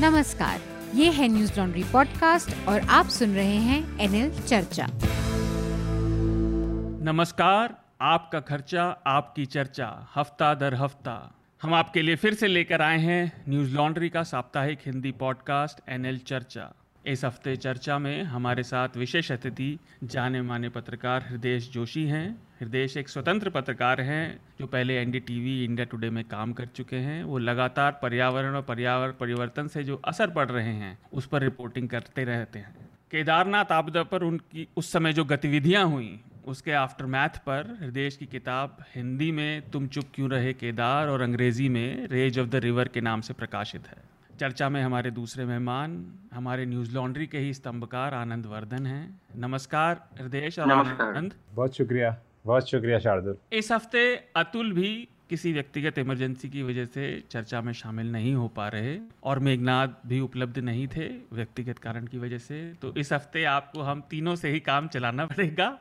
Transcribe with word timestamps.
नमस्कार, 0.00 0.60
ये 0.94 1.10
है 1.10 1.26
न्यूज़ 1.28 1.58
लॉन्ड्री 1.58 1.82
पॉडकास्ट 1.84 2.68
और 2.68 2.80
आप 2.80 3.08
सुन 3.08 3.34
रहे 3.34 3.56
हैं 3.56 3.98
एनएल 4.00 4.30
चर्चा। 4.40 4.86
नमस्कार, 7.04 7.74
आपका 8.00 8.40
खर्चा, 8.40 8.84
आपकी 9.06 9.46
चर्चा, 9.46 10.06
हफ़्ता 10.14 10.54
दर 10.54 10.74
हफ़्ता। 10.74 11.34
हम 11.62 11.74
आपके 11.74 12.02
लिए 12.02 12.16
फिर 12.16 12.34
से 12.34 12.46
लेकर 12.46 12.82
आए 12.82 12.98
हैं 12.98 13.44
न्यूज़ 13.48 13.74
लॉन्ड्री 13.74 14.08
का 14.08 14.22
साप्ताहिक 14.22 14.78
हिंदी 14.86 15.12
पॉडकास्ट 15.12 15.88
एनएल 15.88 16.18
चर्चा। 16.18 16.72
इस 17.06 17.24
हफ़्ते 17.24 17.56
चर्चा 17.56 17.98
में 17.98 18.22
हमारे 18.22 18.62
साथ 18.62 18.88
विशेष 18.96 19.32
अतिथि 19.32 19.78
जाने 20.04 20.42
माने 20.42 20.68
पत्रकार 20.68 21.26
हृदय 21.30 21.58
जोशी 21.58 22.04
हैं। 22.04 22.42
हृदय 22.60 22.88
एक 22.96 23.08
स्वतंत्र 23.08 23.50
पत्रकार 23.50 24.00
हैं, 24.00 24.40
जो 24.60 24.66
पहले 24.66 24.96
एनडीटीवी, 24.96 25.64
इंडिया 25.64 25.84
टुडे 25.84 26.10
में 26.10 26.24
काम 26.24 26.52
कर 26.52 26.66
चुके 26.66 26.96
हैं। 26.96 27.24
वो 27.24 27.38
लगातार 27.38 27.98
पर्यावरण 28.02 28.54
और 28.54 28.62
पर्यावरण 28.62 29.12
परिवर्तन 29.12 29.66
से 29.66 29.84
जो 29.84 29.96
असर 30.04 30.30
पड़ 30.30 30.48
रहे 30.50 30.72
हैं, 30.72 30.98
उस 31.12 31.26
पर 31.26 31.42
रिपोर्टिंग 31.42 31.88
करते 31.88 32.24
रहते 32.24 32.58
हैं। 32.58 32.74
केदारनाथ 33.10 33.72
आपदा 33.72 34.02
पर 34.02 34.22
उनकी, 34.22 34.68
उस 34.76 34.92
समय 34.92 35.12
जो 35.12 35.24
गतिविधियाँ 35.24 35.84
हुई, 35.84 36.20
उसके 36.46 36.72
आफ्टर 36.72 37.04
मैथ 37.04 37.28
पर 37.28 37.78
हृदय 37.80 38.10
की 38.10 38.26
किताब 38.26 38.84
हिंदी 38.94 39.32
में 39.32 39.70
तुम 39.70 39.86
चुप 39.86 40.04
क्यों 40.14 40.30
रहे 40.30 40.52
केदार 40.52 41.08
और 41.08 41.20
अंग्रेज़ी 41.20 41.68
में 41.68 42.06
रेज 42.06 42.38
ऑफ़ 42.38 42.48
द 42.48 42.54
रिवर 42.54 42.88
के 42.88 43.00
नाम 43.00 43.20
से 43.20 43.34
प्रकाशित 43.34 43.88
है। 43.88 44.13
चर्चा 44.40 44.68
में 44.68 44.82
हमारे 44.82 45.10
दूसरे 45.10 45.44
मेहमान 45.44 46.14
हमारे 46.34 46.66
न्यूज़ 46.66 46.94
लॉन्ड्री 46.94 47.26
के 47.26 47.38
ही 47.38 47.54
स्तंभकार 47.54 48.14
आनंद 48.14 48.46
वर्धन 48.46 48.86
हैं। 48.86 49.20
नमस्कार 49.36 50.08
हृदय 50.20 50.48
और 50.60 50.72
आनंद। 50.72 51.34
बहुत 51.54 51.76
शुक्रिया 51.76 52.16
बहुत 52.46 52.70
शुक्रिया 52.70 52.98
शार्दुल। 52.98 53.36
इस 53.52 53.72
हफ़्ते 53.72 54.16
अतुल 54.36 54.72
भी 54.72 55.08
किसी 55.30 55.52
व्यक्तिगत 55.52 55.98
इमरजेंसी 55.98 56.48
की 56.48 56.62
वजह 56.62 56.84
से 56.84 57.24
चर्चा 57.30 57.60
में 57.60 57.72
शामिल 57.72 58.12
नहीं 58.12 58.34
हो 58.34 58.48
पा 58.48 58.68
रहे 58.68 58.98
और 59.22 59.38
मेघनाथ 59.38 59.88
भी 60.06 60.20
उपलब्ध 60.20 60.58
नहीं 60.58 60.88
थे 60.88 61.06
व्यक्तिगत 61.32 61.78
कारण 61.78 62.06
की 62.06 62.18
वजह 62.18 62.38
से। 62.38 62.74
तो 62.82 62.94
इस 62.96 63.12
हफ़्ते 63.12 63.44
आपको 63.44 63.82
हम 63.82 64.02
तीनों 64.10 64.36
से 64.36 64.50
ही 64.50 64.60
काम 64.60 64.88
चलाना 64.88 65.26
पड़ेगा। 65.32 65.78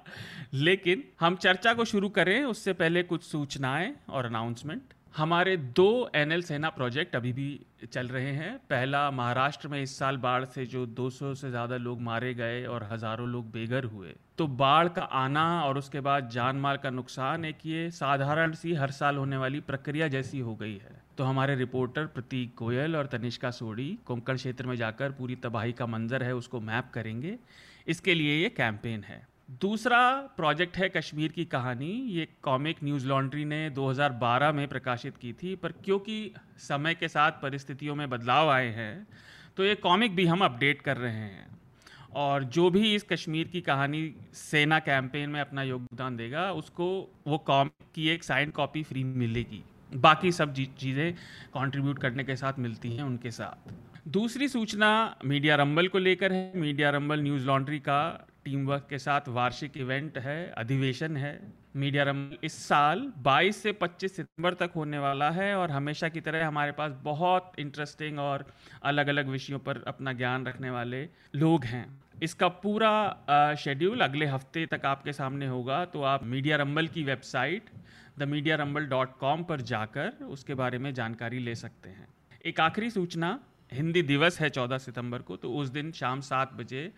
लेकिन 0.53 1.03
हम 1.19 1.35
चर्चा 1.35 1.73
को 1.73 1.85
शुरू 1.85 2.09
करें 2.09 2.43
उससे 2.45 2.73
पहले 2.73 3.03
कुछ 3.03 3.23
सूचनाएँ 3.23 3.93
और 4.09 4.25
अनाउंसमेंट 4.25 4.81
हमारे 5.13 5.55
दो 5.77 6.09
एनएल 6.15 6.41
सेना 6.41 6.69
प्रोजेक्ट 6.69 7.15
अभी 7.15 7.31
भी 7.33 7.47
चल 7.93 8.07
रहे 8.07 8.31
हैं। 8.31 8.57
पहला 8.69 9.09
महाराष्ट्र 9.11 9.67
में 9.67 9.81
इस 9.81 9.97
साल 9.99 10.17
बाढ़ 10.17 10.45
से 10.45 10.65
जो 10.65 10.85
200 10.89 11.33
से 11.33 11.49
ज़्यादा 11.49 11.77
लोग 11.77 11.99
मारे 12.01 12.33
गए 12.33 12.63
और 12.65 12.87
हज़ारों 12.91 13.27
लोग 13.29 13.51
बेघर 13.51 13.83
हुए। 13.83 14.13
तो 14.37 14.47
बाढ़ 14.47 14.87
का 14.87 15.01
आना 15.01 15.43
और 15.63 15.77
उसके 15.77 15.99
बाद 15.99 16.29
जान 16.29 16.55
माल 16.55 16.77
का 16.77 16.89
नुकसान 16.89 17.45
एक 17.45 17.57
ये 17.65 17.89
साधारण 17.91 18.53
सी 18.53 18.73
हर 18.73 18.91
साल 18.91 19.17
होने 19.17 19.37
वाली 19.37 19.59
प्रक्रिया 19.59 20.07
जैसी 20.07 20.39
हो 20.39 20.55
गई 20.55 20.73
है। 20.73 21.01
तो 21.17 21.23
हमारे 21.23 21.55
रिपोर्टर 21.55 22.05
प्रतीक 22.05 22.55
गोयल 22.57 22.95
और 22.95 23.07
तनिष्का 23.07 23.51
सोडी 23.51 23.87
कोंकण 24.05 24.35
क्षेत्र 24.35 24.67
में 24.67 24.75
जाकर 24.75 25.11
पूरी 25.11 25.35
तबाही 25.35 25.73
का 25.73 25.85
मंजर 25.85 26.23
है, 26.23 26.35
उसको 26.35 26.59
मैप 26.61 26.89
करेंगे। 26.93 27.37
इसके 27.87 28.13
लिए 28.13 28.41
ये 28.41 28.49
कैंपेन 28.49 29.03
है। 29.03 29.21
दूसरा 29.61 29.99
प्रोजेक्ट 30.37 30.77
है 30.77 30.87
कश्मीर 30.89 31.31
की 31.31 31.43
कहानी। 31.45 31.91
ये 32.09 32.27
कॉमिक 32.43 32.77
न्यूज़ 32.83 33.07
लॉन्ड्री 33.07 33.43
ने 33.45 33.69
2012 33.69 34.51
में 34.51 34.67
प्रकाशित 34.67 35.17
की 35.17 35.33
थी, 35.33 35.55
पर 35.55 35.71
क्योंकि 35.85 36.33
समय 36.59 36.95
के 36.95 37.07
साथ 37.07 37.31
परिस्थितियों 37.41 37.95
में 37.95 38.09
बदलाव 38.09 38.49
आए 38.49 38.69
हैं 38.69 39.07
तो 39.57 39.65
ये 39.65 39.75
कॉमिक 39.75 40.15
भी 40.15 40.25
हम 40.25 40.41
अपडेट 40.41 40.81
कर 40.81 40.97
रहे 40.97 41.11
हैं। 41.11 41.47
और 42.15 42.43
जो 42.45 42.69
भी 42.69 42.93
इस 42.95 43.03
कश्मीर 43.03 43.47
की 43.47 43.61
कहानी 43.61 44.13
सेना 44.33 44.79
कैंपेन 44.79 45.29
में 45.29 45.39
अपना 45.41 45.63
योगदान 45.63 46.17
देगा, 46.17 46.51
उसको, 46.51 46.87
वो 47.27 47.37
कॉमिक 47.37 47.87
की 47.95 48.07
एक 48.09 48.23
साइन 48.23 48.49
कॉपी 48.51 48.83
फ्री 48.83 49.03
मिलेगी। 49.03 49.63
बाकी 49.91 50.31
सब 50.31 50.53
चीज़ें 50.53 51.13
कंट्रीब्यूट 51.53 51.99
करने 51.99 52.23
के 52.23 52.35
साथ 52.35 52.59
मिलती 52.59 52.95
हैं 52.95 53.03
उनके 53.03 53.31
साथ। 53.31 53.71
दूसरी 54.09 54.47
सूचना 54.47 55.17
मीडिया 55.25 55.55
रंबल 55.55 55.87
को 55.87 55.99
लेकर 55.99 56.33
है। 56.33 56.51
मीडिया 56.55 56.89
रंबल 56.89 57.21
न्यूज़ 57.21 57.45
लॉन्ड्री 57.45 57.79
का 57.79 58.27
टीम 58.45 58.65
वर्क 58.67 58.85
के 58.89 58.97
साथ 58.99 59.27
वार्षिक 59.29 59.77
इवेंट 59.77 60.17
है, 60.17 60.51
अधिवेशन 60.51 61.17
है। 61.17 61.39
मीडिया 61.75 62.03
रम 62.03 62.29
इस 62.43 62.53
साल 62.63 63.01
22 63.23 63.61
से 63.63 63.71
25 63.73 64.15
सितंबर 64.15 64.53
तक 64.53 64.71
होने 64.75 64.99
वाला 64.99 65.29
है 65.31 65.53
और 65.55 65.71
हमेशा 65.71 66.09
की 66.09 66.21
तरह 66.21 66.47
हमारे 66.47 66.71
पास 66.71 66.91
बहुत 67.03 67.51
इंटरेस्टिंग 67.59 68.19
और 68.19 68.45
अलग 68.83 69.07
अलग 69.07 69.29
विषयों 69.29 69.59
पर 69.59 69.83
अपना 69.87 70.13
ज्ञान 70.13 70.45
रखने 70.45 70.69
वाले 70.69 71.07
लोग 71.35 71.65
हैं। 71.65 71.85
इसका 72.23 72.47
पूरा 72.65 73.55
शेड्यूल 73.59 74.01
अगले 74.01 74.25
हफ़्ते 74.25 74.65
तक 74.65 74.85
आपके 74.85 75.13
सामने 75.13 75.47
होगा 75.47 75.83
तो 75.85 76.01
आप 76.03 76.23
मीडिया 76.25 76.57
रंबल 76.57 76.87
की 76.87 77.03
website 77.03 77.69
the 78.19 78.23
Media 78.25 78.55
Rumble 78.55 78.85
dot 78.87 79.17
com 79.19 79.43
पर 79.43 79.61
जाकर 79.63 80.25
उसके 80.27 80.53
बारे 80.55 80.77
में 80.77 80.93
जानकारी 80.93 81.39
ले 81.39 81.55
सकते 81.55 81.89
हैं। 81.89 82.07
एक 82.45 82.59
आखिरी 82.59 82.89
सूचना, 82.89 83.39
हिंदी 83.71 84.01
दिवस 84.03 84.39
है 84.41 84.49
14 84.49 84.77
सितंबर 84.77 85.21
को 85.21 85.35
तो 85.35 85.51
उस 85.53 85.69
दिन 85.69 85.91
शाम 85.91 86.19
सात 86.21 86.53
बजे 86.53 86.91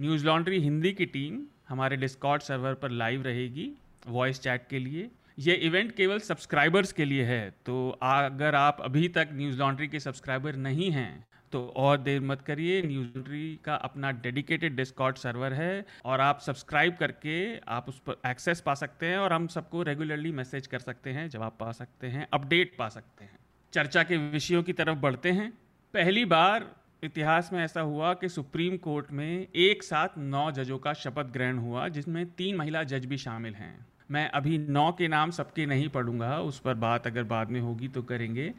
न्यूज़ 0.00 0.24
लॉन्ड्री 0.26 0.58
हिंदी 0.60 0.92
की 0.92 1.06
टीम 1.06 1.40
हमारे 1.68 1.96
डिस्कॉर्ड 1.96 2.42
सर्वर 2.42 2.74
पर 2.74 2.90
लाइव 2.90 3.22
रहेगी 3.22 3.70
वॉइस 4.06 4.40
चैट 4.40 4.66
के 4.70 4.78
लिए। 4.78 5.08
ये 5.38 5.54
इवेंट 5.54 5.92
केवल 5.96 6.18
सब्सक्राइबर्स 6.18 6.92
के 6.92 7.04
लिए 7.04 7.24
है 7.24 7.50
तो 7.66 7.88
अगर 8.02 8.54
आप 8.54 8.80
अभी 8.80 9.08
तक 9.08 9.28
न्यूज़ 9.32 9.58
लॉन्ड्री 9.58 9.88
के 9.88 10.00
सब्सक्राइबर 10.00 10.56
नहीं 10.58 10.90
हैं 10.90 11.26
तो 11.52 11.62
और 11.76 11.98
देर 11.98 12.20
मत 12.20 12.42
करिए। 12.42 12.80
न्यूज़ 12.82 13.06
लॉन्ड्री 13.08 13.58
का 13.64 13.74
अपना 13.74 14.10
डेडिकेटेड 14.22 14.76
डिस्कॉर्ड 14.76 15.16
सर्वर 15.16 15.52
है 15.52 15.84
और 16.04 16.20
आप 16.20 16.40
सब्सक्राइब 16.40 16.96
करके 16.96 17.36
आप 17.68 17.88
उस 17.88 18.00
पर 18.06 18.20
एक्सेस 18.26 18.60
पा 18.60 18.74
सकते 18.76 19.06
हैं 19.06 19.18
और 19.18 19.32
हम 19.32 19.46
सबको 19.48 19.82
रेगुलरली 19.82 20.32
मैसेज 20.32 20.66
कर 20.66 20.78
सकते 20.78 21.10
हैं, 21.10 21.28
जवाब 21.28 21.56
पा 21.60 21.72
सकते 21.72 22.06
हैं, 22.06 22.26
अपडेट 22.32 22.76
पा 22.78 22.88
सकते 22.88 23.24
हैं। 23.24 23.38
चर्चा 23.72 24.02
के 24.02 24.16
विषयों 24.16 24.62
की 24.62 24.72
तरफ़ 24.72 24.98
बढ़ते 24.98 25.30
हैं। 25.32 25.52
पहली 25.94 26.24
बार 26.26 26.70
इतिहास 27.04 27.50
में 27.52 27.64
ऐसा 27.64 27.80
हुआ 27.80 28.14
कि 28.14 28.28
सुप्रीम 28.28 28.76
कोर्ट 28.76 29.12
में 29.12 29.46
एक 29.56 29.82
साथ 29.82 30.08
नौ 30.18 30.50
जजों 30.50 30.78
का 30.78 30.92
शपथ 30.92 31.22
ग्रहण 31.22 31.58
हुआ, 31.58 31.88
जिसमें 31.88 32.26
तीन 32.26 32.56
महिला 32.56 32.82
जज 32.82 33.04
भी 33.04 33.16
शामिल 33.16 33.54
हैं। 33.54 33.86
मैं 34.10 34.30
अभी 34.30 34.58
नौ 34.58 34.92
के 34.92 35.08
नाम 35.08 35.30
सबके 35.30 35.66
नहीं 35.66 35.88
पढ़ूँगा, 35.88 36.40
उस 36.40 36.60
पर 36.60 36.74
बात 36.74 37.06
अगर 37.06 37.22
बाद 37.22 37.50
में 37.50 37.60
होगी 37.60 37.88
तो 37.88 38.02
करेंगे। 38.02 38.54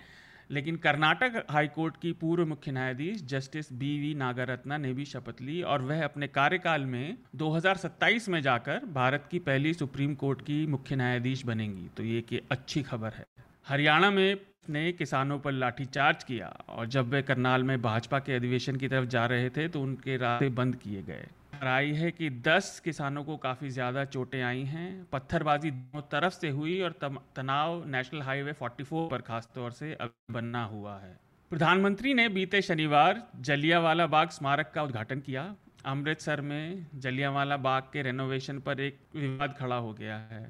लेकिन 0.52 0.76
कर्नाटक 0.76 1.46
हाईकोर्ट 1.50 1.96
की 2.02 2.12
पूर्व 2.12 2.46
मुख्य 2.46 2.72
न्यायाधीश 2.72 3.24
जस्टिस 3.24 3.74
बी 3.74 4.00
वी 4.00 4.14
नागारत्ना 4.14 4.78
ने 4.78 4.94
भी 4.94 5.06
शपथ 5.06 5.42
ली 5.42 5.62
और 5.62 5.82
वह 5.82 6.04
अपने 6.04 6.28
कार्यकाल 6.28 6.82
में 6.82 7.18
2027 7.36 8.30
में 8.30 8.42
जाकर 8.42 8.82
भारत 8.86 9.28
की 9.32 9.40
पहली 9.40 9.74
सुप्रीम 9.74 10.16
कोर्ट 10.16 10.42
की 10.42 10.68
मुख्य 10.68 10.96
न्यायाधीश 10.96 11.46
बनेंगी। 11.46 11.90
तो 11.98 12.04
ये 12.04 12.22
कि 12.22 12.42
अच्छी 12.52 12.84
खबर 12.84 13.10
है। 13.10 13.26
हरियाणा 13.68 14.12
में 14.12 14.38
ने 14.66 14.92
किसानों 14.92 15.38
पर 15.40 15.52
लाठीचार्ज 15.52 16.24
किया 16.24 16.48
और 16.70 16.88
जब 16.88 17.10
वे 17.10 17.22
करनाल 17.22 17.64
में 17.64 17.82
भाजपा 17.82 18.20
के 18.20 18.34
अधिवेशन 18.34 18.76
की 18.76 18.88
तरफ़ 18.88 19.06
जा 19.10 19.26
रहे 19.26 19.50
थे 19.50 19.68
तो 19.68 19.82
उनके 19.82 20.18
रास्ते 20.18 20.50
बंद 20.52 20.76
किए 20.76 21.02
गए। 21.04 21.28
आई 21.68 21.92
है 21.94 22.12
कि 22.12 22.30
10 22.42 22.80
किसानों 22.80 23.24
को 23.24 23.38
काफ़ी 23.38 23.70
ज़्यादा 23.70 24.06
चोटें 24.06 24.42
आई 24.42 24.64
हैं। 24.66 25.06
पत्थरबाजी 25.12 25.72
दोनों 25.72 26.02
तरफ़ 26.12 26.34
से 26.34 26.50
हुई 26.50 26.80
और 26.82 26.96
तनाव 27.36 27.84
नेशनल 27.88 28.22
हाईवे 28.22 28.54
44 28.54 29.10
पर 29.12 29.22
खासतौर 29.22 29.72
से 29.72 29.98
बनना 30.32 30.64
हुआ 30.66 30.98
है। 31.00 31.18
प्रधानमंत्री 31.52 32.14
ने 32.14 32.28
बीते 32.30 32.62
शनिवार 32.62 33.22
जलियावाला 33.42 34.08
बाग 34.08 34.30
स्मारक 34.30 34.72
का 34.76 34.84
उद्घाटन 34.84 35.20
किया। 35.20 35.54
अमृतसर 35.86 36.42
में 36.42 36.86
जलियावाला 36.96 37.58
बाग 37.60 37.84
के 37.94 38.02
रेनोवेशन 38.02 38.60
पर 38.60 38.80
एक 38.80 39.00
विवाद 39.16 39.56
खड़ा 39.60 39.76
हो 39.78 39.94
गया 39.94 40.18
है। 40.32 40.44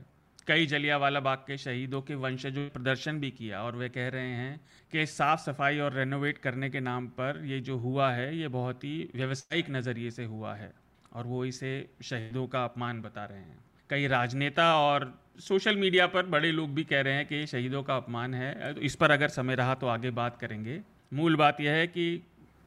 कई 0.48 0.66
जलियावाला 0.66 1.20
बाग 1.20 1.38
के 1.38 1.58
शहीदों 1.58 2.02
के 2.02 2.16
वंशजों 2.16 2.62
ने 2.62 2.70
प्रदर्शन 2.70 3.20
भी 3.20 3.30
किया 3.32 3.62
और 3.64 3.76
वे 3.76 3.90
कह 3.90 4.08
रहे 4.10 4.30
हैं 4.30 4.60
कि 4.92 5.06
साफ़ 5.06 5.40
सफ़ाई 5.42 5.80
और 5.80 5.94
रेनोवेट 5.94 6.38
करने 6.38 6.70
के 6.70 6.80
नाम 6.80 7.08
पर 7.08 7.42
ये 7.46 7.60
जो 7.60 7.78
हुआ 7.78 8.12
है, 8.12 8.38
ये 8.38 8.48
बहुत 8.48 8.84
ही 8.84 9.10
व्यवसायिक 9.16 9.70
नज़रिए 9.70 10.12
से 10.12 10.26
हुआ 10.26 10.54
है 10.56 10.72
और 11.14 11.26
वो 11.26 11.44
इसे 11.46 11.74
शहीदों 12.04 12.48
का 12.48 12.64
अपमान 12.64 13.02
बता 13.02 13.26
रहे 13.26 13.40
हैं। 13.40 13.60
कई 13.90 14.08
राजनेता 14.08 14.76
और 14.78 15.14
सोशल 15.40 15.76
मीडिया 15.76 16.08
पर 16.08 16.26
बड़े 16.26 16.52
लोग 16.52 16.74
भी 16.74 16.84
कह 16.84 17.02
रहे 17.02 17.14
हैं 17.14 17.26
कि 17.26 17.46
शहीदों 17.48 17.84
का 17.84 17.98
अपमान 17.98 18.34
है। 18.34 18.74
तो 18.74 18.82
इस 18.82 18.96
पर 18.96 19.12
अगर 19.12 19.28
समय 19.30 19.56
रहा 19.56 19.76
तो 19.76 19.88
आगे 19.88 20.12
बात 20.12 20.38
करेंगे। 20.38 20.82
मूल 21.12 21.36
बात 21.36 21.62
यह 21.62 21.72
है 21.72 21.88
कि 21.88 22.22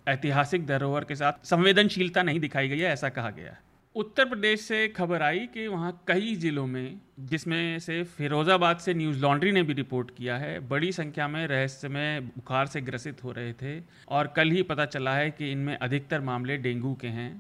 ऐतिहासिक 0.06 0.66
धरोहर 0.66 1.04
के 1.04 1.14
साथ 1.14 1.46
संवेदनशीलता 1.46 2.22
नहीं 2.22 2.40
दिखाई 2.40 2.68
गई 2.68 2.78
है, 2.78 2.92
ऐसा 2.92 3.08
कहा 3.08 3.30
गया 3.30 3.50
है। 3.50 3.58
उत्तर 3.94 4.24
प्रदेश 4.24 4.60
से 4.60 4.86
खबर 4.88 5.22
आई 5.22 5.46
कि 5.46 5.66
वहाँ 5.68 5.90
कई 6.08 6.34
ज़िलों 6.34 6.66
में, 6.66 7.00
जिसमें 7.20 7.78
से 7.78 8.02
फिरोज़ाबाद 8.06 8.78
से 8.78 8.94
न्यूज़ 8.94 9.20
लॉन्ड्री 9.20 9.52
ने 9.52 9.62
भी 9.62 9.72
रिपोर्ट 9.72 10.10
किया 10.10 10.36
है, 10.36 10.58
बड़ी 10.60 10.90
संख्या 10.92 11.28
में 11.28 11.46
रहस्यमय 11.46 12.20
बुखार 12.22 12.66
से 12.66 12.80
ग्रसित 12.80 13.22
हो 13.24 13.32
रहे 13.32 13.52
थे 13.52 13.78
और 14.08 14.32
कल 14.36 14.50
ही 14.50 14.62
पता 14.64 14.86
चला 14.86 15.14
है 15.14 15.30
कि 15.30 15.52
इनमें 15.52 15.76
अधिकतर 15.76 16.20
मामले 16.22 16.56
डेंगू 16.58 16.94
के 16.94 17.08
हैं। 17.08 17.30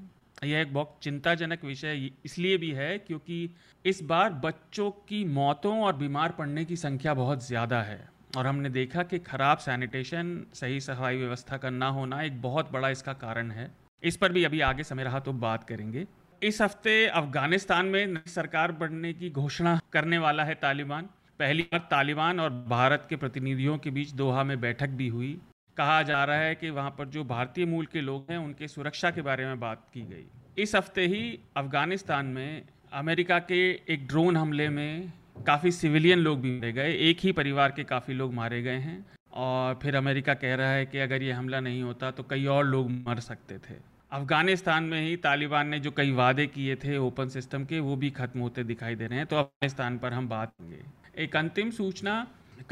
यह 0.44 0.60
एक 0.60 0.72
बहुत 0.74 0.96
चिंताजनक 1.02 1.64
विषय 1.64 2.10
इसलिए 2.24 2.56
भी 2.58 2.70
है 2.72 2.96
क्योंकि 3.00 3.48
इस 3.84 4.02
बार 4.04 4.32
बच्चों 4.44 4.90
की 5.08 5.24
मौतों 5.26 5.78
और 5.80 5.96
बीमार 5.96 6.34
पड़ने 6.38 6.64
की 6.64 6.76
संख्या 6.78 7.14
बहुत 7.14 7.46
ज़्यादा 7.46 7.82
है 7.82 8.02
और 8.36 8.46
हमने 8.46 8.70
देखा 8.70 9.02
कि 9.02 9.18
ख़राब 9.20 9.58
सैनिटेशन, 9.60 10.40
सही 10.54 10.80
सफ़ाई 10.82 11.16
व्यवस्था 11.16 11.56
का 11.56 11.70
ना 11.72 11.88
होना 11.90 12.22
एक 12.22 12.40
बहुत 12.42 12.72
बड़ा 12.72 12.88
इसका 12.90 13.12
कारण 13.20 13.50
है। 13.50 13.70
इस 14.02 14.16
पर 14.16 14.32
भी 14.32 14.44
अभी 14.44 14.60
आगे 14.62 14.84
समय 14.84 15.04
रहा 15.04 15.18
तो 15.20 15.32
बात 15.34 15.64
करेंगे। 15.64 16.06
इस 16.44 16.60
हफ़्ते 16.62 16.94
अफ़गानिस्तान 17.08 17.86
में 17.86 18.06
नई 18.06 18.30
सरकार 18.30 18.72
बनने 18.72 19.12
की 19.12 19.28
घोषणा 19.32 19.78
करने 19.92 20.16
वाला 20.18 20.44
है 20.44 20.54
तालिबान। 20.54 21.04
पहली 21.40 21.62
बार 21.62 21.80
तालिबान 21.90 22.40
और 22.40 22.50
भारत 22.68 23.06
के 23.10 23.16
प्रतिनिधियों 23.16 23.76
के 23.78 23.90
बीच 23.90 24.10
दोहा 24.12 24.42
में 24.44 24.60
बैठक 24.60 24.88
भी 24.98 25.06
हुई। 25.08 25.30
कहा 25.76 26.02
जा 26.02 26.22
रहा 26.24 26.38
है 26.38 26.54
कि 26.54 26.70
वहाँ 26.70 26.90
पर 26.98 27.08
जो 27.08 27.24
भारतीय 27.24 27.66
मूल 27.66 27.86
के 27.86 28.00
लोग 28.00 28.26
हैं, 28.30 28.38
उनके 28.38 28.68
सुरक्षा 28.68 29.10
के 29.10 29.22
बारे 29.22 29.46
में 29.46 29.60
बात 29.60 29.86
की 29.94 30.02
गई। 30.02 30.62
इस 30.62 30.74
हफ़्ते 30.74 31.06
ही 31.06 31.22
अफ़गानिस्तान 31.56 32.26
में 32.26 32.62
अमेरिका 32.94 33.38
के 33.44 33.62
एक 33.88 34.06
ड्रोन 34.08 34.36
हमले 34.36 34.68
में 34.68 35.12
काफ़ी 35.46 35.72
सिविलियन 35.72 36.18
लोग 36.18 36.40
भी 36.40 36.50
मारे 36.50 36.72
गए। 36.72 36.92
एक 37.08 37.20
ही 37.20 37.32
परिवार 37.32 37.72
के 37.72 37.84
काफ़ी 37.84 38.14
लोग 38.14 38.34
मारे 38.34 38.60
गए 38.62 38.78
हैं 38.80 39.04
और 39.38 39.78
फिर 39.82 39.96
अमेरिका 39.96 40.34
कह 40.34 40.54
रहा 40.54 40.70
है 40.72 40.86
कि 40.86 40.98
अगर 40.98 41.22
ये 41.22 41.32
हमला 41.32 41.60
नहीं 41.60 41.82
होता 41.82 42.10
तो 42.10 42.22
कई 42.30 42.46
और 42.48 42.64
लोग 42.66 42.90
मर 43.08 43.20
सकते 43.22 43.58
थे। 43.60 43.80
अफ़गानिस्तान 44.14 44.84
में 44.84 45.00
ही 45.02 45.16
तालिबान 45.16 45.68
ने 45.68 45.78
जो 45.80 45.90
कई 45.90 46.10
वादे 46.10 46.46
किए 46.46 46.74
थे 46.76 46.96
ओपन 46.96 47.28
सिस्टम 47.28 47.64
के, 47.64 47.80
वो 47.80 47.96
भी 47.96 48.10
ख़त्म 48.10 48.40
होते 48.40 48.64
दिखाई 48.64 48.94
दे 48.94 49.06
रहे 49.06 49.18
हैं। 49.18 49.26
तो 49.26 49.36
अफ़गानिस्तान 49.36 49.98
पर 49.98 50.12
हम 50.12 50.28
बात 50.28 50.52
करेंगे। 50.52 51.24
एक 51.24 51.36
अंतिम 51.36 51.70
सूचना, 51.70 52.14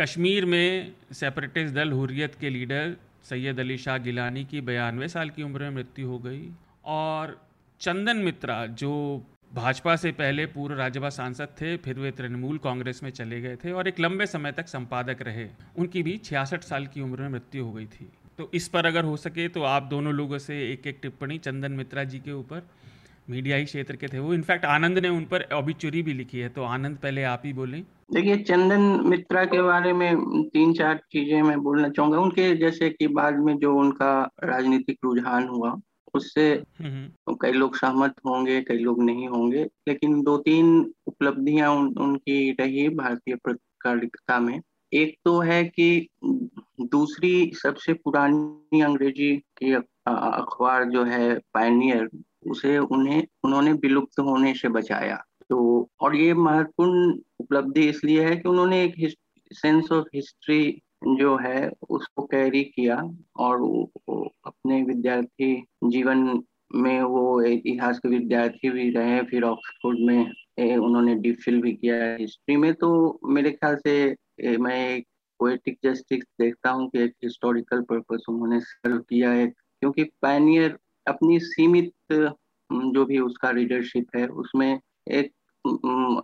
कश्मीर 0.00 0.46
में 0.46 0.92
सेपरेटिस्ट 1.12 1.74
दल 1.74 1.92
हुर्रियत 1.92 2.34
के 2.34 2.50
लीडर 2.50 2.96
सैयद 3.24 3.60
अली 3.60 3.78
शाह 3.78 3.98
गिलानी 3.98 4.44
की 4.44 4.60
बयानवे 4.60 5.08
साल 5.08 5.30
की 5.30 5.42
उम्र 5.42 5.62
में 5.62 5.70
मृत्यु 5.70 6.08
हो 6.08 6.18
गई। 6.18 6.48
और 6.84 7.36
चंदन 7.80 8.16
मित्रा, 8.16 8.64
जो 8.66 9.26
भाजपा 9.54 9.96
से 9.96 10.12
पहले 10.12 10.46
पूर्व 10.46 10.76
राज्यसभा 10.76 11.08
सांसद 11.10 11.56
थे, 11.60 11.76
फिर 11.76 11.98
वे 11.98 12.10
तृणमूल 12.10 12.58
कांग्रेस 12.58 13.02
में 13.02 13.10
चले 13.10 13.40
गए 13.40 13.56
थे 13.56 13.72
और 13.72 13.88
एक 13.88 14.00
लंबे 14.00 14.26
समय 14.28 14.52
तक 14.52 14.68
संपादक 14.68 15.22
रहे। 15.22 15.48
उनकी 15.76 16.02
भी 16.02 16.18
छियासठ 16.18 16.62
साल 16.62 16.86
की 16.86 17.00
उम्र 17.00 17.22
में 17.22 17.28
मृत्यु 17.28 17.64
हो 17.64 17.72
गई 17.72 17.86
थी। 17.86 18.10
तो 18.42 18.50
इस 18.54 18.66
पर 18.68 18.86
अगर 18.86 19.04
हो 19.04 19.16
सके 19.16 19.46
तो 19.48 19.62
आप 19.62 19.82
दोनों 19.82 20.12
लोगों 20.14 20.38
से 20.38 20.54
एक 20.72 20.86
एक 20.86 20.98
टिप्पणी 21.02 21.36
चंदन 21.38 21.72
मित्रा 21.72 22.04
जी 22.04 22.18
के 22.18 22.32
ऊपर 22.32 22.62
मीडिया 23.30 23.56
ही 23.56 23.64
क्षेत्र 23.64 23.96
के 23.96 24.08
थे। 24.08 24.18
वो 24.18 24.32
इनफैक्ट 24.34 24.64
आनंद 24.66 24.98
ने 24.98 25.08
उन 25.08 25.24
पर 25.24 25.42
ऑबिचुरी 25.52 26.02
भी 26.02 26.14
लिखी 26.14 26.38
है 26.38 26.48
तो 26.48 26.62
आनंद 26.66 26.96
पहले 26.96 27.22
आप 27.24 27.42
ही 27.44 27.52
बोलें। 27.52 27.82
देखिए 28.12 28.36
चंदन 28.42 28.80
मित्रा 29.06 29.44
के 29.44 29.60
बारे 29.62 29.92
में 29.92 30.48
तीन 30.48 30.72
चार 30.72 31.00
चीज़ें 31.12 31.42
मैं 31.42 31.58
बोलना 31.62 31.88
चाहूँगा। 31.88 32.18
उनके 32.18 32.54
जैसे 32.56 32.90
कि 32.90 33.06
बाद 33.10 33.38
में 33.38 33.56
जो 33.58 33.74
उनका 33.76 34.10
राजनीतिक 34.44 34.98
रुझान 35.04 35.48
हुआ 35.48 35.74
उससे 36.14 36.48
हम्म, 36.50 36.90
हम्म। 36.90 37.36
कई 37.42 37.52
लोग 37.52 37.76
सहमत 37.76 38.14
होंगे 38.26 38.60
कई 38.62 38.78
लोग 38.78 39.02
नहीं 39.02 39.28
होंगे 39.28 39.62
लेकिन 39.88 40.20
दो 40.22 40.36
तीन 40.40 40.74
उपलब्धियाँ 41.06 41.70
उन, 41.70 41.94
उनकी 42.00 42.50
रही 42.60 42.88
भारतीय 42.96 43.34
पत्रकारिता 43.34 44.38
में। 44.40 44.60
एक 44.92 45.16
तो 45.24 45.38
है 45.40 45.64
कि 45.64 46.08
दूसरी 46.80 47.50
सबसे 47.54 47.92
पुरानी 47.92 48.80
अंग्रेज़ी 48.80 49.36
की 49.58 49.72
अखबार 49.72 50.84
जो 50.84 51.04
है 51.04 51.34
पायनियर 51.54 52.08
उसे 52.50 52.78
उन्हें 52.78 53.22
उन्होंने 53.44 53.72
विलुप्त 53.72 54.20
होने 54.20 54.54
से 54.54 54.68
बचाया। 54.68 55.16
तो 55.50 55.88
और 56.00 56.16
ये 56.16 56.34
महत्वपूर्ण 56.34 57.12
उपलब्धि 57.40 57.88
इसलिए 57.88 58.24
है 58.24 58.36
कि 58.36 58.48
उन्होंने 58.48 58.84
एक 58.84 59.14
सेंस 59.50 59.92
ऑफ़ 59.92 60.06
हिस्ट्री 60.14 60.82
जो 61.04 61.36
है 61.36 61.70
उसको 61.90 62.22
कैरी 62.22 62.62
किया 62.64 62.96
और 63.36 63.60
वो, 63.60 63.90
अपने 64.46 64.82
विद्यार्थी 64.82 65.54
जीवन 65.84 66.42
में 66.74 67.02
वो 67.02 67.40
इतिहास 67.42 67.98
के 67.98 68.08
विद्यार्थी 68.08 68.70
भी 68.70 68.90
रहे 68.90 69.22
फिर 69.22 69.42
ऑक्सफोर्ड 69.44 69.98
में 70.00 70.32
ए, 70.58 70.76
उन्होंने 70.76 71.14
डिफिल 71.14 71.60
भी 71.62 71.72
किया 71.72 72.16
हिस्ट्री 72.16 72.56
में। 72.56 72.72
तो 72.74 73.20
मेरे 73.24 73.50
ख्याल 73.50 73.76
से 73.76 74.14
मैं 74.44 74.76
एक 74.88 75.06
पोएटिक 75.40 75.78
जस्टिस 75.84 76.22
देखता 76.40 76.70
हूँ 76.70 76.88
कि 76.90 77.02
एक 77.02 77.14
हिस्टोरिकल 77.24 77.80
पर्पस 77.82 78.24
उन्होंने 78.28 78.60
सर्व 78.60 78.98
किया 79.00 79.30
है, 79.30 79.46
क्योंकि 79.46 80.04
पैनियर 80.22 80.78
अपनी 81.06 81.38
सीमित 81.40 81.92
जो 82.70 83.04
भी 83.04 83.18
उसका 83.18 83.50
रीडरशिप 83.50 84.16
है, 84.16 84.26
उसमें 84.26 84.80
एक 85.10 85.32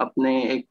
अपने 0.02 0.42
एक 0.52 0.66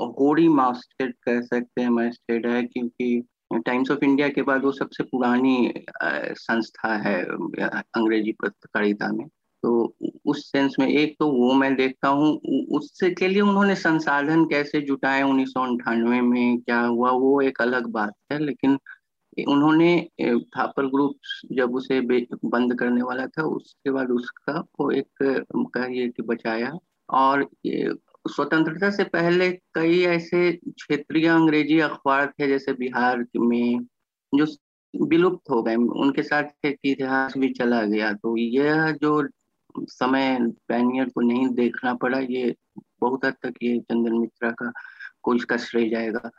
होड़ी 0.00 0.48
मास्टेड 0.48 1.14
कह 1.24 1.40
सकते 1.40 1.82
हैं 1.82 1.88
मास्टेड 1.90 2.46
है, 2.46 2.62
क्योंकि 2.62 3.22
टाइम्स 3.66 3.90
ऑफ़ 3.90 4.04
इंडिया 4.04 4.28
के 4.28 4.42
बाद 4.42 4.64
वो 4.64 4.72
सबसे 4.72 5.04
पुरानी 5.04 5.72
संस्था 6.02 6.96
है 7.08 7.20
अंग्रेज़ी 7.24 8.32
पत्रकारिता 8.42 9.12
में। 9.12 9.24
तो 9.62 9.94
उस 10.26 10.44
सेंस 10.52 10.76
में 10.80 10.86
एक 10.88 11.14
तो 11.20 11.26
वो 11.32 11.52
मैं 11.54 11.74
देखता 11.76 12.08
हूँ 12.08 12.30
उससे 12.76 13.10
के 13.14 13.28
लिए 13.28 13.40
उन्होंने 13.42 13.74
संसाधन 13.76 14.44
कैसे 14.50 14.80
जुटाए 14.82 15.22
उन्नीस 15.22 15.52
में, 15.56 16.58
क्या 16.60 16.80
हुआ 16.80 17.10
वो 17.12 17.40
एक 17.42 17.60
अलग 17.62 17.86
बात 17.92 18.12
है, 18.32 18.38
लेकिन 18.38 18.78
उन्होंने 19.38 19.90
थापर 20.56 20.86
ग्रुप 20.86 21.16
जब 21.52 21.74
उसे 21.76 22.00
बंद 22.02 22.74
करने 22.80 23.02
वाला 23.02 23.26
था, 23.28 23.42
उसके 23.46 23.90
बाद 23.90 24.10
उसका 24.10 24.58
वो 24.80 24.90
एक 24.92 25.06
कहिए 25.74 26.08
कि 26.08 26.22
बचाया, 26.22 26.72
और 27.08 27.48
स्वतंत्रता 28.28 28.90
से 28.90 29.04
पहले 29.06 29.50
कई 29.74 30.00
ऐसे 30.06 30.50
क्षेत्रीय 30.54 31.26
अंग्रेज़ी 31.28 31.78
अखबार 31.80 32.26
थे, 32.30 32.48
जैसे 32.48 32.72
बिहार 32.74 33.24
में, 33.38 33.86
जो 34.32 34.46
विलुप्त 34.94 35.50
हो 35.50 35.62
गए, 35.62 35.74
उनके 35.76 36.22
साथ 36.22 36.66
एक 36.66 36.78
इतिहास 36.84 37.36
भी 37.38 37.48
चला 37.54 37.82
गया 37.84 38.12
तो 38.14 38.36
यह 38.38 38.90
जो 39.02 39.20
समय 39.88 40.38
पैनियर 40.68 41.08
को 41.14 41.20
नहीं 41.20 41.48
देखना 41.54 41.94
पड़ा। 41.94 42.18
ये 42.20 42.54
बहुत 43.00 43.24
हद 43.24 43.34
तक 43.42 43.54
ये 43.62 43.78
चंदन 43.80 44.18
मित्रा 44.18 44.50
का 44.52 44.72
को 45.22 45.34
इसका 45.34 45.56
श्रेय 45.58 45.88
जाएगा। 45.90 46.30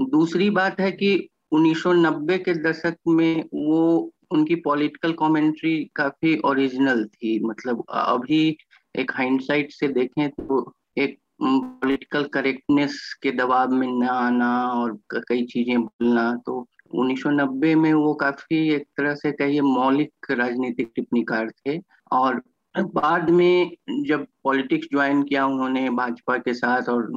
दूसरी 0.00 0.50
बात 0.50 0.80
है 0.80 0.90
कि 0.92 1.14
1990 1.52 2.38
के 2.38 2.54
दशक 2.62 2.96
में 3.08 3.44
वो 3.54 4.12
उनकी 4.32 4.54
पॉलिटिकल 4.64 5.12
कमेंट्री 5.12 5.74
काफ़ी 5.96 6.36
ओरिजिनल 6.44 7.04
थी। 7.06 7.38
मतलब 7.46 7.84
अभी 7.90 8.56
एक 8.94 9.12
हाइंडसाइट 9.14 9.72
से 9.72 9.88
देखें 9.88 10.28
तो 10.30 10.72
एक 10.98 11.18
पॉलिटिकल 11.42 12.24
करेक्टनेस 12.34 12.98
के 13.22 13.30
दबाव 13.32 13.70
में 13.70 13.86
न 13.88 14.08
आना 14.08 14.52
और 14.72 14.98
कई 15.12 15.44
चीज़ें 15.44 15.80
बोलना 15.80 16.32
तो 16.46 16.66
1990 16.94 17.74
में 17.74 17.92
वो 17.94 18.12
काफ़ी 18.14 18.68
एक 18.74 18.86
तरह 18.96 19.14
से 19.14 19.32
कहिए 19.32 19.60
मौलिक 19.60 20.30
राजनीतिक 20.30 20.90
टिप्पणीकार 20.96 21.50
थे। 21.50 21.78
और 22.12 22.42
बाद 22.74 23.30
में 23.30 23.70
जब 24.06 24.26
पॉलिटिक्स 24.44 24.88
ज्वाइन 24.92 25.22
किया 25.22 25.46
उन्होंने 25.46 25.88
भाजपा 25.90 26.36
के 26.38 26.54
साथ 26.54 26.88
और 26.88 27.10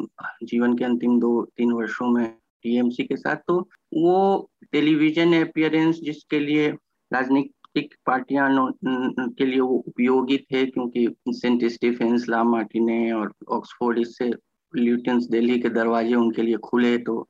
जीवन 0.43 0.75
के 0.77 0.85
अंतिम 0.85 1.19
दो, 1.19 1.43
तीन 1.57 1.71
वर्षों 1.71 2.09
में 2.09 2.27
टीएमसी 2.63 3.03
के 3.03 3.15
साथ 3.17 3.35
तो 3.47 3.59
वो 3.93 4.49
टेलीविज़न 4.71 5.33
अपियरेंस 5.41 5.99
जिसके 6.03 6.39
लिए 6.39 6.69
राजनीतिक 7.11 7.93
पार्टियाँ 8.05 8.49
के 8.85 9.45
लिए 9.45 9.59
वो 9.59 9.83
उपयोगी 9.87 10.37
थे, 10.37 10.65
क्योंकि 10.65 11.07
सेंट 11.29 11.65
स्टीफेंस 11.71 12.25
ला 12.29 12.43
मार्टिने 12.43 13.11
और 13.11 13.33
ऑक्सफोर्ड 13.51 13.99
इससे 13.99 14.31
ल्यूटेंस 14.73 15.27
दिल्ली 15.31 15.59
के 15.59 15.69
दरवाजे 15.69 16.15
उनके 16.15 16.41
लिए 16.41 16.57
खुले 16.63 16.97
तो 16.97 17.27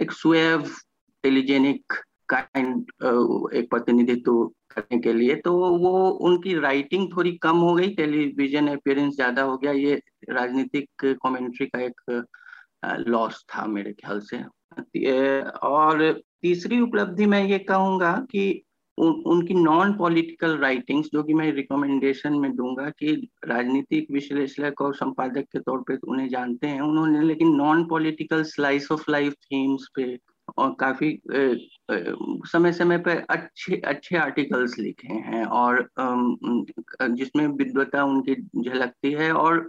एक 0.00 0.12
स्वेव 0.12 0.70
टेलीजेनिक 1.24 1.92
काइंड 2.28 3.52
एक 3.56 3.68
प्रतिनिधित्व 3.70 4.44
करने 4.70 4.98
के 5.00 5.12
लिए 5.12 5.34
तो 5.44 5.52
वो 5.78 6.08
उनकी 6.28 6.58
राइटिंग 6.60 7.08
थोड़ी 7.16 7.32
कम 7.42 7.56
हो 7.58 7.74
गई 7.74 7.88
टेलीविज़न 7.94 8.68
अपियरेंस 8.68 9.14
ज़्यादा 9.14 9.42
हो 9.42 9.56
गया। 9.56 9.72
ये 9.72 10.00
राजनीतिक 10.30 11.06
कमेंट्री 11.24 11.66
का 11.66 11.80
एक 11.82 12.24
लॉस 13.08 13.44
था 13.54 13.66
मेरे 13.66 13.92
ख्याल 13.92 14.20
से। 14.20 14.42
और 15.64 16.12
तीसरी 16.42 16.80
उपलब्धि 16.80 17.26
मैं 17.26 17.44
ये 17.44 17.58
कहूँगा 17.58 18.12
कि 18.30 18.62
उन, 18.98 19.12
उनकी 19.26 19.54
नॉन 19.54 19.92
पॉलिटिकल 19.96 20.56
राइटिंग्स 20.58 21.08
जो 21.12 21.22
कि 21.22 21.34
मैं 21.34 21.50
रिकमेंडेशन 21.52 22.34
में 22.34 22.54
दूँगा 22.56 22.88
कि 22.90 23.12
राजनीतिक 23.44 24.06
विश्लेषक 24.10 24.80
और 24.82 24.94
संपादक 24.94 25.44
के 25.52 25.58
तौर 25.58 25.82
पे 25.88 25.96
उन्हें 26.08 26.28
जानते 26.28 26.66
हैं 26.66 26.80
उन्होंने 26.80 27.22
लेकिन 27.26 27.54
non 27.56 27.84
political 27.86 28.42
slice 28.52 28.90
of 28.92 29.10
life 29.10 29.32
themes 29.44 29.86
पे 29.94 30.16
और 30.58 30.74
काफ़ी 30.80 31.08
समय 32.50 32.72
समय 32.72 32.98
पर 32.98 33.24
अच्छे 33.30 33.76
अच्छे 33.86 34.16
आर्टिकल्स 34.16 34.78
लिखे 34.78 35.12
हैं 35.26 35.44
और 35.44 35.88
जिसमें 37.10 37.46
विद्वता 37.48 38.04
उनकी 38.04 38.34
झलकती 38.62 39.12
है 39.12 39.32
और 39.32 39.60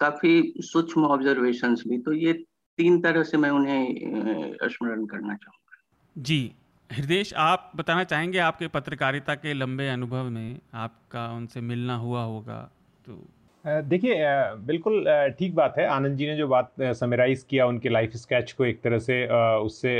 काफ़ी 0.00 0.52
सूक्ष्म 0.64 1.04
ऑब्जर्वेशंस 1.06 1.82
भी। 1.88 1.98
तो 1.98 2.12
ये 2.12 2.32
तीन 2.78 3.00
तरह 3.00 3.22
से 3.22 3.36
मैं 3.36 3.50
उन्हें 3.50 4.68
स्मरण 4.68 5.06
करना 5.06 5.34
चाहूँगा। 5.34 5.76
जी। 6.16 6.52
हृदय 6.90 7.24
आप 7.36 7.72
बताना 7.76 8.04
चाहेंगे 8.04 8.38
आपके 8.38 8.68
पत्रकारिता 8.68 9.34
के 9.34 9.52
लंबे 9.54 9.88
अनुभव 9.88 10.28
में 10.30 10.58
आपका 10.74 11.26
उनसे 11.32 11.60
मिलना 11.60 11.96
हुआ 11.96 12.22
होगा 12.22 12.60
तो 13.06 13.16
देखिए 13.64 14.14
बिल्कुल 14.66 15.04
ठीक 15.38 15.54
बात 15.54 15.74
है। 15.78 15.86
आनंद 15.86 16.16
जी 16.16 16.26
ने 16.26 16.36
जो 16.36 16.46
बात 16.48 16.70
समराइज़ 16.80 17.44
किया 17.50 17.66
उनके 17.66 17.88
लाइफ 17.88 18.12
स्केच 18.16 18.52
को 18.52 18.64
एक 18.64 18.80
तरह 18.82 18.98
से 18.98 19.24
उससे 19.58 19.96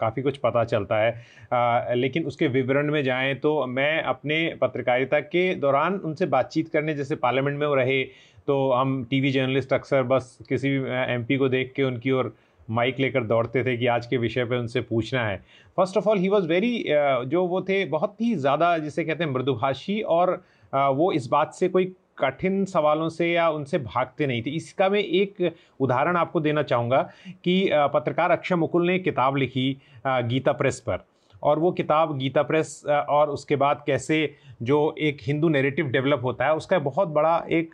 काफ़ी 0.00 0.22
कुछ 0.22 0.36
पता 0.38 0.64
चलता 0.64 0.98
है। 0.98 1.96
लेकिन 1.96 2.24
उसके 2.24 2.48
विवरण 2.48 2.90
में 2.92 3.02
जाएँ 3.04 3.34
तो 3.36 3.64
मैं 3.66 4.02
अपने 4.04 4.38
पत्रकारिता 4.60 5.20
के 5.20 5.54
दौरान 5.56 5.96
उनसे 5.96 6.26
बातचीत 6.28 6.68
करने 6.68 6.94
जैसे 6.94 7.16
पार्लियामेंट 7.16 7.58
में 7.58 7.66
वो 7.66 7.74
रहे 7.74 8.02
तो 8.46 8.70
हम 8.72 9.02
टीवी 9.10 9.30
जर्नलिस्ट 9.30 9.72
अक्सर 9.72 10.02
बस 10.04 10.38
किसी 10.48 10.70
भी 10.70 10.90
एमपी 11.14 11.36
को 11.36 11.48
देख 11.48 11.72
के 11.76 11.82
उनकी 11.82 12.10
ओर 12.10 12.34
माइक 12.68 13.00
लेकर 13.00 13.24
दौड़ते 13.24 13.64
थे 13.64 13.76
कि 13.76 13.86
आज 13.88 14.06
के 14.06 14.16
विषय 14.16 14.44
पे 14.44 14.58
उनसे 14.58 14.80
पूछना 14.82 15.26
है। 15.26 15.36
First 15.78 15.96
of 15.96 16.08
all 16.08 16.18
he 16.18 16.28
was 16.28 16.46
very 16.46 16.84
जो 17.26 17.44
वो 17.46 17.60
थे, 17.62 17.84
बहुत 17.86 18.20
ही 18.20 18.34
ज़्यादा 18.36 18.76
जिसे 18.78 19.04
कहते 19.04 19.24
हैं 19.24 19.30
मृदुभाषी 19.32 20.00
और 20.00 20.32
वो 20.72 21.10
इस 21.12 21.26
बात 21.28 21.52
से 21.54 21.68
कोई 21.68 21.92
कठिन 22.18 22.64
सवालों 22.64 23.08
से 23.08 23.30
या 23.32 23.48
उनसे 23.50 23.78
भागते 23.80 24.26
नहीं 24.26 24.42
थे। 24.42 24.50
इसका 24.50 24.88
मैं 24.88 25.00
एक 25.00 25.54
उदाहरण 25.80 26.16
आपको 26.16 26.40
देना 26.40 26.62
चाहूँगा 26.62 27.02
कि 27.44 27.68
पत्रकार 27.94 28.30
अक्षय 28.30 28.54
मुकुल 28.54 28.86
ने 28.86 28.98
किताब 28.98 29.36
लिखी 29.36 29.76
गीता 30.06 30.52
प्रेस 30.52 30.80
पर। 30.80 31.04
और 31.42 31.58
वो 31.58 31.70
किताब 31.72 32.16
गीता 32.18 32.42
प्रेस 32.42 32.82
और 32.86 33.30
उसके 33.30 33.56
बाद 33.56 33.82
कैसे 33.86 34.18
जो 34.62 34.94
एक 34.98 35.18
हिंदू 35.22 35.48
नेरेटिव 35.48 35.86
डेवलप 35.86 36.20
होता 36.24 36.44
है 36.44 36.54
उसका 36.54 36.78
बहुत 36.78 37.08
बड़ा 37.08 37.36
एक 37.50 37.72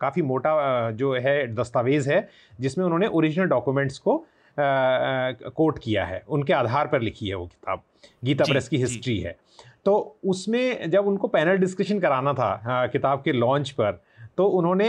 काफ़ी 0.00 0.22
मोटा 0.22 0.90
जो 0.92 1.12
है 1.14 1.54
दस्तावेज़ 1.54 2.10
है 2.10 2.28
जिसमें 2.60 2.84
उन्होंने 2.84 3.06
ओरिजिनल 3.08 3.46
डॉक्यूमेंट्स 3.46 3.98
को 3.98 4.16
कोट 4.56 5.78
किया 5.78 6.04
है। 6.04 6.22
उनके 6.28 6.52
आधार 6.52 6.86
पर 6.86 7.00
लिखी 7.00 7.28
है 7.28 7.34
वो 7.34 7.46
किताब। 7.46 7.82
गीता 8.24 8.44
प्रेस 8.44 8.68
की 8.68 8.76
हिस्ट्री 8.76 9.18
है। 9.18 9.36
तो 9.86 9.94
उसमें 10.24 10.90
जब 10.90 11.06
उनको 11.06 11.28
पैनल 11.28 11.56
डिस्कशन 11.58 11.98
कराना 12.00 12.32
था 12.34 12.86
किताब 12.88 13.22
के 13.22 13.32
लॉन्च 13.32 13.70
पर 13.72 14.00
तो 14.38 14.46
उन्होंने 14.48 14.88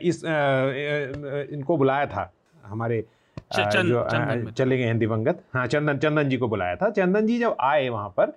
इस 0.00 0.22
इनको 1.52 1.76
बुलाया 1.76 2.06
था। 2.06 2.30
हमारे 2.64 3.04
जो 3.54 4.50
चले 4.50 4.76
गए 4.78 4.84
हैं 4.84 4.98
दिवंगत 4.98 5.42
हाँ 5.54 5.66
चंदन 5.66 5.98
चंदन 5.98 6.28
जी 6.28 6.36
को 6.36 6.48
बुलाया 6.48 6.76
था। 6.76 6.90
चंदन 6.90 7.26
जी 7.26 7.38
जब 7.38 7.56
आए 7.60 7.88
वहाँ 7.88 8.08
पर 8.16 8.32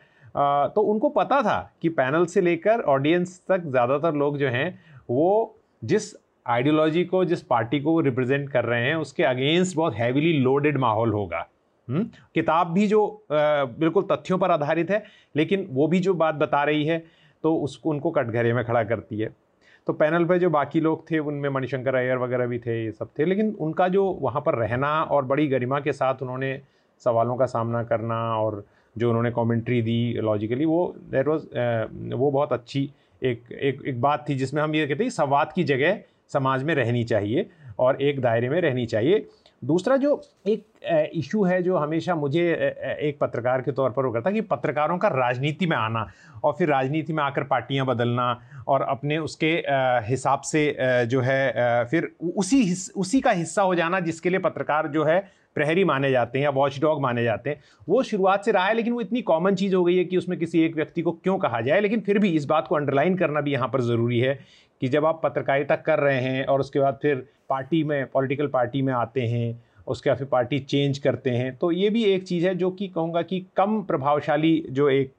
तो 0.76 0.82
उनको 0.84 1.10
पता 1.12 1.42
था 1.42 1.60
कि 1.82 1.90
पैनल 1.92 2.26
से 2.26 2.42
लेकर 2.42 2.82
ऑडियंस 2.90 3.42
तक 3.50 3.62
ज़्यादातर 3.66 4.14
लोग 4.16 4.38
जो 4.38 4.50
हैं 4.50 4.68
वो 5.10 5.56
जिस 5.84 6.14
आइडियोलॉजी 6.46 7.04
को 7.06 7.24
जिस 7.26 7.42
पार्टी 7.44 7.80
को 7.80 8.00
रिप्रेजेंट 8.02 8.50
कर 8.50 8.66
रहे 8.66 8.84
हैं 8.84 8.96
उसके 8.98 9.24
अगेंस्ट 9.24 9.76
बहुत 9.78 9.96
हैविली 9.96 10.34
लोडेड 10.34 10.78
माहौल 10.78 11.12
होगा। 11.14 11.48
हुँ? 11.92 12.04
किताब 12.36 12.72
भी 12.74 12.88
जो 12.88 13.26
बिल्कुल 13.32 14.04
तथ्यों 14.12 14.38
पर 14.38 14.52
आधारित 14.52 14.92
है, 14.92 15.04
लेकिन 15.36 15.68
वो 15.72 15.88
भी 15.88 16.00
जो 16.00 16.14
बात 16.16 16.36
बता 16.36 16.64
रही 16.64 16.86
है 16.86 17.04
तो 17.44 17.56
उसको, 17.58 17.90
उनको 17.90 18.12
कटघरे 18.12 18.54
में 18.54 18.64
खड़ा 18.66 18.84
करती 18.84 19.20
है 19.20 19.30
तो 19.88 19.94
पैनल 19.94 20.26
पर 20.26 20.38
जो 20.38 20.50
बाकी 20.50 20.80
लोग 20.80 21.10
थे, 21.12 21.20
उनमें 21.20 21.50
मणिशंकर 21.50 21.96
अय्यर 21.96 22.18
वगैरह 22.18 22.48
भी 22.48 22.60
थे, 22.60 22.84
ये 22.84 22.92
सब 22.92 23.10
थे, 23.20 23.26
लेकिन 23.26 23.56
उनका 23.60 23.88
जो 23.88 24.04
वहाँ 24.22 24.42
पर 24.42 24.56
रहना 24.56 24.92
और 25.04 25.26
बड़ी 25.26 25.48
गरिमा 25.48 25.80
के 25.80 25.94
साथ 25.94 26.22
उन्होंने 26.22 26.60
सवालों 27.02 27.36
का 27.38 27.46
सामना 27.48 27.84
करना 27.84 28.20
और 28.36 28.64
जो 28.96 29.10
उन्होंने 29.10 29.32
कमेंट्री 29.32 29.82
दी 29.82 30.14
लॉजिकली, 30.20 30.66
वो 30.66 30.96
दैट 31.12 31.28
वाज 31.28 31.48
वो 32.14 32.32
बहुत 32.32 32.54
अच्छी 32.54 32.90
एक 33.22 33.52
एक 33.52 33.82
एक 33.88 34.02
बात 34.02 34.26
थी, 34.30 34.36
जिसमें 34.36 34.62
हम 34.62 34.76
ये 34.76 34.86
कहते 34.88 35.04
हैं 35.04 35.12
संवाद 35.12 35.52
की 35.56 35.64
जगह 35.64 36.00
समाज 36.30 36.64
में 36.64 36.74
रहनी 36.76 37.04
चाहिए 37.04 37.50
और 37.80 38.02
एक 38.02 38.22
दायरे 38.22 38.50
में 38.50 38.60
रहनी 38.62 38.86
चाहिए 38.86 39.26
दूसरा 39.64 39.98
जो 39.98 40.22
एक 40.48 40.66
इशू 41.14 41.44
है 41.44 41.62
जो 41.64 41.78
हमेशा 41.78 42.16
मुझे 42.16 42.44
एक 43.02 43.18
पत्रकार 43.22 43.62
के 43.62 43.72
तौर 43.72 43.90
पर 43.90 44.06
वो 44.06 44.12
करता 44.12 44.30
है 44.30 44.34
कि 44.34 44.42
पत्रकारों 44.42 44.98
का 44.98 45.08
राजनीति 45.08 45.66
में 45.66 45.76
आना 45.78 46.06
और 46.44 46.56
फिर 46.58 46.68
राजनीति 46.68 47.14
में 47.14 47.24
आकर 47.24 47.44
पार्टियाँ 47.44 47.86
बदलना 47.86 48.40
और 48.68 48.82
अपने 48.82 49.18
उसके 49.18 49.52
हिसाब 50.08 50.42
से 50.42 50.76
जो 51.06 51.22
है 51.22 51.86
फिर 51.86 52.12
उसी 52.36 52.64
उसी 52.96 53.22
का 53.22 53.32
हिस्सा 53.32 53.62
हो 53.62 53.76
जाना 53.76 54.00
जिसके 54.00 54.30
लिए 54.30 54.40
पत्रकार 54.40 54.88
जो 54.88 55.04
है 55.04 55.20
प्रहरी 55.56 55.84
माने 55.84 56.12
जाते 56.12 56.40
हैं 56.40 56.44
या 56.44 56.50
वॉच 56.50 56.80
डॉग 56.82 57.02
माने 57.02 57.24
जाते 57.24 57.50
हैं। 57.50 57.62
वो 57.90 58.02
शुरुआत 58.04 58.46
से 58.46 58.52
रहा 58.52 58.66
है 58.66 58.74
लेकिन 58.74 58.94
वो 58.94 59.02
इतनी 59.02 59.22
कॉमन 59.22 59.56
चीज़ 59.56 59.76
हो 59.76 59.84
गई 59.84 59.98
है 59.98 60.06
कि 60.06 60.18
उसमें 60.18 60.38
किसी 60.40 60.62
एक 60.62 60.76
व्यक्ति 60.76 61.02
को 61.02 61.12
क्यों 61.12 61.38
कहा 61.38 61.60
जाए? 61.62 61.80
लेकिन 61.82 62.00
फिर 62.00 62.20
भी 62.20 62.30
इस 62.30 62.46
बात 62.46 62.68
को 62.68 62.76
अंडरलाइन 62.76 63.18
करना 63.18 63.42
भी 63.42 63.52
यहाँ 63.52 63.68
पर 63.68 63.82
ज़रूरी 63.82 64.20
है 64.20 64.40
कि 64.82 64.88
जब 64.88 65.06
आप 65.06 65.22
पत्रकारिता 65.24 65.76
कर 65.76 66.00
रहे 66.00 66.22
हैं 66.22 66.46
और 66.46 66.60
उसके 66.60 66.80
बाद 66.80 67.00
फिर 67.02 67.28
पार्टी 67.50 67.84
में 67.84 68.06
पॉलिटिकल 68.08 68.48
पार्टी 68.48 68.82
में 68.82 68.94
आते 68.94 69.22
हैं 69.22 69.64
उसके 69.88 70.10
बाद 70.10 70.18
फिर 70.18 70.28
पार्टी 70.28 70.60
चेंज 70.60 70.98
करते 70.98 71.30
हैं 71.30 71.56
तो 71.56 71.72
ये 71.72 71.90
भी 71.90 72.04
एक 72.04 72.24
चीज़ 72.24 72.48
है 72.48 72.56
जो 72.56 72.72
कि 72.72 72.88
कहूँगा 72.88 73.22
कि 73.22 73.48
कम 73.58 73.84
प्रभावशाली 73.84 74.66
जो 74.70 74.90
एक 74.90 75.12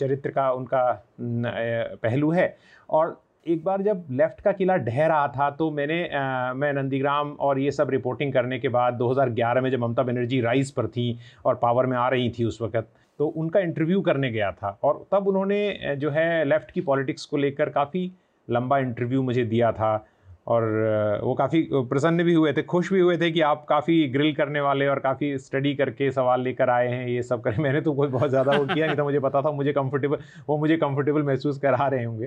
चरित्र 0.00 0.30
का 0.30 0.52
उनका 0.52 1.06
पहलू 2.02 2.30
है। 2.30 2.56
और 2.90 3.22
एक 3.48 3.64
बार 3.64 3.82
जब 3.82 4.04
लेफ़्ट 4.10 4.40
का 4.40 4.52
किला 4.52 4.76
ढह 4.76 5.06
रहा 5.06 5.28
था 5.28 5.50
तो 5.50 5.70
मैंने 5.70 6.08
आ, 6.08 6.52
मैं 6.52 6.72
नंदीग्राम 6.72 7.30
और 7.40 7.58
ये 7.58 7.70
सब 7.70 7.90
रिपोर्टिंग 7.90 8.32
करने 8.32 8.58
के 8.58 8.68
बाद 8.68 8.98
2011 8.98 9.62
में 9.62 9.70
जब 9.70 9.78
ममता 9.78 10.02
बनर्जी 10.02 10.40
राइज 10.40 10.70
पर 10.70 10.86
थी 10.86 11.18
और 11.44 11.54
पावर 11.54 11.86
में 11.86 11.96
आ 11.96 12.08
रही 12.08 12.30
थी 12.30 12.44
उस 12.44 12.62
वक्त 12.62 12.88
तो 13.18 13.26
उनका 13.26 13.60
इंटरव्यू 13.60 14.00
करने 14.00 14.30
गया 14.30 14.52
था 14.52 14.78
और 14.82 15.06
तब 15.12 15.28
उन्होंने 15.28 15.78
जो 15.96 16.10
है 16.10 16.44
लेफ़्ट 16.44 16.70
की 16.70 16.80
पॉलिटिक्स 16.80 17.24
को 17.24 17.36
लेकर 17.36 17.68
काफ़ी 17.68 18.12
लंबा 18.50 18.78
इंटरव्यू 18.78 19.22
मुझे 19.22 19.44
दिया 19.44 19.72
था 19.72 19.94
और 20.46 20.62
वो 21.24 21.34
काफ़ी 21.34 21.60
प्रसन्न 21.72 22.22
भी 22.24 22.32
हुए 22.34 22.52
थे, 22.52 22.62
खुश 22.62 22.92
भी 22.92 23.00
हुए 23.00 23.16
थे 23.18 23.30
कि 23.30 23.40
आप 23.40 23.64
काफ़ी 23.68 24.06
ग्रिल 24.08 24.32
करने 24.34 24.60
वाले 24.60 24.86
और 24.88 24.98
काफ़ी 24.98 25.36
स्टडी 25.38 25.74
करके 25.74 26.10
सवाल 26.10 26.40
लेकर 26.42 26.70
आए 26.70 26.88
हैं, 26.88 27.06
ये 27.08 27.22
सब 27.22 27.42
करें, 27.42 27.56
मैंने 27.62 27.80
तो 27.80 27.92
कोई 27.92 28.08
बहुत 28.08 28.30
ज़्यादा 28.30 28.52
वो 28.52 28.64
किया 28.64 28.86
नहीं 28.86 28.96
था, 28.98 29.04
मुझे 29.04 29.20
पता 29.20 29.42
था, 29.42 29.50
मुझे 29.50 29.72
कंफर्टेबल 29.72 30.18
वो 30.48 30.58
मुझे 30.58 30.76
कंफर्टेबल 30.76 31.22
महसूस 31.22 31.58
करा 31.58 31.86
रहे 31.88 32.04
होंगे। 32.04 32.26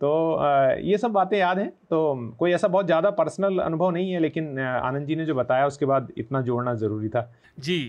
तो 0.00 0.38
ये 0.80 0.98
सब 0.98 1.12
बातें 1.12 1.38
याद 1.38 1.58
हैं 1.58 1.68
तो 1.90 2.34
कोई 2.38 2.52
ऐसा 2.52 2.68
बहुत 2.68 2.86
ज़्यादा 2.86 3.10
पर्सनल 3.12 3.58
अनुभव 3.58 3.90
नहीं 3.90 4.12
है, 4.12 4.20
लेकिन 4.20 4.58
आनंद 4.58 5.06
जी 5.06 5.16
ने 5.16 5.24
जो 5.24 5.34
बताया, 5.34 5.66
उसके 5.66 5.86
बाद 5.86 6.12
इतना 6.18 6.40
जोड़ना 6.42 6.74
ज़रूरी 6.74 7.08
था। 7.08 7.30
जी 7.60 7.80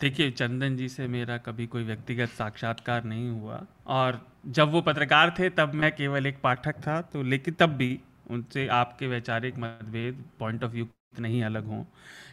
देखिए, 0.00 0.30
चंदन 0.30 0.76
जी 0.76 0.88
से 0.88 1.06
मेरा 1.06 1.36
कभी 1.38 1.66
कोई 1.66 1.82
व्यक्तिगत 1.84 2.28
साक्षात्कार 2.28 3.04
नहीं 3.04 3.28
हुआ 3.30 3.60
और 3.88 4.20
जब 4.48 4.70
वो 4.70 4.80
पत्रकार 4.82 5.34
थे, 5.38 5.50
तब 5.50 5.74
मैं 5.74 5.90
केवल 5.96 6.26
एक 6.26 6.40
पाठक 6.42 6.76
था 6.86 7.00
तो 7.02 7.22
लेकिन 7.22 7.54
तब 7.54 7.76
भी 7.76 7.98
उनसे 8.30 8.66
आपके 8.68 9.06
वैचारिक 9.06 9.58
मतभेद 9.58 10.24
पॉइंट 10.38 10.64
ऑफ़ 10.64 10.72
व्यू 10.72 10.84
कितने 10.84 11.28
ही 11.28 11.42
अलग 11.42 11.66
हों। 11.66 11.84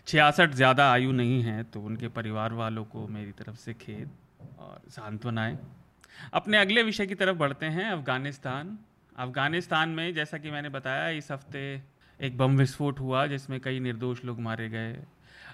छियासठ 0.07 0.53
ज़्यादा 0.53 0.91
आयु 0.91 1.11
नहीं 1.11 1.41
है 1.43 1.63
तो 1.63 1.81
उनके 1.81 2.07
परिवार 2.07 2.53
वालों 2.53 2.83
को 2.85 3.07
मेरी 3.07 3.31
तरफ़ 3.31 3.57
से 3.57 3.73
खेद 3.73 4.09
और 4.59 4.81
सांत्वनाएँ। 4.89 5.57
अपने 6.33 6.57
अगले 6.57 6.83
विषय 6.83 7.05
की 7.05 7.15
तरफ़ 7.15 7.37
बढ़ते 7.37 7.65
हैं, 7.65 7.89
अफ़गानिस्तान। 7.91 8.77
अफ़गानिस्तान 9.15 9.89
में, 9.89 10.13
जैसा 10.13 10.37
कि 10.37 10.51
मैंने 10.51 10.69
बताया, 10.69 11.09
इस 11.09 11.31
हफ़्ते 11.31 11.81
एक 12.19 12.37
बम 12.37 12.57
विस्फोट 12.57 12.99
हुआ, 12.99 13.25
जिसमें 13.27 13.59
कई 13.59 13.79
निर्दोष 13.79 14.23
लोग 14.25 14.39
मारे 14.39 14.69
गए। 14.69 14.93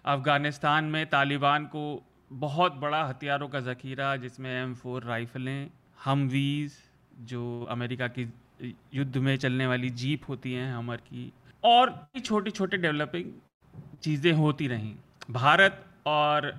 अफ़गानिस्तान 0.05 0.83
में 0.85 1.05
तालिबान 1.05 1.65
को 1.65 2.03
बहुत 2.31 2.73
बड़ा 2.75 3.03
हथियारों 3.03 3.47
का 3.47 3.59
ज़ख़ीरा, 3.61 4.15
जिसमें 4.15 4.49
एम 4.51 4.73
फोर 4.73 5.03
राइफ़लें, 5.03 5.69
हमवीज़, 6.03 6.73
जो 7.21 7.67
अमेरिका 7.71 8.07
की 8.09 8.27
युद्ध 8.93 9.17
में 9.17 9.35
चलने 9.37 9.67
वाली 9.67 9.89
जीप 9.91 10.29
होती 10.29 10.53
हैं, 10.53 10.71
हमर 10.73 10.97
की, 10.97 11.31
और 11.63 11.93
छोटी 12.19 12.51
छोटे 12.51 12.77
डेवलपिंग 12.77 13.31
चीज़ें 14.03 14.31
होती 14.33 14.67
रहीं। 14.67 14.93
भारत 15.31 15.83
और 16.07 16.51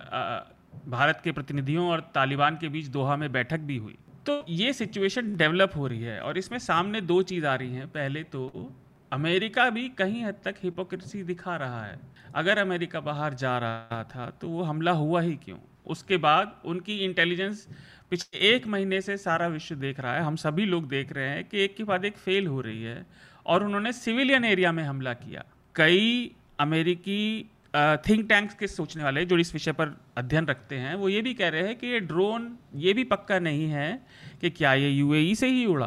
भारत 0.89 1.21
के 1.25 1.33
प्रतिनिधियों 1.33 1.89
और 1.91 2.01
तालिबान 2.15 2.57
के 2.57 2.69
बीच 2.69 2.87
दोहा 2.89 3.17
में 3.17 3.31
बैठक 3.33 3.61
भी 3.61 3.77
हुई। 3.77 3.97
तो 4.27 4.45
ये 4.49 4.73
सिचुएशन 4.73 5.35
डेवलप 5.37 5.73
हो 5.77 5.87
रही 5.87 6.03
है 6.03 6.21
और 6.21 6.39
इसमें 6.39 6.59
सामने 6.59 7.01
दो 7.03 7.23
चीज़ 7.23 7.47
आ 7.47 7.55
रही 7.55 7.75
हैं। 7.75 7.87
पहले 7.89 8.23
तो 8.25 8.71
अमेरिका 9.13 9.69
भी 9.71 9.89
कहीं 9.99 10.25
हद 10.25 10.41
तक 10.45 10.55
हिपोक्रेसी 10.63 11.23
दिखा 11.25 11.57
रहा 11.57 11.85
है। 11.85 11.99
अगर 12.37 12.59
अमेरिका 12.59 13.01
बाहर 13.03 13.35
जा 13.35 13.57
रहा 13.59 14.03
था 14.07 14.31
तो 14.41 14.49
वो 14.49 14.63
हमला 14.63 14.93
हुआ 14.95 15.21
ही 15.21 15.35
क्यों? 15.45 15.59
उसके 15.87 16.17
बाद 16.19 16.61
उनकी 16.65 16.97
इंटेलिजेंस 17.01 17.67
पिछले 18.11 18.49
एक 18.49 18.67
महीने 18.67 19.01
से 19.01 19.17
सारा 19.17 19.47
विश्व 19.49 19.75
देख 19.77 20.01
रहा 20.01 20.15
है। 20.15 20.23
हम 20.23 20.37
सभी 20.37 20.65
लोग 20.67 20.89
देख 20.89 21.13
रहे 21.13 21.29
हैं 21.29 21.45
कि 21.45 21.65
एक 21.65 21.77
के 21.77 21.85
बाद 21.85 22.05
एक 22.05 22.17
फेल 22.19 22.47
हो 22.47 22.61
रही 22.61 22.83
है 22.83 23.05
और 23.47 23.65
उन्होंने 23.65 23.93
सिविलियन 23.95 24.45
एरिया 24.45 24.73
में 24.73 24.83
हमला 24.85 25.13
किया। 25.15 25.45
कई 25.75 26.33
अमेरिकी 26.61 27.51
थिंक 27.75 28.29
टैंक्स 28.29 28.55
के 28.55 28.67
सोचने 28.67 29.03
वाले 29.05 29.25
जो 29.25 29.39
इस 29.39 29.53
विषय 29.53 29.73
पर 29.73 29.97
अध्ययन 30.19 30.47
रखते 30.47 30.77
हैं, 30.77 30.95
वो 30.95 31.09
ये 31.09 31.21
भी 31.23 31.35
कह 31.35 31.49
रहे 31.49 31.63
हैं 31.63 31.77
कि 31.79 31.87
ये 31.87 32.01
ड्रोन 32.03 32.57
ये 32.77 32.93
भी 32.93 33.05
पक्का 33.07 33.39
नहीं 33.39 33.69
है 33.69 33.93
कि 34.41 34.51
क्या 34.51 34.73
ये 34.75 34.91
यूएई 34.91 35.35
से 35.35 35.49
ही 35.49 35.65
उड़ा, 35.67 35.87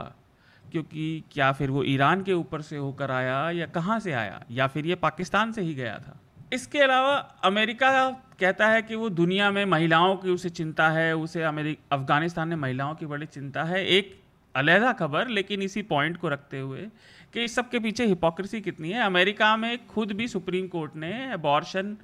क्योंकि 0.66 1.24
क्या 1.32 1.52
फिर 1.52 1.70
वो 1.70 1.84
ईरान 1.86 2.24
के 2.24 2.34
ऊपर 2.34 2.62
से 2.62 2.78
होकर 2.78 3.12
आया 3.12 3.40
या 3.52 3.66
कहाँ 3.68 4.00
से 4.00 4.12
आया, 4.14 4.44
या 4.52 4.68
फिर 4.68 4.86
ये 4.86 4.96
पाकिस्तान 4.98 5.52
से 5.52 5.62
ही 5.62 5.74
गया 5.74 5.98
था। 5.98 6.19
इसके 6.52 6.80
अलावा 6.80 7.16
अमेरिका 7.44 7.90
कहता 8.40 8.68
है 8.68 8.82
कि 8.82 8.96
वो 8.96 9.10
दुनिया 9.10 9.50
में 9.52 9.66
महिलाओं 9.66 10.16
की 10.16 10.30
उसे 10.30 10.50
चिंता 10.50 10.90
है, 10.90 11.16
उसे 11.16 11.44
अमेरिका 11.44 11.96
अफ़गानिस्तान 11.96 12.48
में 12.48 12.56
महिलाओं 12.56 12.96
की 12.96 13.06
बड़ी 13.06 13.26
चिंता 13.26 13.64
है। 13.64 13.86
एक 13.88 14.18
अलहदा 14.56 14.94
खबर, 14.94 15.28
लेकिन 15.28 15.62
इसी 15.62 15.82
पॉइंट 15.82 16.18
को 16.18 16.30
रखते 16.30 16.60
हुए 16.60 16.88
कि 17.34 17.44
इस 17.44 17.56
सब 17.56 17.70
के 17.70 17.80
पीछे 17.80 18.06
हिपोक्रेसी 18.06 18.62
कितनी 18.62 18.92
है। 18.92 19.04
अमेरिका 19.04 19.56
में 19.58 19.86
खुद 19.88 20.12
भी 20.12 20.28
सुप्रीम 20.28 20.68
कोर्ट 20.68 20.96
ने 20.96 21.12
अबॉर्शन 21.32 21.96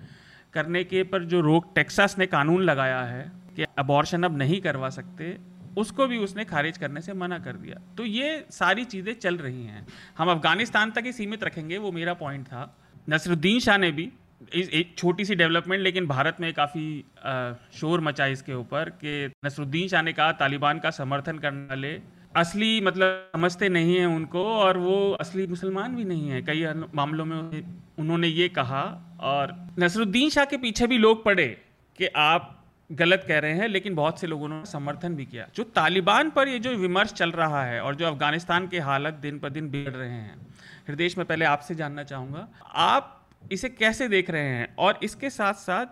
करने 0.54 0.84
के 0.84 1.04
पर 1.04 1.24
जो 1.24 1.42
रोक 1.42 1.72
टेक्सास 1.76 2.18
ने 2.18 2.26
कानून 2.26 2.62
लगाया 2.62 3.02
है 3.02 3.24
कि 3.56 3.66
अबॉर्शन 3.78 4.24
अब 4.24 4.38
नहीं 4.38 4.60
करवा 4.62 4.90
सकते, 4.90 5.38
उसको 5.78 6.08
भी 6.08 6.18
उसने 6.18 6.46
खारिज 6.46 6.78
करने 6.78 7.02
से 7.02 7.14
मना 7.14 7.40
कर 7.40 7.54
दिया। 7.54 7.80
तो 7.98 8.06
ये 8.06 8.46
सारी 8.52 8.86
चीज़ें 8.86 9.14
चल 9.14 9.38
रही 9.38 9.64
हैं। 9.64 9.86
हम 10.18 10.32
अफ़गानिस्तान 10.32 10.92
तक 10.92 11.06
ही 11.06 11.12
सीमित 11.12 11.44
रखेंगे, 11.44 11.78
वो 11.78 11.92
मेरा 11.92 12.14
पॉइंट 12.14 12.46
था। 12.46 12.76
नसरुद्दीन 13.10 13.60
शाह 13.60 13.78
ने 13.78 13.92
भी 13.92 14.12
एक 14.42 14.94
छोटी 14.98 15.26
सी 15.26 15.36
डेवलपमेंट, 15.36 15.82
लेकिन 15.84 16.08
भारत 16.08 16.38
में 16.42 16.52
काफ़ी 16.54 17.04
शोर 17.74 18.02
मचा 18.02 18.26
इसके 18.28 18.54
ऊपर 18.54 18.90
कि 18.98 19.32
नसरुद्दीन 19.46 19.88
शाह 19.88 20.02
ने 20.02 20.14
कहा, 20.14 20.32
तालिबान 20.34 20.80
का 20.80 20.90
समर्थन 20.92 21.38
करने 21.38 21.66
वाले 21.66 22.00
असली 22.36 22.82
मतलब 22.82 23.30
समझते 23.34 23.70
नहीं 23.70 23.96
हैं 23.98 24.06
उनको 24.08 24.44
और 24.46 24.78
वो 24.78 24.96
असली 25.20 25.46
मुसलमान 25.48 25.96
भी 25.96 26.06
नहीं 26.06 26.30
है। 26.30 26.42
कई 26.42 26.66
मामलों 26.96 27.26
में 27.26 27.64
उन्होंने 28.00 28.28
ये 28.28 28.48
कहा 28.52 28.84
और 29.24 29.56
नसरुद्दीन 29.80 30.30
शाह 30.30 30.46
के 30.46 30.58
पीछे 30.58 30.88
भी 30.88 30.98
लोग 30.98 31.24
पड़े 31.26 31.48
कि 32.00 32.08
आप 32.08 32.52
गलत 32.90 33.24
कह 33.28 33.40
रहे 33.40 33.54
हैं, 33.54 33.68
लेकिन 33.68 33.96
बहुत 33.96 34.20
से 34.20 34.28
लोगों 34.28 34.48
ने 34.50 34.66
समर्थन 34.66 35.16
भी 35.16 35.26
किया। 35.26 35.48
जो 35.56 35.64
तालिबान 35.76 36.30
पर 36.30 36.48
ये 36.48 36.60
जो 36.60 36.76
विमर्श 36.78 37.14
चल 37.14 37.32
रहा 37.34 37.64
है 37.64 37.82
और 37.82 37.96
जो 37.96 38.08
अफ़गानिस्तान 38.08 38.68
के 38.68 38.80
हालत 38.82 39.14
दिन 39.22 39.40
पर 39.40 39.50
दिन 39.50 39.70
बिगड़ 39.70 39.94
रहे 39.94 40.10
हैं, 40.10 40.36
हृदय, 40.88 41.10
में 41.18 41.26
पहले 41.26 41.46
आपसे 41.46 41.76
जानना 41.76 42.04
चाहूँगा, 42.04 42.48
आप 42.66 43.15
इसे 43.52 43.70
कैसे 43.70 44.08
देख 44.08 44.30
रहे 44.30 44.48
हैं? 44.48 44.74
और 44.80 45.00
इसके 45.04 45.30
साथ 45.30 45.54
साथ 45.56 45.86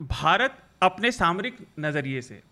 भारत 0.00 0.58
अपने 0.82 1.10
सामरिक 1.12 1.56
नज़रिए 1.80 2.20
से, 2.22 2.42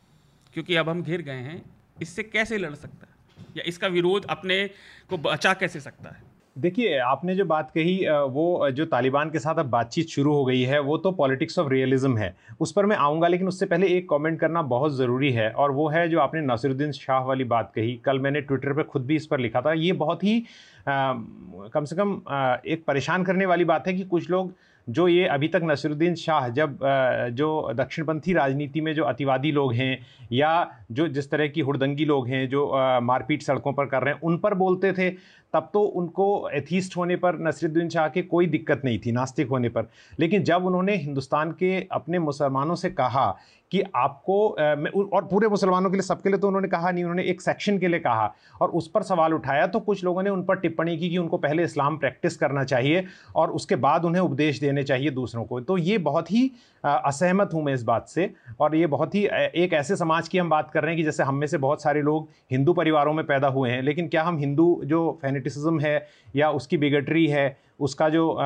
क्योंकि 0.54 0.76
अब 0.76 0.88
हम 0.88 1.02
घिर 1.02 1.22
गए 1.22 1.32
हैं, 1.32 1.62
इससे 2.02 2.22
कैसे 2.22 2.58
लड़ 2.58 2.74
सकता 2.74 3.06
है? 3.06 3.44
या 3.56 3.62
इसका 3.66 3.88
विरोध 3.88 4.26
अपने 4.30 4.66
को 5.10 5.18
बचा 5.20 5.52
कैसे 5.54 5.80
सकता 5.80 6.08
है? 6.08 6.28
देखिए, 6.56 6.96
आपने 6.98 7.34
जो 7.34 7.44
बात 7.44 7.70
कही 7.70 7.96
वो 8.28 8.70
जो 8.70 8.84
तालिबान 8.86 9.30
के 9.30 9.38
साथ 9.38 9.58
अब 9.58 9.66
बातचीत 9.66 10.08
शुरू 10.08 10.32
हो 10.34 10.44
गई 10.44 10.62
है, 10.62 10.78
वो 10.80 10.96
तो 10.98 11.10
पॉलिटिक्स 11.12 11.58
ऑफ़ 11.58 11.68
रियलिज्म 11.68 12.16
है। 12.18 12.34
उस 12.60 12.72
पर 12.72 12.86
मैं 12.86 12.96
आऊँगा, 12.96 13.28
लेकिन 13.28 13.48
उससे 13.48 13.66
पहले 13.66 13.86
एक 13.88 14.08
कमेंट 14.10 14.38
करना 14.40 14.62
बहुत 14.64 14.96
ज़रूरी 14.96 15.30
है, 15.32 15.50
और 15.50 15.70
वो 15.70 15.88
है 15.88 16.08
जो 16.08 16.20
आपने 16.20 16.40
नसरुद्दीन 16.42 16.92
शाह 16.92 17.24
वाली 17.24 17.44
बात 17.44 17.72
कही। 17.74 17.94
कल 18.04 18.18
मैंने 18.18 18.40
ट्विटर 18.40 18.72
पर 18.72 18.82
खुद 18.82 19.06
भी 19.06 19.16
इस 19.16 19.26
पर 19.26 19.40
लिखा 19.40 19.60
था। 19.60 19.72
ये 19.72 19.92
बहुत 19.94 20.24
ही 20.24 20.42
कम 20.88 21.84
से 21.84 21.96
कम 21.96 22.20
एक 22.66 22.84
परेशान 22.86 23.24
करने 23.24 23.46
वाली 23.46 23.64
बात 23.64 23.86
है 23.86 23.94
कि 23.94 24.04
कुछ 24.04 24.30
लोग 24.30 24.54
जो 24.88 25.06
ये 25.08 25.26
अभी 25.26 25.48
तक 25.48 25.60
नसरुद्दीन 25.64 26.14
शाह 26.14 26.48
जब 26.48 26.78
जो 27.32 27.72
दक्षिणपंथी 27.74 28.32
राजनीति 28.32 28.80
में 28.80 28.94
जो 28.94 29.04
अतिवादी 29.04 29.52
लोग 29.52 29.72
हैं 29.72 29.98
या 30.32 30.70
जो 30.92 31.06
जिस 31.08 31.30
तरह 31.30 31.48
की 31.48 31.60
हुड़दंगी 31.60 32.04
लोग 32.04 32.28
हैं, 32.28 32.48
जो 32.48 32.66
मारपीट 33.02 33.42
सड़कों 33.42 33.72
पर 33.72 33.86
कर 33.86 34.02
रहे 34.02 34.14
हैं, 34.14 34.20
उन 34.20 34.38
पर 34.38 34.54
बोलते 34.54 34.92
थे, 34.92 35.10
तब 35.54 35.70
तो 35.72 35.82
उनको 35.82 36.48
एथीस्ट 36.48 36.96
होने 36.96 37.16
पर, 37.16 37.38
नसरुद्दीन 37.38 37.88
शाह 37.88 38.08
के 38.08 38.22
कोई 38.22 38.46
दिक्कत 38.46 38.82
नहीं 38.84 38.98
थी, 38.98 39.12
नास्तिक 39.12 39.48
होने 39.48 39.68
पर। 39.68 39.88
लेकिन 40.20 40.42
जब 40.44 40.66
उन्होंने 40.66 40.96
हिंदुस्तान 40.96 41.52
के 41.52 41.86
अपने 41.92 42.18
मुसलमानों 42.18 42.74
से 42.74 42.90
कहा 42.90 43.36
कि 43.72 43.82
आपको 43.96 44.38
और 44.48 45.24
पूरे 45.24 45.48
मुसलमानों 45.48 45.90
के 45.90 45.96
लिए, 45.96 46.02
सबके 46.02 46.28
लिए 46.28 46.38
तो 46.38 46.48
उन्होंने 46.48 46.68
कहा 46.68 46.90
नहीं, 46.90 47.04
उन्होंने 47.04 47.22
एक 47.24 47.40
सेक्शन 47.40 47.78
के 47.78 47.88
लिए 47.88 48.00
कहा। 48.00 48.32
और 48.60 48.70
उस 48.70 48.88
पर 48.88 49.02
सवाल 49.02 49.34
उठाया 49.34 49.66
तो 49.66 49.80
कुछ 49.80 50.04
लोगों 50.04 50.22
ने 50.22 50.30
उन 50.30 50.42
पर 50.44 50.56
टिप्पणी 50.58 50.96
की 50.98 51.10
कि 51.10 51.18
उनको 51.18 51.36
पहले 51.38 51.62
इस्लाम 51.64 51.96
प्रैक्टिस 51.98 52.36
करना 52.36 52.64
चाहिए 52.64 53.04
और 53.36 53.50
उसके 53.50 53.76
बाद 53.78 54.04
उन्हें 54.04 54.22
उपदेश 54.22 54.60
देने 54.60 54.82
चाहिए 54.82 55.10
दूसरों 55.12 55.44
को। 55.44 55.60
तो 55.60 55.78
ये 55.78 55.98
बहुत 55.98 56.30
ही 56.32 56.50
असहमत 56.84 57.50
हूँ 57.54 57.62
मैं 57.64 57.74
इस 57.74 57.82
बात 57.84 58.08
से 58.08 58.30
और 58.60 58.74
ये 58.76 58.86
बहुत 58.88 59.14
ही 59.14 59.24
एक 59.56 59.72
ऐसे 59.72 59.96
समाज 59.96 60.28
की 60.28 60.38
हम 60.38 60.50
बात 60.50 60.70
कर 60.70 60.82
रहे 60.82 60.90
हैं 60.90 60.96
कि 60.96 61.04
जैसे 61.04 61.22
हम 61.22 61.34
में 61.34 61.46
से 61.46 61.58
बहुत 61.58 61.82
सारे 61.82 62.02
लोग 62.02 62.28
हिंदू 62.50 62.72
परिवारों 62.72 63.12
में 63.12 63.24
पैदा 63.26 63.48
हुए 63.48 63.70
हैं, 63.70 63.82
लेकिन 63.82 64.08
क्या 64.08 64.22
हम 64.22 64.38
हिंदू 64.38 64.80
जो 64.84 65.18
फेनेटिसिज्म 65.22 65.80
है 65.80 66.06
या 66.36 66.50
उसकी 66.50 66.76
बिगटरी 66.76 67.26
है 67.26 67.48
उसका 67.80 68.08
जो 68.08 68.36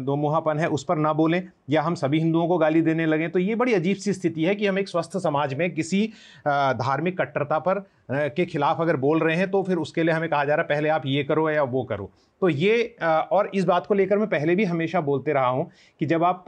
दो 0.00 0.16
मुहापन 0.16 0.58
है, 0.58 0.68
उस 0.68 0.84
पर 0.84 0.96
ना 0.98 1.12
बोलें, 1.12 1.42
या 1.70 1.82
हम 1.82 1.94
सभी 1.94 2.18
हिंदुओं 2.18 2.46
को 2.48 2.58
गाली 2.58 2.82
देने 2.82 3.06
लगें 3.06 3.30
तो 3.30 3.38
ये 3.38 3.54
बड़ी 3.54 3.74
अजीब 3.74 3.96
सी 3.96 4.12
स्थिति 4.12 4.44
है 4.44 4.54
कि 4.54 4.66
हम 4.66 4.78
एक 4.78 4.88
स्वस्थ 4.88 5.16
समाज 5.18 5.54
में 5.54 5.70
किसी 5.74 6.06
धार्मिक 6.46 7.20
कट्टरता 7.20 7.58
पर 7.58 7.84
के 8.10 8.44
खिलाफ 8.46 8.80
अगर 8.80 8.96
बोल 8.98 9.18
रहे 9.20 9.36
हैं 9.36 9.50
तो 9.50 9.62
फिर 9.62 9.76
उसके 9.78 10.02
लिए 10.02 10.14
हमें 10.14 10.28
कहा 10.30 10.44
जा 10.44 10.54
रहा 10.54 10.62
है, 10.62 10.68
पहले 10.68 10.88
आप 10.88 11.02
ये 11.06 11.24
करो 11.24 11.48
या 11.50 11.62
वो 11.64 11.82
करो। 11.84 12.10
तो 12.42 12.48
ये 12.48 12.96
और 13.32 13.50
इस 13.54 13.64
बात 13.64 13.86
को 13.86 13.94
लेकर 13.94 14.18
मैं 14.18 14.28
पहले 14.28 14.54
भी 14.56 14.64
हमेशा 14.64 15.00
बोलते 15.00 15.32
रहा 15.32 15.46
हूँ 15.46 15.70
कि 16.00 16.06
जब 16.06 16.24
आप 16.24 16.44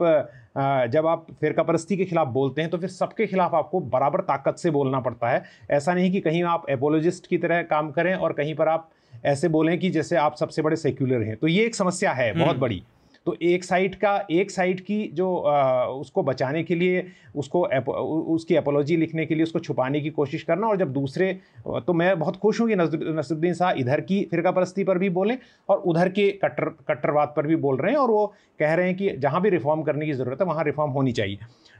जब 0.91 1.07
आप 1.07 1.25
फिरका 1.41 1.63
परस्ती 1.63 1.97
के 1.97 2.05
खिलाफ 2.05 2.27
बोलते 2.29 2.61
हैं 2.61 2.69
तो 2.69 2.77
फिर 2.77 2.89
सबके 2.89 3.25
खिलाफ 3.27 3.53
आपको 3.55 3.79
बराबर 3.81 4.21
ताकत 4.21 4.57
से 4.57 4.71
बोलना 4.71 4.99
पड़ता 4.99 5.29
है। 5.29 5.43
ऐसा 5.71 5.93
नहीं 5.93 6.11
कि 6.11 6.19
कहीं 6.21 6.43
आप 6.45 6.65
एपोलॉजिस्ट 6.69 7.27
की 7.27 7.37
तरह 7.37 7.61
काम 7.63 7.91
करें 7.91 8.13
और 8.15 8.33
कहीं 8.33 8.55
पर 8.55 8.67
आप 8.67 8.89
ऐसे 9.25 9.47
बोलें 9.47 9.77
कि 9.79 9.89
जैसे 9.89 10.15
आप 10.15 10.35
सबसे 10.35 10.61
बड़े 10.61 10.75
सेक्युलर 10.75 11.21
हैं। 11.21 11.35
तो 11.35 11.47
ये 11.47 11.65
एक 11.65 11.75
समस्या 11.75 12.11
है 12.11 12.33
बहुत 12.33 12.49
हम्म। 12.49 12.61
बड़ी। 12.61 12.83
तो 13.25 13.35
एक 13.41 13.63
साइड 13.63 13.95
का 13.95 14.27
एक 14.31 14.51
साइड 14.51 14.79
की 14.81 15.11
जो 15.13 15.35
आ, 15.37 15.85
उसको 15.85 16.23
बचाने 16.23 16.63
के 16.63 16.75
लिए 16.75 17.05
उसको 17.35 17.67
एप, 17.73 17.89
उसकी 17.89 18.55
एपोलॉजी 18.55 18.95
लिखने 18.97 19.25
के 19.25 19.35
लिए 19.35 19.43
उसको 19.43 19.59
छुपाने 19.59 20.01
की 20.01 20.09
कोशिश 20.09 20.43
करना 20.43 20.67
और 20.67 20.77
जब 20.77 20.93
दूसरे 20.93 21.33
तो 21.67 21.93
मैं 21.93 22.19
बहुत 22.19 22.37
खुश 22.37 22.61
हूँ 22.61 22.67
कि 22.69 22.75
नसरुद्दीन 22.75 23.53
शाह 23.53 23.71
इधर 23.71 24.01
की 24.01 24.23
फिरका 24.31 24.51
परस्ती 24.51 24.83
पर 24.83 24.97
भी 24.97 25.09
बोलें 25.09 25.37
और 25.69 25.77
उधर 25.77 26.09
के 26.09 26.29
कट्टर 26.43 26.69
कट्टरवाद 26.87 27.33
पर 27.37 27.47
भी 27.47 27.55
बोल 27.55 27.77
रहे 27.77 27.91
हैं 27.91 27.99
और 27.99 28.11
वो 28.11 28.25
कह 28.59 28.73
रहे 28.73 28.85
हैं 28.85 28.95
कि 28.97 29.09
जहाँ 29.17 29.41
भी 29.41 29.49
रिफॉर्म 29.49 29.81
करने 29.81 30.05
की 30.05 30.13
ज़रूरत 30.13 30.41
है 30.41 30.47
वहाँ 30.47 30.63
रिफॉर्म 30.63 30.91
होनी 30.91 31.11
चाहिए। 31.11 31.37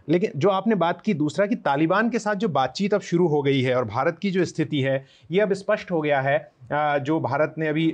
लेकिन 0.10 0.31
जो 0.36 0.50
आपने 0.50 0.75
बात 0.75 1.01
की 1.01 1.13
दूसरा 1.13 1.45
कि 1.45 1.55
तालिबान 1.55 2.10
के 2.10 2.19
साथ 2.19 2.36
जो 2.36 2.48
बातचीत 2.50 2.93
अब 2.93 3.01
शुरू 3.01 3.27
हो 3.27 3.41
गई 3.41 3.62
है 3.62 3.75
और 3.75 3.86
भारत 3.86 4.17
की 4.19 4.31
जो 4.31 4.45
स्थिति 4.45 4.81
है 4.81 5.05
ये 5.31 5.39
अब 5.39 5.53
स्पष्ट 5.53 5.91
हो 5.91 6.01
गया 6.01 6.21
है 6.21 6.51
जो 6.71 7.19
भारत 7.19 7.55
ने 7.57 7.67
अभी 7.67 7.86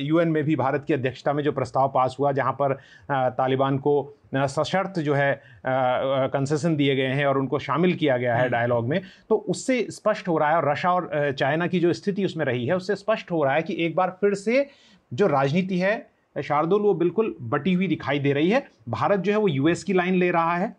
यूएन 0.00 0.28
में 0.28 0.42
भी 0.44 0.56
भारत 0.56 0.84
की 0.86 0.94
अध्यक्षता 0.94 1.32
में 1.32 1.42
जो 1.44 1.52
प्रस्ताव 1.52 1.88
पास 1.88 2.16
हुआ 2.18 2.32
जहाँ 2.32 2.52
पर 2.52 2.74
तालिबान 3.10 3.78
को 3.78 3.94
सशर्त 4.36 4.98
जो 5.00 5.14
है 5.14 5.32
कंसेशन 5.66 6.76
दिए 6.76 6.96
गए 6.96 7.14
हैं 7.14 7.26
और 7.26 7.38
उनको 7.38 7.58
शामिल 7.58 7.94
किया 7.94 8.16
गया 8.16 8.36
है 8.36 8.48
डायलॉग 8.48 8.78
हम्म। 8.78 8.90
में 8.90 9.02
तो 9.28 9.36
उससे 9.48 9.86
स्पष्ट 9.90 10.28
हो 10.28 10.36
रहा 10.38 10.50
है 10.50 10.56
और 10.56 10.70
रशिया 10.70 10.92
और 10.92 11.32
चाइना 11.32 11.66
की 11.66 11.80
जो 11.80 11.92
स्थिति 11.92 12.24
उसमें 12.24 12.44
रही 12.44 12.66
है 12.66 12.76
उससे 12.76 12.96
स्पष्ट 12.96 13.30
हो 13.30 13.42
रहा 13.44 13.54
है 13.54 13.62
कि 13.62 13.76
एक 13.78 13.96
बार 13.96 14.16
फिर 14.20 14.34
से 14.36 14.66
जो 15.12 15.26
राजनीति 15.28 15.78
है 15.78 15.96
शार्दुल 16.36 16.82
वो 16.82 16.94
बिल्कुल 16.96 17.34
बटी 17.48 17.72
हुई 17.72 17.86
दिखाई 17.88 18.18
दे 18.18 18.32
रही 18.32 18.50
है 18.50 18.66
भारत 18.90 19.20
जो 19.20 19.32
है 19.32 19.38
वो 19.38 19.48
यूएस 19.48 19.84
की 19.84 19.92
लाइन 19.92 20.14
ले 20.14 20.30
रहा 20.30 20.56
है 20.56 20.74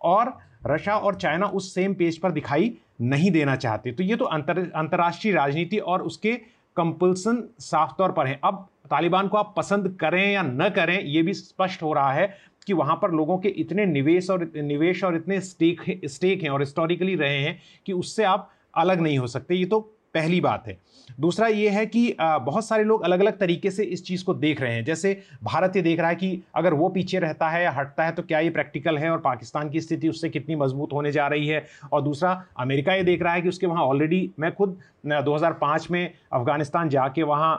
और 0.00 0.36
रशिया 0.66 0.96
और 0.98 1.14
चाइना 1.14 1.46
उस 1.48 1.74
सेम 1.74 1.94
पेज 1.94 2.18
पर 2.18 2.32
दिखाई 2.32 2.72
नहीं 3.02 3.30
देना 3.30 3.56
चाहते 3.56 3.92
तो 3.92 4.02
ये 4.02 4.16
तो 4.16 4.24
अंतर 4.26 4.58
अंतर्राष्ट्रीय 4.58 5.34
राजनीति 5.34 5.78
और 5.84 6.02
उसके 6.02 6.38
कंपल्सन 6.76 7.42
साफ़ 7.60 7.92
तौर 7.98 8.12
पर 8.12 8.26
है। 8.26 8.38
अब 8.44 8.66
तालिबान 8.90 9.28
को 9.28 9.36
आप 9.36 9.52
पसंद 9.56 9.88
करें 10.00 10.32
या 10.32 10.42
न 10.42 10.68
करें 10.68 11.00
यह 11.00 11.22
भी 11.22 11.34
स्पष्ट 11.34 11.82
हो 11.82 11.92
रहा 11.92 12.12
है 12.12 12.26
कि 12.66 12.72
वहाँ 12.72 12.98
पर 13.02 13.10
लोगों 13.10 13.38
के 13.38 13.48
इतने 13.48 13.86
निवेश 13.86 14.30
और 14.30 14.50
निवेश 14.56 15.04
और 15.04 15.16
इतने 15.16 15.40
स्टेक 15.40 16.00
स्टेक 16.06 16.42
हैं 16.42 16.50
और 16.50 16.60
हिस्टोरिकली 16.60 17.14
रहे 17.14 17.38
हैं 17.38 17.58
कि 17.86 17.92
उससे 17.92 18.24
आप 18.24 18.50
अलग 18.74 19.00
नहीं 19.00 19.18
हो 19.18 19.26
सकते। 19.26 19.54
ये 19.54 19.64
तो 19.64 19.80
पहली 20.14 20.40
बात 20.40 20.66
है। 20.66 20.78
दूसरा 21.20 21.46
ये 21.48 21.68
है 21.70 21.84
कि 21.86 22.16
बहुत 22.20 22.66
सारे 22.66 22.84
लोग 22.84 23.02
अलग 23.04 23.20
अलग 23.20 23.38
तरीके 23.38 23.70
से 23.70 23.84
इस 23.84 24.04
चीज़ 24.04 24.24
को 24.24 24.34
देख 24.34 24.60
रहे 24.60 24.74
हैं। 24.74 24.84
जैसे 24.84 25.16
भारत 25.44 25.76
ये 25.76 25.82
देख 25.82 26.00
रहा 26.00 26.08
है 26.08 26.16
कि 26.16 26.42
अगर 26.54 26.74
वो 26.74 26.88
पीछे 26.88 27.18
रहता 27.18 27.48
है 27.48 27.62
या 27.62 27.70
हटता 27.70 28.04
है 28.04 28.12
तो 28.12 28.22
क्या 28.22 28.38
ये 28.40 28.50
प्रैक्टिकल 28.50 28.98
है 28.98 29.10
और 29.10 29.18
पाकिस्तान 29.20 29.70
की 29.70 29.80
स्थिति 29.80 30.08
उससे 30.08 30.28
कितनी 30.28 30.56
मज़बूत 30.56 30.92
होने 30.92 31.12
जा 31.12 31.26
रही 31.28 31.46
है? 31.48 31.64
और 31.92 32.02
दूसरा, 32.02 32.42
अमेरिका 32.58 32.94
ये 32.94 33.02
देख 33.02 33.22
रहा 33.22 33.32
है 33.34 33.42
कि 33.42 33.48
उसके 33.48 33.66
वहाँ 33.66 33.84
ऑलरेडी 33.84 34.30
मैं 34.38 34.52
खुद 34.54 34.78
2005 35.24 35.90
में 35.90 36.12
अफ़गानिस्तान 36.32 36.88
जाके 36.88 37.22
वहाँ 37.22 37.54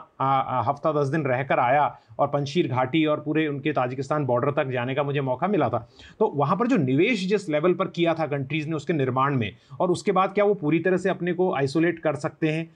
हफ़्ता 0.66 0.92
दस 0.92 1.08
दिन 1.08 1.24
रहकर 1.24 1.58
आया 1.58 1.86
और 2.18 2.28
पंशीर 2.28 2.68
घाटी 2.68 3.04
और 3.06 3.20
पूरे 3.20 3.46
उनके 3.46 3.72
ताजिकिस्तान 3.72 4.24
बॉर्डर 4.24 4.50
तक 4.50 4.70
जाने 4.70 4.94
का 4.94 5.02
मुझे 5.02 5.20
मौका 5.20 5.48
मिला 5.48 5.68
था। 5.68 5.88
तो 6.18 6.32
वहाँ 6.36 6.56
पर 6.56 6.66
जो 6.66 6.76
निवेश 6.76 7.26
जिस 7.28 7.48
लेवल 7.48 7.74
पर 7.74 7.88
किया 7.88 8.14
था 8.14 8.26
कंट्रीज़ 8.26 8.68
ने 8.68 8.76
उसके 8.76 8.92
निर्माण 8.92 9.36
में 9.36 9.50
और 9.80 9.90
उसके 9.90 10.12
बाद 10.12 10.34
क्या 10.34 10.44
वो 10.44 10.54
पूरी 10.54 10.78
तरह 10.78 10.96
से 10.96 11.10
अपने 11.10 11.32
को 11.32 11.52
आइसोलेट 11.54 11.98
कर 11.98 12.16
सकते 12.16 12.48
हैं? 12.48 12.70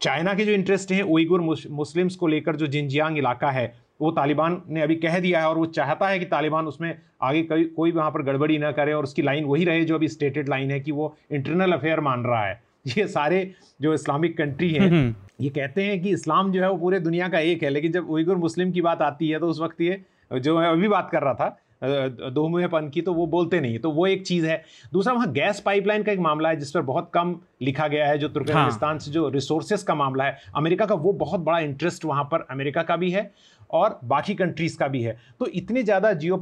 चाइना 0.00 0.34
के 0.34 0.44
जो 0.44 0.52
इंटरेस्ट 0.52 0.92
हैं 0.92 1.02
उइगुर 1.02 1.40
मुस्लिम्स 1.70 2.16
को 2.16 2.26
लेकर 2.26 2.56
जो 2.56 2.66
जिनजियांग 2.66 3.18
इलाका 3.18 3.50
है 3.50 3.72
वो 4.00 4.10
तालिबान 4.10 4.60
ने 4.68 4.80
अभी 4.80 4.94
कह 4.96 5.18
दिया 5.18 5.40
है 5.40 5.48
और 5.48 5.58
वो 5.58 5.66
चाहता 5.66 6.08
है 6.08 6.18
कि 6.18 6.24
तालिबान 6.24 6.66
उसमें 6.66 6.94
आगे 7.22 7.42
कोई 7.42 7.64
कोई 7.76 7.92
वहाँ 7.92 8.10
पर 8.10 8.22
गड़बड़ी 8.22 8.58
ना 8.58 8.72
करे 8.72 8.92
और 8.92 9.04
उसकी 9.04 9.22
लाइन 9.22 9.44
वही 9.44 9.64
रहे 9.64 9.84
जो 9.84 9.94
अभी 9.94 10.08
स्टेटेड 10.08 10.48
लाइन 10.48 10.70
है 10.70 10.80
कि 10.80 10.92
वो 10.92 11.14
इंटरनल 11.32 11.72
अफेयर 11.72 12.00
मान 12.00 12.24
रहा 12.24 12.44
है। 12.46 12.60
ये 12.88 13.06
सारे 13.08 13.50
जो 13.80 13.94
इस्लामिक 13.94 14.36
कंट्री 14.38 14.70
हैं 14.70 14.80
हम्म, 14.80 14.96
हम्म। 14.96 15.14
ये 15.42 15.48
कहते 15.50 15.84
हैं 15.84 16.00
कि 16.02 16.10
इस्लाम 16.10 16.52
जो 16.52 16.62
है 16.62 16.70
वो 16.70 16.76
पूरे 16.78 16.98
दुनिया 17.00 17.28
का 17.28 17.38
एक 17.46 17.62
है 17.62 17.70
लेकिन 17.70 17.92
जब 17.92 18.10
उइगुर 18.10 18.36
मुस्लिम 18.38 18.72
की 18.72 18.80
बात 18.82 19.02
आती 19.02 19.28
है 19.28 19.38
तो 19.38 19.48
उस 19.48 19.60
वक्त 19.60 19.80
ये 19.80 20.00
जो 20.30 20.58
मैं 20.58 20.66
अभी 20.68 20.88
बात 20.88 21.08
कर 21.10 21.22
रहा 21.22 21.34
था 21.34 21.56
दो 21.82 22.46
मुहेपन 22.48 22.88
की 22.88 23.00
तो 23.00 23.12
वो 23.14 23.26
बोलते 23.26 23.60
नहीं 23.60 23.78
तो 23.78 23.90
वो 23.90 24.06
एक 24.06 24.26
चीज़ 24.26 24.46
है 24.46 24.62
दूसरा 24.92 25.12
वहाँ 25.12 25.30
गैस 25.32 25.60
पाइपलाइन 25.60 26.02
का 26.02 26.12
एक 26.12 26.18
मामला 26.18 26.48
है 26.48 26.56
जिस 26.56 26.70
पर 26.70 26.82
बहुत 26.82 27.10
कम 27.14 27.34
लिखा 27.62 27.86
गया 27.88 28.06
है 28.06 28.18
जो 28.18 28.28
तुर्कमेनिस्तान 28.28 28.90
हाँ। 28.90 28.98
से 28.98 29.10
जो 29.10 29.28
रिसोर्सेस 29.28 29.82
का 29.82 29.94
मामला 29.94 30.24
है 30.24 30.38
अमेरिका 30.56 30.86
का 30.86 30.94
वो 30.96 31.12
बहुत 31.16 31.40
बड़ा 31.40 31.58
इंटरेस्ट 31.60 32.04
वहाँ 32.04 32.24
पर 32.24 32.46
अमेरिका 32.50 32.82
का 32.82 32.96
भी 32.96 33.10
है 33.10 33.30
और 33.72 33.98
बाकी 34.04 34.34
कंट्रीज़ 34.34 34.76
का 34.78 34.86
भी 34.88 35.02
है। 35.02 35.16
तो 35.40 35.46
इतने 35.48 35.82
ज़्यादा 35.82 36.12
जियो 36.14 36.36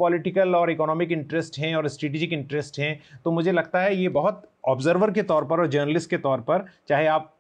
और 0.55 0.71
इकोनॉमिक 0.71 1.13
इंटरेस्ट 1.13 1.59
हैं 1.59 1.75
और 1.77 1.89
स्ट्रेटेजिक 1.89 2.33
इंटरेस्ट 2.33 2.79
हैं 2.81 2.99
तो 3.25 3.33
मुझे 3.33 3.53
लगता 3.53 3.81
है 3.81 3.97
ये 3.97 4.09
बहुत 4.11 4.43
ऑब्जर्वर 4.69 5.11
के 5.11 5.23
तौर 5.25 5.45
पर 5.45 5.61
और 5.61 5.67
जर्नलिस्ट 5.69 6.11
के 6.11 6.17
तौर 6.19 6.41
पर, 6.41 6.65
चाहे 6.89 7.07
आप 7.09 7.37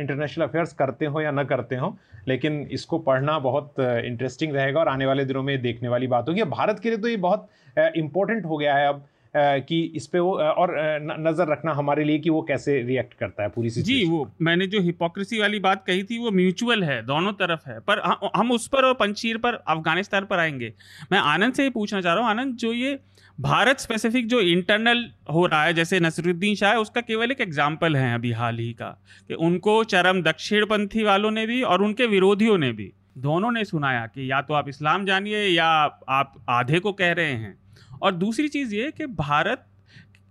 इंटरनेशनल 0.00 0.44
अफेयर्स 0.44 0.72
करते 0.72 1.06
हो 1.06 1.20
या 1.20 1.30
ना 1.30 1.44
करते 1.44 1.76
हो, 1.76 1.96
लेकिन 2.28 2.60
इसको 2.72 2.98
पढ़ना 3.00 3.38
बहुत 3.40 3.74
इंटरेस्टिंग 3.80 4.54
रहेगा 4.54 4.80
और 4.80 4.88
आने 4.88 5.06
वाले 5.06 5.24
दिनों 5.24 5.42
में 5.42 5.60
देखने 5.62 5.88
वाली 5.88 6.06
बात 6.06 6.28
होगी। 6.28 6.42
भारत 6.44 6.78
के 6.78 6.88
लिए 6.88 6.98
तो 6.98 7.08
ये 7.08 7.16
बहुत 7.18 7.48
इंपॉर्टेंट 7.76 8.44
हो 8.46 8.56
गया 8.56 8.74
है 8.74 8.88
अब। 8.88 9.04
कि 9.36 9.80
इस 9.96 10.06
पे 10.06 10.18
वो 10.18 10.32
और 10.32 10.74
नज़र 11.20 11.48
रखना 11.48 11.72
हमारे 11.72 12.04
लिए 12.04 12.18
कि 12.18 12.30
वो 12.30 12.42
कैसे 12.42 12.80
रिएक्ट 12.82 13.14
करता 13.14 13.42
है 13.42 13.48
पूरी 13.48 13.70
जी 13.70 14.04
वो 14.04 14.30
मैंने 14.42 14.66
जो 14.66 14.80
हिपोक्रेसी 14.80 15.40
वाली 15.40 15.58
बात 15.60 15.84
कही 15.86 16.02
थी 16.02 16.18
वो 16.18 16.30
म्यूचुअल 16.32 16.84
है 16.84 17.00
दोनों 17.02 17.32
तरफ़ 17.32 17.68
है। 17.68 17.78
पर 17.80 18.00
हम 18.36 18.52
उस 18.52 18.66
पर 18.68 18.84
और 18.84 18.94
पंचीर 18.94 19.38
पर 19.38 19.54
अफ़गानिस्तान 19.54 20.24
पर 20.24 20.38
आएँगे। 20.38 20.72
मैं 21.12 21.18
आनंद 21.18 21.54
से 21.54 21.62
ही 21.62 21.70
पूछना 21.70 22.00
चाह 22.00 22.14
रहा 22.14 22.22
हूँ 22.22 22.30
आनंद 22.30 22.56
जो 22.56 22.72
ये 22.72 22.98
भारत 23.38 23.78
स्पेसिफिक 23.78 24.26
जो 24.28 24.40
इंटरनल 24.40 25.04
हो 25.32 25.46
रहा 25.46 25.64
है 25.64 25.72
जैसे 25.74 26.00
नसरुद्दीन 26.00 26.54
शाह 26.54 26.76
उसका 26.76 27.00
केवल 27.00 27.30
एक 27.30 27.40
एग्ज़ाम्पल 27.40 27.96
है 27.96 28.14
अभी 28.14 28.32
हाल 28.32 28.58
ही 28.58 28.72
का 28.72 28.88
कि 29.28 29.34
उनको 29.34 29.82
चरम 29.84 30.22
दक्षिणपंथी 30.22 31.02
वालों 31.02 31.30
ने 31.30 31.46
भी 31.46 31.62
और 31.62 31.82
उनके 31.82 32.06
विरोधियों 32.06 32.58
ने 32.58 32.72
भी 32.72 32.92
दोनों 33.18 33.50
ने 33.50 33.64
सुनाया 33.64 34.06
कि 34.06 34.30
या 34.30 34.40
तो 34.42 34.54
आप 34.54 34.68
इस्लाम 34.68 35.04
जानिए 35.04 35.44
या 35.46 35.66
आप 36.10 36.32
आधे 36.48 36.78
को 36.78 36.92
कह 36.92 37.12
रहे 37.12 37.32
हैं। 37.32 37.56
और 38.02 38.12
दूसरी 38.14 38.48
चीज़ 38.48 38.74
ये 38.74 38.90
कि 38.90 39.06
भारत, 39.06 39.66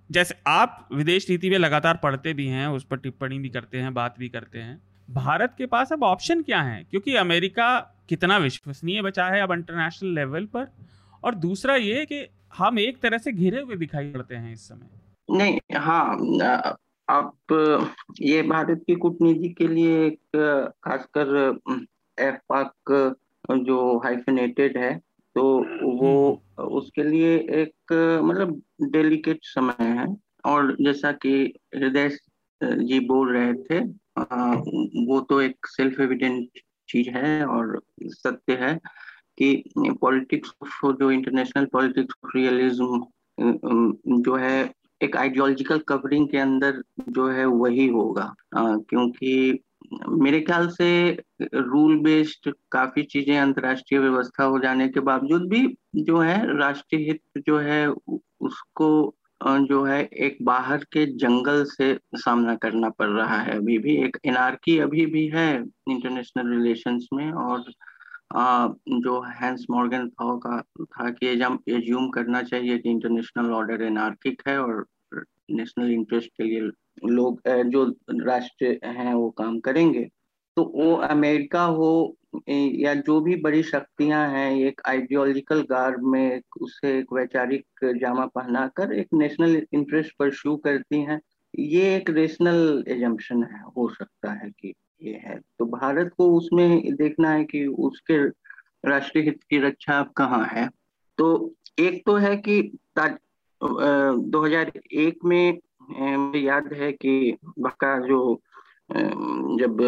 जैसे 0.09 0.35
आप 0.47 0.87
विदेश 0.93 1.29
नीति 1.29 1.49
में 1.49 1.57
लगातार 1.57 1.99
पढ़ते 2.03 2.33
भी 2.33 2.47
हैं, 2.47 2.67
उस 2.67 2.83
पर 2.83 2.97
टिप्पणी 2.97 3.39
भी 3.39 3.49
करते 3.49 3.77
हैं, 3.77 3.93
बात 3.93 4.15
भी 4.19 4.29
करते 4.29 4.59
हैं, 4.59 4.81
भारत 5.09 5.55
के 5.57 5.65
पास 5.65 5.93
अब 5.93 6.03
ऑप्शन 6.03 6.41
क्या 6.41 6.61
है? 6.61 6.83
क्योंकि 6.83 7.15
अमेरिका 7.15 7.79
कितना 8.09 8.37
विश्वसनीय 8.37 9.01
बचा 9.01 9.25
है 9.25 9.41
अब 9.41 9.51
इंटरनेशनल 9.51 10.15
लेवल 10.15 10.45
पर, 10.45 10.67
और 11.23 11.35
दूसरा 11.35 11.75
ये 11.75 12.05
कि 12.05 12.25
हम 12.57 12.79
एक 12.79 12.99
तरह 13.01 13.17
से 13.17 13.31
घिरे 13.31 13.61
हुए 13.61 13.75
दिखाई 13.75 14.11
पड़ते 14.11 14.35
हैं 14.35 14.53
इस 14.53 14.67
समय। 14.67 14.89
नहीं 15.29 15.59
हाँ 15.77 16.77
आप 17.07 17.97
ये 18.21 18.41
भारत 18.41 18.83
की 18.87 18.95
कूटनीति 18.95 19.49
के 19.49 19.67
लिए 19.67 20.05
एक 20.05 20.71
खासकर 20.83 21.59
एफ़, 22.17 22.35
पाक, 22.49 23.15
जो 23.51 23.97
हाइफिनेटेड 23.99 24.77
है 24.77 24.99
तो 25.35 25.65
वो। 25.91 26.41
उसके 26.59 27.03
लिए 27.03 27.37
एक 27.37 27.93
मतलब 28.23 28.61
डेलिकेट 28.81 29.39
समय 29.41 29.75
है 29.79 30.15
और 30.45 30.77
जैसा 30.81 31.11
कि 31.11 31.53
हृदय 31.75 32.17
जी 32.63 32.99
बोल 32.99 33.37
रहे 33.37 33.53
थे 33.53 33.79
आ, 34.17 34.53
वो 35.07 35.21
तो 35.21 35.41
एक 35.41 35.55
सेल्फ 35.65 35.99
एविडेंट 35.99 36.49
चीज़ 36.89 37.09
है 37.09 37.45
और 37.45 37.81
सत्य 38.01 38.53
है 38.53 38.79
कि 39.37 39.63
पॉलिटिक्स 40.01 40.53
जो 40.85 41.11
इंटरनेशनल 41.11 41.65
पॉलिटिक्स 41.65 42.15
रियलिज्म 42.35 43.05
जो 44.21 44.35
है 44.35 44.71
एक 45.01 45.17
आइडियोलॉजिकल 45.17 45.79
कवरिंग 45.79 46.29
के 46.29 46.37
अंदर 46.37 46.83
जो 47.09 47.27
है 47.27 47.45
वही 47.45 47.87
होगा 47.87 48.35
आ, 48.57 48.77
क्योंकि 48.77 49.59
मेरे 50.07 50.39
ख्याल 50.41 50.67
से 50.67 51.17
रूल 51.41 51.99
बेस्ड 51.99 52.53
काफ़ी 52.71 53.03
चीज़ें 53.03 53.37
अंतरराष्ट्रीय 53.39 53.99
व्यवस्था 54.01 54.43
हो 54.43 54.59
जाने 54.59 54.87
के 54.89 54.99
बावजूद 54.99 55.49
भी 55.49 55.77
जो 55.95 56.19
है 56.19 56.57
राष्ट्रीय 56.57 57.05
हित 57.07 57.21
जो 57.47 57.57
है 57.59 57.87
उसको 57.87 59.15
जो 59.45 59.83
है 59.83 60.03
एक 60.03 60.37
बाहर 60.41 60.77
के 60.77 61.05
जंगल 61.05 61.63
से 61.63 61.99
सामना 62.15 62.55
करना 62.55 62.89
पड़ 62.89 63.09
रहा 63.09 63.37
है। 63.37 63.57
अभी 63.57 63.77
भी 63.77 63.95
एक 64.05 64.17
एनआरकी 64.25 64.79
अभी 64.79 65.05
भी 65.05 65.27
है 65.27 65.63
इंटरनेशनल 65.89 66.49
रिलेशंस 66.49 67.07
में 67.13 67.31
और 67.31 67.63
आ, 68.35 68.67
जो 68.89 69.21
हैंस 69.21 69.65
मॉर्गन 69.71 70.09
था 70.09 70.35
का 70.37 70.61
था 70.83 71.09
कि 71.09 71.27
एज्यूम 71.73 72.09
करना 72.09 72.41
चाहिए 72.43 72.77
कि 72.77 72.89
इंटरनेशनल 72.89 73.51
ऑर्डर 73.51 73.81
एनार्किक 73.81 74.41
है 74.47 74.61
और 74.61 74.85
नेशनल 75.51 75.91
इंटरेस्ट 75.91 76.29
के 76.29 76.43
लिए 76.43 76.61
लोग 77.09 77.41
जो 77.47 77.85
राष्ट्र 78.11 78.79
हैं, 78.85 79.13
वो 79.13 79.29
काम 79.29 79.59
करेंगे। 79.59 80.09
तो 80.57 80.63
वो 80.75 80.95
अमेरिका 80.95 81.63
हो 81.63 82.17
या 82.49 82.93
जो 82.93 83.19
भी 83.21 83.35
बड़ी 83.35 83.63
शक्तियाँ 83.63 84.27
हैं, 84.29 84.55
एक 84.55 84.81
आइडियोलॉजिकल 84.87 85.61
गार्ड 85.61 86.03
में 86.03 86.41
उसे 86.61 86.99
एक 86.99 87.13
वैचारिक 87.13 87.65
जामा 87.83 88.25
पहनाकर 88.25 88.93
एक 88.93 89.07
नेशनल 89.13 89.65
इंटरेस्ट 89.73 90.13
परस्यू 90.19 90.55
करती 90.57 91.01
हैं, 91.01 91.21
ये 91.59 91.95
एक 91.95 92.09
रेशनल 92.09 92.83
एजम्पन 92.87 93.43
है, 93.43 93.63
हो 93.77 93.89
सकता 93.89 94.31
है 94.31 94.49
कि 94.49 94.73
ये 95.03 95.13
है। 95.13 95.39
तो 95.59 95.65
भारत 95.65 96.11
को 96.17 96.37
उसमें 96.37 96.95
देखना 96.95 97.31
है 97.31 97.43
कि 97.43 97.65
उसके 97.65 98.25
राष्ट्रीय 98.89 99.23
हित 99.23 99.39
की 99.49 99.59
रक्षा 99.59 100.03
कहाँ 100.17 100.45
है। 100.51 100.69
तो 101.17 101.53
एक 101.79 102.03
तो 102.05 102.15
है 102.15 102.37
कि 102.37 102.77
2001 103.63 105.25
में 105.25 105.59
मुझे 106.17 106.39
याद 106.39 106.73
है 106.73 106.91
कि 106.91 107.37
बका 107.59 107.97
जो 108.07 108.39
जब 108.91 109.81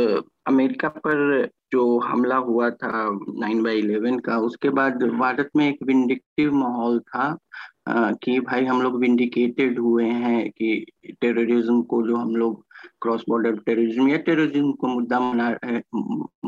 अमेरिका 0.47 0.89
पर 0.89 1.49
जो 1.71 1.99
हमला 1.99 2.35
हुआ 2.35 2.69
था 2.69 2.91
नाइन 3.39 3.63
बाई 3.63 3.77
इलेवन 3.77 4.19
का, 4.19 4.37
उसके 4.37 4.69
बाद 4.69 5.03
भारत 5.03 5.49
में 5.55 5.67
एक 5.69 5.79
विंडिक्टिव 5.83 6.53
माहौल 6.53 6.99
था 6.99 7.37
कि 8.23 8.39
भाई 8.39 8.65
हम 8.65 8.81
लोग 8.81 8.99
विंडिकेटेड 8.99 9.79
हुए 9.79 10.05
हैं 10.05 10.49
कि 10.49 10.85
टेररिज्म 11.21 11.81
को 11.81 12.01
जो 12.07 12.15
हम 12.15 12.35
लोग 12.35 12.63
क्रॉस 13.01 13.23
बॉर्डर 13.29 13.55
टेररिज्म 13.55 14.07
या 14.09 14.17
टेररिज्म 14.17 14.71
को 14.71 14.87
मुद्दा 14.87 15.19
मना 15.19 15.49
रहे, 15.49 15.77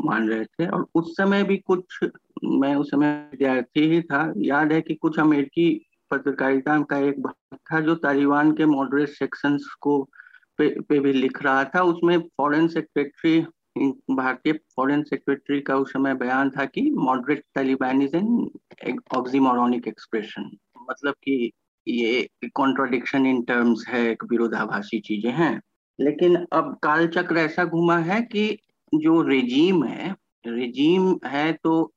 मान 0.06 0.28
रहे 0.28 0.44
थे। 0.44 0.66
और 0.66 0.86
उस 0.94 1.12
समय 1.16 1.42
भी 1.44 1.56
कुछ, 1.56 1.98
मैं 2.44 2.74
उस 2.74 2.90
समय 2.90 3.12
विद्यार्थी 3.32 3.80
ही 3.80 4.02
था, 4.02 4.32
याद 4.36 4.72
है 4.72 4.80
कि 4.80 4.94
कुछ 4.94 5.18
अमेरिकी 5.18 5.87
पत्रकारिता 6.10 6.78
का 6.82 6.98
एक 6.98 7.20
भाग 7.22 7.56
था 7.72 7.80
जो 7.80 7.94
तालिबान 7.94 8.52
के 8.52 8.66
मॉडरेट 8.66 9.08
सेक्शंस 9.08 9.64
को 9.80 10.02
पे, 10.58 10.68
पे 10.80 10.98
भी 11.00 11.12
लिख 11.12 11.42
रहा 11.42 11.64
था। 11.64 11.82
उसमें 11.82 12.18
फॉरेन 12.18 12.68
सेक्रेटरी 12.68 13.40
भारतीय 14.10 14.52
फॉरेन 14.76 15.02
सेक्रेटरी 15.02 15.60
का 15.60 15.76
उस 15.76 15.92
समय 15.92 16.14
बयान 16.14 16.50
था 16.50 16.64
कि 16.64 16.90
moderate 16.90 17.42
Taliban 17.54 18.02
is 18.02 18.16
an 18.16 18.50
oxymoronic 19.16 19.88
expression 19.88 20.50
मतलब 20.90 21.14
कि 21.14 21.50
ये 21.86 22.28
कॉन्ट्रोडिक्शन 22.54 23.26
इन 23.26 23.42
टर्म्स 23.42 23.84
है 23.88 24.00
एक 24.10 24.24
विरोधाभासी 24.24 25.00
चीज़ें 25.00 25.32
हैं। 25.32 25.60
लेकिन 25.98 26.36
अब 26.52 26.76
कालचक्र 26.82 27.38
ऐसा 27.38 27.64
घुमा 27.64 27.96
है 27.98 28.20
कि 28.22 28.48
जो 28.92 29.20
रेजीम 29.22 29.84
है 29.84 30.14
रेजीम 30.46 31.08
है 31.26 31.52
तो 31.52 31.92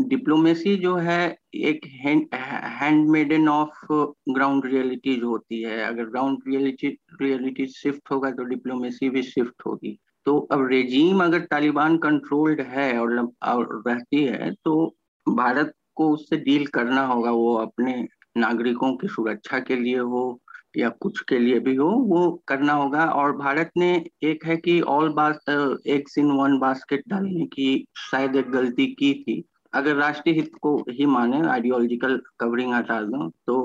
डिप्लोमेसी 0.00 0.74
जो 0.76 0.94
है 0.96 1.36
एक 1.56 1.86
hand 2.02 3.08
maiden 3.10 3.48
of 3.48 3.84
ground 4.30 4.66
realities 4.66 5.22
होती 5.22 5.62
है। 5.62 5.78
अगर 5.84 6.04
ग्राउंड 6.06 6.38
रियलिटी 6.48 6.88
रियलिटी 7.22 7.66
शिफ्ट 7.68 8.10
होगा 8.10 8.30
तो 8.30 8.44
डिप्लोमेसी 8.44 9.08
भी 9.10 9.22
शिफ्ट 9.22 9.66
होगी। 9.66 9.98
तो 10.26 10.38
अब 10.52 10.66
रेजीम 10.70 11.22
अगर 11.24 11.40
तालिबान 11.50 11.96
कंट्रोल्ड 11.98 12.60
है 12.60 12.92
और, 13.00 13.18
और 13.44 13.82
रहती 13.86 14.24
है 14.24 14.50
तो 14.64 14.86
भारत 15.26 15.72
को 15.96 16.10
उससे 16.10 16.36
डील 16.36 16.66
करना 16.66 17.06
होगा। 17.06 17.30
वो 17.30 17.54
अपने 17.56 18.06
नागरिकों 18.36 18.92
की 18.96 19.08
सुरक्षा 19.08 19.58
के 19.60 19.76
लिए 19.76 19.98
हो 19.98 20.40
या 20.76 20.88
कुछ 21.02 21.20
के 21.28 21.38
लिए 21.38 21.58
भी 21.60 21.74
हो 21.76 21.88
वो 22.08 22.30
करना 22.48 22.72
होगा। 22.72 23.04
और 23.04 23.36
भारत 23.36 23.70
ने 23.76 23.94
एक 24.24 24.44
है 24.46 24.56
कि 24.56 24.80
ऑल 24.80 25.08
बास 25.12 25.44
एक 25.88 26.08
इन 26.18 26.30
वन 26.32 26.58
बास्केट 26.58 27.02
डालने 27.08 27.46
की 27.46 27.84
शायद 28.10 28.36
एक 28.36 28.50
गलती 28.50 28.86
की 28.98 29.12
थी। 29.14 29.42
अगर 29.72 29.96
राष्ट्रीय 29.96 30.34
हित 30.34 30.50
को 30.62 30.76
ही 30.90 31.06
माने 31.06 31.46
आइडियोलॉजिकल 31.48 32.20
कवरिंग 32.38 32.74
हटा 32.74 33.00
दो 33.02 33.28
तो 33.46 33.56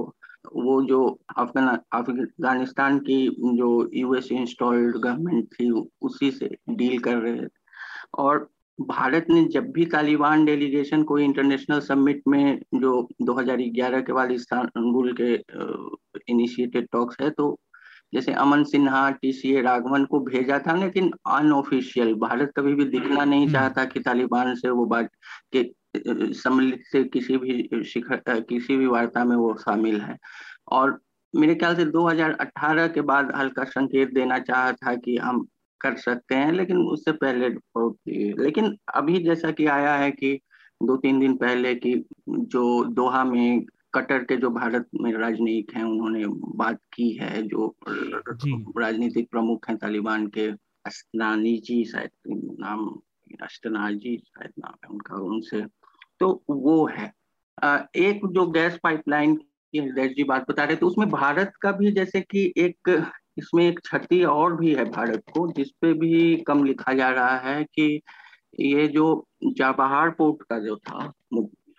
वो 0.55 0.81
जो 0.83 1.05
अफगान 1.37 1.67
अफ़गानिस्तान 1.93 2.99
की 2.99 3.27
जो 3.57 3.69
यूएस 3.93 4.31
इंस्टॉल्ड 4.31 4.97
गवर्नमेंट 4.97 5.45
थी 5.53 5.69
उसी 6.01 6.31
से 6.31 6.49
डील 6.69 6.99
कर 6.99 7.17
रहे 7.17 7.41
थे 7.41 7.47
और 8.17 8.47
भारत 8.79 9.25
ने 9.29 9.43
जब 9.43 9.71
भी 9.71 9.85
तालिबान 9.85 10.45
डेलीगेशन 10.45 11.03
को 11.03 11.17
इंटरनेशनल 11.19 11.79
समिट 11.79 12.21
में 12.27 12.59
जो 12.75 12.91
2011 13.21 14.01
के 14.01 14.13
बाद 14.13 14.31
इस्तांबुल 14.31 15.15
के 15.21 15.33
इनिशिएटेड 16.31 16.87
टॉक्स 16.91 17.15
है 17.21 17.29
तो 17.29 17.57
जैसे 18.13 18.33
Aman 18.33 18.63
Sinha 18.63 19.09
T 19.11 19.31
C 19.33 19.53
A 19.53 19.61
Raghavan 19.61 20.05
को 20.05 20.19
भेजा 20.19 20.59
था 20.59 20.75
लेकिन 20.75 21.11
अनऑफिशियल 21.27 22.13
भारत 22.17 22.51
कभी 22.57 22.73
भी 22.73 22.85
दिखना 22.85 23.23
नहीं 23.25 23.41
हम्म। 23.41 23.53
चाहता 23.53 23.85
कि 23.85 23.99
तालिबान 23.99 24.53
से 24.55 24.69
वो 24.69 24.85
बात 24.85 25.09
के 25.51 25.63
सम्मिलित 25.95 26.83
से 26.91 27.03
किसी 27.03 27.37
भी 27.37 27.83
शिखर 27.83 28.39
किसी 28.39 28.77
भी 28.77 28.85
वार्ता 28.85 29.23
में 29.25 29.35
वो 29.35 29.55
शामिल 29.55 30.01
है। 30.01 30.17
और 30.67 30.99
मेरे 31.35 31.55
ख्याल 31.55 31.75
से 31.75 31.85
2018 31.85 32.87
के 32.87 33.01
बाद 33.01 33.31
हल्का 33.35 33.63
संकेत 33.63 34.13
देना 34.13 34.39
चाहा 34.39 34.71
था 34.71 34.95
कि 34.95 35.17
हम 35.17 35.47
कर 35.81 35.95
सकते 35.95 36.35
हैं 36.35 36.51
लेकिन 36.51 36.77
उससे 36.77 37.11
पहले 37.11 37.49
लेकिन 38.43 38.77
अभी 38.95 39.19
जैसा 39.23 39.51
कि 39.51 39.65
आया 39.65 39.95
है 39.95 40.11
कि 40.11 40.39
दो 40.83 40.97
तीन 40.97 41.19
दिन 41.19 41.37
पहले 41.37 41.75
की 41.75 42.05
जो 42.29 42.83
दोहा 42.85 43.23
में 43.23 43.65
कटर 43.93 44.23
के 44.23 44.37
जो 44.37 44.49
भारत 44.49 44.87
में 45.01 45.13
राजनयिक 45.13 45.71
हैं 45.75 45.83
उन्होंने 45.83 46.23
बात 46.57 46.79
की 46.93 47.11
है 47.11 47.43
जो 47.43 47.75
राजनीतिक 48.79 49.29
प्रमुख 49.31 49.69
हैं 49.69 49.77
तालिबान 49.77 50.27
के 50.27 50.47
अस्नानी 50.85 51.57
जी 51.57 51.85
शायद 51.85 52.09
नाम 52.59 52.99
अष्टनाजी 53.43 54.17
शायद 54.17 54.51
नाम 54.59 54.73
है 54.83 54.89
उनका 54.89 55.21
उनसे 55.25 55.61
तो 56.19 56.31
वो 56.49 56.85
है 56.87 57.11
एक 57.97 58.25
जो 58.31 58.45
गैस 58.51 58.79
पाइपलाइन 58.83 59.35
की 59.35 59.79
हृदय 59.79 60.07
जी 60.07 60.23
बात 60.23 60.45
बता 60.49 60.63
रहे 60.63 60.75
थे 60.75 60.85
उसमें 60.85 61.09
भारत 61.09 61.53
का 61.61 61.71
भी 61.71 61.91
जैसे 61.91 62.21
कि 62.21 62.51
एक 62.57 62.89
इसमें 63.37 63.67
एक 63.67 63.79
क्षति 63.79 64.23
और 64.25 64.55
भी 64.55 64.73
है 64.75 64.85
भारत 64.85 65.23
को 65.33 65.47
जिसपे 65.51 65.93
भी 65.93 66.35
कम 66.37 66.63
लिखा 66.63 66.93
जा 66.93 67.09
रहा 67.09 67.37
है 67.39 67.63
कि 67.65 68.01
ये 68.59 68.87
जो 68.87 69.05
चाबहार 69.57 70.09
पोर्ट 70.09 70.43
का 70.43 70.59
जो 70.59 70.75
था 70.77 71.11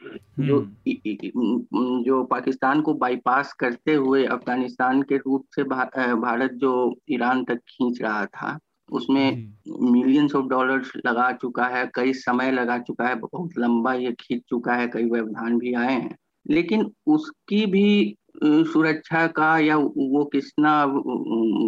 जो 0.02 0.60
हम्म। 0.60 2.02
जो 2.02 2.22
पाकिस्तान 2.24 2.80
को 2.80 2.94
बाईपास 2.94 3.52
करते 3.52 3.94
हुए 3.94 4.24
अफ़गानिस्तान 4.26 5.02
के 5.02 5.16
रूट 5.16 5.44
से 5.54 5.62
भारत 5.64 6.52
जो 6.52 6.72
ईरान 7.10 7.44
तक 7.44 7.60
खींच 7.68 8.00
रहा 8.02 8.24
था 8.26 8.58
उसमें 8.92 9.54
मिलियंस 9.82 10.34
ऑफ़ 10.34 10.46
डॉलर्स 10.46 10.92
लगा 11.06 11.30
चुका 11.32 11.66
है 11.66 11.84
कई 11.94 12.12
समय 12.12 12.50
लगा 12.52 12.78
चुका 12.78 13.08
है 13.08 13.14
बहुत 13.14 13.58
लंबा 13.58 13.94
ये 13.94 14.12
खींच 14.20 14.42
चुका 14.48 14.74
है 14.74 14.86
कई 14.88 15.04
व्यवधान 15.04 15.58
भी 15.58 15.74
आए 15.74 15.92
हैं। 15.92 16.16
लेकिन 16.46 16.90
उसकी 17.06 17.66
भी 17.66 18.16
सुरक्षा 18.44 19.26
का 19.26 19.58
या 19.58 19.76
वो 19.76 20.24
कितना 20.24 20.72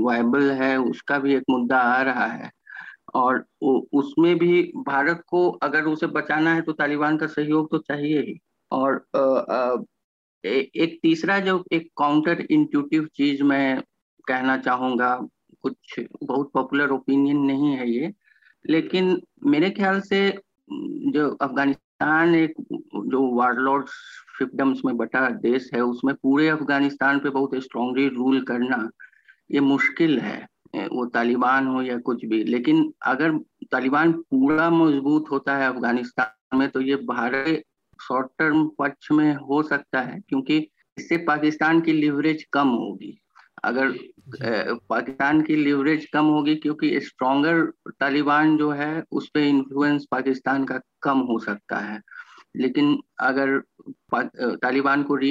वायबल 0.04 0.50
है 0.52 0.76
उसका 0.80 1.18
भी 1.18 1.34
एक 1.34 1.44
मुद्दा 1.50 1.78
आ 1.78 2.02
रहा 2.02 2.26
है। 2.26 2.50
और 3.14 3.44
उसमें 3.92 4.38
भी 4.38 4.62
भारत 4.76 5.22
को 5.28 5.48
अगर 5.62 5.84
उसे 5.84 6.06
बचाना 6.06 6.54
है 6.54 6.62
तो 6.62 6.72
तालिबान 6.72 7.16
का 7.16 7.26
सहयोग 7.26 7.70
तो 7.70 7.78
चाहिए 7.78 8.20
ही। 8.20 8.38
और 8.72 9.04
आ, 9.16 9.20
आ, 9.20 9.76
एक 10.44 10.98
तीसरा 11.02 11.38
जो 11.40 11.64
एक 11.72 11.88
काउंटर 11.98 12.46
इंट्यूटिव 12.50 13.08
चीज़ 13.14 13.42
मैं 13.42 13.80
कहना 14.28 14.56
चाहूँगा 14.58 15.14
कुछ 15.62 16.00
बहुत 16.24 16.50
पॉपुलर 16.54 16.90
ओपिनियन 16.90 17.38
नहीं 17.42 17.76
है 17.76 17.90
ये। 17.90 18.12
लेकिन 18.64 19.20
मेरे 19.46 19.70
ख्याल 19.70 20.00
से, 20.00 20.28
जो 20.70 21.28
अफ़गानिस्तान 21.32 22.34
एक, 22.34 22.54
जो 23.06 23.26
वारलॉर्ड 23.36 23.86
फिफ्टम्स 24.38 24.80
में 24.84 24.96
बटा 24.96 25.28
देश 25.30 25.70
है, 25.74 25.80
उसमें 25.82 26.14
पूरे 26.14 26.48
अफ़गानिस्तान 26.48 27.18
पे 27.18 27.30
बहुत 27.30 27.54
स्ट्रांगली 27.54 28.08
रूल 28.08 28.40
करना 28.42 28.88
ये 29.50 29.60
मुश्किल 29.60 30.18
है, 30.18 30.46
वो 30.76 31.04
तालिबान 31.06 31.66
हो 31.66 31.82
या 31.82 31.98
कुछ 32.00 32.24
भी। 32.24 32.42
लेकिन 32.44 32.92
अगर 33.06 33.36
तालिबान 33.72 34.12
पूरा 34.12 34.68
मज़बूत 34.70 35.30
होता 35.30 35.56
है 35.56 35.68
अफ़गानिस्तान 35.68 36.58
में 36.58 36.68
तो 36.68 36.80
ये 36.80 36.96
भारत 37.06 37.62
शॉर्ट 37.98 38.28
टर्म 38.38 38.66
पक्ष 38.78 39.10
में 39.12 39.34
हो 39.34 39.62
सकता 39.62 40.00
है, 40.00 40.20
क्योंकि 40.28 40.56
इससे 40.98 41.16
पाकिस्तान 41.26 41.80
की 41.80 41.92
लिवरेज 41.92 42.44
कम 42.52 42.68
होगी। 42.68 43.16
अगर 43.64 43.92
पाकिस्तान 44.88 45.40
की 45.42 45.56
लिवरेज 45.56 46.06
कम 46.12 46.24
होगी 46.24 46.54
क्योंकि 46.54 47.00
स्ट्रॉन्गर 47.00 47.62
तालिबान 48.00 48.56
जो 48.56 48.70
है 48.70 49.02
उस 49.10 49.28
पर 49.28 49.40
इन्फ्लुएंस 49.40 50.06
पाकिस्तान 50.10 50.64
का 50.64 50.80
कम 51.02 51.18
हो 51.18 51.38
सकता 51.38 51.78
है। 51.78 52.00
लेकिन 52.56 52.98
अगर 53.20 53.58
तालिबान 54.56 55.02
को 55.02 55.16
री 55.16 55.28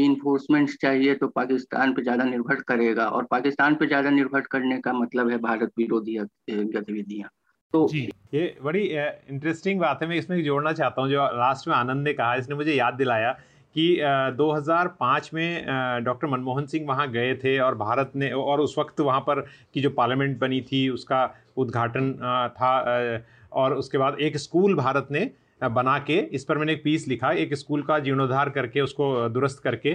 चाहिए 0.82 1.16
तो 1.16 1.28
पाकिस्तान 1.28 1.94
पे 1.94 2.02
ज़्यादा 2.02 2.24
निर्भर 2.24 2.62
करेगा 2.68 3.08
और 3.08 3.28
पाकिस्तान 3.32 3.76
पे 3.76 3.88
ज़्यादा 3.88 4.10
निर्भर 4.10 4.42
करने 4.42 4.80
का 4.80 4.94
मतलब 4.94 5.30
है 5.30 5.38
भारत 5.38 5.72
विरोधी 5.78 6.18
गतिविधियाँ। 6.50 7.30
तो 7.74 7.88
जी 7.88 8.10
ये 8.34 8.56
बड़ी 8.64 8.82
इंटरेस्टिंग 8.82 9.80
बात 9.80 10.00
है। 10.02 10.08
मैं 10.10 10.16
इसमें 10.16 10.44
जोड़ना 10.44 10.72
चाहता 10.74 11.02
हूँ 11.02 11.10
जो 11.10 11.26
लास्ट 11.38 11.68
में 11.68 11.76
आनंद 11.76 12.04
ने 12.04 12.14
कहा 12.14 12.36
इसने 12.36 12.56
मुझे 12.56 12.74
याद 12.74 12.94
दिलाया। 12.94 13.38
कि 13.76 13.98
2005 14.38 15.30
में 15.34 15.66
डॉक्टर 16.04 16.28
मनमोहन 16.28 16.66
सिंह 16.66 16.88
वहाँ 16.88 17.10
गए 17.12 17.34
थे 17.36 17.58
और 17.60 17.76
भारत 17.78 18.12
ने 18.16 18.32
और 18.32 18.60
उस 18.60 18.76
वक्त 18.80 19.00
वहाँ 19.02 19.20
पर 19.22 19.42
की 19.74 19.82
जो 19.82 19.90
पार्लियामेंट 19.90 20.38
बनी 20.40 20.62
थी, 20.62 20.88
उसका 20.90 21.30
उद्घाटन 21.58 22.12
था 22.52 23.24
और 23.54 23.74
उसके 23.74 23.98
बाद 23.98 24.18
एक 24.22 24.38
स्कूल 24.38 24.76
भारत 24.76 25.08
ने 25.12 25.30
बना 25.62 25.98
के 26.00 26.18
इस 26.34 26.44
पर 26.46 26.58
मैंने 26.58 26.74
एक 26.74 26.84
पीस 26.84 27.08
लिखा। 27.08 27.32
एक 27.34 27.54
स्कूल 27.56 27.82
का 27.84 28.00
जीर्णोद्धार 28.00 28.50
करके 28.50 28.82
उसको 28.82 29.30
दुरुस्त 29.30 29.62
करके 29.64 29.94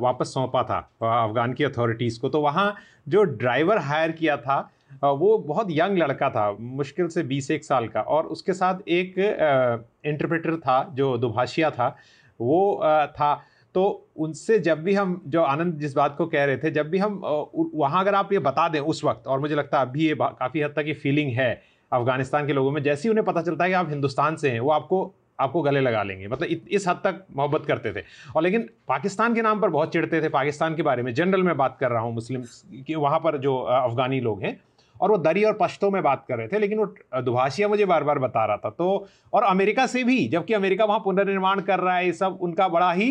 वापस 0.00 0.32
सौंपा 0.34 0.62
था 0.62 0.78
अफ़गान 1.02 1.52
की 1.52 1.64
अथॉरिटीज़ 1.64 2.20
को। 2.20 2.28
तो 2.28 2.40
वहाँ 2.40 2.74
जो 3.08 3.22
ड्राइवर 3.22 3.78
हायर 3.78 4.12
किया 4.12 4.36
था 4.36 4.60
वो 5.02 5.36
बहुत 5.38 5.66
यंग 5.70 5.98
लड़का 5.98 6.28
था, 6.30 6.50
मुश्किल 6.60 7.08
से 7.08 7.22
बीस 7.22 7.50
एक 7.50 7.64
साल 7.64 7.86
का। 7.88 8.00
और 8.00 8.26
उसके 8.26 8.52
साथ 8.52 8.88
एक 8.88 9.14
इंटरप्रेटर 10.04 10.56
था, 10.56 10.82
जो 10.94 11.16
दुभाषिया 11.18 11.70
था 11.70 11.96
वो 12.40 12.80
था। 13.10 13.34
तो 13.74 13.82
उनसे 14.16 14.58
जब 14.58 14.82
भी 14.82 14.94
हम, 14.94 15.20
जो 15.26 15.42
आनंद 15.42 15.78
जिस 15.78 15.94
बात 15.96 16.14
को 16.18 16.26
कह 16.26 16.44
रहे 16.44 16.56
थे, 16.56 16.70
जब 16.70 16.88
भी 16.90 16.98
हम 16.98 17.20
वहाँ 17.74 18.00
अगर 18.00 18.14
आप 18.14 18.32
ये 18.32 18.38
बता 18.40 18.68
दें 18.68 18.80
उस 18.80 19.04
वक्त, 19.04 19.26
और 19.26 19.40
मुझे 19.40 19.54
लगता 19.54 19.78
है 19.78 19.86
अभी 19.86 20.06
ये 20.06 20.14
काफ़ी 20.20 20.60
हद 20.60 20.72
तक 20.76 20.84
ये 20.86 20.94
फीलिंग 20.96 21.32
है 21.32 21.52
अफ़गानिस्तान 21.92 22.46
के 22.46 22.52
लोगों 22.52 22.70
में, 22.70 22.82
जैसे 22.82 23.02
ही 23.02 23.10
उन्हें 23.10 23.24
पता 23.24 23.42
चलता 23.42 23.64
है 23.64 23.70
कि 23.70 23.74
आप 23.74 23.88
हिंदुस्तान 23.90 24.36
से 24.36 24.50
हैं, 24.50 24.60
वो 24.60 24.70
आपको 24.70 25.14
आपको 25.38 25.60
गले 25.62 25.80
लगा 25.80 26.02
लेंगे। 26.02 26.26
मतलब 26.28 26.68
इस 26.68 26.86
हद 26.88 26.96
तक 27.04 27.24
मोहब्बत 27.36 27.64
करते 27.66 27.92
थे। 27.92 28.02
और 28.36 28.42
लेकिन 28.42 28.68
पाकिस्तान 28.88 29.34
के 29.34 29.42
नाम 29.42 29.60
पर 29.60 29.68
बहुत 29.68 29.92
चिढ़ते 29.92 30.20
थे, 30.22 30.28
पाकिस्तान 30.28 30.74
के 30.74 30.82
बारे 30.82 31.02
में। 31.02 31.12
जनरल 31.14 31.42
में 31.42 31.56
बात 31.56 31.76
कर 31.80 31.90
रहा 31.90 32.02
हूँ 32.02 32.12
मुस्लिम 32.14 32.42
कि 32.86 32.94
वहाँ 32.94 33.18
पर 33.18 33.38
जो 33.38 33.56
अफ़गानी 33.56 34.20
लोग 34.20 34.42
हैं 34.42 34.52
और 35.00 35.10
वो 35.10 35.16
दरी 35.18 35.44
और 35.44 35.56
पश्तो 35.60 35.90
में 35.90 36.02
बात 36.02 36.24
कर 36.28 36.36
रहे 36.38 36.48
थे 36.48 36.58
लेकिन 36.58 36.78
वो 36.78 37.22
दुभाषिया 37.22 37.68
मुझे 37.68 37.84
बार 37.86 38.04
बार 38.04 38.18
बता 38.18 38.44
रहा 38.46 38.56
था। 38.56 38.70
तो 38.70 39.06
और 39.32 39.42
अमेरिका 39.44 39.86
से 39.86 40.04
भी 40.04 40.26
जबकि 40.28 40.54
अमेरिका 40.54 40.84
वहाँ 40.84 41.00
पुनर्निर्माण 41.04 41.60
कर 41.60 41.80
रहा 41.80 41.96
है 41.96 42.06
ये 42.06 42.12
सब 42.12 42.38
उनका 42.42 42.68
बड़ा 42.68 42.92
ही 42.92 43.10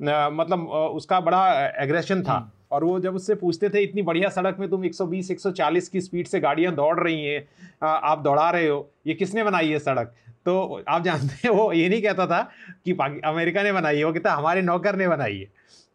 मतलब 0.00 0.68
उसका 0.70 1.20
बड़ा 1.20 1.46
एग्रेशन 1.82 2.22
था। 2.22 2.32
हम्म। 2.32 2.50
और 2.70 2.84
वो 2.84 2.98
जब 3.00 3.14
उससे 3.14 3.34
पूछते 3.34 3.68
थे 3.68 3.82
इतनी 3.82 4.02
बढ़िया 4.02 4.28
सड़क 4.28 4.56
में 4.60 4.68
तुम 4.70 4.84
120 4.84 5.30
140 5.30 5.88
की 5.88 6.00
स्पीड 6.00 6.26
से 6.26 6.40
गाड़ियाँ 6.40 6.74
दौड़ 6.74 6.98
रही 7.00 7.24
हैं 7.24 7.46
आप 7.82 8.18
दौड़ा 8.18 8.48
रहे 8.50 8.66
हो 8.68 8.88
ये 9.06 9.14
किसने 9.14 9.44
बनाई 9.44 9.68
है 9.68 9.78
सड़क? 9.78 10.12
तो 10.44 10.82
आप 10.88 11.02
जानते 11.02 11.34
हैं 11.44 11.54
वो 11.54 11.72
ये 11.72 11.88
नहीं 11.88 12.02
कहता 12.02 12.26
था 12.26 12.40
कि 12.84 12.92
अमेरिका 13.24 13.62
ने 13.62 13.72
बनाई 13.72 13.96
है 13.96 14.04
वो 14.04 14.12
कहता 14.12 14.32
हमारे 14.32 14.62
नौकर 14.62 14.96
ने 14.96 15.08
बनाई 15.08 15.36
है। 15.36 15.48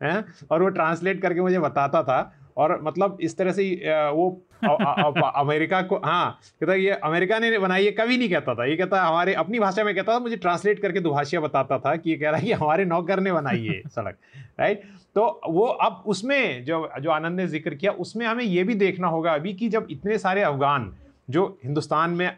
हैं? 0.04 0.26
और 0.52 0.64
वो 0.64 0.70
ट्रांसलेट 0.70 1.22
करके 1.22 1.42
मुझे 1.42 1.60
बताता 1.60 2.04
था। 2.04 2.34
और 2.58 2.80
मतलब 2.84 3.18
इस 3.22 3.38
तरह 3.38 3.52
से 3.52 3.64
वो 4.12 4.30
अमेरिका 4.64 5.82
को 5.82 5.96
हाँ 6.06 6.40
कहता 6.62 6.74
ये 6.76 6.92
अमेरिका 7.04 7.40
ने 7.40 7.58
बनाई 7.60 7.86
है 7.86 7.92
कभी 7.92 8.18
नहीं 8.18 8.30
कहता 8.30 8.56
था 8.56 8.66
ये 8.66 8.76
कहता 8.76 9.02
हमारे 9.02 9.34
अपनी 9.36 9.60
भाषा 9.60 9.84
में 9.84 9.94
कहता 9.96 10.14
था 10.14 10.20
मुझे 10.20 10.38
ट्रांसलेट 10.38 10.82
करके 10.82 11.00
दुभाषिया 11.00 11.42
बताता 11.42 11.80
था 11.80 11.96
कि 11.96 12.10
ये 12.10 12.16
कह 12.18 12.30
रहा 12.30 12.40
है 12.40 12.46
कि 12.46 12.52
हमारे 12.54 12.86
नौकर 12.86 13.20
ने 13.20 13.32
बनाई 13.32 13.66
है 13.66 13.82
सड़क 13.88 14.18
राइट 14.60 14.84
तो 15.16 15.26
वो 15.48 15.66
अब 15.66 16.04
उसमें 16.08 16.64
जो 16.66 16.88
जो 17.02 17.12
आनंद 17.12 17.40
ने 17.40 17.48
ज़िक्र 17.48 17.76
किया 17.76 17.92
उसमें 18.02 18.26
हमें 18.26 18.44
ये 18.44 18.64
भी 18.64 18.76
देखना 18.76 19.08
होगा 19.08 19.34
अभी 19.34 19.54
कि 19.54 19.70
जब 19.70 19.88
इतने 19.90 20.18
सारे 20.18 20.42
अफगान 20.44 20.92
जो 21.30 21.46
हिंदुस्तान 21.64 22.10
में 22.12 22.30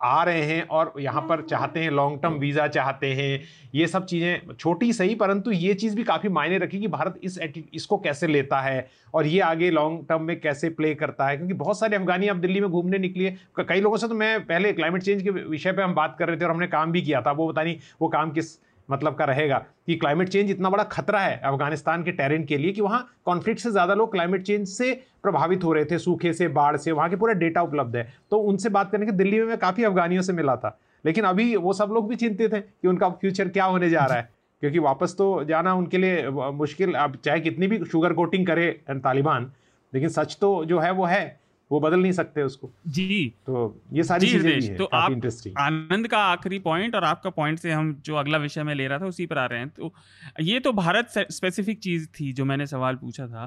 आ 0.00 0.22
रहे 0.24 0.42
हैं 0.42 0.66
और 0.68 0.92
यहाँ 0.98 1.22
पर 1.22 1.40
चाहते 1.42 1.80
हैं 1.80 1.90
लॉन्ग 1.90 2.20
टर्म 2.22 2.34
वीज़ा 2.34 2.66
चाहते 2.68 3.12
हैं, 3.14 3.40
ये 3.74 3.86
सब 3.86 4.04
चीज़ें 4.06 4.54
छोटी 4.54 4.92
सही, 4.92 5.14
परंतु 5.14 5.50
ये 5.52 5.74
चीज़ 5.74 5.96
भी 5.96 6.04
काफ़ी 6.04 6.28
मायने 6.28 6.58
रखी 6.58 6.80
कि 6.80 6.88
भारत 6.88 7.18
इस 7.22 7.38
इसको 7.74 7.98
कैसे 7.98 8.26
लेता 8.26 8.60
है 8.60 8.86
और 9.14 9.26
ये 9.26 9.40
आगे 9.40 9.70
लॉन्ग 9.70 10.04
टर्म 10.08 10.22
में 10.22 10.38
कैसे 10.40 10.68
प्ले 10.70 10.94
करता 10.94 11.28
है, 11.28 11.36
क्योंकि 11.36 11.54
बहुत 11.54 11.78
सारे 11.78 11.96
अफगानी 11.96 12.28
अब 12.28 12.40
दिल्ली 12.40 12.60
में 12.60 12.70
घूमने 12.70 12.98
निकली। 12.98 13.30
कई 13.58 13.80
लोगों 13.80 13.96
से 13.96 14.08
तो 14.08 14.14
मैं 14.14 14.40
पहले 14.42 14.72
क्लाइमेट 14.72 15.02
चेंज 15.02 15.22
के 15.22 15.30
विषय 15.30 15.72
पर 15.72 15.82
हम 15.82 15.94
बात 15.94 16.16
कर 16.18 16.28
रहे 16.28 16.36
थे 16.36 16.44
और 16.44 16.50
हमने 16.50 16.66
काम 16.68 16.92
भी 16.92 17.02
किया 17.02 17.22
था, 17.22 17.32
वो 17.32 17.48
बता 17.48 17.62
नहीं 17.62 17.76
वो 18.00 18.08
काम 18.08 18.30
किस 18.30 18.58
मतलब 18.88 19.14
का 19.14 19.24
रहेगा 19.24 19.58
कि 19.86 19.96
क्लाइमेट 19.96 20.28
चेंज 20.28 20.50
इतना 20.50 20.70
बड़ा 20.70 20.84
खतरा 20.86 21.20
है 21.20 21.36
अफ़गानिस्तान 21.40 22.02
के 22.04 22.12
टेरेन 22.12 22.44
के 22.44 22.58
लिए 22.58 22.72
कि 22.72 22.80
वहाँ 22.80 23.06
कॉन्फ्लिक्ट 23.26 23.60
से 23.60 23.70
ज़्यादा 23.70 23.94
लोग 23.94 24.12
क्लाइमेट 24.12 24.42
चेंज 24.42 24.66
से 24.68 24.92
प्रभावित 25.22 25.64
हो 25.64 25.72
रहे 25.72 25.84
थे, 25.84 25.98
सूखे 25.98 26.32
से, 26.32 26.48
बाढ़ 26.48 26.76
से, 26.76 26.92
वहाँ 26.92 27.08
के 27.10 27.16
पूरा 27.16 27.32
डेटा 27.34 27.62
उपलब्ध 27.62 27.96
है। 27.96 28.08
तो 28.30 28.38
उनसे 28.40 28.68
बात 28.68 28.90
करने 28.92 29.06
के 29.06 29.12
दिल्ली 29.12 29.38
में 29.38 29.46
मैं 29.46 29.58
काफ़ी 29.58 29.84
अफगानियों 29.84 30.22
से 30.22 30.32
मिला 30.32 30.56
था, 30.56 30.78
लेकिन 31.04 31.24
अभी 31.24 31.54
वो 31.56 31.72
सब 31.72 31.90
लोग 31.92 32.08
भी 32.08 32.16
चिंतित 32.16 32.54
हैं 32.54 32.62
कि 32.62 32.88
उनका 32.88 33.08
फ्यूचर 33.10 33.48
क्या 33.48 33.64
होने 33.64 33.90
जा 33.90 34.04
रहा 34.04 34.16
है, 34.16 34.30
क्योंकि 34.62 34.78
वापस 34.80 35.14
तो 35.18 35.44
जाना 35.44 35.74
उनके 35.74 35.98
लिए 35.98 36.28
मुश्किल। 36.30 36.94
अब 36.96 37.16
चाहे 37.24 37.40
कितनी 37.40 37.66
भी 37.66 37.84
शुगर 37.84 38.12
कोटिंग 38.12 38.46
करे 38.46 38.70
तालिबान, 38.90 39.50
लेकिन 39.92 40.08
सच 40.10 40.36
तो 40.40 40.64
जो 40.64 40.78
है 40.78 40.90
वो 40.92 41.04
है 41.04 41.37
वो 41.70 41.80
बदल 41.80 42.00
नहीं 42.00 42.12
सकते 42.12 42.42
उसको। 42.42 42.70
जी। 42.88 43.32
तो 43.46 43.80
ये 43.92 44.02
सारी 44.02 44.26
चीज़ें 44.26 44.76
तो 44.76 44.84
आप 44.84 45.10
आनंद 45.58 46.08
का 46.08 46.18
आखिरी 46.18 46.58
पॉइंट 46.58 46.94
और 46.94 47.04
आपका 47.04 47.30
पॉइंट 47.30 47.58
से 47.58 47.72
हम 47.72 47.92
जो 48.04 48.14
अगला 48.14 48.38
विषय 48.38 48.62
में 48.62 48.74
ले 48.74 48.86
रहा 48.88 48.98
था 48.98 49.06
उसी 49.06 49.26
पर 49.26 49.38
आ 49.38 49.46
रहे 49.46 49.58
हैं। 49.58 49.68
तो 49.68 49.92
ये 50.40 50.60
तो 50.60 50.72
भारत 50.72 51.08
स्पेसिफिक 51.30 51.78
चीज़ 51.78 52.06
थी 52.10 52.32
जो 52.32 52.44
मैंने 52.44 52.66
सवाल 52.66 52.96
पूछा 52.96 53.26
था। 53.26 53.46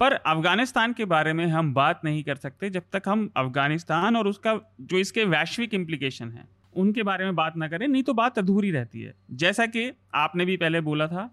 पर 0.00 0.12
अफ़गानिस्तान 0.12 0.92
के 0.92 1.04
बारे 1.06 1.32
में 1.32 1.46
हम 1.46 1.72
बात 1.74 2.00
नहीं 2.04 2.22
कर 2.22 2.36
सकते 2.36 2.70
जब 2.70 2.82
तक 2.92 3.08
हम 3.08 3.30
अफ़गानिस्तान 3.36 4.16
और 4.16 4.28
उसका 4.28 4.58
जो 4.82 4.98
इसके 4.98 5.24
वैश्विक 5.26 5.74
इम्प्लीकेशन 5.74 6.30
है 6.30 6.48
उनके 6.74 7.02
बारे 7.02 7.24
में 7.24 7.34
बात 7.34 7.56
ना 7.56 7.68
करें 7.68 7.86
नहीं 7.88 8.02
तो 8.02 8.14
बात 8.14 8.38
अधूरी 8.38 8.70
रहती 8.70 9.00
है। 9.02 9.14
जैसा 9.34 9.66
कि 9.66 9.90
आपने 10.14 10.44
भी 10.44 10.56
पहले 10.56 10.80
बोला 10.80 11.06
था 11.06 11.30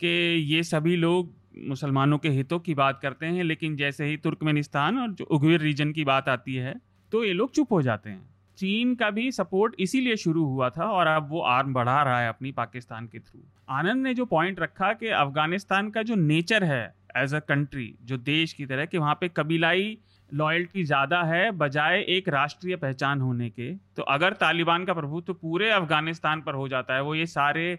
कि 0.00 0.08
ये 0.46 0.62
सभी 0.62 0.96
लोग 0.96 1.34
मुसलमानों 1.56 2.18
के 2.18 2.28
हितों 2.30 2.58
की 2.60 2.74
बात 2.74 3.00
करते 3.00 3.26
हैं, 3.26 3.44
लेकिन 3.44 3.76
जैसे 3.76 4.04
ही 4.04 4.16
तुर्कमेनिस्तान 4.18 4.98
और 4.98 5.10
जो 5.10 5.24
उगविर 5.26 5.60
रीजन 5.60 5.92
की 5.92 6.04
बात 6.04 6.28
आती 6.28 6.54
है 6.56 6.74
तो 7.12 7.24
ये 7.24 7.32
लोग 7.32 7.50
चुप 7.52 7.72
हो 7.72 7.82
जाते 7.82 8.10
हैं। 8.10 8.24
चीन 8.58 8.94
का 8.94 9.10
भी 9.10 9.30
सपोर्ट 9.32 9.74
इसीलिए 9.80 10.16
शुरू 10.16 10.44
हुआ 10.44 10.68
था 10.70 10.84
और 10.84 11.06
अब 11.06 11.28
वो 11.30 11.40
आर्म 11.48 11.72
बढ़ा 11.74 12.02
रहा 12.02 12.20
है 12.20 12.28
अपनी 12.28 12.52
पाकिस्तान 12.52 13.06
के 13.06 13.18
थ्रू। 13.18 13.40
आनंद 13.70 14.02
ने 14.02 14.14
जो 14.14 14.24
पॉइंट 14.26 14.60
रखा 14.60 14.92
कि 14.94 15.08
अफ़गानिस्तान 15.08 15.90
का 15.90 16.02
जो 16.02 16.14
नेचर 16.16 16.64
है 16.64 16.84
एज 17.16 17.34
अ 17.34 17.38
कंट्री 17.40 17.94
जो 18.04 18.16
देश 18.18 18.52
की 18.52 18.66
तरह, 18.66 18.84
कि 18.86 18.98
वहाँ 18.98 19.14
पे 19.20 19.28
कबीलाई 19.28 19.96
लॉयल्टी 20.30 20.84
ज़्यादा 20.84 21.22
है, 21.22 21.50
बजाय 21.52 22.00
एक 22.08 22.28
राष्ट्रीय 22.28 22.76
पहचान 22.76 23.20
होने 23.20 23.48
के 23.50 23.70
तो 23.96 24.02
अगर 24.04 24.32
तालिबान 24.34 24.84
का 24.84 24.94
प्रभुत्व 24.94 25.26
तो 25.26 25.34
पूरे 25.34 25.70
अफ़गानिस्तान 25.72 26.40
पर 26.42 26.54
हो 26.54 26.66
जाता 26.68 26.94
है, 26.94 27.02
वो 27.02 27.14
ये 27.14 27.26
सारे 27.28 27.78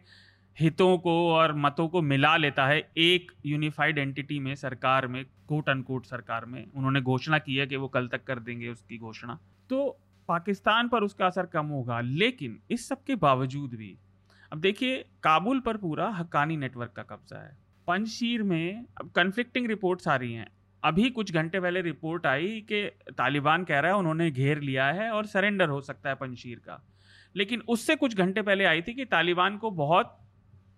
हितों 0.60 0.98
को 0.98 1.34
और 1.34 1.54
मतों 1.56 1.88
को 1.88 2.02
मिला 2.02 2.38
लेता 2.38 2.66
है 2.68 2.92
एक 2.98 3.32
यूनिफाइड 3.46 3.98
एंटिटी 3.98 4.40
में 4.40 4.56
सरकार 4.56 5.08
में 5.08 5.26
कोट 5.48 5.70
अनकोट 5.70 6.06
सरकार 6.06 6.46
में। 6.46 6.66
उन्होंने 6.76 7.02
घोषणा 7.02 7.38
की 7.40 7.56
है 7.56 7.68
कि 7.68 7.76
वो 7.76 7.88
कल 7.88 8.08
तक 8.08 8.24
कर 8.24 8.40
देंगे 8.40 8.68
उसकी 8.68 8.98
घोषणा। 8.98 9.40
तो 9.70 10.00
पाकिस्तान 10.30 10.88
पर 10.88 11.04
उसका 11.04 11.26
असर 11.26 11.46
कम 11.46 11.66
होगा, 11.66 12.02
लेकिन 12.02 12.60
इस 12.72 12.88
सब 12.90 13.04
के 13.04 13.16
बावजूद 13.16 13.74
भी, 13.74 13.98
अब 14.52 14.60
देखिए, 14.60 14.98
काबुल 15.24 15.60
पर 15.60 15.78
पूरा 15.78 16.10
हक्कानी 16.10 16.58
नेटवर्क 16.58 16.92
का 16.92 17.04
कब्जा 17.04 17.40
है। 17.40 17.58
पंजशीर 17.88 18.44
में 18.44 18.86
अब 19.02 19.12
कन्फ्लिक्टिंग 19.12 19.68
रिपोर्ट्स 19.68 20.08
आ 20.08 20.16
रही 20.16 20.34
हैं। 20.34 20.48
अभी 20.84 21.10
कुछ 21.10 21.34
घंटे 21.34 21.60
पहले 21.60 21.82
रिपोर्ट 21.82 22.26
आई 22.26 22.66
कि 22.72 22.84
तालिबान 23.18 23.64
कह 23.64 23.80
रहा 23.80 23.92
है 23.92 23.98
उन्होंने 23.98 24.32
घेर 24.32 24.62
लिया 24.62 24.86
है 24.86 25.12
और 25.12 25.26
सरेंडर 25.26 25.70
हो 25.70 25.82
सकता 25.82 26.10
है 26.10 26.16
पंजशीर 26.16 26.60
का। 26.60 26.84
लेकिन 27.36 27.62
उससे 27.68 27.96
कुछ 27.96 28.18
घंटे 28.18 28.42
पहले 28.42 28.66
आई 28.66 28.82
थी 28.82 28.94
कि 28.94 29.06
तालिबान 29.06 29.58
को 29.58 29.72
बहुत 29.72 30.18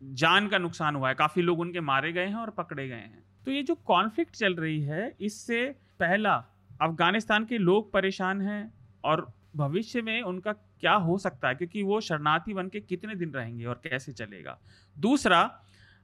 जान 0.01 0.47
का 0.47 0.57
नुकसान 0.57 0.95
हुआ 0.95 1.09
है। 1.09 1.15
काफ़ी 1.15 1.41
लोग 1.41 1.59
उनके 1.59 1.79
मारे 1.81 2.12
गए 2.13 2.25
हैं 2.25 2.35
और 2.35 2.49
पकड़े 2.49 2.88
गए 2.88 2.95
हैं। 2.95 3.23
तो 3.45 3.51
ये 3.51 3.63
जो 3.63 3.75
कॉन्फ्लिक्ट 3.75 4.35
चल 4.35 4.55
रही 4.55 4.81
है, 4.81 5.15
इससे 5.21 5.65
पहला, 5.99 6.33
अफ़गानिस्तान 6.81 7.45
के 7.45 7.57
लोग 7.57 7.91
परेशान 7.93 8.41
हैं 8.41 8.73
और 9.03 9.27
भविष्य 9.55 10.01
में 10.01 10.21
उनका 10.21 10.51
क्या 10.51 10.93
हो 10.93 11.17
सकता 11.17 11.47
है? 11.47 11.55
क्योंकि 11.55 11.83
वो 11.83 11.99
शरणार्थी 12.01 12.53
बन 12.53 12.67
के 12.67 12.79
कितने 12.79 13.15
दिन 13.15 13.31
रहेंगे 13.31 13.65
और 13.65 13.81
कैसे 13.83 14.12
चलेगा? 14.13 14.57
दूसरा, 14.97 15.41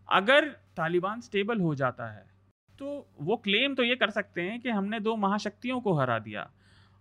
अगर 0.09 0.49
तालिबान 0.77 1.21
स्टेबल 1.21 1.59
हो 1.59 1.75
जाता 1.75 2.11
है 2.11 2.33
तो 2.79 2.87
वो 3.21 3.35
क्लेम 3.37 3.75
तो 3.75 3.83
ये 3.83 3.95
कर 3.95 4.09
सकते 4.09 4.41
हैं 4.41 4.59
कि 4.61 4.69
हमने 4.69 4.99
दो 4.99 5.15
महाशक्तियों 5.15 5.79
को 5.81 5.93
हरा 5.93 6.17
दिया 6.19 6.49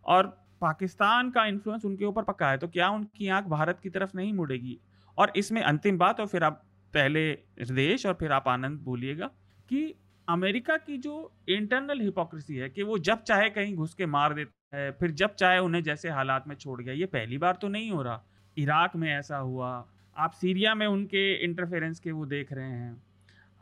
और 0.06 0.26
पाकिस्तान 0.60 1.30
का 1.30 1.44
इन्फ्लुएंस 1.46 1.84
उनके 1.84 2.04
ऊपर 2.04 2.22
पक्का 2.22 2.50
है। 2.50 2.58
तो 2.58 2.68
क्या 2.68 2.88
उनकी 2.88 3.28
आँख 3.28 3.46
भारत 3.46 3.80
की 3.82 3.90
तरफ़ 3.90 4.16
नहीं 4.16 4.32
मुड़ेगी? 4.32 4.78
और 5.18 5.32
इसमें 5.36 5.60
अंतिम 5.62 5.98
बात 5.98 6.20
और 6.20 6.26
फिर 6.26 6.44
आप 6.44 6.62
पहले 6.94 7.30
देश 7.74 8.06
और 8.06 8.14
फिर 8.14 8.32
आप 8.32 8.48
आनंद 8.48 8.80
बोलिएगा 8.80 9.26
कि 9.68 9.94
अमेरिका 10.28 10.76
की 10.76 10.96
जो 10.98 11.14
इंटरनल 11.48 12.00
हिपोक्रेसी 12.00 12.56
है 12.56 12.68
कि 12.70 12.82
वो 12.82 12.98
जब 12.98 13.22
चाहे 13.22 13.50
कहीं 13.50 13.74
घुस 13.74 13.94
के 13.94 14.06
मार 14.06 14.34
देता 14.34 14.76
है, 14.76 14.90
फिर 14.92 15.10
जब 15.10 15.34
चाहे 15.34 15.58
उन्हें 15.58 15.82
जैसे 15.82 16.08
हालात 16.08 16.48
में 16.48 16.54
छोड़ 16.56 16.80
गया, 16.82 16.94
ये 16.94 17.06
पहली 17.06 17.38
बार 17.38 17.58
तो 17.62 17.68
नहीं 17.68 17.90
हो 17.90 18.02
रहा। 18.02 18.22
इराक 18.56 18.96
में 18.96 19.10
ऐसा 19.12 19.36
हुआ, 19.36 19.88
आप 20.16 20.30
सीरिया 20.30 20.74
में 20.74 20.86
उनके 20.86 21.32
इंटरफेरेंस 21.44 22.00
के 22.00 22.12
वो 22.12 22.26
देख 22.26 22.52
रहे 22.52 22.70
हैं। 22.70 23.02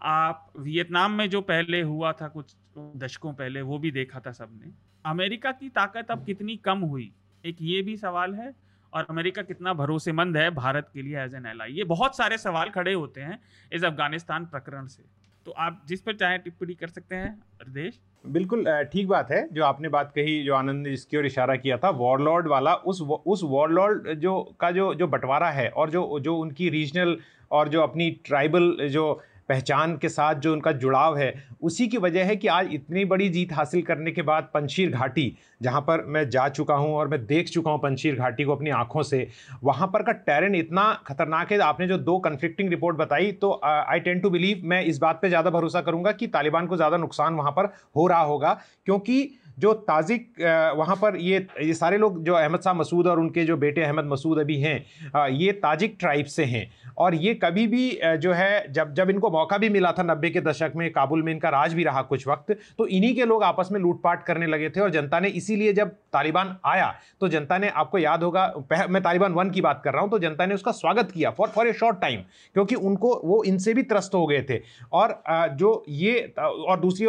आप 0.01 0.53
वियतनाम 0.59 1.13
में 1.13 1.29
जो 1.31 1.41
पहले 1.41 1.81
हुआ 1.83 2.13
था 2.13 2.29
कुछ 2.29 2.55
दशकों 2.79 3.33
पहले, 3.33 3.63
वो 3.63 3.79
भी 3.79 3.91
देखा 3.91 4.21
था 4.21 4.33
सबने। 4.33 4.73
अमेरिका 5.05 5.53
की 5.53 5.69
ताकत 5.69 6.11
अब 6.11 6.25
कितनी 6.25 6.57
कम 6.57 6.79
हुई? 6.79 7.13
एक 7.45 7.57
ये 7.61 7.83
भी 7.83 7.97
सवाल 7.97 8.35
है 8.35 8.55
और 8.95 9.07
अमेरिका 9.11 9.43
कितना 9.43 9.73
भरोसेमंद 9.75 10.37
है 10.37 10.51
भारत 10.51 10.91
के 10.95 11.03
लिए 11.03 11.19
एज 11.21 11.35
एन 11.35 11.47
एल 11.47 11.61
ये 11.71 11.85
बहुत 11.87 12.17
सारे 12.17 12.39
सवाल 12.39 12.71
खड़े 12.71 12.93
होते 12.93 13.21
हैं 13.21 13.39
इस 13.73 13.85
अफ़गानिस्तान 13.85 14.45
प्रकरण 14.47 14.87
से। 14.87 15.03
तो 15.47 15.53
आप 15.59 15.83
जिस 15.89 16.01
पर 16.01 16.15
चाहे 16.15 16.39
टिप्पणी 16.39 16.75
कर 16.75 16.89
सकते 16.89 17.17
हैं 17.17 17.31
हृदेश 17.63 18.01
बिल्कुल 18.25 18.65
ठीक 18.93 19.09
बात 19.09 19.31
है। 19.31 19.47
जो 19.53 19.65
आपने 19.65 19.89
बात 19.89 20.13
कही, 20.15 20.43
जो 20.43 20.55
आनंद 20.55 20.87
ने 20.87 20.91
जिसकी 20.91 21.17
ओर 21.17 21.27
इशारा 21.27 21.57
किया 21.57 21.77
था 21.79 21.91
वॉरलॉर्ड 21.91 22.49
वाला, 22.49 22.75
उस 22.75 23.01
उस 23.01 23.41
वॉरलॉर्ड 23.45 24.09
जो, 24.15 24.57
का 24.61 24.71
जो 24.71 24.95
जो 24.95 25.07
बंटवारा 25.07 25.51
है 25.51 25.69
और 25.69 25.91
जो 25.91 26.19
जो 26.21 26.37
उनकी 26.37 26.69
रीजनल 26.69 27.17
और 27.51 27.69
जो 27.69 27.81
अपनी 27.83 28.11
ट्राइबल 28.27 28.77
जो 28.89 29.23
पहचान 29.53 29.97
के 29.97 30.09
साथ 30.09 30.35
जो 30.37 30.53
उनका 30.53 30.73
जुड़ाव 30.75 31.17
है, 31.17 31.33
उसी 31.63 31.87
की 31.89 31.99
वजह 31.99 32.25
है 32.25 32.37
कि 32.37 32.49
आज 32.49 32.69
इतनी 32.73 33.05
बड़ी 33.05 33.29
जीत 33.29 33.53
हासिल 33.53 33.83
करने 33.83 34.11
के 34.13 34.23
बाद 34.25 34.49
पंशीर 34.55 34.91
घाटी, 34.91 35.37
जहाँ 35.61 35.81
पर 35.83 36.05
मैं 36.07 36.29
जा 36.31 36.49
चुका 36.51 36.75
हूँ 36.75 36.95
और 36.95 37.09
मैं 37.09 37.25
देख 37.27 37.49
चुका 37.49 37.71
हूँ 37.71 37.81
पंशीर 37.81 38.15
घाटी 38.17 38.45
को 38.45 38.53
अपनी 38.53 38.71
आँखों 38.73 39.03
से, 39.03 39.29
वहाँ 39.65 39.89
पर 39.89 40.03
का 40.03 40.13
टैरेंट 40.13 40.57
इतना 40.57 40.93
खतरनाक 41.07 41.53
है। 41.53 41.59
आपने 41.63 41.87
जो 41.89 41.99
दो 42.01 42.19
कन्फ्लिक्टिंग 42.21 42.71
रिपोर्ट 42.71 42.97
बताई 42.97 43.31
तो 43.35 43.61
आई 43.65 44.01
टेन 44.01 44.21
टू 44.21 44.31
बिलीव 44.31 44.61
मैं 44.65 44.83
इस 44.85 44.99
बात 45.01 45.21
पर 45.23 45.29
ज़्यादा 45.29 45.51
भरोसा 45.51 45.81
करूँगा 45.83 46.13
कि 46.13 46.27
तालिबान 46.29 46.67
को 46.67 46.77
ज़्यादा 46.77 46.97
नुकसान 46.99 47.35
वहाँ 47.35 47.53
पर 47.53 47.73
हो 47.97 48.07
रहा 48.07 48.23
होगा, 48.23 48.59
क्योंकि 48.87 49.29
जो 49.59 49.73
ताजिक 49.83 50.31
वहाँ 50.77 50.97
पर 50.97 51.17
ये 51.19 51.47
ये 51.63 51.75
सारे 51.75 51.99
लोग 51.99 52.23
जो 52.25 52.35
अहमद 52.35 52.61
शाह 52.61 52.75
मसूद 52.75 53.07
और 53.07 53.21
उनके 53.21 53.45
जो 53.45 53.57
बेटे 53.57 53.83
अहमद 53.83 54.05
मसूद 54.07 54.39
अभी 54.39 54.61
हैं 54.61 55.29
ये 55.31 55.53
ताजिक 55.55 55.97
ट्राइब 56.01 56.27
से 56.27 56.45
हैं। 56.45 56.71
और 56.99 57.15
ये 57.15 57.35
कभी 57.35 57.67
भी 57.67 57.99
जो 58.17 58.33
है, 58.33 58.73
जब 58.73 58.93
जब 58.95 59.11
इनको 59.11 59.31
मौका 59.31 59.59
भी 59.59 59.69
मिला 59.69 59.93
था 59.93 60.03
नब्बे 60.03 60.31
के 60.31 60.41
दशक 60.41 60.73
में, 60.77 60.91
काबुल 60.93 61.23
में 61.23 61.33
इनका 61.33 61.49
राज 61.49 61.75
भी 61.75 61.85
रहा 61.85 62.03
कुछ 62.05 62.27
वक्त 62.29 62.53
तो 62.79 62.87
इन्हीं 62.89 63.15
के 63.15 63.25
लोग 63.25 63.43
आपस 63.45 63.69
में 63.73 63.81
लूटपाट 63.81 64.25
करने 64.25 64.47
लगे 64.47 64.71
थे 64.71 64.81
और 64.81 64.91
जनता 64.91 65.21
ने 65.21 65.29
इसीलिए 65.31 65.73
जब 65.73 65.89
तालिबान 66.13 66.57
आया 66.67 66.93
तो 67.21 67.29
जनता 67.29 67.59
ने, 67.59 67.69
आपको 67.71 67.99
याद 67.99 68.23
होगा 68.23 68.53
मैं 68.71 69.03
तालिबान 69.03 69.33
वन 69.33 69.51
की 69.51 69.61
बात 69.61 69.81
कर 69.85 69.93
रहा 69.93 70.03
हूँ 70.03 70.11
तो 70.11 70.19
जनता 70.19 70.47
ने 70.47 70.55
उसका 70.55 70.73
स्वागत 70.73 71.11
किया 71.11 71.31
for 71.33 71.49
for 71.49 71.69
a 71.69 71.73
short 71.75 72.01
time 72.01 72.21
क्योंकि 72.55 72.75
उनको, 72.75 73.15
वो 73.25 73.43
इनसे 73.45 73.75
भी 73.75 73.83
त्रस्त 73.85 74.15
हो 74.15 74.27
गए 74.27 74.43
थे। 74.43 74.61
और 74.93 75.23
जो 75.53 75.83
ये 75.89 76.33
और 76.39 76.81
दूसरी 76.81 77.07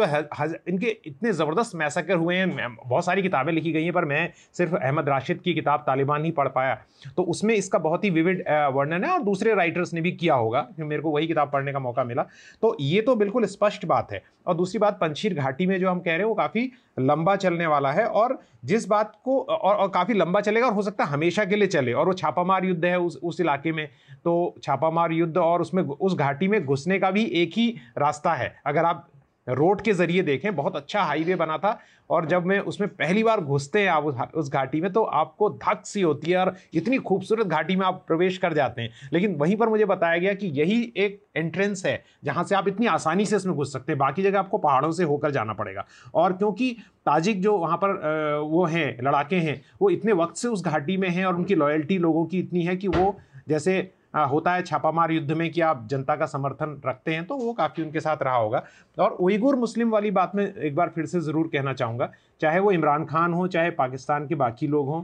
इनके 0.68 0.96
इतने 1.06 1.32
ज़बरदस्त 1.32 1.74
मैसेकर 1.76 2.16
हुए 2.16 2.36
हैं 2.36 2.43
बहुत 2.46 3.04
सारी 3.04 3.22
किताबें 3.22 3.52
लिखी 3.52 3.72
गई 3.72 3.84
हैं 3.84 3.92
पर 3.92 4.04
मैं 4.04 4.28
सिर्फ़ 4.54 4.74
अहमद 4.76 5.08
राशिद 5.08 5.40
की 5.40 5.54
किताब 5.54 5.84
तालिबान 5.86 6.24
ही 6.24 6.30
पढ़ 6.32 6.48
पाया। 6.48 6.78
तो 7.16 7.22
उसमें 7.24 7.54
इसका 7.54 7.78
बहुत 7.78 8.04
ही 8.04 8.10
विविड 8.10 8.42
वर्णन 8.74 9.04
है 9.04 9.10
और 9.10 9.22
दूसरे 9.22 9.54
राइटर्स 9.54 9.92
ने 9.94 10.00
भी 10.00 10.12
किया 10.12 10.34
होगा 10.34 10.66
मेरे 10.80 11.02
को 11.02 11.10
वही 11.10 11.26
किताब 11.26 11.50
पढ़ने 11.52 11.72
का 11.72 11.78
मौका 11.78 12.04
मिला। 12.04 12.22
तो 12.62 12.76
ये 12.80 13.00
तो 13.00 13.14
बिल्कुल 13.16 13.44
स्पष्ट 13.46 13.84
बात 13.86 14.12
है। 14.12 14.22
और 14.46 14.54
दूसरी 14.54 14.78
बात 14.78 14.98
पंशीर 15.00 15.34
घाटी 15.34 15.66
में 15.66 15.78
जो 15.80 15.90
हम 15.90 16.00
कह 16.00 16.10
रहे 16.10 16.18
हैं 16.18 16.24
वो 16.24 16.34
काफ़ी 16.34 16.70
लंबा 17.00 17.34
चलने 17.36 17.66
वाला 17.66 17.92
है 17.92 18.06
और 18.06 18.38
जिस 18.64 18.86
बात 18.88 19.12
को 19.24 19.38
और, 19.40 19.74
और 19.74 19.88
काफ़ी 19.88 20.14
लंबा 20.14 20.40
चलेगा 20.40 20.66
और 20.66 20.72
हो 20.72 20.82
सकता 20.82 21.04
है 21.04 21.10
हमेशा 21.10 21.44
के 21.44 21.56
लिए 21.56 21.68
चले। 21.68 21.92
और 21.92 22.06
वो 22.06 22.12
छापामार 22.14 22.64
युद्ध 22.64 22.84
है 22.84 22.98
उस 22.98 23.18
उस 23.22 23.40
इलाके 23.40 23.72
में। 23.72 23.86
तो 24.24 24.54
छापामार 24.62 25.12
युद्ध 25.12 25.36
और 25.38 25.60
उसमें 25.60 25.82
उस 25.82 26.14
घाटी 26.14 26.48
में 26.48 26.64
घुसने 26.64 26.98
का 26.98 27.10
भी 27.10 27.24
एक 27.34 27.52
ही 27.56 27.68
रास्ता 27.98 28.32
है। 28.34 28.54
अगर 28.66 28.84
आप 28.84 29.08
रोड 29.46 29.80
के 29.80 29.92
ज़रिए 29.92 30.22
देखें, 30.22 30.54
बहुत 30.56 30.76
अच्छा 30.76 31.02
हाईवे 31.02 31.34
बना 31.34 31.58
था 31.58 31.78
और 32.10 32.26
जब 32.26 32.46
मैं 32.46 32.58
उसमें 32.60 32.88
पहली 32.90 33.22
बार 33.24 33.40
घुसते 33.40 33.80
हैं 33.80 33.88
आप 33.88 34.32
उस 34.34 34.50
घाटी 34.50 34.80
में 34.80 34.92
तो 34.92 35.02
आपको 35.02 35.48
धक 35.50 35.82
सी 35.86 36.00
होती 36.02 36.30
है 36.30 36.38
और 36.38 36.54
इतनी 36.74 36.98
खूबसूरत 37.00 37.46
घाटी 37.46 37.76
में 37.76 37.84
आप 37.86 38.04
प्रवेश 38.08 38.38
कर 38.38 38.54
जाते 38.54 38.82
हैं। 38.82 38.90
लेकिन 39.12 39.34
वहीं 39.34 39.56
पर 39.56 39.68
मुझे 39.68 39.84
बताया 39.84 40.18
गया 40.18 40.34
कि 40.34 40.46
यही 40.54 40.80
एक 40.96 41.20
एंट्रेंस 41.36 41.84
है, 41.86 42.02
जहाँ 42.24 42.44
से 42.44 42.54
आप 42.54 42.68
इतनी 42.68 42.86
आसानी 42.86 43.26
से 43.26 43.36
इसमें 43.36 43.54
घुस 43.56 43.72
सकते 43.72 43.92
हैं। 43.92 43.98
बाकी 43.98 44.22
जगह 44.22 44.38
आपको 44.38 44.58
पहाड़ों 44.58 44.90
से 44.92 45.04
होकर 45.04 45.30
जाना 45.30 45.52
पड़ेगा। 45.52 45.86
और 46.14 46.32
क्योंकि 46.32 46.70
ताजिक 47.06 47.42
जो 47.42 47.56
वहाँ 47.58 47.76
पर 47.76 48.38
वो 48.42 48.64
हैं, 48.64 48.96
लड़ाके 49.02 49.36
हैं, 49.36 49.60
वो 49.80 49.90
इतने 49.90 50.12
वक्त 50.14 50.36
से 50.36 50.48
उस 50.48 50.64
घाटी 50.64 50.96
में 50.96 51.08
हैं 51.08 51.24
और 51.26 51.34
उनकी 51.34 51.54
लॉयल्टी 51.54 51.98
लोगों 51.98 52.24
की 52.26 52.38
इतनी 52.38 52.62
है 52.62 52.76
कि 52.76 52.88
वो 52.88 53.16
जैसे 53.48 53.80
होता 54.14 54.52
है 54.54 54.62
छापामार 54.62 55.12
युद्ध 55.12 55.32
में 55.32 55.50
कि 55.50 55.60
आप 55.60 55.86
जनता 55.90 56.16
का 56.16 56.26
समर्थन 56.26 56.80
रखते 56.86 57.14
हैं 57.14 57.24
तो 57.26 57.36
वो 57.36 57.52
काफ़ी 57.52 57.82
उनके 57.82 58.00
साथ 58.00 58.22
रहा 58.22 58.36
होगा। 58.36 58.62
और 58.98 59.12
उइगुर 59.12 59.56
मुस्लिम 59.56 59.90
वाली 59.90 60.10
बात 60.10 60.34
में 60.34 60.44
एक 60.44 60.74
बार 60.76 60.88
फिर 60.88 61.06
से 61.06 61.20
ज़रूर 61.20 61.48
कहना 61.52 61.72
चाहूँगा, 61.72 62.10
चाहे 62.40 62.60
वो 62.60 62.70
इमरान 62.72 63.04
खान 63.04 63.32
हो, 63.32 63.46
चाहे 63.48 63.70
पाकिस्तान 63.72 64.26
के 64.26 64.34
बाकी 64.34 64.66
लोग 64.66 64.88
हों, 64.88 65.02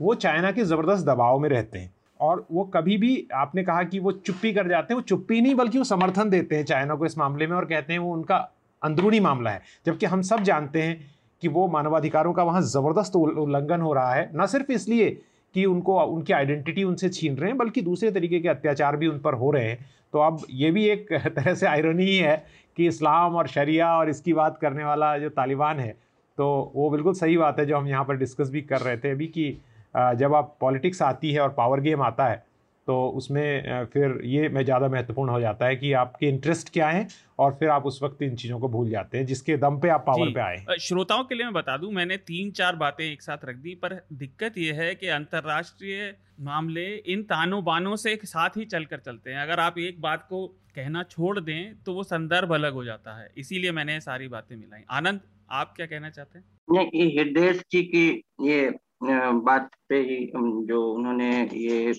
वो 0.00 0.14
चाइना 0.16 0.52
के 0.52 0.64
ज़बरदस्त 0.64 1.06
दबाव 1.06 1.38
में 1.38 1.48
रहते 1.48 1.78
हैं। 1.78 1.92
और 2.20 2.46
वो 2.52 2.64
कभी 2.66 2.96
भी, 2.96 3.26
आपने 3.34 3.62
कहा 3.64 3.82
कि 3.84 3.98
वो 3.98 4.12
चुप्पी 4.12 4.52
कर 4.52 4.68
जाते 4.68 4.94
हैं, 4.94 4.96
वो 4.96 5.02
चुप्पी 5.02 5.40
नहीं, 5.40 5.54
बल्कि 5.54 5.78
वो 5.78 5.84
समर्थन 5.84 6.30
देते 6.30 6.56
हैं 6.56 6.64
चाइना 6.64 6.94
को 6.94 7.06
इस 7.06 7.18
मामले 7.18 7.46
में 7.46 7.56
और 7.56 7.64
कहते 7.64 7.92
हैं 7.92 8.00
वो 8.00 8.12
उनका 8.12 8.36
अंदरूनी 8.82 9.20
मामला 9.20 9.50
है। 9.50 9.62
जबकि 9.86 10.06
हम 10.06 10.22
सब 10.22 10.42
जानते 10.42 10.82
हैं 10.82 10.98
कि 11.42 11.48
वो 11.48 11.66
मानवाधिकारों 11.68 12.32
का 12.32 12.42
वहाँ 12.42 12.62
ज़बरदस्त 12.64 13.16
उल्लंघन 13.16 13.80
हो 13.80 13.92
रहा 13.92 14.12
है, 14.14 14.30
न 14.34 14.46
सिर्फ़ 14.46 14.72
इसलिए 14.72 15.18
कि 15.56 15.64
उनको, 15.64 16.00
उनकी 16.00 16.32
आइडेंटिटी 16.32 16.82
उनसे 16.84 17.08
छीन 17.08 17.36
रहे 17.36 17.50
हैं, 17.50 17.58
बल्कि 17.58 17.82
दूसरे 17.82 18.10
तरीके 18.10 18.40
के 18.40 18.48
अत्याचार 18.48 18.96
भी 18.96 19.06
उन 19.06 19.18
पर 19.18 19.34
हो 19.34 19.50
रहे 19.50 19.64
हैं। 19.64 19.78
तो 20.12 20.18
अब 20.18 20.42
ये 20.50 20.70
भी 20.70 20.84
एक 20.84 21.12
तरह 21.36 21.54
से 21.54 21.66
आयरनी 21.66 22.04
ही 22.04 22.16
है 22.16 22.36
कि 22.76 22.86
इस्लाम 22.86 23.36
और 23.36 23.46
शरिया 23.46 23.96
और 23.98 24.10
इसकी 24.10 24.32
बात 24.32 24.58
करने 24.58 24.84
वाला 24.84 25.16
जो 25.18 25.28
तालिबान 25.28 25.80
है 25.80 25.90
तो 26.38 26.72
वो 26.74 26.90
बिल्कुल 26.90 27.14
सही 27.14 27.36
बात 27.36 27.58
है 27.58 27.66
जो 27.66 27.76
हम 27.76 27.88
यहाँ 27.88 28.04
पर 28.04 28.16
डिस्कस 28.16 28.50
भी 28.50 28.62
कर 28.62 28.80
रहे 28.80 28.96
थे 28.96 29.10
अभी 29.10 29.26
कि 29.26 29.50
जब 29.96 30.34
आप 30.34 30.56
पॉलिटिक्स 30.60 31.02
आती 31.02 31.32
है 31.32 31.40
और 31.40 31.48
पावर 31.48 31.80
गेम 31.80 32.02
आता 32.02 32.26
है 32.26 32.45
तो 32.86 32.96
उसमें 33.10 33.86
फिर 33.92 34.20
ये 34.24 34.48
में 34.48 34.62
ज़्यादा 34.64 34.88
महत्वपूर्ण 34.88 35.30
हो 35.30 35.40
जाता 35.40 35.66
है 35.66 35.76
कि 35.76 35.92
आपके 36.00 36.28
इंटरेस्ट 36.28 36.72
क्या 36.72 36.88
है 36.88 37.06
और 37.38 37.56
फिर 37.60 37.68
आप 37.68 37.86
उस 37.86 38.02
वक्त 38.02 38.22
इन 38.22 38.36
चीज़ों 38.36 38.58
को 38.60 38.68
भूल 38.68 38.90
जाते 38.90 39.18
हैं 39.18 39.26
जिसके 39.26 39.56
दम 39.56 39.78
पे 39.80 39.88
आप 39.88 40.04
पावर 40.06 40.30
पे 40.32 40.40
आए 40.40 40.76
श्रोताओं 40.80 41.24
के 41.24 41.34
लिए 41.34 41.44
मैं 41.44 41.54
बता 41.54 41.76
दूँ 41.76 41.92
मैंने 41.92 42.16
तीन 42.26 42.50
चार 42.52 42.76
बातें 42.76 43.04
एक 43.04 43.22
साथ 43.22 43.44
रख 43.44 43.56
दी 43.56 43.74
पर 43.82 44.00
दिक्कत 44.14 44.58
ये 44.58 44.72
है 44.74 44.94
कि 44.94 45.08
अंतर्राष्ट्रीय 45.16 46.14
मामले 46.42 46.86
इन 47.08 47.22
तानों 47.24 47.62
बानों 47.64 47.96
से 47.96 48.12
एक 48.12 48.24
साथ 48.26 48.56
ही 48.56 48.64
चलकर 48.66 48.98
चलते 49.00 49.30
हैं। 49.30 49.38
अगर 49.38 49.60
आप 49.60 49.78
एक 49.80 50.00
बात 50.00 50.26
को 50.28 50.46
कहना 50.76 51.02
छोड़ 51.10 51.38
दें 51.40 51.82
तो 51.84 51.94
वो 51.94 52.02
संदर्भ 52.04 52.52
अलग 52.54 52.72
हो 52.72 52.84
जाता 52.84 53.18
है। 53.20 53.30
इसीलिए 53.38 53.72
मैंने 53.72 54.00
सारी 54.00 54.28
बातें 54.28 54.56
मिलाई। 54.56 54.82
आनंद 54.92 55.20
आप 55.50 55.72
क्या 55.76 55.86
कहना 55.86 56.10
चाहते 56.10 56.38
हैं? 56.38 56.44
नहीं 56.68 57.18
हृदय 57.18 57.52
जी 57.72 57.82
की 57.84 58.08
ये 58.42 58.70
बात 59.02 59.70
पे 59.88 60.00
ही 60.00 60.24
जो 60.36 60.82
उन्होंने 60.92 61.30
ये 61.54 61.92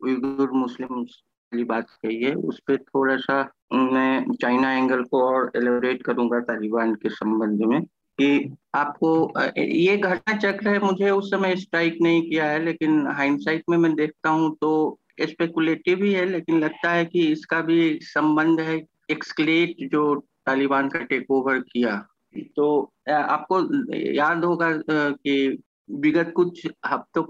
उइगुर 0.00 0.50
मुस्लिम 0.52 1.04
की 1.52 1.64
बात 1.64 1.90
कही 1.90 2.22
है। 2.22 2.34
उस 2.34 2.60
पर 2.60 2.76
थोड़ा 2.78 3.16
सा 3.18 3.40
मैं 3.72 4.32
चाइना 4.32 4.72
एंगल 4.72 5.02
को 5.02 5.22
और 5.24 5.50
एलोरेट 5.56 6.02
करूँगा 6.02 6.40
तालिबान 6.40 6.94
के 6.94 7.08
संबंध 7.10 7.62
में 7.62 7.80
कि 7.82 8.56
आपको, 8.74 9.10
ये 9.58 9.96
घटना 9.96 10.36
चक्र 10.36 10.68
है, 10.68 10.78
मुझे 10.78 11.10
उस 11.10 11.30
समय 11.30 11.56
स्ट्राइक 11.56 11.98
नहीं 12.02 12.22
किया 12.22 12.44
है, 12.44 12.64
लेकिन 12.64 13.06
हाइंडसाइट 13.08 13.64
में 13.70 13.76
मैं 13.78 13.94
देखता 13.94 14.30
हूँ 14.30 14.54
तो 14.60 14.98
स्पेकुलेटिव 15.20 16.02
ही 16.04 16.12
है, 16.12 16.24
लेकिन 16.26 16.58
लगता 16.60 16.90
है 16.90 17.04
कि 17.04 17.26
इसका 17.32 17.60
भी 17.60 17.98
संबंध 18.02 18.60
है 18.60 18.80
एक्सक्लेट 19.10 19.88
जो 19.92 20.14
तालिबान 20.46 20.88
का 20.88 20.98
टेक 21.04 21.30
ओवर 21.30 21.58
किया। 21.72 21.96
तो 22.56 22.92
आपको 23.10 23.60
याद 23.96 24.44
होगा 24.44 24.70
कि 24.90 25.58
विगत 25.90 26.32
कुछ 26.36 26.66
हफ्तों 26.86 27.24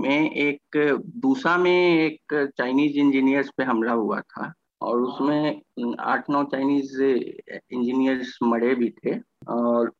में 0.00 0.30
एक 0.30 0.76
दूसरा 1.16 1.56
में 1.58 1.70
एक 1.70 2.52
चाइनीज़ 2.58 2.98
इंजीनियर्स 2.98 3.50
पे 3.56 3.64
हमला 3.64 3.92
हुआ 3.92 4.20
था 4.20 4.52
और 4.80 5.00
उसमें 5.00 5.94
आठ 6.00 6.30
नौ 6.30 6.42
चाइनीज़ 6.44 7.02
इंजीनियर्स 7.02 8.38
मरे 8.42 8.74
भी 8.74 8.90
थे 8.90 9.18
और 9.48 9.92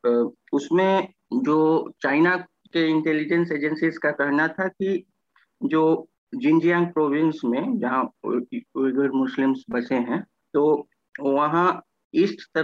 उसमें 0.52 1.08
जो 1.34 1.58
चाइना 2.02 2.36
के 2.72 2.88
इंटेलिजेंस 2.88 3.52
एजेंसीज 3.52 3.98
का 3.98 4.10
कहना 4.10 4.48
था 4.48 4.68
कि 4.68 5.04
जो 5.60 5.84
जिनजियांग 6.34 6.86
प्रोविंस 6.86 7.40
में 7.44 7.78
जहाँ 7.78 8.02
मुस्लिम्स 9.14 9.64
बसे 9.70 9.94
हैं 9.94 10.22
तो 10.54 10.64
वहाँ 11.20 11.82
East 12.14 12.58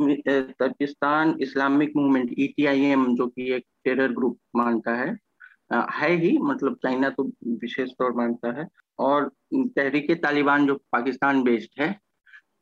Turkestan 0.00 1.34
Islamic 1.42 1.92
Movement 1.96 2.30
ETIM 2.38 3.14
जो 3.16 3.26
कि 3.26 3.52
एक 3.54 3.64
टेरर 3.84 4.12
ग्रुप 4.12 4.38
मानता 4.56 4.94
है 4.96 5.16
है 5.92 6.10
ही 6.16 6.36
मतलब 6.40 6.74
चाइना 6.82 7.08
तो 7.10 7.24
विशेष 7.62 7.90
तौर 7.98 8.12
मानता 8.12 8.52
है, 8.58 8.66
और 8.98 9.30
तहरीक 9.54 10.10
तालिबान 10.22 10.66
जो 10.66 10.74
पाकिस्तान 10.92 11.42
बेस्ड 11.42 11.80
है 11.82 11.92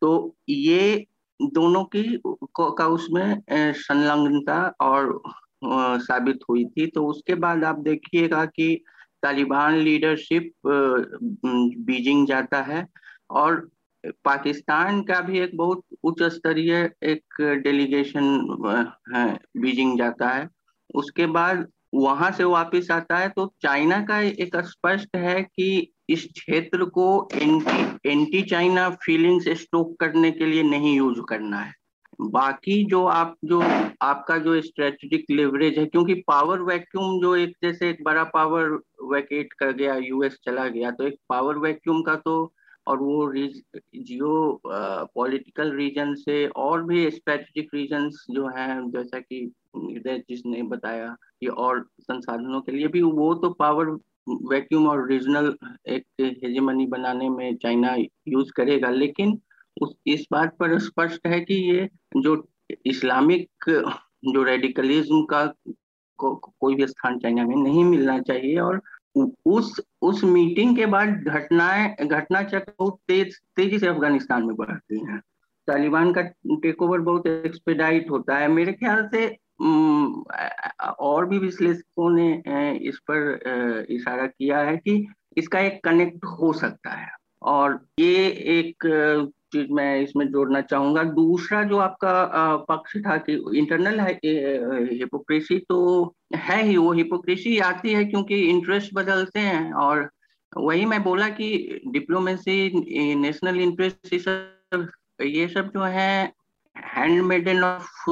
तो 0.02 0.10
ये 0.48 1.06
दोनों 1.40 1.84
की, 1.84 2.20
का 2.24 2.86
उसमें 2.88 3.42
संलग्नता 3.50 4.60
और 4.80 5.20
साबित 6.02 6.38
हुई 6.50 6.64
थी 6.66 6.86
तो 6.86 7.06
उसके 7.06 7.34
बाद 7.36 7.64
आप 7.64 7.78
देखिएगा 7.80 8.44
कि 8.46 8.74
तालिबान 9.22 9.76
लीडरशिप 9.76 10.52
बीजिंग 10.66 12.26
जाता 12.26 12.60
है, 12.62 12.86
और 13.30 13.68
पाकिस्तान 14.24 15.00
का 15.02 15.20
भी 15.20 15.38
एक 15.40 15.56
बहुत 15.56 15.82
उच्च 16.04 16.22
स्तरीय 16.32 16.74
एक 17.02 17.40
डेलीगेशन 17.64 18.84
है, 19.14 19.26
बीजिंग 19.56 19.98
जाता 19.98 20.28
है। 20.28 20.48
उसके 20.94 21.26
बाद 21.28 21.66
वहाँ 21.94 22.30
से 22.32 22.44
वापस 22.44 22.90
आता 22.90 23.16
है 23.18 23.28
तो 23.28 23.46
चाइना 23.62 24.00
का 24.04 24.20
एक 24.20 24.56
स्पष्ट 24.56 25.16
है 25.16 25.40
कि 25.42 25.92
इस 26.08 26.24
क्षेत्र 26.34 26.84
को 26.84 27.06
anti 27.34 28.10
anti 28.10 28.42
China 28.42 28.88
feelings 29.04 29.48
stoke 29.60 29.96
करने 30.00 30.30
के 30.30 30.46
लिए 30.46 30.62
नहीं 30.62 30.96
यूज़ 30.96 31.20
करना 31.28 31.58
है। 31.58 31.72
बाकी 32.20 32.84
जो 32.84 33.04
आप, 33.06 33.34
जो 33.44 33.60
आपका 34.02 34.36
जो 34.38 34.60
स्ट्रेटेजिक 34.60 35.24
लेवरेज 35.30 35.78
है, 35.78 35.84
क्योंकि 35.86 36.14
पावर 36.28 36.60
वैक्यूम 36.62 37.20
जो 37.20 37.34
एक, 37.36 37.52
जैसे 37.62 37.90
एक 37.90 38.02
बड़ा 38.04 38.24
पावर 38.24 38.70
वैकेट 39.04 39.52
कर 39.52 39.72
गया 39.72 39.96
यूएस 39.96 40.38
चला 40.44 40.66
गया 40.68 40.90
तो 40.90 41.06
एक 41.06 41.16
पावर 41.28 41.58
वैक्यूम 41.58 42.02
का 42.02 42.14
तो 42.16 42.52
और 42.88 42.98
वो 42.98 43.32
जियो 43.34 44.60
पॉलिटिकल 44.66 45.72
रीजन 45.72 46.14
से 46.14 46.46
और 46.46 46.84
भी 46.84 47.10
स्ट्रेटेजिक 47.10 47.68
रीजन 47.74 48.08
जो 48.30 48.46
हैं 48.48 48.90
जैसा 48.90 49.18
कि 49.18 49.52
जिसने 49.76 50.62
बताया 50.62 51.16
कि 51.40 51.46
और 51.46 51.86
संसाधनों 52.00 52.60
के 52.60 52.72
लिए 52.72 52.88
भी 52.88 53.02
वो 53.02 53.34
तो 53.34 53.50
पावर 53.50 53.86
वैक्यूम 54.50 54.88
और 54.88 55.06
रीजनल 55.08 55.54
एक 55.88 56.04
हेजेमनी 56.44 56.86
बनाने 56.86 57.28
में 57.28 57.56
चाइना 57.56 57.94
यूज़ 58.28 58.52
करेगा। 58.56 58.90
लेकिन 58.90 59.38
उस 59.82 59.94
इस 60.06 60.26
बात 60.32 60.56
पर 60.60 60.78
स्पष्ट 60.78 61.26
है 61.26 61.40
कि 61.40 61.54
ये 61.54 61.88
जो 62.16 62.48
इस्लामिक 62.86 63.48
जो 64.24 64.42
रेडिकलिज्म 64.42 65.24
का 65.24 65.44
को, 66.18 66.34
कोई 66.60 66.74
भी 66.74 66.86
स्थान 66.86 67.18
चाइना 67.18 67.44
में 67.44 67.56
नहीं 67.56 67.84
मिलना 67.84 68.18
चाहिए 68.20 68.58
और 68.58 68.80
उस 69.46 69.80
उस 70.02 70.24
मीटिंग 70.24 70.76
के 70.76 70.86
बाद 70.86 71.08
घटनाएँ 71.08 71.94
घटना 72.06 72.42
चक्र 72.42 72.72
बहुत 72.78 72.98
तेज, 73.08 73.36
तेज़ी 73.56 73.78
से 73.78 73.86
अफ़गानिस्तान 73.86 74.46
में 74.46 74.56
बढ़ती 74.56 74.98
हैं। 75.06 75.20
तालिबान 75.68 76.12
का 76.12 76.22
टेक 76.62 76.82
ओवर 76.82 76.98
बहुत 77.00 77.26
एक्सपेडाइट 77.26 78.10
होता 78.10 78.36
है। 78.36 78.48
मेरे 78.48 78.72
ख्याल 78.72 79.08
से 79.14 79.26
और 81.00 81.26
भी 81.26 81.38
विश्लेषकों 81.38 82.10
ने 82.10 82.42
इस 82.88 82.98
पर 83.10 83.86
इशारा 83.90 84.26
किया 84.26 84.58
है 84.58 84.76
कि 84.76 85.06
इसका 85.36 85.60
एक 85.60 85.80
कनेक्ट 85.84 86.24
हो 86.40 86.52
सकता 86.52 86.90
है। 86.90 87.08
और 87.42 87.86
ये 87.98 88.26
एक 88.58 88.84
चीज़ 89.52 89.72
मैं 89.72 90.00
इसमें 90.00 90.26
जोड़ना 90.32 90.60
चाहूँगा। 90.62 91.02
दूसरा 91.04 91.62
जो 91.64 91.78
आपका 91.78 92.56
पक्ष 92.68 92.96
था 93.06 93.16
कि 93.28 93.32
इंटरनल 93.58 94.00
हिपोक्रेसी 94.00 95.58
तो 95.68 96.14
है 96.36 96.62
ही, 96.62 96.76
वो 96.76 96.92
हिपोक्रेसी 96.92 97.58
आती 97.60 97.92
है 97.92 98.04
क्योंकि 98.04 98.40
इंटरेस्ट 98.50 98.94
बदलते 98.94 99.40
हैं 99.40 99.72
और 99.74 100.08
वही 100.52 100.84
मैं 100.86 101.02
बोला 101.02 101.28
कि 101.30 101.80
डिप्लोमेसी 101.92 103.14
नेशनल 103.16 103.60
इंटरेस्ट 103.60 104.14
ये 105.24 105.48
सब 105.48 105.70
जो 105.74 105.82
है 105.82 106.32
hand 106.76 107.22
maiden 107.22 107.62
of 107.64 108.04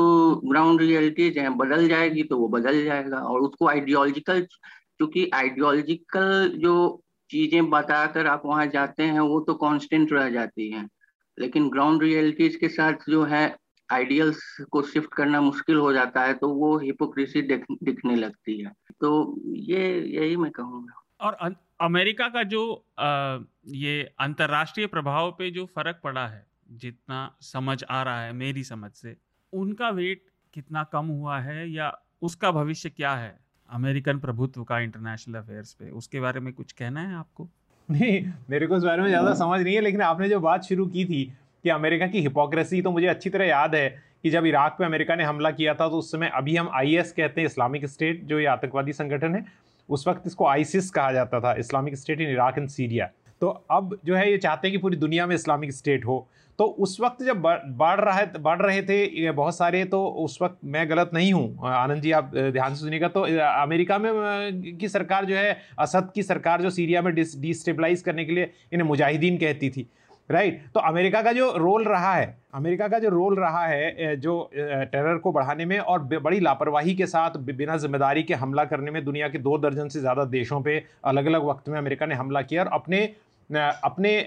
ground 0.44 0.80
realities 0.80 1.38
है, 1.38 1.48
बदल 1.56 1.88
जाएगी 1.88 2.22
तो 2.22 2.38
वो 2.38 2.48
बदल 2.48 2.84
जाएगा 2.84 3.18
और 3.18 3.40
उसको 3.40 3.68
आइडियोलॉजिकल 3.68 4.40
क्योंकि 4.40 5.30
आइडियोलॉजिकल 5.34 6.50
जो 6.56 7.02
चीज़ें 7.30 7.68
बताकर 7.70 8.26
आप 8.26 8.42
वहाँ 8.46 8.66
जाते 8.66 9.02
हैं, 9.02 9.20
वो 9.20 9.40
तो 9.40 9.54
कांस्टेंट 9.54 10.12
रह 10.12 10.28
जाती 10.30 10.70
हैं। 10.70 10.86
लेकिन 11.38 11.68
ग्राउंड 11.70 12.02
रियलिटीज 12.02 12.56
के 12.56 12.68
साथ 12.68 13.08
जो 13.08 13.24
है 13.24 13.44
आइडियल्स 13.88 14.40
को 14.70 14.82
शिफ्ट 14.82 15.14
करना 15.14 15.40
मुश्किल 15.40 15.76
हो 15.76 15.92
जाता 15.92 16.22
है 16.22 16.34
तो 16.34 16.48
वो 16.48 16.76
हिपोक्रेसी 16.78 17.42
दिखने 17.42 18.16
लगती 18.16 18.58
है। 18.60 18.72
तो 19.00 19.10
ये 19.46 20.00
यही 20.00 20.36
मैं 20.36 20.50
कहूँगा। 20.50 21.02
और 21.20 21.54
अमेरिका 21.80 22.28
का 22.28 22.42
जो 22.42 22.62
आ, 22.98 23.38
ये 23.66 24.02
अंतरराष्ट्रीय 24.20 24.86
प्रभाव 24.86 25.30
पे 25.30 25.50
जो 25.50 25.66
फ़र्क 25.66 26.00
पड़ा 26.04 26.26
है 26.26 26.46
जितना 26.70 27.36
समझ 27.40 27.82
आ 27.84 28.02
रहा 28.02 28.22
है 28.22 28.32
मेरी 28.32 28.64
समझ 28.64 28.90
से 28.92 29.16
उनका 29.52 29.88
वेट 29.90 30.24
कितना 30.54 30.82
कम 30.84 31.06
हुआ 31.06 31.38
है 31.40 31.68
या 31.70 31.92
उसका 32.22 32.50
भविष्य 32.50 32.90
क्या 32.90 33.14
है? 33.14 33.38
अमेरिकन 33.70 34.18
प्रभुत्व 34.18 34.64
का 34.64 34.78
इंटरनेशनल 34.78 35.34
अफेयर्स 35.34 35.72
पे 35.72 35.90
उसके 35.90 36.20
बारे 36.20 36.40
में 36.40 36.52
कुछ 36.52 36.72
कहना 36.72 37.00
है 37.00 37.14
आपको? 37.14 37.48
नहीं 37.88 38.22
मेरे 38.50 38.66
को 38.66 38.76
इस 38.76 38.82
बारे 38.82 39.02
में 39.02 39.08
ज़्यादा 39.08 39.34
समझ 39.34 39.60
नहीं 39.60 39.74
है 39.74 39.80
लेकिन 39.80 40.02
आपने 40.02 40.28
जो 40.28 40.40
बात 40.40 40.64
शुरू 40.64 40.86
की 40.86 41.04
थी 41.04 41.24
कि 41.64 41.68
अमेरिका 41.70 42.06
की 42.06 42.20
हिपोक्रेसी 42.20 42.80
तो 42.82 42.90
मुझे 42.90 43.06
अच्छी 43.06 43.30
तरह 43.30 43.44
याद 43.44 43.74
है 43.74 43.88
कि 44.22 44.30
जब 44.30 44.46
इराक 44.46 44.76
पे 44.78 44.84
अमेरिका 44.84 45.14
ने 45.16 45.24
हमला 45.24 45.50
किया 45.50 45.74
था 45.74 45.88
तो 45.88 45.98
उस 45.98 46.10
समय 46.12 46.30
अभी 46.34 46.56
हम 46.56 46.70
आईएस 46.74 47.12
कहते 47.12 47.40
हैं 47.40 47.48
इस्लामिक 47.48 47.86
स्टेट 47.86 48.24
जो 48.24 48.38
ये 48.40 48.46
आतंकवादी 48.46 48.92
संगठन 48.92 49.34
है 49.34 49.44
उस 49.88 50.06
वक्त 50.08 50.26
इसको 50.26 50.46
आइसिस 50.46 50.90
कहा 50.90 51.12
जाता 51.12 51.40
था 51.40 51.54
Islamic 51.54 51.96
State 51.96 52.20
in 52.20 52.30
Iraq 52.30 52.58
and 52.58 52.68
Syria 52.68 53.08
तो 53.42 53.48
अब 53.70 53.98
जो 54.04 54.14
है 54.14 54.30
ये 54.30 54.38
चाहते 54.38 54.68
हैं 54.68 54.72
कि 54.72 54.82
पूरी 54.82 54.96
दुनिया 54.96 55.26
में 55.26 55.34
इस्लामिक 55.34 55.72
स्टेट 55.72 56.06
हो। 56.06 56.26
तो 56.58 56.64
उस 56.64 56.96
वक्त 57.00 57.22
जब 57.24 57.40
बढ़ 57.40 58.00
रहा 58.00 58.14
है, 58.14 58.32
बढ़ 58.34 58.62
रहे 58.62 58.82
थे 58.82 59.30
बहुत 59.32 59.56
सारे 59.56 59.84
तो 59.86 60.04
उस 60.18 60.38
वक्त 60.42 60.58
मैं 60.66 60.88
गलत 60.90 61.10
नहीं 61.14 61.32
हूँ। 61.32 61.68
आनंद 61.68 62.02
जी, 62.02 62.12
आप 62.12 62.30
ध्यान 62.34 62.74
से 62.74 62.80
सुनिएगा। 62.80 63.08
तो 63.08 63.22
अमेरिका 63.42 63.98
में 63.98 64.78
की 64.78 64.88
सरकार 64.88 65.24
जो 65.24 65.36
है, 65.36 65.56
असद 65.78 66.10
की 66.14 66.22
सरकार 66.22 66.62
जो 66.62 66.70
सीरिया 66.70 67.02
में 67.02 67.14
डिस्टेबलाइज 67.14 68.02
करने 68.02 68.24
के 68.24 68.32
लिए 68.32 68.50
इन्हें 68.72 68.88
मुजाहिदीन 68.88 69.36
कहती 69.38 69.70
थी। 69.70 69.88
राइट? 70.30 70.62
तो 70.74 70.80
अमेरिका 70.82 71.20
का 71.22 71.32
जो 71.32 71.50
रोल 71.56 71.84
रहा 71.84 72.14
है, 72.14 72.36
अमेरिका 72.54 72.86
का 72.88 72.98
जो 72.98 73.08
रोल 73.10 73.36
रहा 73.36 73.66
है 73.66 74.16
जो 74.18 74.50
टेरर 74.54 75.18
को 75.18 75.32
बढ़ाने 75.32 75.64
में 75.64 75.78
और 75.78 76.02
बड़ी 76.14 76.40
लापरवाही 76.40 76.94
के 76.94 77.06
साथ 77.06 77.36
बिना 77.38 77.76
ज़िम्मेदारी 77.76 78.22
के 78.22 78.34
हमला 78.34 78.64
करने 78.64 78.90
में 78.90 79.04
दुनिया 79.04 79.28
के 79.28 79.38
दो 79.38 79.58
दर्जन 79.58 79.88
से 79.88 80.00
ज़्यादा 80.00 80.24
देशों 80.26 80.60
पे 80.60 80.82
अलग 81.04 81.26
अलग 81.26 81.44
वक्त 81.44 81.68
में 81.68 81.78
अमेरिका 81.78 82.06
ने 82.06 82.14
हमला 82.14 82.42
किया 82.42 82.62
और 82.62 82.70
अपने 82.72 83.04
अपने 83.54 84.26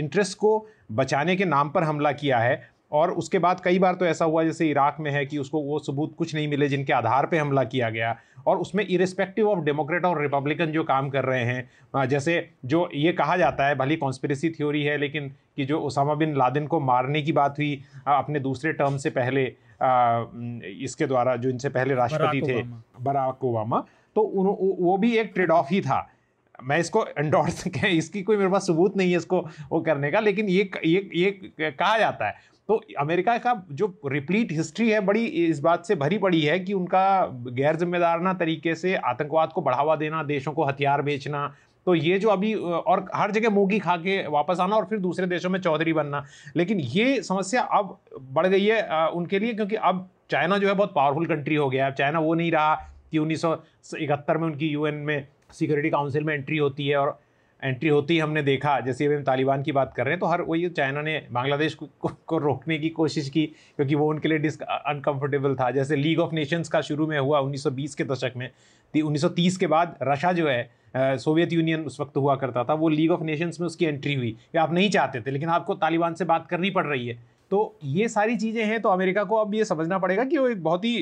इंटरेस्ट 0.00 0.38
को 0.38 0.68
बचाने 0.92 1.36
के 1.36 1.44
नाम 1.44 1.68
पर 1.68 1.82
हमला 1.82 2.12
किया 2.12 2.38
है 2.38 2.76
और 2.92 3.10
उसके 3.10 3.38
बाद 3.38 3.60
कई 3.60 3.78
बार 3.78 3.94
तो 3.94 4.06
ऐसा 4.06 4.24
हुआ 4.24 4.44
जैसे 4.44 4.68
इराक 4.68 4.96
में 5.00 5.10
है 5.10 5.26
कि 5.26 5.38
उसको 5.38 5.60
वो 5.60 5.78
सबूत 5.78 6.14
कुछ 6.18 6.34
नहीं 6.34 6.48
मिले 6.48 6.68
जिनके 6.68 6.92
आधार 6.92 7.26
पे 7.26 7.38
हमला 7.38 7.64
किया 7.64 7.90
गया 7.90 8.16
और 8.46 8.58
उसमें 8.58 8.86
इरिस्पेक्टिव 8.86 9.48
ऑफ़ 9.50 9.58
डेमोक्रेट 9.58 10.04
और 10.04 10.22
रिपब्लिकन 10.22 10.66
जो 10.66 10.84
काम 10.84 11.08
कर 11.10 11.24
रहे 11.24 11.44
हैं 11.44 12.06
जैसे 12.06 12.50
जो 12.64 12.90
ये 12.94 13.12
कहा 13.12 13.36
जाता 13.36 13.66
है 13.66 13.74
भली 13.74 13.96
कॉन्स्परेसी 13.96 14.50
थ्योरी 14.50 14.82
है 14.82 14.96
लेकिन 14.96 15.28
कि 15.56 15.64
जो 15.64 15.80
उसामा 15.80 16.14
बिन 16.14 16.36
लादेन 16.36 16.66
को 16.66 16.80
मारने 16.80 17.22
की 17.22 17.32
बात 17.32 17.58
हुई 17.58 17.82
अपने 18.06 18.40
दूसरे 18.40 18.72
टर्म 18.72 18.96
से 18.96 19.10
पहले 19.10 19.44
इसके 20.84 21.06
द्वारा 21.06 21.36
जो 21.36 21.48
इनसे 21.48 21.68
पहले 21.68 21.94
राष्ट्रपति 21.94 22.42
थे 22.42 22.62
बराक 23.04 23.44
ओबामा 23.44 23.84
तो 24.14 24.22
वो 24.80 24.96
भी 24.96 25.16
एक 25.16 25.32
ट्रेड 25.34 25.50
ऑफ़ 25.50 25.66
ही 25.70 25.80
था। 25.80 26.10
मैं 26.64 26.78
इसको 26.80 27.04
एंडोर्स 27.18 27.66
इसकी 27.84 28.22
कोई 28.22 28.36
मेरे 28.36 28.50
पास 28.50 28.66
सबूत 28.66 28.96
नहीं 28.96 29.10
है 29.10 29.16
इसको, 29.16 29.40
वो 29.70 29.80
करने 29.80 30.10
का, 30.10 30.20
लेकिन 30.20 30.48
ये 30.48 30.70
ये 30.84 31.08
ये 31.14 31.70
कहा 31.70 31.98
जाता 31.98 32.26
है। 32.26 32.54
तो 32.68 32.80
अमेरिका 32.98 33.36
का 33.38 33.52
जो 33.72 33.86
रिप्लीट 34.06 34.52
हिस्ट्री 34.52 34.88
है, 34.90 35.00
बड़ी 35.00 35.24
इस 35.24 35.60
बात 35.60 35.84
से 35.86 35.94
भरी 35.96 36.18
पड़ी 36.18 36.40
है 36.42 36.58
कि 36.60 36.72
उनका 36.72 37.26
गैर 37.52 37.76
जिम्मेदाराना 37.76 38.32
तरीके 38.34 38.74
से 38.74 38.94
आतंकवाद 38.96 39.52
को 39.52 39.62
बढ़ावा 39.62 39.96
देना, 39.96 40.22
देशों 40.24 40.52
को 40.52 40.64
हथियार 40.64 41.02
बेचना 41.02 41.52
तो 41.86 41.94
ये 41.94 42.18
जो 42.18 42.28
अभी, 42.28 42.52
और 42.54 43.04
हर 43.14 43.30
जगह 43.30 43.50
मूगी 43.50 43.78
खा 43.78 43.96
के 43.96 44.26
वापस 44.28 44.60
आना 44.60 44.76
और 44.76 44.84
फिर 44.84 44.98
दूसरे 44.98 45.26
देशों 45.26 45.50
में 45.50 45.60
चौधरी 45.60 45.92
बनना। 45.92 46.24
लेकिन 46.56 46.80
ये 46.80 47.22
समस्या 47.22 47.62
अब 47.62 47.96
बढ़ 48.32 48.46
गई 48.46 48.64
है 48.64 49.06
उनके 49.10 49.38
लिए, 49.38 49.52
क्योंकि 49.54 49.76
अब 49.76 50.08
चाइना 50.30 50.58
जो 50.58 50.68
है 50.68 50.74
बहुत 50.74 50.92
पावरफुल 50.94 51.26
कंट्री 51.26 51.54
हो 51.54 51.68
गया 51.70 51.86
अब 51.86 51.92
चाइना 51.94 52.18
वो 52.20 52.34
नहीं 52.34 52.50
रहा 52.52 52.74
कि 53.10 53.18
उन्नीस 53.18 53.42
सौ 53.42 53.56
इकहत्तर 53.98 54.38
में 54.38 54.46
उनकी 54.46 54.68
यूएन 54.68 54.94
में 54.94 55.26
सिक्योरिटी 55.52 55.90
काउंसिल 55.90 56.24
में 56.24 56.34
एंट्री 56.34 56.58
होती 56.58 56.88
है 56.88 56.96
और 56.96 57.18
एंट्री 57.62 57.88
होती 57.88 58.14
ही 58.14 58.20
हमने 58.20 58.42
देखा 58.42 58.78
जैसे 58.80 59.06
अभी 59.06 59.14
हम 59.14 59.22
तालिबान 59.22 59.62
की 59.62 59.72
बात 59.72 59.92
कर 59.96 60.04
रहे 60.04 60.12
हैं 60.12 60.20
तो 60.20 60.26
हर 60.26 60.42
वही 60.42 60.68
चाइना 60.68 61.02
ने 61.02 61.26
बांग्लादेश 61.32 61.74
को, 61.74 61.86
को, 62.00 62.08
को 62.26 62.38
रोकने 62.38 62.78
की 62.78 62.88
कोशिश 62.88 63.28
की 63.30 63.46
क्योंकि 63.46 63.94
वो 63.94 64.08
उनके 64.10 64.28
लिए 64.28 64.38
डिस्क 64.38 64.62
अनकंफर्टेबल 64.62 65.54
था। 65.54 65.70
जैसे 65.70 65.96
लीग 65.96 66.20
ऑफ़ 66.20 66.34
नेशंस 66.34 66.68
का 66.68 66.80
शुरू 66.80 67.06
में 67.06 67.18
हुआ 67.18 67.40
1920 67.40 67.94
के 67.94 68.04
दशक 68.04 68.32
में 68.36 68.50
1930 68.94 69.56
के 69.56 69.66
बाद 69.66 69.96
रशा 70.02 70.32
जो 70.32 70.48
है 70.48 71.18
सोवियत 71.18 71.52
यूनियन 71.52 71.80
उस 71.80 72.00
वक्त 72.00 72.16
हुआ 72.16 72.36
करता 72.36 72.64
था 72.64 72.74
वो 72.74 72.88
लीग 72.88 73.10
ऑफ़ 73.10 73.22
नेशंस 73.22 73.60
में 73.60 73.66
उसकी 73.66 73.84
एंट्री 73.84 74.14
हुई। 74.14 74.36
आप 74.58 74.72
नहीं 74.72 74.90
चाहते 74.90 75.20
थे 75.20 75.30
लेकिन 75.30 75.48
आपको 75.48 75.74
तालिबान 75.74 76.14
से 76.14 76.24
बात 76.24 76.46
करनी 76.46 76.70
पड़ 76.70 76.86
रही 76.86 77.06
है। 77.08 77.18
तो 77.50 77.78
ये 77.84 78.08
सारी 78.08 78.36
चीज़ें 78.36 78.64
हैं 78.64 78.80
तो 78.82 78.88
अमेरिका 78.88 79.24
को 79.24 79.36
अब 79.36 79.54
ये 79.54 79.64
समझना 79.64 79.98
पड़ेगा 79.98 80.24
कि 80.24 80.38
वो 80.38 80.48
एक 80.48 80.62
बहुत 80.62 80.84
ही 80.84 80.96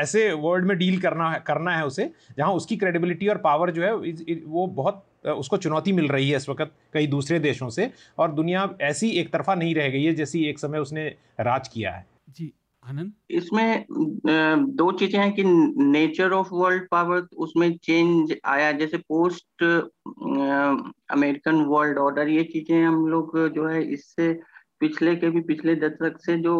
ऐसे 0.00 0.32
वर्ल्ड 0.32 0.66
में 0.66 0.76
डील 0.78 1.00
करना 1.00 1.30
है 1.30 1.42
करना 1.46 1.76
है 1.76 1.86
उसे 1.86 2.10
जहाँ 2.38 2.52
उसकी 2.52 2.76
क्रेडिबिलिटी 2.76 3.28
और 3.28 3.38
पावर 3.38 3.70
जो 3.70 3.82
है 3.82 3.94
वो 4.46 4.66
बहुत 4.66 5.04
उसको 5.28 5.56
चुनौती 5.56 5.92
मिल 5.92 6.08
रही 6.08 6.30
है 6.30 6.36
इस 6.36 6.48
वक्त 6.48 6.72
कई 6.92 7.06
दूसरे 7.06 7.38
देशों 7.38 7.68
से 7.70 7.90
और 8.18 8.32
दुनिया 8.32 8.68
ऐसी 8.80 9.10
एक 9.10 9.32
तरफा 9.32 9.54
नहीं 9.54 9.74
रह 9.74 9.88
गई 9.88 10.04
है 10.04 10.14
जैसी 10.14 10.44
एक 10.44 10.58
समय 10.58 10.78
उसने 10.78 11.06
राज 11.40 11.68
किया 11.68 11.90
है। 11.90 12.06
जी 12.28 12.52
आनंद? 12.84 13.12
इसमें 13.30 13.84
दो 14.76 14.90
चीज़ें 14.92 15.20
हैं 15.20 15.32
कि 15.32 15.42
नेचर 15.44 16.32
ऑफ़ 16.32 16.48
वर्ल्ड 16.52 16.88
पावर 16.90 17.26
उसमें 17.36 17.76
चेंज 17.76 18.34
आया 18.44 18.72
जैसे 18.72 18.98
पोस्ट 18.98 19.62
अमेरिकन 21.12 21.62
वर्ल्ड 21.64 21.98
ऑर्डर 21.98 22.28
ये 22.28 22.42
चीज़ें 22.44 22.82
हम 22.84 23.06
लोग 23.06 23.38
जो 23.48 23.66
है 23.68 23.82
इससे 23.92 24.32
पिछले 24.82 25.14
के 25.16 25.28
भी 25.30 25.40
पिछले 25.48 25.74
दशक 25.76 26.16
से 26.20 26.36
जो 26.38 26.54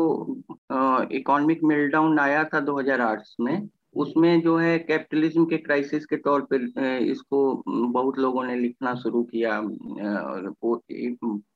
इकोनॉमिक 1.12 1.60
मेल्टडाउन 1.64 2.18
आया 2.18 2.42
था 2.44 2.60
2008 2.66 3.34
में, 3.40 3.68
उसमें 3.94 4.40
जो 4.42 4.56
है 4.56 4.78
कैपिटलिज्म 4.78 5.44
के 5.44 5.56
क्राइसिस 5.58 6.04
के 6.06 6.16
तौर 6.16 6.40
पर 6.52 6.62
इसको 7.02 7.40
बहुत 7.66 8.18
लोगों 8.18 8.44
ने 8.44 8.54
लिखना 8.56 8.94
शुरू 8.94 9.22
किया 9.32 9.60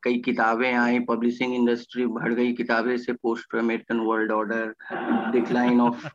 कई 0.04 0.18
किताबें 0.24 0.72
आई 0.72 0.98
पब्लिशिंग 1.08 1.54
इंडस्ट्री 1.54 2.06
बढ़ 2.08 2.34
गई, 2.34 2.52
किताबें 2.52 2.96
से 2.96 3.12
post 3.12 3.54
American 3.56 4.00
world 4.00 4.32
order 4.32 4.74
decline 5.32 5.80
of 5.80 6.06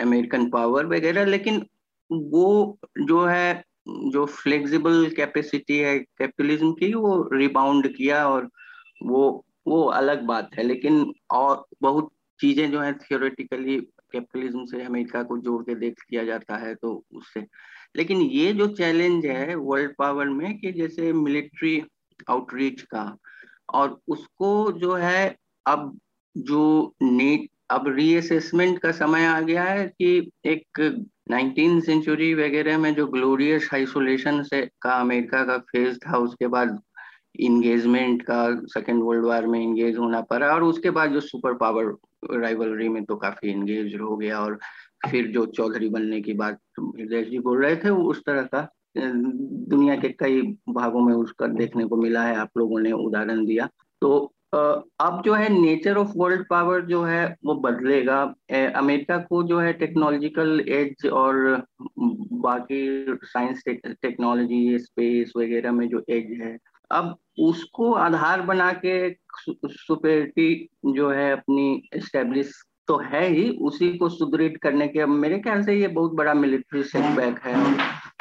American 0.00 0.48
power 0.50 0.86
वगैरह, 0.86 1.24
लेकिन 1.24 1.64
वो 2.10 2.78
जो 3.00 3.24
है, 3.24 3.62
जो 3.88 4.26
फ्लेक्सिबल 4.26 5.10
कैपेसिटी 5.16 5.78
है 5.78 5.98
कैपिटलिज्म 5.98 6.72
की, 6.72 6.92
वो 6.94 7.28
रिबाउंड 7.32 7.94
किया 7.96 8.26
और 8.28 8.48
वो 9.02 9.44
वो 9.66 9.82
अलग 9.92 10.22
बात 10.26 10.50
है, 10.54 10.62
लेकिन 10.64 11.04
और 11.32 11.64
बहुत 11.82 12.10
चीज़ें 12.40 12.70
जो 12.70 12.80
है 12.80 12.92
थियोरेटिकली 12.94 13.76
कैपिटलिज्म 14.12 14.64
से 14.66 14.82
अमेरिका 14.84 15.22
को 15.22 15.38
जोड़ 15.38 15.62
के 15.62 15.74
देख 15.74 16.00
किया 16.10 16.24
जाता 16.24 16.56
है 16.56 16.74
तो 16.74 17.02
उससे। 17.14 17.40
लेकिन 17.96 18.20
ये 18.22 18.52
जो 18.52 18.66
चैलेंज 18.74 19.26
है 19.26 19.54
वर्ल्ड 19.54 19.94
पावर 19.98 20.28
में 20.28 20.58
कि 20.58 20.72
जैसे 20.72 21.12
मिलिट्री 21.14 21.82
आउटरीच 22.30 22.82
का, 22.82 23.16
और 23.74 23.98
उसको 24.08 24.72
जो 24.72 24.94
है 24.94 25.36
अब 25.66 25.98
जो 26.34 26.94
नीट 27.02 27.48
अब 27.70 27.88
रीअसेसमेंट 27.88 28.78
का 28.78 28.90
समय 28.92 29.24
आ 29.26 29.40
गया 29.40 29.62
है 29.64 29.86
कि 29.88 30.30
एक 30.46 30.80
नाइनटीन 31.30 31.80
सेंचुरी 31.80 32.32
वगैरह 32.34 32.78
में 32.78 32.94
जो 32.94 33.06
ग्लोरियस 33.06 33.68
आइसोलेशन 33.74 34.42
से 34.42 34.60
का 34.82 34.90
अमेरिका 34.92 35.44
का 35.44 35.56
फ़ेज़ 35.70 35.98
था, 35.98 36.18
उसके 36.18 36.46
बाद 36.46 36.78
इंगेजमेंट 37.40 38.22
का 38.22 38.44
सेकेंड 38.64 39.02
वर्ल्ड 39.02 39.24
वार 39.24 39.46
में 39.46 39.60
इंगेज 39.60 39.98
होना 39.98 40.20
पड़ा 40.20 40.54
और 40.54 40.62
उसके 40.62 40.90
बाद 40.90 41.10
जो 41.10 41.20
सुपर 41.20 41.54
पावर 41.54 41.94
राइवलरी 42.40 42.88
में 42.88 43.04
तो 43.04 43.16
काफ़ी 43.16 43.50
इंगेज 43.50 43.94
हो 44.00 44.16
गया 44.16 44.40
और 44.40 44.58
फिर 45.08 45.26
जो 45.26 45.44
चौधरी 45.46 45.88
बनने 45.88 46.20
की 46.20 46.32
बात 46.32 46.58
हृदय 46.80 47.22
जी 47.22 47.38
बोल 47.38 47.62
रहे 47.64 47.76
थे 47.76 47.90
उस 47.90 48.22
तरह 48.26 48.42
का 48.54 48.68
दुनिया 48.96 49.96
के 49.96 50.08
कई 50.08 50.40
भागों 50.68 51.00
में 51.00 51.12
उसका 51.14 51.46
देखने 51.46 51.84
को 51.84 51.96
मिला 51.96 52.22
है, 52.22 52.36
आप 52.36 52.50
लोगों 52.58 52.80
ने 52.80 52.92
उदाहरण 52.92 53.44
दिया। 53.46 53.68
तो 54.02 54.32
अब 54.54 55.20
जो 55.24 55.32
है 55.34 55.48
नेचर 55.52 55.96
ऑफ़ 55.96 56.12
वर्ल्ड 56.16 56.44
पावर 56.50 56.80
जो 56.86 57.02
है 57.02 57.24
वो 57.44 57.54
बदलेगा। 57.54 58.22
अमेरिका 58.78 59.16
को 59.18 59.42
जो 59.42 59.58
है 59.58 59.72
टेक्नोलॉजिकल 59.72 60.60
एज 60.68 61.06
और 61.06 61.66
बाकी 61.98 63.18
साइंस 63.24 63.62
टेक्नोलॉजी 63.68 64.78
स्पेस 64.78 65.32
वगैरह 65.36 65.72
में 65.72 65.88
जो 65.88 66.04
एज 66.08 66.32
है 66.42 66.56
अब 66.90 67.16
उसको 67.40 67.92
आधार 67.94 68.42
बना 68.42 68.72
के 68.84 69.10
सुपेरिटी 69.48 70.68
जो 70.86 71.10
है 71.10 71.30
अपनी 71.32 71.88
एस्टेब्लिश 71.94 72.52
तो 72.88 72.96
है 73.04 73.26
ही, 73.28 73.48
उसी 73.50 73.92
को 73.98 74.08
सुदृढ़ 74.08 74.56
करने 74.62 74.86
के, 74.88 75.00
अब 75.00 75.08
मेरे 75.08 75.38
ख्याल 75.38 75.62
से 75.64 75.74
ये 75.74 75.88
बहुत 75.88 76.12
बड़ा 76.14 76.34
मिलिट्री 76.34 76.82
सेटबैक 76.84 77.38
है। 77.44 77.54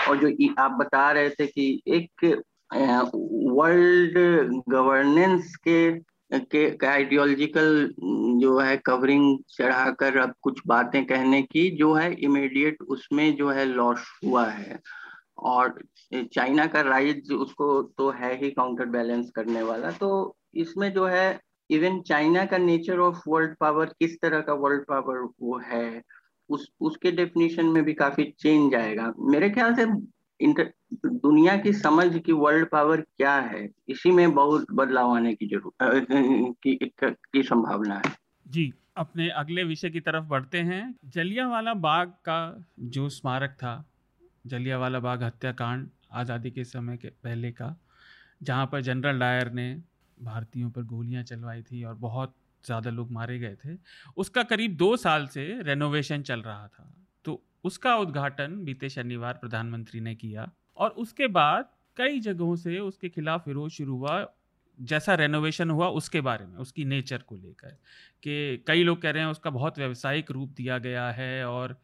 और 0.10 0.18
जो 0.18 0.54
आप 0.64 0.72
बता 0.80 1.12
रहे 1.12 1.30
थे 1.30 1.46
कि 1.48 1.82
एक 1.88 2.26
वर्ल्ड 2.74 4.18
गवर्नेंस 4.70 5.56
के 5.68 6.16
के 6.34 6.86
आइडियोलॉजिकल 6.88 7.68
जो 8.42 8.58
है 8.60 8.76
कवरिंग 8.78 9.38
चढ़ाकर 9.50 10.18
अब 10.18 10.34
कुछ 10.42 10.60
बातें 10.68 11.06
कहने 11.06 11.42
की 11.42 11.70
जो 11.78 11.94
है 11.94 12.12
इमीडिएट 12.20 12.82
उसमें 12.82 13.36
जो 13.36 13.50
है 13.50 13.66
लॉस 13.66 14.06
हुआ 14.26 14.46
है। 14.46 14.80
और 15.38 15.82
चाइना 16.14 16.66
का 16.68 16.82
राइज 16.82 17.32
उसको 17.32 17.82
तो 17.98 18.10
है 18.12 18.36
ही 18.38 18.50
काउंटर 18.52 18.86
बैलेंस 18.86 19.30
करने 19.36 19.62
वाला। 19.64 19.92
तो 19.92 20.38
इसमें 20.56 20.92
जो 20.94 21.06
है 21.06 21.40
इवन 21.70 22.02
चाइना 22.02 22.46
का 22.46 22.58
नेचर 22.58 23.00
ऑफ़ 23.00 23.22
वर्ल्ड 23.28 23.56
पावर 23.60 23.86
किस 24.00 24.16
तरह 24.22 24.42
का 24.42 24.54
वर्ल्ड 24.54 24.84
पावर 24.86 25.20
वो 25.42 25.58
है 25.66 26.02
उस 26.50 26.68
उसके 26.80 27.12
डेफिनेशन 27.12 27.66
में 27.66 27.84
भी 27.84 27.94
काफ़ी 27.94 28.24
चेंज 28.40 28.76
आएगा। 28.76 29.12
मेरे 29.20 29.50
ख्याल 29.50 29.76
से 29.76 29.86
इंटर 30.40 30.72
दुनिया 31.06 31.56
की 31.58 31.74
समझ 31.74 32.08
की 32.18 32.32
वर्ल्ड 32.32 32.70
पावर 32.70 33.02
क्या 33.02 33.34
है 33.34 33.68
इसी 33.90 34.12
में 34.12 34.34
बहुत 34.34 34.66
बदलाव 34.72 35.16
आने 35.16 35.34
की 35.36 35.48
ज़रूरत 35.48 36.08
की, 36.64 36.76
की 36.96 37.44
संभावना 37.44 37.96
है। 37.96 38.14
जी 38.46 38.72
अपने 38.98 39.30
अगले 39.30 39.64
विषय 39.64 39.90
की 39.90 40.00
तरफ़ 40.00 40.26
बढ़ते 40.26 40.58
हैं। 40.60 40.96
जलियावाला 41.06 41.74
बाग 41.74 42.10
का 42.26 42.66
जो 42.80 43.08
स्मारक 43.10 43.50
था 43.50 43.74
जलियावाला 44.46 45.00
बाग 45.00 45.24
हत्याकांड 45.24 45.88
आज़ादी 46.14 46.52
के 46.52 46.64
समय 46.64 46.98
के 46.98 47.10
पहले 47.24 47.52
का, 47.52 47.76
जहाँ 48.44 48.66
पर 48.72 48.82
जनरल 48.82 49.20
डायर 49.20 49.52
ने 49.52 49.74
भारतीयों 50.18 50.70
पर 50.72 50.84
गोलियाँ 50.86 51.24
चलवाई 51.24 51.62
थी 51.62 51.84
और 51.84 51.96
बहुत 51.96 52.36
ज़्यादा 52.64 52.90
लोग 52.90 53.12
मारे 53.12 53.38
गए 53.40 53.56
थे। 53.56 53.78
उसका 54.18 54.44
करीब 54.44 54.76
दो 54.78 54.96
साल 54.98 55.28
से 55.28 55.48
रेनोवेशन 55.62 56.22
चल 56.22 56.42
रहा 56.42 56.68
था। 56.68 56.92
तो 57.26 57.42
उसका 57.64 57.96
उद्घाटन 57.98 58.64
बीते 58.66 58.90
शनिवार 58.90 59.34
प्रधानमंत्री 59.34 60.00
ने 60.00 60.16
किया 60.16 60.50
और 60.78 60.90
उसके 60.98 61.28
बाद 61.30 61.70
कई 61.98 62.20
जगहों 62.20 62.56
से 62.56 62.80
उसके 62.80 63.10
खिलाफ 63.10 63.48
विरोध 63.48 63.70
शुरू 63.72 63.98
हुआ। 63.98 64.26
जैसा 64.80 65.14
रेनोवेशन 65.16 65.70
हुआ 65.70 65.88
उसके 65.90 66.22
बारे 66.22 66.46
में, 66.46 66.58
उसकी 66.58 66.86
नेचर 66.86 67.18
को 67.18 67.36
लेकर 67.36 67.78
कि 68.24 68.64
कई 68.68 68.84
लोग 68.84 69.02
कह 69.02 69.12
रहे 69.12 69.24
हैं 69.24 69.30
उसका 69.30 69.50
बहुत 69.50 69.78
व्यवसायिक 69.80 70.32
रूप 70.32 70.50
दिया 70.50 70.78
गया 70.78 71.10
है 71.12 71.46
और 71.46 71.78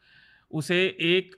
उसे 0.51 0.80
एक 1.01 1.36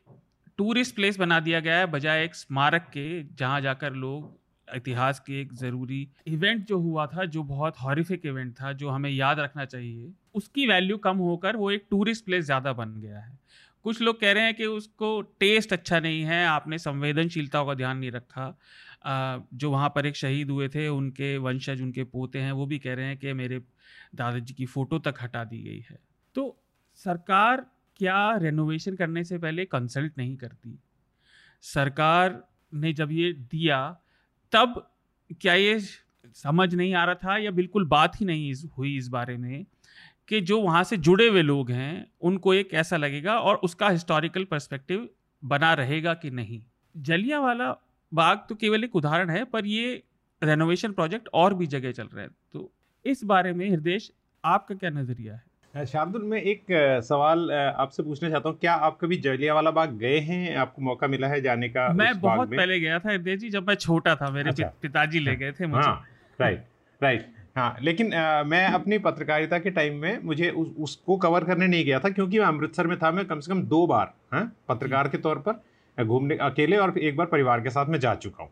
टूरिस्ट 0.57 0.95
प्लेस 0.95 1.17
बना 1.19 1.39
दिया 1.39 1.59
गया 1.59 1.77
है, 1.77 1.85
बजाय 1.87 2.23
एक 2.23 2.35
स्मारक 2.35 2.89
के, 2.93 3.23
जहाँ 3.35 3.61
जाकर 3.61 3.93
लोग 3.95 4.41
इतिहास 4.67 5.19
के 5.19 5.39
एक 5.41 5.53
ज़रूरी 5.53 6.07
इवेंट 6.27 6.65
जो 6.67 6.77
हुआ 6.79 7.05
था, 7.07 7.25
जो 7.25 7.43
बहुत 7.43 7.77
हॉरिफिक 7.77 8.25
इवेंट 8.25 8.53
था, 8.53 8.71
जो 8.73 8.89
हमें 8.89 9.09
याद 9.09 9.39
रखना 9.39 9.65
चाहिए, 9.65 10.11
उसकी 10.35 10.67
वैल्यू 10.67 10.97
कम 10.97 11.17
होकर 11.19 11.55
वो 11.55 11.71
एक 11.71 11.85
टूरिस्ट 11.89 12.25
प्लेस 12.25 12.45
ज़्यादा 12.45 12.73
बन 12.73 12.93
गया 13.01 13.19
है। 13.19 13.37
कुछ 13.85 14.01
लोग 14.01 14.19
कह 14.19 14.31
रहे 14.31 14.43
हैं 14.43 14.53
कि 14.55 14.65
उसको 14.65 15.21
टेस्ट 15.39 15.73
अच्छा 15.73 15.99
नहीं 15.99 16.21
है, 16.23 16.45
आपने 16.45 16.77
संवेदनशीलता 16.77 17.63
का 17.63 17.73
ध्यान 17.73 17.97
नहीं 17.97 18.11
रखा। 18.11 18.47
जो 19.53 19.71
वहाँ 19.71 19.89
पर 19.95 20.05
एक 20.05 20.15
शहीद 20.15 20.49
हुए 20.49 20.67
थे, 20.69 20.87
उनके 20.87 21.37
वंशज, 21.37 21.81
उनके 21.81 22.03
पोते 22.05 22.39
हैं, 22.39 22.51
वो 22.51 22.65
भी 22.65 22.79
कह 22.79 22.93
रहे 22.93 23.05
हैं 23.05 23.17
कि 23.17 23.33
मेरे 23.33 23.59
दादाजी 24.15 24.53
की 24.53 24.65
फ़ोटो 24.65 24.99
तक 24.99 25.15
हटा 25.21 25.43
दी 25.43 25.61
गई 25.63 25.83
है। 25.89 25.99
तो 26.35 26.55
सरकार 26.99 27.65
क्या 27.97 28.35
रेनोवेशन 28.35 28.95
करने 28.95 29.23
से 29.23 29.37
पहले 29.37 29.65
कंसल्ट 29.65 30.13
नहीं 30.17 30.37
करती? 30.37 30.79
सरकार 31.61 32.47
ने 32.73 32.93
जब 32.93 33.11
ये 33.11 33.33
दिया, 33.33 33.97
तब 34.51 34.91
क्या 35.41 35.53
ये 35.53 35.79
समझ 36.35 36.75
नहीं 36.75 36.93
आ 36.93 37.05
रहा 37.05 37.15
था 37.15 37.37
या 37.37 37.51
बिल्कुल 37.51 37.85
बात 37.85 38.21
ही 38.21 38.25
नहीं 38.25 38.53
हुई 38.77 38.97
इस 38.97 39.07
बारे 39.07 39.37
में 39.37 39.65
कि 40.27 40.41
जो 40.41 40.61
वहाँ 40.61 40.83
से 40.83 40.97
जुड़े 40.97 41.27
हुए 41.27 41.41
लोग 41.41 41.71
हैं, 41.71 42.11
उनको 42.21 42.53
ये 42.53 42.63
कैसा 42.63 42.97
लगेगा 42.97 43.39
और 43.39 43.55
उसका 43.55 43.89
हिस्टोरिकल 43.89 44.43
पर्सपेक्टिव 44.43 45.09
बना 45.45 45.73
रहेगा 45.73 46.13
कि 46.13 46.31
नहीं? 46.31 46.63
जलिया 46.97 47.39
वाला 47.39 47.77
बाग 48.13 48.45
तो 48.49 48.55
केवल 48.55 48.83
एक 48.83 48.95
उदाहरण 48.95 49.29
है, 49.29 49.43
पर 49.45 49.65
ये 49.65 50.03
रेनोवेशन 50.43 50.91
प्रोजेक्ट 50.91 51.29
और 51.33 51.53
भी 51.53 51.67
जगह 51.67 51.91
चल 51.91 52.07
रहे 52.07 52.25
हैं। 52.25 52.31
तो 52.53 52.71
इस 53.05 53.23
बारे 53.23 53.53
में 53.53 53.69
हृदय 53.69 53.99
आपका 54.45 54.75
क्या 54.75 54.89
नज़रिया 54.89 55.33
है? 55.33 55.52
शार्दुल 55.73 56.23
मैं 56.23 56.41
एक 56.41 56.65
सवाल 57.03 57.51
आपसे 57.51 58.03
पूछना 58.03 58.29
चाहता 58.29 58.49
हूँ। 58.49 58.57
क्या 58.61 58.73
आप 58.87 58.97
कभी 59.01 59.17
जलियावाला 59.17 59.71
बाग 59.71 59.93
गए 59.99 60.17
हैं? 60.19 60.55
आपको 60.55 60.81
मौका 60.81 61.07
मिला 61.07 61.27
है 61.27 61.39
जाने 61.41 61.69
का 61.69 61.87
मैं 61.93 62.19
बहुत 62.21 62.49
पहले 62.49 62.79
गया 62.79 62.99
था 62.99 63.09
हृदय 63.09 63.37
जी 63.37 63.49
जब 63.49 63.67
मैं 63.67 63.75
छोटा 63.75 64.15
था 64.15 64.29
मेरे 64.31 64.49
अच्छा, 64.49 64.67
पिताजी 64.81 65.19
ले 65.19 65.35
गए 65.35 65.51
थे 65.51 65.67
मुझे। 65.67 65.81
हाँ 65.81 66.05
राइट 66.39 66.65
राइट 67.01 67.25
हाँ। 67.55 67.75
लेकिन 67.81 68.13
आ, 68.13 68.43
मैं 68.43 68.65
अपनी 68.67 68.97
पत्रकारिता 68.99 69.59
के 69.59 69.69
टाइम 69.71 69.97
में 70.01 70.19
मुझे 70.23 70.49
उस, 70.49 70.67
उसको 70.79 71.17
कवर 71.17 71.43
करने 71.43 71.67
नहीं 71.67 71.85
गया 71.85 71.99
था 71.99 72.09
क्योंकि 72.09 72.39
मैं 72.39 72.45
अमृतसर 72.45 72.87
में 72.87 72.97
था 72.99 73.11
मैं 73.11 73.25
कम 73.25 73.39
से 73.39 73.51
कम 73.51 73.61
दो 73.63 73.85
बार 73.87 74.13
हाँ 74.33 74.45
पत्रकार 74.69 75.07
के 75.07 75.17
तौर 75.17 75.43
पर 75.47 76.05
घूमने 76.05 76.37
अकेले 76.41 76.77
और 76.77 76.97
एक 76.99 77.17
बार 77.17 77.27
परिवार 77.27 77.61
के 77.61 77.69
साथ 77.69 77.85
में 77.85 77.99
जा 77.99 78.13
चुका 78.15 78.43
हूँ। 78.43 78.51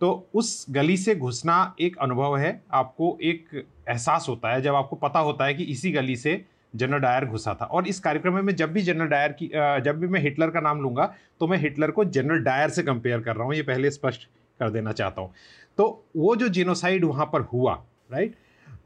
तो 0.00 0.10
उस 0.34 0.66
गली 0.70 0.96
से 0.96 1.14
घुसना 1.16 1.74
एक 1.80 1.96
अनुभव 2.02 2.36
है। 2.36 2.60
आपको 2.72 3.16
एक 3.22 3.48
एहसास 3.88 4.26
होता 4.28 4.52
है 4.52 4.62
जब 4.62 4.74
आपको 4.74 4.96
पता 4.96 5.18
होता 5.20 5.44
है 5.44 5.54
कि 5.54 5.64
इसी 5.64 5.92
गली 5.92 6.16
से 6.16 6.44
जनरल 6.74 6.98
डायर 6.98 7.24
घुसा 7.24 7.54
था। 7.54 7.64
और 7.64 7.88
इस 7.88 8.00
कार्यक्रम 8.00 8.44
में 8.44 8.54
जब 8.56 8.72
भी 8.72 8.82
जनरल 8.82 9.08
डायर 9.08 9.32
की 9.32 9.50
जब 9.84 9.98
भी 9.98 10.08
मैं 10.08 10.20
हिटलर 10.20 10.50
का 10.50 10.60
नाम 10.60 10.80
लूँगा 10.82 11.12
तो 11.40 11.46
मैं 11.46 11.58
हिटलर 11.58 11.90
को 11.90 12.04
जनरल 12.06 12.42
डायर 12.44 12.70
से 12.70 12.82
कंपेयर 12.82 13.20
कर 13.20 13.36
रहा 13.36 13.44
हूँ। 13.44 13.54
ये 13.54 13.62
पहले 13.64 13.90
स्पष्ट 13.90 14.28
कर 14.60 14.70
देना 14.70 14.92
चाहता 14.92 15.22
हूँ। 15.22 15.32
तो 15.78 16.04
वो 16.16 16.34
जो 16.36 16.48
जिनोसाइड 16.50 17.04
वहाँ 17.04 17.26
पर 17.26 17.40
हुआ, 17.52 17.74
राइट, 18.12 18.34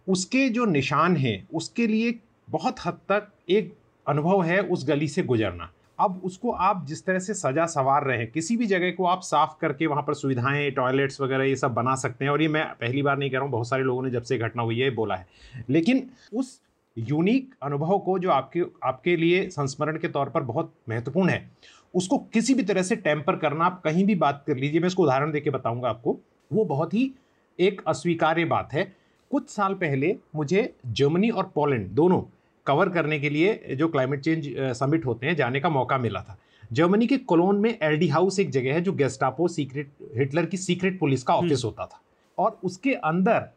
उसके 0.09 0.49
जो 0.49 0.64
निशान 0.66 1.16
हैं, 1.16 1.49
उसके 1.51 1.86
लिए 1.86 2.14
बहुत 2.49 2.76
हद 2.86 2.99
तक 3.09 3.28
एक 3.49 3.74
अनुभव 4.07 4.43
है 4.43 4.61
उस 4.61 4.86
गली 4.89 5.09
से 5.09 5.22
गुजरना। 5.22 5.70
अब 5.99 6.20
उसको 6.24 6.51
आप 6.53 6.84
जिस 6.86 7.05
तरह 7.07 7.18
से 7.18 7.34
सजा 7.34 7.64
सवार 7.66 8.05
रहे 8.05 8.18
हैं, 8.18 8.30
किसी 8.30 8.57
भी 8.57 8.66
जगह 8.66 8.91
को 8.91 9.07
आप 9.07 9.22
साफ़ 9.22 9.59
करके 9.61 9.86
वहाँ 9.86 10.03
पर 10.03 10.14
सुविधाएँ, 10.14 10.70
टॉयलेट्स 10.70 11.20
वगैरह 11.20 11.45
ये 11.45 11.57
सब 11.57 11.74
बना 11.74 11.95
सकते 11.97 12.24
हैं। 12.24 12.32
और 12.32 12.43
ये 12.43 12.49
मैं 12.49 12.64
पहली 12.80 13.03
बार 13.03 13.18
नहीं 13.18 13.30
कह 13.30 13.36
रहा 13.36 13.45
हूँ, 13.45 13.53
बहुत 13.53 13.68
सारे 13.68 13.82
लोगों 13.82 14.03
ने 14.03 14.11
जब 14.11 14.22
से 14.22 14.39
घटना 14.39 14.62
हुई 14.62 14.78
है 14.80 14.91
बोला 14.91 15.14
है। 15.14 15.26
लेकिन 15.70 16.09
उस 16.34 16.61
यूनिक 16.99 17.55
अनुभव 17.62 17.99
को 17.99 18.18
जो 18.18 18.30
आपके 18.30 18.62
आपके 18.84 19.16
लिए 19.16 19.49
संस्मरण 19.51 19.99
के 19.99 20.09
तौर 20.09 20.28
पर 20.28 20.42
बहुत 20.42 20.72
महत्वपूर्ण 20.88 21.30
है। 21.30 21.51
उसको 21.94 22.18
किसी 22.32 22.55
भी 22.55 22.62
तरह 22.62 22.82
से 22.82 22.96
टेम्पर 22.96 23.36
करना 23.36 23.64
आप 23.64 23.80
कहीं 23.82 24.05
भी 24.07 24.14
बात 24.14 24.42
कर 24.46 24.57
लीजिए 24.57 24.80
मैं 24.80 24.86
इसको 24.86 25.03
उदाहरण 25.03 25.32
देके 25.32 25.51
बताऊँगा 25.51 25.88
आपको। 25.88 26.16
वो 26.51 26.64
बहुत 26.64 26.94
ही 26.94 27.11
एक 27.59 27.82
अस्वीकार्य 27.86 28.44
बात 28.44 28.72
है। 28.72 28.92
कुछ 29.30 29.49
साल 29.51 29.74
पहले 29.74 30.14
मुझे 30.36 30.72
जर्मनी 30.88 31.30
और 31.30 31.51
पोलैंड 31.55 31.88
दोनों 31.90 32.22
कवर 32.66 32.88
करने 32.88 33.18
के 33.20 33.30
लिए 33.30 33.76
जो 33.76 33.88
क्लाइमेट 33.88 34.20
चेंज 34.20 34.49
समिट 34.76 35.07
होते 35.07 35.26
हैं 35.26 35.36
जाने 35.36 35.61
का 35.61 35.68
मौका 35.68 35.99
मिला 35.99 36.20
था। 36.20 36.38
जर्मनी 36.72 37.07
के 37.07 37.16
कोलोन 37.18 37.61
में 37.61 37.76
एलडी 37.82 38.09
हाउस 38.09 38.38
एक 38.38 38.51
जगह 38.51 38.74
है 38.74 38.80
जो 38.80 38.92
गेस्टापो 38.92 39.49
सीक्रेट 39.49 39.90
हिटलर 40.16 40.46
की 40.46 40.57
सीक्रेट 40.57 40.99
पुलिस 41.01 41.22
का 41.22 41.34
ऑफ़िस 41.34 41.64
हम्म। 41.64 41.66
होता 41.66 41.86
था। 41.86 42.01
और 42.38 42.59
उसके 42.64 42.92
अंदर 42.94 43.49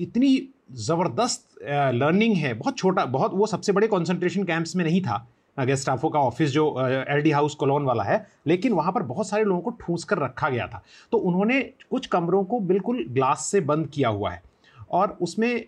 इतनी 0.00 0.48
ज़बरदस्त 0.72 1.58
लर्निंग 1.94 2.34
है, 2.36 2.52
बहुत 2.54 2.76
छोटा, 2.78 3.04
बहुत 3.06 3.34
वो 3.34 3.46
सबसे 3.46 3.72
बड़े 3.72 3.86
कॉन्सेंट्रेशन 3.88 4.44
कैंप्स 4.44 4.76
में 4.76 4.84
नहीं 4.84 5.00
था 5.02 5.26
गेस्टाफो 5.56 6.08
का 6.08 6.18
ऑफ़िस 6.18 6.50
जो 6.50 6.64
एल 6.80 7.20
डी 7.22 7.30
हाउस 7.30 7.54
कोलोन 7.54 7.84
वाला 7.84 8.04
है, 8.04 8.26
लेकिन 8.46 8.72
वहाँ 8.72 8.92
पर 8.92 9.02
बहुत 9.02 9.28
सारे 9.28 9.44
लोगों 9.44 9.60
को 9.60 9.70
ठूस 9.80 10.04
कर 10.04 10.18
रखा 10.18 10.48
गया 10.48 10.66
था। 10.66 10.82
तो 11.12 11.18
उन्होंने 11.18 11.60
कुछ 11.90 12.06
कमरों 12.06 12.44
को 12.44 12.60
बिल्कुल 12.60 13.04
ग्लास 13.08 13.44
से 13.44 13.60
बंद 13.60 13.86
किया 13.86 14.08
हुआ 14.08 14.30
है। 14.30 14.42
और 14.90 15.16
उसमें 15.20 15.64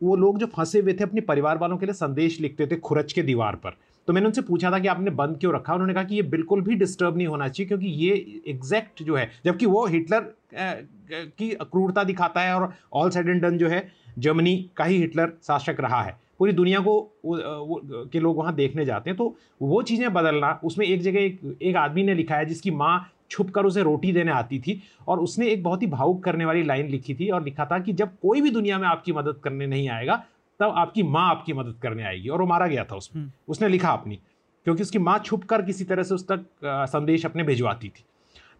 वो 0.00 0.16
लोग 0.16 0.38
जो 0.38 0.46
फंसे 0.46 0.80
हुए 0.80 0.92
थे, 0.92 1.04
अपने 1.04 1.20
परिवार 1.20 1.58
वालों 1.58 1.76
के 1.78 1.86
लिए 1.86 1.94
संदेश 1.94 2.40
लिखते 2.40 2.66
थे 2.66 2.76
खुरच 2.76 3.12
के 3.12 3.22
दीवार 3.22 3.56
पर। 3.56 3.76
तो 4.10 4.14
मैंने 4.14 4.26
उनसे 4.26 4.42
पूछा 4.42 4.70
था 4.70 4.78
कि 4.78 4.88
आपने 4.88 5.10
बंद 5.10 5.36
क्यों 5.38 5.52
रखा? 5.54 5.72
उन्होंने 5.72 5.94
कहा 5.94 6.02
कि 6.04 6.14
ये 6.14 6.22
बिल्कुल 6.22 6.60
भी 6.60 6.74
डिस्टर्ब 6.74 7.16
नहीं 7.16 7.26
होना 7.26 7.46
चाहिए 7.48 7.66
क्योंकि 7.68 7.86
ये 7.86 8.14
एग्जैक्ट 8.48 9.02
जो 9.02 9.16
है 9.16 9.30
जबकि 9.44 9.66
वो 9.66 9.84
हिटलर 9.86 10.24
की 11.38 11.50
क्रूरता 11.62 12.04
दिखाता 12.04 12.40
है 12.40 12.54
और 12.54 12.72
ऑल 12.92 13.10
साइड 13.10 13.28
एंड 13.28 13.42
डन 13.42 13.58
जो 13.58 13.68
है 13.68 13.86
जर्मनी 14.18 14.56
का 14.76 14.84
ही 14.84 14.96
हिटलर 14.96 15.32
शासक 15.46 15.76
रहा 15.80 16.02
है। 16.02 16.16
पूरी 16.38 16.52
दुनिया 16.52 16.80
को 16.80 16.94
वो, 17.24 17.36
वो, 17.36 17.80
के 18.12 18.20
लोग 18.20 18.36
वहाँ 18.36 18.54
देखने 18.54 18.84
जाते 18.84 19.10
हैं। 19.10 19.16
तो 19.16 19.36
वो 19.62 19.82
चीज़ें 19.82 20.12
बदलना 20.12 20.58
उसमें 20.64 20.86
एक 20.86 21.00
जगह 21.02 21.20
एक, 21.20 21.40
एक 21.62 21.76
आदमी 21.76 22.02
ने 22.02 22.14
लिखा 22.14 22.36
है 22.36 22.46
जिसकी 22.46 22.70
माँ 22.72 23.12
छुप 23.30 23.50
कर 23.50 23.64
उसे 23.64 23.82
रोटी 23.82 24.12
देने 24.12 24.32
आती 24.32 24.58
थी 24.58 24.80
और 25.08 25.20
उसने 25.20 25.48
एक 25.48 25.62
बहुत 25.62 25.82
ही 25.82 25.86
भावुक 25.86 26.22
करने 26.24 26.44
वाली 26.44 26.62
लाइन 26.62 26.88
लिखी 26.88 27.14
थी 27.14 27.28
और 27.28 27.44
लिखा 27.44 27.64
था 27.64 27.78
कि 27.78 27.92
जब 27.92 28.18
कोई 28.22 28.40
भी 28.40 28.50
दुनिया 28.50 28.78
में 28.78 28.86
आपकी 28.88 29.12
मदद 29.12 29.40
करने 29.44 29.66
नहीं 29.66 29.88
आएगा 29.88 30.22
तब 30.60 30.74
आपकी 30.76 31.02
माँ 31.02 31.28
आपकी 31.30 31.52
मदद 31.52 31.78
करने 31.82 32.02
आएगी। 32.02 32.28
और 32.28 32.40
वो 32.40 32.46
मारा 32.46 32.66
गया 32.66 32.84
था 32.84 32.96
उसमें। 32.96 33.22
हम्म। 33.22 33.32
उसने 33.48 33.68
लिखा 33.68 33.90
अपनी। 33.90 34.16
क्योंकि 34.66 34.82
उसकी 34.82 34.98
माँ 34.98 35.18
छुप 35.18 35.44
कर 35.44 35.62
किसी 35.62 35.84
तरह 35.84 36.02
से 36.02 36.14
उस 36.14 36.26
तक 36.28 36.44
संदेश 36.64 37.24
अपने 37.26 37.42
भिजवाती 37.42 37.88
थी। 37.88 38.04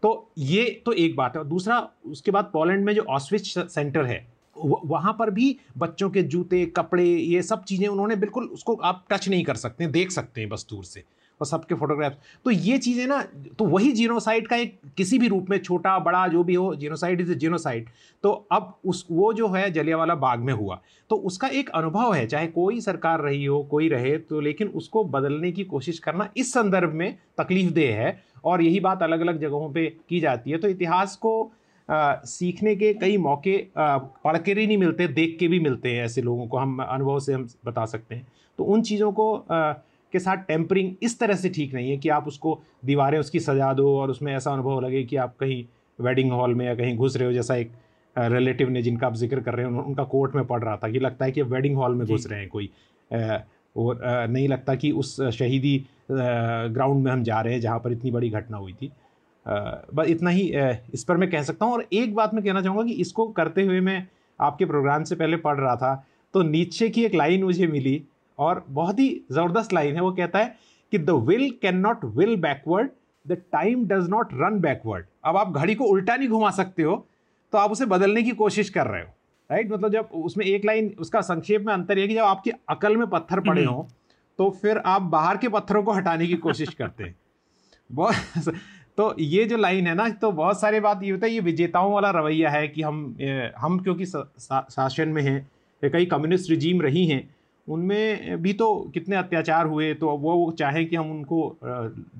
तो 0.02 0.30
ये 0.38 0.64
तो 0.86 0.92
एक 0.92 1.16
बात 1.16 1.36
है। 1.36 1.42
और 1.42 1.46
दूसरा 1.48 1.78
उसके 2.06 2.30
बाद 2.30 2.50
पोलैंड 2.52 2.84
में 2.84 2.94
जो 2.94 3.02
ऑस्विच 3.02 3.58
सेंटर 3.58 4.04
है 4.04 4.26
वहाँ 4.56 5.12
पर 5.18 5.30
भी 5.30 5.56
बच्चों 5.78 6.08
के 6.10 6.22
जूते 6.22 6.64
कपड़े 6.66 7.04
ये 7.04 7.42
सब 7.42 7.62
चीज़ें 7.64 7.86
उन्होंने 7.88 8.16
बिल्कुल 8.16 8.44
उसको 8.44 8.74
आप 8.74 9.04
टच 9.10 9.28
नहीं 9.28 9.44
कर 9.44 9.54
सकते 9.54 9.86
देख 9.86 10.10
सकते 10.10 10.40
हैं 10.40 10.50
बस 10.50 10.66
दूर 10.70 10.84
से। 10.84 11.04
और 11.40 11.46
सबके 11.46 11.74
फोटोग्राफ्स 11.74 12.16
तो 12.44 12.50
ये 12.50 12.78
चीज़ें 12.78 13.06
ना 13.06 13.22
तो 13.58 13.64
वही 13.66 13.92
जीनोसाइड 13.92 14.48
का 14.48 14.56
एक 14.56 14.78
किसी 14.96 15.18
भी 15.18 15.28
रूप 15.28 15.50
में 15.50 15.58
छोटा 15.58 15.98
बड़ा 15.98 16.26
जो 16.28 16.44
भी 16.44 16.54
हो 16.54 16.74
जीनोसाइड 16.74 17.20
इज़ 17.20 17.32
ए 17.32 17.34
जीनोसाइड 17.36 17.88
तो 18.24 18.30
अब 18.52 18.74
उस 18.84 19.06
वो 19.10 19.32
जो 19.32 19.48
है 19.48 19.70
जलियावाला 19.70 20.14
बाग 20.16 20.40
में 20.40 20.52
हुआ। 20.52 20.80
तो 21.10 21.16
उसका 21.16 21.48
एक 21.48 21.68
अनुभव 21.70 22.12
है 22.14 22.26
चाहे 22.26 22.46
कोई 22.48 22.80
सरकार 22.80 23.20
रही 23.20 23.44
हो 23.44 23.62
कोई 23.70 23.88
रहे 23.88 24.16
तो 24.18 24.40
लेकिन 24.40 24.68
उसको 24.70 25.04
बदलने 25.06 25.52
की 25.52 25.64
कोशिश 25.64 25.98
करना 25.98 26.28
इस 26.36 26.52
संदर्भ 26.52 26.92
में 26.92 27.14
तकलीफ़ 27.38 27.70
देह 27.72 27.96
है। 27.96 28.18
और 28.44 28.62
यही 28.62 28.80
बात 28.80 29.02
अलग 29.02 29.20
अलग 29.20 29.40
जगहों 29.40 29.70
पे 29.72 29.86
की 30.08 30.20
जाती 30.20 30.50
है। 30.50 30.58
तो 30.58 30.68
इतिहास 30.68 31.16
को 31.16 31.50
आ, 31.88 32.14
सीखने 32.24 32.74
के 32.76 32.92
कई 32.94 33.16
मौके 33.16 33.56
पढ़ 33.78 34.36
के 34.38 34.54
नहीं 34.56 34.76
मिलते 34.78 35.06
देख 35.08 35.36
के 35.40 35.48
भी 35.48 35.58
मिलते 35.60 35.92
हैं 35.92 36.04
ऐसे 36.04 36.22
लोगों 36.22 36.46
को। 36.46 36.56
हम 36.56 36.82
अनुभव 36.82 37.18
से 37.20 37.32
हम 37.32 37.46
बता 37.66 37.84
सकते 37.86 38.14
हैं। 38.14 38.26
तो 38.58 38.64
उन 38.64 38.82
चीज़ों 38.82 39.10
को 39.12 39.34
आ, 39.50 39.72
के 40.12 40.18
साथ 40.18 40.36
टेम्परिंग 40.36 40.94
इस 41.02 41.18
तरह 41.18 41.34
से 41.34 41.48
ठीक 41.48 41.74
नहीं 41.74 41.90
है 41.90 41.96
कि 41.96 42.08
आप 42.08 42.28
उसको 42.28 42.58
दीवारें 42.84 43.18
उसकी 43.18 43.40
सजा 43.40 43.72
दो 43.72 43.96
और 43.98 44.10
उसमें 44.10 44.32
ऐसा 44.34 44.52
अनुभव 44.52 44.80
लगे 44.80 45.02
कि 45.04 45.16
आप 45.16 45.36
कहीं 45.40 45.64
वेडिंग 45.98 46.32
हॉल 46.32 46.54
में 46.54 46.66
या 46.66 46.74
कहीं 46.74 46.96
घुस 46.96 47.16
रहे 47.16 47.26
हो 47.26 47.32
जैसा 47.32 47.56
एक 47.56 47.72
रिलेटिव 48.16 48.70
ने 48.70 48.82
जिनका 48.82 49.06
आप 49.06 49.14
ज़िक्र 49.14 49.40
कर 49.40 49.54
रहे 49.54 49.66
हैं 49.66 49.72
उनका 49.72 50.04
कोर्ट 50.04 50.34
में 50.34 50.44
पढ़ 50.44 50.62
रहा 50.62 50.76
था 50.76 50.90
कि 50.90 50.98
लगता 50.98 51.24
है 51.24 51.32
कि 51.32 51.42
वेडिंग 51.42 51.76
हॉल 51.76 51.94
में 51.94 52.06
घुस 52.06 52.26
रहे 52.30 52.40
हैं 52.40 52.48
कोई। 52.48 52.70
और 53.76 54.00
नहीं 54.28 54.48
लगता 54.48 54.74
कि 54.74 54.90
उस 54.92 55.20
शहीदी 55.30 55.76
ग्राउंड 56.10 57.04
में 57.04 57.10
हम 57.12 57.22
जा 57.22 57.40
रहे 57.40 57.54
हैं 57.54 57.60
जहाँ 57.60 57.78
पर 57.78 57.92
इतनी 57.92 58.10
बड़ी 58.10 58.30
घटना 58.30 58.56
हुई 58.56 58.72
थी। 58.72 58.90
बस 59.94 60.08
इतना 60.08 60.30
ही 60.30 60.50
इस 60.94 61.04
पर 61.04 61.16
मैं 61.16 61.30
कह 61.30 61.42
सकता 61.42 61.64
हूँ 61.64 61.72
और 61.72 61.84
एक 61.92 62.14
बात 62.14 62.34
मैं 62.34 62.44
कहना 62.44 62.62
चाहूँगा 62.62 62.84
कि 62.84 62.92
इसको 62.92 63.26
करते 63.28 63.62
हुए 63.62 63.80
मैं 63.80 64.06
आपके 64.40 64.64
प्रोग्राम 64.64 65.04
से 65.04 65.14
पहले 65.14 65.36
पढ़ 65.36 65.56
रहा 65.56 65.76
था 65.76 65.94
तो 66.34 66.42
नीचे 66.42 66.88
की 66.88 67.04
एक 67.04 67.14
लाइन 67.14 67.44
मुझे 67.44 67.66
मिली 67.66 68.02
और 68.40 68.64
बहुत 68.70 68.98
ही 68.98 69.08
ज़बरदस्त 69.32 69.72
लाइन 69.72 69.94
है 69.94 70.00
वो 70.00 70.12
कहता 70.12 70.38
है 70.38 70.54
कि 70.92 70.98
the 70.98 71.10
will 71.26 71.50
can 71.62 71.76
not 71.76 72.04
will 72.16 72.36
backward 72.36 72.90
the 73.26 73.36
time 73.52 73.86
does 73.86 74.08
not 74.08 74.28
run 74.32 74.60
backward 74.60 75.06
अब 75.24 75.36
आप 75.36 75.52
घड़ी 75.52 75.74
को 75.74 75.84
उल्टा 75.84 76.16
नहीं 76.16 76.28
घुमा 76.28 76.50
सकते 76.50 76.82
हो 76.82 77.06
तो 77.52 77.58
आप 77.58 77.70
उसे 77.70 77.86
बदलने 77.86 78.22
की 78.22 78.30
कोशिश 78.30 78.70
कर 78.70 78.86
रहे 78.86 79.02
हो 79.02 79.08
राइट 79.50 79.72
मतलब 79.72 79.92
जब 79.92 80.08
उसमें 80.14 80.44
एक 80.46 80.64
लाइन 80.64 80.94
उसका 80.98 81.20
संक्षेप 81.20 81.64
में 81.66 81.72
अंतर 81.74 81.98
है 81.98 82.06
कि 82.08 82.14
जब 82.14 82.24
आपकी 82.24 82.50
अकल 82.68 82.96
में 82.96 83.06
पत्थर 83.06 83.40
पड़े 83.40 83.64
हम्म। 83.64 83.74
हो 83.74 83.88
तो 84.38 84.50
फिर 84.62 84.78
आप 84.86 85.02
बाहर 85.12 85.36
के 85.36 85.48
पत्थरों 85.48 85.82
को 85.82 85.92
हटाने 85.92 86.26
की 86.26 86.34
कोशिश 86.34 86.74
करते 86.74 87.04
हैं। 87.04 87.16
बहुत 87.90 88.54
तो 88.96 89.14
ये 89.18 89.44
जो 89.44 89.56
लाइन 89.56 89.86
है 89.86 89.94
ना 89.94 90.08
तो 90.20 90.30
बहुत 90.32 90.60
सारे 90.60 90.80
बात 90.80 91.02
ये 91.02 91.10
होता 91.10 91.26
है 91.26 91.32
ये 91.32 91.40
विजेताओं 91.40 91.92
वाला 91.92 92.10
रवैया 92.10 92.50
है 92.50 92.68
कि 92.68 92.82
हम 92.82 93.16
हम 93.58 93.78
क्योंकि 93.78 94.06
शासन 94.06 95.08
में 95.08 95.22
हैं 95.22 95.90
कई 95.90 96.06
कम्युनिस्ट 96.06 96.50
रिजीम 96.50 96.82
रही 96.82 97.06
हैं 97.06 97.22
उनमें 97.68 98.42
भी 98.42 98.52
तो 98.52 98.90
कितने 98.94 99.16
अत्याचार 99.16 99.66
हुए 99.66 99.92
तो 99.94 100.08
वो 100.08 100.34
वो 100.36 100.50
चाहे 100.52 100.84
कि 100.84 100.96
हम 100.96 101.10
उनको 101.10 101.58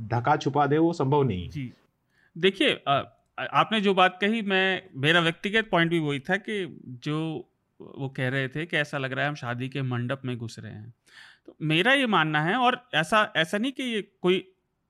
ढका 0.09 0.37
छुपा 0.37 0.67
दे, 0.67 0.79
वो 0.79 0.93
संभव 0.93 1.23
नहीं 1.23 1.49
जी। 1.51 1.73
देखिए 2.37 2.75
आपने 3.39 3.81
जो 3.81 3.95
बात 3.95 4.19
कही, 4.21 4.43
मैं, 4.43 4.83
मेरा 4.97 5.21
व्यक्तिगत 5.21 5.69
पॉइंट 5.71 5.91
भी 5.91 5.99
वही 5.99 6.21
था 6.21 6.37
कि 6.37 6.81
जो 7.05 7.19
वो 7.81 8.09
कह 8.09 8.29
रहे 8.29 8.49
थे 8.49 8.67
कि 8.67 8.77
ऐसा 8.77 8.99
लग 8.99 9.13
रहा 9.13 9.25
है 9.25 9.29
हम 9.29 9.35
शादी 9.35 9.69
के 9.69 9.83
मंडप 9.83 10.23
में 10.25 10.37
घुस 10.37 10.59
रहे 10.59 10.73
हैं। 10.73 10.95
तो 11.47 11.57
मेरा 11.63 11.93
ये 11.93 12.07
मानना 12.07 12.43
है 12.43 12.57
और 12.57 12.83
ऐसा 12.95 13.33
ऐसा 13.37 13.59
नहीं 13.59 13.73
कि 13.73 13.83
ये 13.83 14.03
कोई 14.23 14.45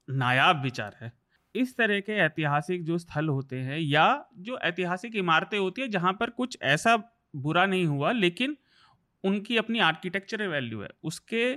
नायाब 0.09 0.62
विचार 0.62 0.96
है। 1.01 1.12
इस 1.55 1.76
तरह 1.76 2.01
के 2.01 2.12
ऐतिहासिक 2.12 2.84
जो 2.84 2.98
स्थल 2.98 3.28
होते 3.28 3.57
हैं 3.57 3.78
या 3.78 4.24
जो 4.38 4.59
ऐतिहासिक 4.59 5.16
इमारतें 5.16 5.59
होती 5.59 5.82
है, 5.82 5.88
जहाँ 5.88 6.12
पर 6.12 6.30
कुछ 6.30 6.59
ऐसा 6.62 6.96
बुरा 7.36 7.66
नहीं 7.66 7.86
हुआ, 7.86 8.12
लेकिन 8.12 8.57
उनकी 9.24 9.56
अपनी 9.56 9.78
आर्किटेक्चर 9.80 10.46
वैल्यू 10.48 10.80
है। 10.80 10.88
उसके 11.02 11.52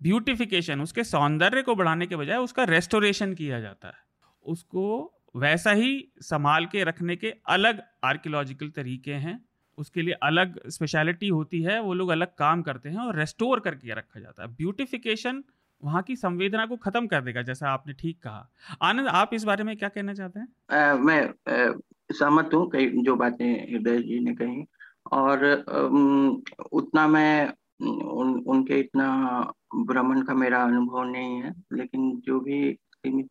ब्यूटिफिकेशन 0.00 0.80
उसके 0.80 1.04
सौंदर्य 1.04 1.62
को 1.62 1.74
बढ़ाने 1.74 2.06
के 2.06 2.16
बजाय 2.16 2.38
उसका 2.38 2.64
रेस्टोरेशन 2.64 3.34
किया 3.34 3.60
जाता 3.60 3.88
है। 3.88 4.02
उसको 4.44 5.12
वैसा 5.36 5.70
ही 5.72 6.08
संभाल 6.22 6.66
के 6.66 6.84
रखने 6.84 7.16
के 7.16 7.34
अलग 7.48 7.82
आर्कियोलॉजिकल 8.04 8.68
तरीके 8.68 9.12
हैं। 9.12 9.40
उसके 9.78 10.02
लिए 10.02 10.14
अलग 10.22 10.60
स्पेशलिटी 10.68 11.28
होती 11.28 11.62
है 11.62 11.80
वो 11.82 11.94
लोग 11.94 12.08
अलग 12.08 12.34
काम 12.38 12.62
करते 12.62 12.88
हैं 12.88 12.98
और 12.98 13.16
रेस्टोर 13.16 13.60
करके 13.60 13.94
रखा 13.94 14.20
जाता 14.20 14.42
है। 14.42 14.48
ब्यूटिफिकेशन 14.48 15.42
वहाँ 15.82 16.02
की 16.02 16.16
संवेदना 16.16 16.66
को 16.66 16.76
खत्म 16.76 17.06
कर 17.06 17.20
देगा 17.20 17.42
जैसा 17.42 17.70
आपने 17.70 17.92
ठीक 17.92 18.18
कहा। 18.22 18.48
आनंद 18.82 19.08
आप 19.08 19.34
इस 19.34 19.44
बारे 19.44 19.64
में 19.64 19.76
क्या 19.76 19.88
कहना 19.88 20.14
चाहते 20.14 20.40
हैं? 20.40 20.48
आ, 20.70 20.94
मैं 20.96 21.34
सहमत 22.12 22.50
हूँ 22.54 22.70
जो 23.02 23.16
बातें 23.16 23.72
हृदय 23.72 24.02
जी 24.02 24.20
ने 24.20 24.34
कही। 24.34 24.64
और 25.12 25.44
उतना 26.72 27.06
मैं, 27.08 27.48
उन, 27.82 28.34
उनके 28.46 28.78
इतना 28.80 29.08
भ्रमण 29.86 30.22
का 30.22 30.34
मेरा 30.34 30.62
अनुभव 30.64 31.02
नहीं 31.04 31.40
है, 31.42 31.54
लेकिन 31.72 32.10
जो 32.26 32.40
भी 32.40 32.72
सीमित 32.96 33.28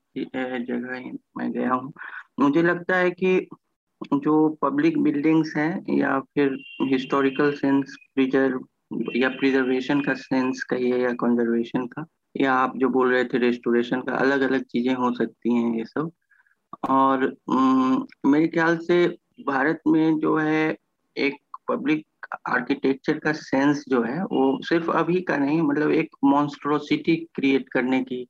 जगह 0.68 1.12
मैं 1.38 1.52
गया 1.52 1.74
हूँ। 1.74 1.94
मुझे 2.40 2.62
लगता 2.64 2.96
है 2.96 3.12
कि 3.12 3.48
जो 4.02 4.50
पब्लिक 4.62 5.02
बिल्डिंग्स 5.04 5.54
हैं 5.58 5.98
या 5.98 6.20
फिर 6.36 6.58
हिस्टोरिकल 6.84 7.52
सेंस 7.54 7.96
प्रिजर्व 8.16 8.60
या 9.16 9.30
प्रिजर्वेशन 9.30 10.02
का 10.02 10.14
सेंस 10.14 10.64
कहिए 10.70 10.98
या 10.98 11.12
कंजर्वेशन 11.14 11.86
का, 11.88 12.06
या 12.36 12.54
आप 12.54 12.74
जो 12.78 12.90
बोल 12.90 13.12
रहे 13.14 13.24
थे 13.26 13.38
रेस्टोरेशन 13.38 14.02
का 14.02 14.16
अलग 14.16 14.42
अलग 14.42 14.64
चीज़ें 14.64 14.94
हो 14.96 15.12
सकती 15.16 15.54
हैं 15.56 15.74
ये 15.78 15.86
सब। 15.86 16.12
और 16.90 17.26
मेरे 18.26 18.48
ख्याल 18.48 18.78
से 18.78 19.06
भारत 19.48 19.82
में 19.88 20.18
जो 20.20 20.36
है, 20.38 20.76
एक 21.16 21.38
पब्लिक 21.68 22.06
आर्किटेक्चर 22.50 23.20
का 23.20 23.32
सेंस 23.32 23.84
जो 23.90 24.02
है 24.04 24.24
वो 24.24 24.60
सिर्फ़ 24.64 24.92
अभी 24.92 25.22
का 25.22 25.38
नहीं 25.38 25.62
मतलब 25.62 25.92
एक 25.92 26.16
मॉन्स्ट्रोसिटी 26.24 27.16
क्रिएट 27.36 27.70
करने 27.70 28.02
की 28.04 28.28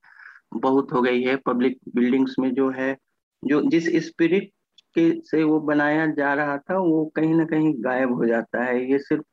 बहुत 0.53 0.93
हो 0.93 1.01
गई 1.01 1.21
है 1.21 1.35
पब्लिक 1.35 1.77
बिल्डिंग्स 1.95 2.35
में 2.39 2.53
जो 2.53 2.69
है 2.69 2.97
जो 3.43 3.61
जिस 3.61 4.05
स्पिरिट 4.05 4.49
के 4.95 5.11
से 5.21 5.43
वो 5.43 5.59
बनाया 5.59 6.05
जा 6.07 6.33
रहा 6.33 6.57
था 6.57 6.77
वो 6.77 7.05
कहीं 7.15 7.33
ना 7.35 7.45
कहीं 7.45 7.73
गायब 7.77 8.13
हो 8.13 8.25
जाता 8.25 8.63
है। 8.63 8.91
ये 8.91 8.99
सिर्फ़ 8.99 9.23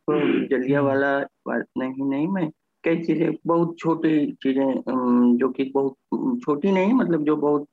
जलिया 0.50 0.80
वाला 0.80 1.18
बात 1.20 1.64
नहीं 1.78 2.08
नहीं 2.10 2.28
मैं 2.28 2.50
कई 2.84 2.96
चीज़ें 3.02 3.32
बहुत 3.46 3.76
छोटी 3.78 4.32
चीज़ें 4.32 4.74
जो 5.38 5.48
कि 5.48 5.64
बहुत 5.74 5.96
छोटी 6.44 6.72
नहीं 6.72 6.92
मतलब 6.92 7.24
जो 7.24 7.36
बहुत 7.36 7.66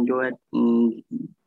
जो 0.00 0.20
है 0.22 0.30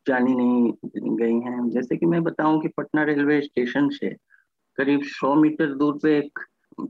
जानी 0.08 0.34
नहीं 0.34 0.74
गई 1.18 1.34
हैं। 1.34 1.70
जैसे 1.70 1.98
कि 1.98 2.06
मैं 2.06 2.24
बताऊँ 2.24 2.62
कि 2.62 2.68
पटना 2.68 3.04
रेलवे 3.04 3.42
स्टेशन 3.42 3.90
से 3.90 4.10
करीब 4.76 5.02
100 5.04 5.36
मीटर 5.36 5.74
दूर 5.76 6.00
पे 6.04 6.18
एक 6.18 6.40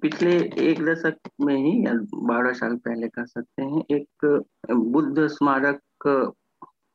पिछले 0.01 0.38
एक 0.70 0.86
दशक 0.86 1.18
में 1.41 1.55
ही 1.55 1.86
या 1.86 1.93
बारह 2.16 2.53
साल 2.53 2.76
पहले 2.76 3.07
कह 3.07 3.24
सकते 3.26 3.64
हैं 3.64 3.84
एक 3.91 4.43
बुद्ध 4.72 5.28
स्मारक 5.28 5.82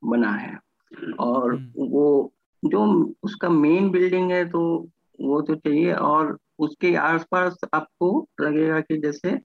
बना 0.05 0.31
है। 0.31 0.59
और 1.19 1.55
हम्म। 1.55 1.89
वो 1.89 2.33
जो 2.65 3.13
उसका 3.23 3.49
मेन 3.49 3.91
बिल्डिंग 3.91 4.31
है 4.31 4.49
तो 4.49 4.89
वो 5.21 5.43
तो 5.43 5.55
चाहिए। 5.55 5.93
और 5.93 6.39
उसके 6.59 6.95
आसपास 6.95 7.57
आपको 7.75 8.29
लगेगा 8.41 8.81
कि 8.81 8.97
जैसे 8.99 9.41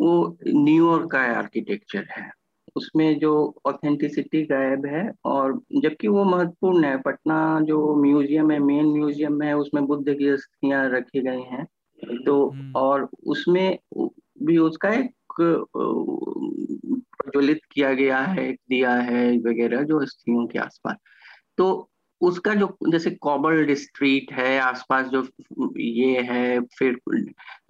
वो 0.00 0.36
न्यूयॉर्क 0.46 1.10
का 1.10 1.20
आर्किटेक्चर 1.20 2.06
है। 2.10 2.30
उसमें 2.76 3.18
जो 3.18 3.54
ऑथेंटिसिटी 3.66 4.42
गायब 4.42 4.86
है 4.86 5.12
और 5.24 5.60
जबकि 5.76 6.08
वो 6.08 6.24
महत्वपूर्ण 6.24 6.84
है 6.84 6.96
पटना 6.98 7.60
जो 7.60 7.96
म्यूज़ियम 7.96 8.50
है 8.50 8.58
मेन 8.58 8.86
म्यूज़ियम 8.86 9.42
है 9.42 9.56
उसमें 9.56 9.86
बुद्ध 9.86 10.14
की 10.14 10.28
अस्थियाँ 10.28 10.90
रखी 10.90 11.20
गई 11.20 11.42
हैं। 11.42 11.66
तो 12.26 12.48
हम्म। 12.48 12.72
और 12.76 13.08
उसमें 13.26 13.78
भी 14.42 14.58
उसका 14.58 14.88
एक 14.88 15.10
प्रज्वलित 17.16 17.60
किया 17.72 17.94
गया 17.94 18.18
है 18.18 18.52
दिया 18.52 18.94
है 18.94 19.38
वगैरह 19.38 19.82
जो 19.82 19.98
अस्थियों 19.98 20.46
के 20.46 20.58
आसपास। 20.58 20.96
तो 21.58 21.90
उसका 22.20 22.54
जो 22.54 22.76
जैसे 22.88 23.10
कॉबल 23.10 23.74
स्ट्रीट 23.74 24.32
है 24.32 24.58
आसपास 24.58 25.06
जो 25.06 25.26
ये 25.76 26.20
है 26.20 26.60
फिर 26.60 26.98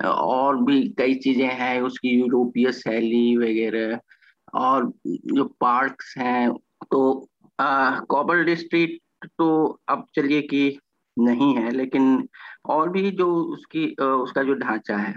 और 0.07 0.65
भी 0.65 0.89
कई 0.99 1.15
चीज़ें 1.15 1.49
हैं 1.49 1.81
उसकी 1.81 2.09
यूरोपीय 2.09 2.73
शैली 2.73 3.37
वगैरह। 3.37 4.01
और 4.55 4.93
जो 5.07 5.45
पार्क्स 5.61 6.15
हैं 6.19 6.51
तो 6.91 7.01
कॉबल्ड 7.59 8.55
स्ट्रीट 8.59 8.99
तो 9.39 9.47
अब 9.89 10.07
चलिए 10.17 10.41
कि 10.43 10.79
नहीं 11.17 11.55
है, 11.57 11.71
लेकिन 11.71 12.29
और 12.71 12.89
भी 12.91 13.11
जो 13.11 13.29
उसकी 13.35 13.87
उसका 13.95 14.43
जो 14.43 14.55
ढांचा 14.55 14.97
है 14.97 15.15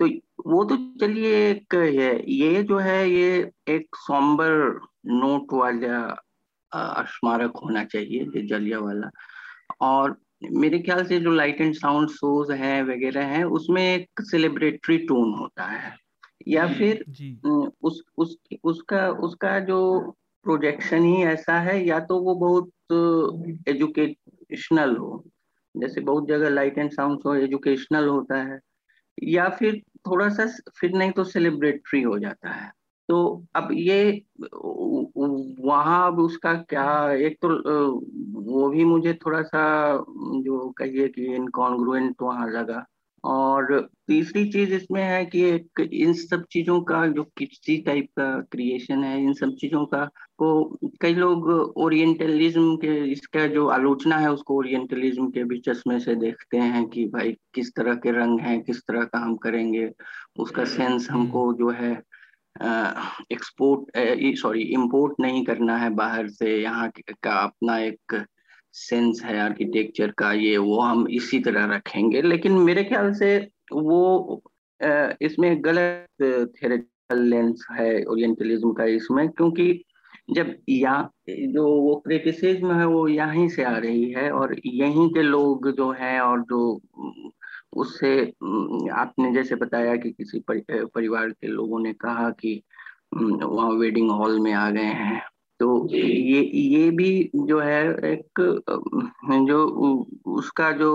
तो 0.00 0.06
वो 0.46 0.64
तो 0.64 0.76
चलिए 1.00 1.34
एक 1.50 1.74
है। 1.74 2.12
ये 2.32 2.62
जो 2.62 2.78
है, 2.78 3.10
ये 3.10 3.50
एक 3.68 3.96
सॉम्बर 3.96 4.50
नोट 5.06 5.52
वाला 5.52 7.04
स्मारक 7.08 7.56
होना 7.56 7.84
चाहिए 7.84 8.42
जलिया 8.42 8.78
वाला। 8.78 9.10
और 9.80 10.16
मेरे 10.52 10.78
ख्याल 10.78 11.04
से 11.06 11.18
जो 11.20 11.32
लाइट 11.32 11.60
एंड 11.60 11.74
साउंड 11.74 12.08
शोज़ 12.10 12.52
है, 12.52 12.82
वगैरह 12.84 13.26
है, 13.26 13.42
उसमें 13.48 13.82
एक 13.82 14.22
सेलिब्रेटरी 14.22 14.98
टोन 14.98 15.34
होता 15.34 15.64
है। 15.64 15.94
या 16.48 16.66
फिर 16.68 17.04
उस 17.82 18.02
उस 18.18 18.36
उसका 18.64 19.08
उसका 19.20 19.58
जो 19.60 19.78
प्रोजेक्शन 20.46 21.04
ही 21.04 21.22
ऐसा 21.24 21.58
है 21.60 21.78
या 21.86 21.98
तो 22.02 22.20
वो 22.22 22.34
बहुत 22.36 22.70
एजुकेशनल 23.68 24.96
हो। 24.96 25.22
जैसे 25.74 26.00
बहुत 26.02 26.28
जगह 26.28 26.48
light 26.50 26.78
and 26.78 26.90
sound 26.92 27.18
show 27.20 27.34
educational 27.36 28.08
होता 28.08 28.42
है। 28.42 28.58
या 29.18 29.48
फिर 29.50 29.80
थोड़ा 30.08 30.28
सा 30.30 30.46
फिर 30.80 30.92
नहीं 30.92 31.12
तो 31.12 31.24
सेलिब्रेटरी 31.26 32.02
हो 32.02 32.18
जाता 32.18 32.50
है। 32.50 32.70
तो 33.08 33.18
अब 33.56 33.68
ये 33.72 34.22
वहाँ 35.60 36.06
अब 36.08 36.18
उसका 36.20 36.54
क्या 36.64 36.86
एक 37.26 37.38
तो 37.42 37.48
वो 38.42 38.68
भी 38.70 38.84
मुझे 38.84 39.14
थोड़ा 39.26 39.42
सा 39.42 39.62
जो 40.42 40.70
कहिए 40.72 41.08
कि 41.08 41.26
इनकॉन्ग्रुएंट 41.36 42.22
वहाँ 42.22 42.48
लगा। 42.50 42.84
और 43.24 43.80
तीसरी 44.08 44.44
चीज़ 44.50 44.72
इसमें 44.74 45.02
है 45.02 45.24
कि 45.24 45.42
एक 45.44 45.80
इन 45.92 46.12
सब 46.14 46.44
चीज़ों 46.52 46.80
का 46.82 47.06
जो 47.06 47.22
किसी 47.38 47.76
टाइप 47.82 48.08
का 48.18 48.30
क्रिएशन 48.52 49.04
है 49.04 49.22
इन 49.22 49.32
सब 49.32 49.54
चीज़ों 49.56 49.84
का 49.86 50.04
को 50.38 50.78
कई 51.02 51.14
लोग 51.14 51.48
ओरिएंटलिज्म 51.78 52.76
के 52.76 52.96
इसका 53.12 53.46
जो 53.46 53.66
आलोचना 53.68 54.16
है 54.16 54.32
उसको 54.32 54.56
ओरिएंटलिज्म 54.56 55.30
के 55.30 55.44
भी 55.44 55.58
चश्मे 55.60 55.98
से 56.00 56.14
देखते 56.14 56.58
हैं 56.58 56.84
कि 56.88 57.06
भाई 57.06 57.36
किस 57.54 57.74
तरह 57.74 57.94
के 57.96 58.10
रंग 58.10 58.40
हैं 58.40 58.60
किस 58.62 58.80
तरह 58.80 59.04
का 59.04 59.18
हम 59.18 59.36
करेंगे 59.36 59.90
उसका 60.38 60.64
सेंस 60.64 61.08
हमको 61.10 61.52
जो 61.54 61.70
है 61.72 61.92
एक्सपोर्ट 63.32 64.38
सॉरी 64.38 64.62
इंपोर्ट 64.72 65.20
नहीं 65.20 65.44
करना 65.44 65.76
है 65.76 65.90
बाहर 65.94 66.28
से 66.30 66.56
यहाँ 66.62 66.90
का 66.98 67.38
अपना 67.38 67.78
एक 67.78 68.24
सेंस 68.74 69.20
है 69.24 69.38
आर्किटेक्चर 69.40 70.10
का 70.18 70.32
ये, 70.32 70.56
वो 70.56 70.80
हम 70.80 71.06
इसी 71.10 71.38
तरह 71.40 71.64
रखेंगे। 71.74 72.22
लेकिन 72.22 72.52
मेरे 72.60 72.84
ख्याल 72.84 73.12
से 73.14 73.36
वो 73.72 74.42
इसमें 75.22 75.64
गलत 75.64 76.22
थेरेटिकल 76.56 77.22
लेंस 77.24 77.66
है 77.72 78.04
ओरिएंटलिज्म 78.04 78.72
का 78.72 78.84
इसमें, 78.86 79.28
क्योंकि 79.30 79.84
जब 80.30 80.54
यहाँ 80.68 81.10
जो 81.28 81.64
वो 81.82 81.94
क्रिटिसिज्म 82.06 82.72
है, 82.72 82.86
वो 82.86 83.06
यहीं 83.08 83.48
से 83.48 83.64
आ 83.64 83.76
रही 83.76 84.10
है 84.12 84.30
और 84.32 84.56
यहीं 84.66 85.08
के 85.14 85.22
लोग 85.22 85.70
जो 85.76 85.90
हैं 85.92 86.20
और 86.20 86.42
जो 86.50 86.80
उससे 87.76 88.20
आपने 88.94 89.32
जैसे 89.34 89.54
बताया 89.56 89.96
कि 89.96 90.10
किसी 90.12 90.42
परिवार 90.50 91.30
के 91.30 91.46
लोगों 91.48 91.80
ने 91.80 91.92
कहा 92.00 92.28
कि 92.40 92.62
वहाँ 93.14 93.70
वेडिंग 93.72 94.10
हॉल 94.10 94.38
में 94.40 94.52
आ 94.52 94.68
गए 94.70 94.92
हैं। 95.00 95.20
तो 95.62 95.88
ये 95.88 96.40
ये 96.42 96.90
भी 96.90 97.30
जो 97.34 97.58
है 97.60 97.82
एक 98.04 98.40
जो 99.46 99.58
उसका 100.26 100.70
जो 100.72 100.90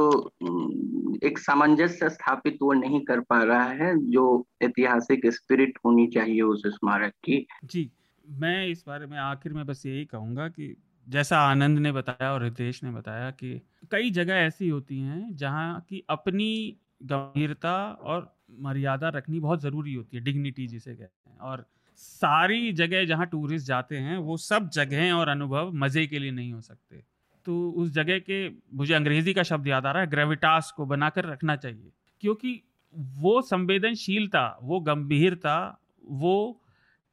एक 1.23 1.37
सामंजस्य 1.39 2.09
स्थापित 2.09 2.57
वो 2.61 2.73
नहीं 2.73 2.99
कर 3.01 3.19
पा 3.19 3.41
रहा 3.43 3.63
है, 3.63 3.95
जो 4.11 4.45
ऐतिहासिक 4.61 5.25
स्पिरिट 5.25 5.77
होनी 5.85 6.07
चाहिए 6.07 6.41
उस 6.41 6.63
स्मारक 6.67 7.13
की। 7.23 7.45
जी, 7.63 7.89
मैं 8.25 8.67
इस 8.67 8.83
बारे 8.87 9.05
में 9.05 9.17
आखिर 9.17 9.53
में 9.53 9.65
बस 9.65 9.85
यही 9.85 10.05
कहूँगा 10.05 10.47
कि 10.47 10.75
जैसा 11.07 11.39
आनंद 11.39 11.79
ने 11.79 11.91
बताया 11.91 12.33
और 12.33 12.43
रितेश 12.43 12.83
ने 12.83 12.91
बताया 12.91 13.31
कि 13.31 13.61
कई 13.91 14.09
जगह 14.11 14.33
ऐसी 14.33 14.69
होती 14.69 14.99
हैं 14.99 15.35
जहाँ 15.35 15.79
की 15.89 16.03
अपनी 16.09 16.77
गंभीरता 17.03 17.75
और 17.91 18.35
मर्यादा 18.61 19.09
रखनी 19.09 19.39
बहुत 19.39 19.61
ज़रूरी 19.61 19.93
होती 19.93 20.17
है 20.17 20.23
डिग्निटी 20.23 20.67
जिसे 20.67 20.95
कहते 20.95 21.29
हैं। 21.29 21.37
और 21.37 21.65
सारी 21.97 22.73
जगह 22.73 23.05
जहाँ 23.05 23.25
टूरिस्ट 23.25 23.67
जाते 23.67 23.97
हैं, 23.97 24.17
वो 24.17 24.37
सब 24.37 24.69
जगह 24.69 25.13
और 25.13 25.27
अनुभव 25.27 25.71
मज़े 25.71 26.07
के 26.07 26.19
लिए 26.19 26.31
नहीं 26.31 26.53
हो 26.53 26.61
सकते। 26.61 27.03
तो 27.45 27.71
उस 27.71 27.89
जगह 27.91 28.19
के, 28.19 28.49
मुझे 28.49 28.93
अंग्रेज़ी 28.93 29.33
का 29.33 29.43
शब्द 29.43 29.67
याद 29.67 29.85
आ 29.85 29.91
रहा 29.91 30.03
है 30.03 30.09
ग्रेविटास 30.09 30.73
को 30.77 30.85
बनाकर 30.85 31.25
रखना 31.25 31.55
चाहिए। 31.55 31.91
क्योंकि 32.21 32.63
वो 32.95 33.41
संवेदनशीलता, 33.41 34.59
वो 34.61 34.79
गंभीरता, 34.79 35.81
वो 36.05 36.61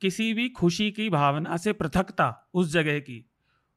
किसी 0.00 0.34
भी 0.34 0.48
खुशी 0.48 0.90
की 0.90 1.10
भावना 1.10 1.56
से 1.56 1.72
पृथकता 1.72 2.50
उस 2.54 2.72
जगह 2.72 2.98
की, 2.98 3.24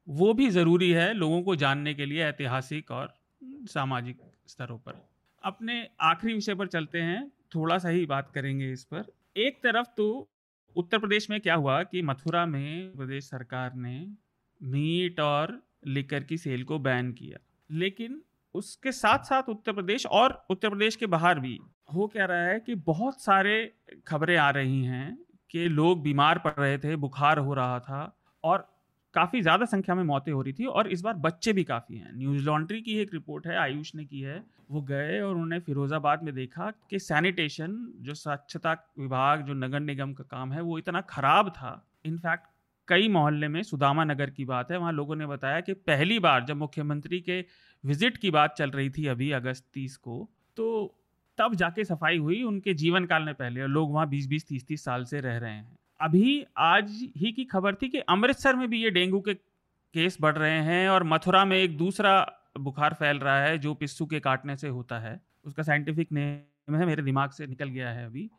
वो 0.08 0.34
भी 0.34 0.50
ज़रूरी 0.50 0.90
है 0.90 1.14
लोगों 1.14 1.42
को 1.42 1.56
जानने 1.56 1.94
के 1.94 2.06
लिए 2.06 2.24
ऐतिहासिक 2.24 2.90
और 2.90 3.14
सामाजिक 3.44 4.18
स्तरों 4.46 4.78
पर। 4.78 5.08
अपने 5.44 5.88
आखिरी 6.00 6.34
विषय 6.34 6.54
पर 6.54 6.66
चलते 6.66 6.98
हैं, 6.98 7.28
थोड़ा 7.54 7.78
सा 7.78 7.88
ही 7.88 8.06
बात 8.06 8.30
करेंगे 8.30 8.72
इस 8.72 8.84
पर। 8.84 9.04
एक 9.36 9.56
तरफ़ 9.62 9.86
तो 9.96 10.28
उत्तर 10.78 10.98
प्रदेश 10.98 11.30
में 11.30 11.40
क्या 11.40 11.54
हुआ 11.54 11.82
कि 11.82 12.02
मथुरा 12.02 12.46
में 12.46 12.96
प्रदेश 12.96 13.24
सरकार 13.24 13.74
ने 13.74 14.08
मीट 14.62 15.20
और 15.20 15.62
लिकर 15.86 16.22
की 16.22 16.38
सेल 16.38 16.64
को 16.64 16.78
बैन 16.78 17.12
किया। 17.12 17.38
लेकिन 17.70 18.22
उसके 18.54 18.92
साथ 18.92 19.18
साथ 19.18 19.42
उत्तर 19.48 19.72
प्रदेश 19.72 20.06
और 20.06 20.46
उत्तर 20.50 20.68
प्रदेश 20.68 20.96
के 20.96 21.06
बाहर 21.06 21.40
भी 21.40 21.58
हो 21.94 22.06
क्या 22.06 22.24
रहा 22.24 22.42
है 22.42 22.60
कि 22.60 22.74
बहुत 22.74 23.22
सारे 23.22 23.74
खबरें 24.06 24.36
आ 24.36 24.50
रही 24.50 24.84
हैं 24.84 25.18
कि 25.50 25.68
लोग 25.68 26.02
बीमार 26.02 26.38
पड़ 26.38 26.52
रहे 26.58 26.78
थे, 26.78 26.96
बुखार 26.96 27.38
हो 27.38 27.54
रहा 27.54 27.80
था 27.80 28.16
और 28.44 28.77
काफ़ी 29.18 29.40
ज़्यादा 29.42 29.64
संख्या 29.66 29.94
में 29.94 30.02
मौतें 30.04 30.32
हो 30.32 30.42
रही 30.42 30.52
थी 30.54 30.64
और 30.66 30.88
इस 30.88 31.00
बार 31.02 31.14
बच्चे 31.20 31.52
भी 31.52 31.64
काफ़ी 31.66 31.96
हैं। 31.96 32.12
न्यूज़ 32.16 32.44
लॉन्ड्री 32.44 32.80
की 32.82 32.98
एक 32.98 33.14
रिपोर्ट 33.14 33.46
है, 33.46 33.56
आयुष 33.58 33.94
ने 33.94 34.04
की 34.04 34.20
है। 34.22 34.42
वो 34.70 34.82
गए 34.84 35.20
और 35.20 35.30
उन्होंने 35.30 35.58
फिरोज़ाबाद 35.60 36.22
में 36.22 36.34
देखा 36.34 36.70
कि 36.90 36.98
सैनिटेशन, 37.00 37.76
जो 37.98 38.14
स्वच्छता 38.16 38.72
विभाग, 38.98 39.42
जो 39.42 39.54
नगर 39.56 39.80
निगम 39.82 40.12
का 40.12 40.24
काम 40.26 40.52
है, 40.52 40.60
वो 40.62 40.78
इतना 40.78 41.00
ख़राब 41.10 41.48
था। 41.50 41.72
इनफैक्ट 42.06 42.46
कई 42.88 43.08
मोहल्ले 43.08 43.48
में 43.48 43.62
सुदामा 43.62 44.04
नगर 44.04 44.30
की 44.30 44.44
बात 44.44 44.70
है, 44.70 44.78
वहाँ 44.78 44.92
लोगों 44.92 45.16
ने 45.16 45.26
बताया 45.26 45.60
कि 45.60 45.72
पहली 45.86 46.18
बार 46.18 46.44
जब 46.44 46.56
मुख्यमंत्री 46.56 47.20
के 47.20 47.40
विज़िट 47.84 48.16
की 48.16 48.30
बात 48.30 48.54
चल 48.58 48.70
रही 48.70 48.90
थी 48.90 49.06
अभी 49.06 49.30
अगस्त 49.32 49.64
तीस 49.74 49.96
को 49.98 50.28
तो 50.56 50.94
तब 51.38 51.54
जाके 51.54 51.84
सफ़ाई 51.84 52.18
हुई 52.18 52.42
उनके 52.44 52.74
जीवन 52.76 53.04
काल 53.06 53.22
में 53.22 53.34
पहले 53.34 53.62
और 53.62 53.68
लोग 53.70 53.92
वहाँ 53.92 54.08
बीस 54.08 54.26
बीस 54.28 54.48
तीस 54.48 54.66
तीस 54.66 54.84
साल 54.84 55.04
से 55.04 55.20
रह 55.20 55.36
रहे 55.38 55.52
हैं। 55.52 55.77
अभी 56.00 56.44
आज 56.56 56.90
ही 57.16 57.32
की 57.32 57.44
खबर 57.44 57.74
थी 57.74 57.88
कि 57.88 57.98
अमृतसर 57.98 58.56
में 58.56 58.68
भी 58.70 58.82
ये 58.82 58.90
डेंगू 58.90 59.20
के 59.20 59.34
केस 59.34 60.16
बढ़ 60.20 60.36
रहे 60.36 60.60
हैं 60.62 60.88
और 60.88 61.04
मथुरा 61.04 61.44
में 61.44 61.56
एक 61.56 61.76
दूसरा 61.78 62.12
बुखार 62.58 62.94
फैल 62.94 63.18
रहा 63.18 63.40
है, 63.40 63.58
जो 63.58 63.74
पिस्सू 63.74 64.06
के 64.06 64.20
काटने 64.20 64.56
से 64.56 64.68
होता 64.68 64.98
है। 64.98 65.20
उसका 65.44 65.62
साइंटिफिक 65.62 66.12
नेम 66.12 66.76
है, 66.76 66.86
मेरे 66.86 67.02
दिमाग 67.02 67.30
से 67.30 67.46
निकल 67.46 67.68
गया 67.68 67.90
है 67.90 68.06
अभी। 68.06 68.30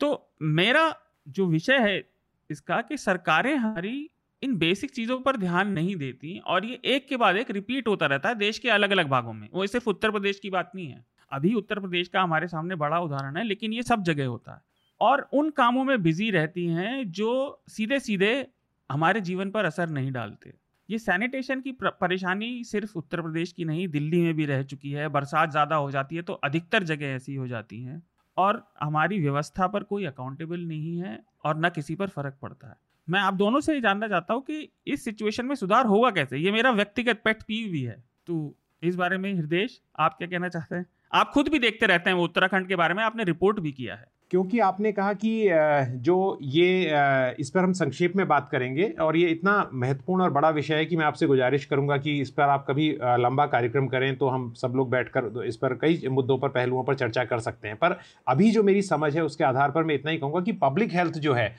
तो 0.00 0.30
मेरा 0.42 0.94
जो 1.28 1.46
विषय 1.46 1.78
है 1.78 2.02
इसका 2.50 2.80
कि 2.80 2.96
सरकारें 2.96 3.54
हमारी 3.56 4.10
इन 4.42 4.56
बेसिक 4.56 4.90
चीज़ों 4.90 5.20
पर 5.20 5.36
ध्यान 5.36 5.68
नहीं 5.68 5.96
देती 5.96 6.38
और 6.38 6.64
ये 6.64 6.80
एक 6.84 7.08
के 7.08 7.16
बाद 7.16 7.36
एक 7.36 7.50
रिपीट 7.50 7.88
होता 7.88 8.06
रहता 8.06 8.28
है 8.28 8.34
देश 8.34 8.58
के 8.58 8.70
अलग 8.70 8.90
अलग 8.90 9.08
भागों 9.08 9.32
में। 9.32 9.48
वो 9.52 9.66
सिर्फ़ 9.66 9.90
उत्तर 9.90 10.10
प्रदेश 10.10 10.40
की 10.40 10.50
बात 10.50 10.72
नहीं 10.74 10.86
है। 10.86 11.04
अभी 11.32 11.54
उत्तर 11.54 11.80
प्रदेश 11.80 12.08
का 12.08 12.22
हमारे 12.22 12.48
सामने 12.48 12.74
बड़ा 12.74 12.98
उदाहरण 12.98 13.36
है, 13.36 13.44
लेकिन 13.44 13.72
ये 13.72 13.82
सब 13.82 14.02
जगह 14.02 14.26
होता 14.26 14.52
है। 14.52 14.60
और 15.00 15.28
उन 15.32 15.50
कामों 15.50 15.84
में 15.84 16.02
बिज़ी 16.02 16.30
रहती 16.30 16.66
हैं 16.66 17.10
जो 17.12 17.62
सीधे 17.68 17.98
सीधे 18.00 18.46
हमारे 18.90 19.20
जीवन 19.20 19.50
पर 19.50 19.64
असर 19.64 19.88
नहीं 19.88 20.12
डालते। 20.12 20.52
ये 20.88 20.98
सैनिटेशन 20.98 21.60
की 21.60 21.72
परेशानी 21.82 22.62
सिर्फ़ 22.64 22.96
उत्तर 22.96 23.20
प्रदेश 23.22 23.52
की 23.52 23.64
नहीं, 23.64 23.86
दिल्ली 23.88 24.20
में 24.20 24.34
भी 24.34 24.46
रह 24.46 24.62
चुकी 24.62 24.90
है। 24.90 25.08
बरसात 25.08 25.50
ज़्यादा 25.50 25.76
हो 25.76 25.90
जाती 25.90 26.16
है 26.16 26.22
तो 26.22 26.32
अधिकतर 26.44 26.82
जगह 26.84 27.06
ऐसी 27.06 27.34
हो 27.34 27.46
जाती 27.48 27.82
हैं 27.82 28.02
और 28.36 28.62
हमारी 28.80 29.20
व्यवस्था 29.20 29.66
पर 29.66 29.82
कोई 29.82 30.04
अकाउंटेबल 30.04 30.60
नहीं 30.60 30.96
है 30.98 31.18
और 31.44 31.60
न 31.60 31.70
किसी 31.70 31.94
पर 31.94 32.08
फ़र्क 32.08 32.38
पड़ता 32.42 32.68
है। 32.68 32.76
मैं 33.08 33.20
आप 33.20 33.34
दोनों 33.34 33.60
से 33.60 33.74
ये 33.74 33.80
जानना 33.80 34.08
चाहता 34.08 34.34
हूँ 34.34 34.42
कि 34.42 34.68
इस 34.86 35.04
सिचुएशन 35.04 35.46
में 35.46 35.54
सुधार 35.54 35.86
होगा 35.86 36.10
कैसे? 36.10 36.38
ये 36.38 36.50
मेरा 36.52 36.70
व्यक्तिगत 36.72 37.20
पेट 37.24 37.42
पीव 37.42 37.70
भी 37.72 37.82
है। 37.82 38.02
तो 38.26 38.54
इस 38.82 38.96
बारे 38.96 39.18
में 39.18 39.32
हृदय 39.34 39.68
आप 39.98 40.16
क्या 40.18 40.28
कहना 40.28 40.48
चाहते 40.48 40.74
हैं? 40.74 40.86
आप 41.12 41.30
खुद 41.30 41.48
भी 41.48 41.58
देखते 41.58 41.86
रहते 41.86 42.10
हैं 42.10 42.16
वो 42.16 42.24
उत्तराखंड 42.24 42.68
के 42.68 42.76
बारे 42.76 42.94
में, 42.94 43.02
आपने 43.04 43.24
रिपोर्ट 43.24 43.60
भी 43.60 43.72
किया 43.72 43.94
है। 43.94 44.06
क्योंकि 44.34 44.58
आपने 44.58 44.90
कहा 44.92 45.12
कि 45.12 45.48
जो 45.96 46.38
ये 46.42 46.90
इस 47.38 47.50
पर 47.50 47.60
हम 47.60 47.72
संक्षेप 47.72 48.16
में 48.16 48.26
बात 48.28 48.48
करेंगे 48.48 48.84
और 49.00 49.16
ये 49.16 49.28
इतना 49.28 49.70
महत्वपूर्ण 49.74 50.22
और 50.22 50.30
बड़ा 50.30 50.50
विषय 50.50 50.74
है 50.74 50.84
कि 50.84 50.96
मैं 50.96 51.04
आपसे 51.04 51.26
गुजारिश 51.26 51.64
करूँगा 51.64 51.96
कि 51.96 52.20
इस 52.20 52.30
पर 52.30 52.42
आप 52.42 52.66
कभी 52.70 52.90
लंबा 53.02 53.46
कार्यक्रम 53.46 53.86
करें 53.86 54.16
तो 54.16 54.28
हम 54.28 54.52
सब 54.52 54.72
लोग 54.76 54.90
बैठकर 54.90 55.44
इस 55.46 55.56
पर 55.56 55.74
कई 55.74 56.02
मुद्दों 56.10 56.38
पर, 56.38 56.48
पहलुओं 56.48 56.84
पर 56.84 56.94
चर्चा 56.94 57.24
कर 57.24 57.38
सकते 57.38 57.68
हैं। 57.68 57.76
पर 57.76 57.98
अभी 58.28 58.50
जो 58.50 58.62
मेरी 58.62 58.82
समझ 58.82 59.14
है 59.16 59.24
उसके 59.24 59.44
आधार 59.44 59.70
पर 59.70 59.84
मैं 59.84 59.94
इतना 59.94 60.10
ही 60.10 60.18
कहूँगा 60.18 60.40
कि 60.40 60.52
पब्लिक 60.52 60.92
हेल्थ 60.92 61.18
जो 61.18 61.34
है 61.34 61.54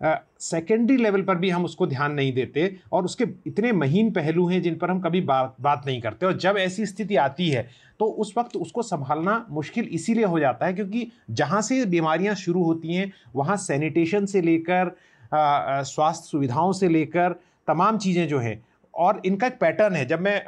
सेकेंडरी 0.00 0.96
लेवल 0.96 1.22
पर 1.22 1.36
भी 1.36 1.50
हम 1.50 1.64
उसको 1.64 1.86
ध्यान 1.86 2.12
नहीं 2.12 2.32
देते 2.32 2.74
और 2.92 3.04
उसके 3.04 3.24
इतने 3.46 3.72
महीन 3.72 4.10
पहलू 4.10 4.46
हैं 4.48 4.60
जिन 4.62 4.74
पर 4.74 4.90
हम 4.90 5.00
कभी 5.00 5.20
बात 5.22 5.54
बात 5.60 5.82
नहीं 5.86 6.00
करते 6.00 6.26
और 6.26 6.36
जब 6.38 6.56
ऐसी 6.58 6.86
स्थिति 6.86 7.16
आती 7.16 7.48
है 7.50 7.66
तो 8.00 8.06
उस 8.06 8.32
वक्त 8.38 8.56
उसको 8.56 8.82
संभालना 8.82 9.44
मुश्किल 9.50 9.84
इसीलिए 9.92 10.24
हो 10.24 10.38
जाता 10.40 10.66
है 10.66 10.74
क्योंकि 10.74 11.06
जहाँ 11.32 11.62
से 11.62 11.84
बीमारियाँ 11.86 12.34
शुरू 12.34 12.62
होती 12.64 12.94
हैं, 12.94 13.12
वहाँ 13.36 13.56
सैनिटेशन 13.56 14.26
से 14.26 14.40
लेकर 14.42 14.94
स्वास्थ्य 15.32 16.28
सुविधाओं 16.28 16.72
से 16.72 16.88
लेकर 16.88 17.40
तमाम 17.68 17.98
चीज़ें 17.98 18.26
जो 18.28 18.38
हैं 18.38 18.62
और 18.94 19.20
इनका 19.26 19.46
एक 19.46 19.58
पैटर्न 19.60 19.94
है। 19.94 20.04
जब 20.06 20.20
मैं 20.20 20.42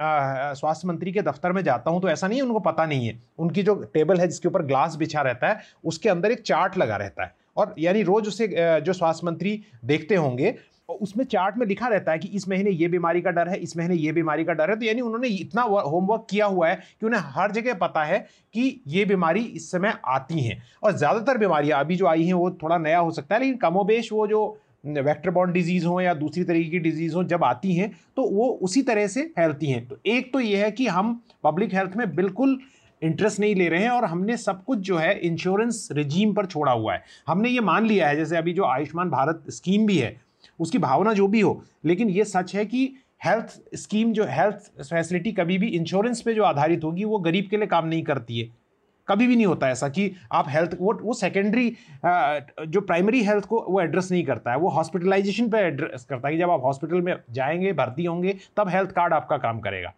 स्वास्थ्य 0.54 0.88
मंत्री 0.88 1.12
के 1.12 1.22
दफ्तर 1.22 1.52
में 1.52 1.62
जाता 1.64 1.90
हूँ 1.90 2.00
तो 2.02 2.08
ऐसा 2.08 2.28
नहीं 2.28 2.38
है, 2.38 2.44
उनको 2.44 2.60
पता 2.60 2.86
नहीं 2.86 3.06
है। 3.06 3.18
उनकी 3.38 3.62
जो 3.62 3.74
टेबल 3.94 4.20
है 4.20 4.28
जिसके 4.28 4.48
ऊपर 4.48 4.62
ग्लास 4.62 4.96
बिछा 4.96 5.22
रहता 5.22 5.48
है, 5.48 5.60
उसके 5.84 6.08
अंदर 6.08 6.30
एक 6.32 6.42
चार्ट 6.42 6.78
लगा 6.78 6.96
रहता 6.96 7.24
है। 7.24 7.34
और 7.58 7.74
यानी 7.78 8.02
रोज 8.04 8.28
उसे 8.28 8.48
जो 8.80 8.92
स्वास्थ्य 8.92 9.26
मंत्री 9.26 9.60
देखते 9.84 10.14
होंगे, 10.16 10.54
उसमें 10.90 11.24
चार्ट 11.24 11.56
में 11.58 11.66
लिखा 11.66 11.88
रहता 11.88 12.12
है 12.12 12.18
कि 12.18 12.28
इस 12.28 12.48
महीने 12.48 12.70
ये 12.72 12.88
बीमारी 12.88 13.20
का 13.20 13.30
डर 13.30 13.48
है, 13.48 13.56
इस 13.56 13.76
महीने 13.76 13.94
ये 13.96 14.12
बीमारी 14.12 14.44
का 14.44 14.52
डर 14.52 14.70
है। 14.70 14.76
तो 14.76 14.84
यानी 14.84 15.00
उन्होंने 15.00 15.28
इतना 15.28 15.62
होमवर्क 15.62 16.26
किया 16.30 16.46
हुआ 16.46 16.68
है 16.68 16.76
कि 16.76 17.06
उन्हें 17.06 17.20
हर 17.26 17.52
जगह 17.52 17.74
पता 17.76 18.04
है 18.04 18.18
कि 18.54 18.80
ये 18.88 19.04
बीमारी 19.04 19.40
इस 19.40 19.70
समय 19.70 19.94
आती 20.06 20.40
हैं। 20.40 20.62
और 20.82 20.96
ज़्यादातर 20.96 21.38
बीमारियाँ 21.38 21.80
अभी 21.80 21.96
जो 21.96 22.06
आई 22.06 22.24
हैं, 22.24 22.32
वो 22.34 22.50
थोड़ा 22.62 22.78
नया 22.78 22.98
हो 22.98 23.10
सकता 23.10 23.34
है, 23.34 23.40
लेकिन 23.40 23.56
कमोबेश 23.58 24.12
वो 24.12 24.26
जो 24.26 24.58
वेक्टर 24.86 25.30
बॉन्ड 25.30 25.52
डिज़ीज़ 25.52 25.86
हो 25.86 26.00
या 26.00 26.12
दूसरी 26.14 26.44
तरीके 26.44 26.70
की 26.70 26.78
डिज़ीज़ 26.80 27.14
हो, 27.14 27.24
जब 27.24 27.44
आती 27.44 27.74
हैं 27.74 27.90
तो 28.16 28.22
वो 28.24 28.48
उसी 28.62 28.82
तरह 28.82 29.06
से 29.08 29.22
फैलती 29.36 29.66
हैं। 29.66 29.86
तो 29.88 29.98
एक 30.06 30.32
तो 30.32 30.40
ये 30.40 30.64
है 30.64 30.70
कि 30.72 30.86
हम 30.88 31.20
पब्लिक 31.44 31.74
हेल्थ 31.74 31.96
में 31.96 32.14
बिल्कुल 32.14 32.58
इंटरेस्ट 33.02 33.40
नहीं 33.40 33.54
ले 33.54 33.68
रहे 33.68 33.82
हैं 33.82 33.90
और 33.90 34.04
हमने 34.04 34.36
सब 34.36 34.62
कुछ 34.64 34.78
जो 34.78 34.96
है 34.96 35.18
इंश्योरेंस 35.18 35.88
रिजीम 35.92 36.32
पर 36.34 36.46
छोड़ा 36.46 36.72
हुआ 36.72 36.94
है। 36.94 37.02
हमने 37.26 37.48
ये 37.48 37.60
मान 37.60 37.86
लिया 37.86 38.08
है, 38.08 38.16
जैसे 38.16 38.36
अभी 38.36 38.52
जो 38.52 38.64
आयुष्मान 38.64 39.10
भारत 39.10 39.44
स्कीम 39.48 39.86
भी 39.86 39.98
है, 39.98 40.16
उसकी 40.60 40.78
भावना 40.78 41.12
जो 41.12 41.26
भी 41.28 41.40
हो, 41.40 41.62
लेकिन 41.84 42.10
ये 42.10 42.24
सच 42.24 42.54
है 42.54 42.64
कि 42.66 42.90
हेल्थ 43.24 43.60
स्कीम 43.74 44.12
जो 44.12 44.24
हेल्थ 44.24 44.70
फैसिलिटी 44.80 45.32
कभी 45.32 45.58
भी 45.58 45.66
इंश्योरेंस 45.68 46.20
पे 46.22 46.34
जो 46.34 46.42
आधारित 46.44 46.84
होगी, 46.84 47.04
वो 47.04 47.18
गरीब 47.18 47.46
के 47.50 47.56
लिए 47.56 47.66
काम 47.66 47.86
नहीं 47.86 48.02
करती 48.02 48.40
है। 48.40 48.48
कभी 49.08 49.26
भी 49.26 49.36
नहीं 49.36 49.46
होता 49.46 49.68
ऐसा 49.70 49.88
कि 49.88 50.10
आप 50.32 50.46
हेल्थ 50.48 50.76
वो 50.80 50.92
वो 51.02 51.12
सेकेंडरी 51.14 51.68
जो 52.04 52.80
प्राइमरी 52.80 53.22
हेल्थ 53.24 53.44
को 53.44 53.64
वो 53.68 53.80
एड्रेस 53.80 54.10
नहीं 54.12 54.24
करता 54.24 54.50
है, 54.50 54.58
वो 54.58 54.68
हॉस्पिटलाइजेशन 54.68 55.48
पे 55.48 55.58
एड्रेस 55.58 56.04
करता 56.04 56.28
है 56.28 56.34
कि 56.34 56.40
जब 56.40 56.50
आप 56.50 56.64
हॉस्पिटल 56.64 57.00
में 57.00 57.14
जाएँगे, 57.30 57.72
भर्ती 57.72 58.04
होंगे, 58.04 58.36
तब 58.56 58.68
हेल्थ 58.68 58.90
कार्ड 58.90 59.14
आपका 59.14 59.36
काम 59.38 59.60
करेगा। 59.60 59.92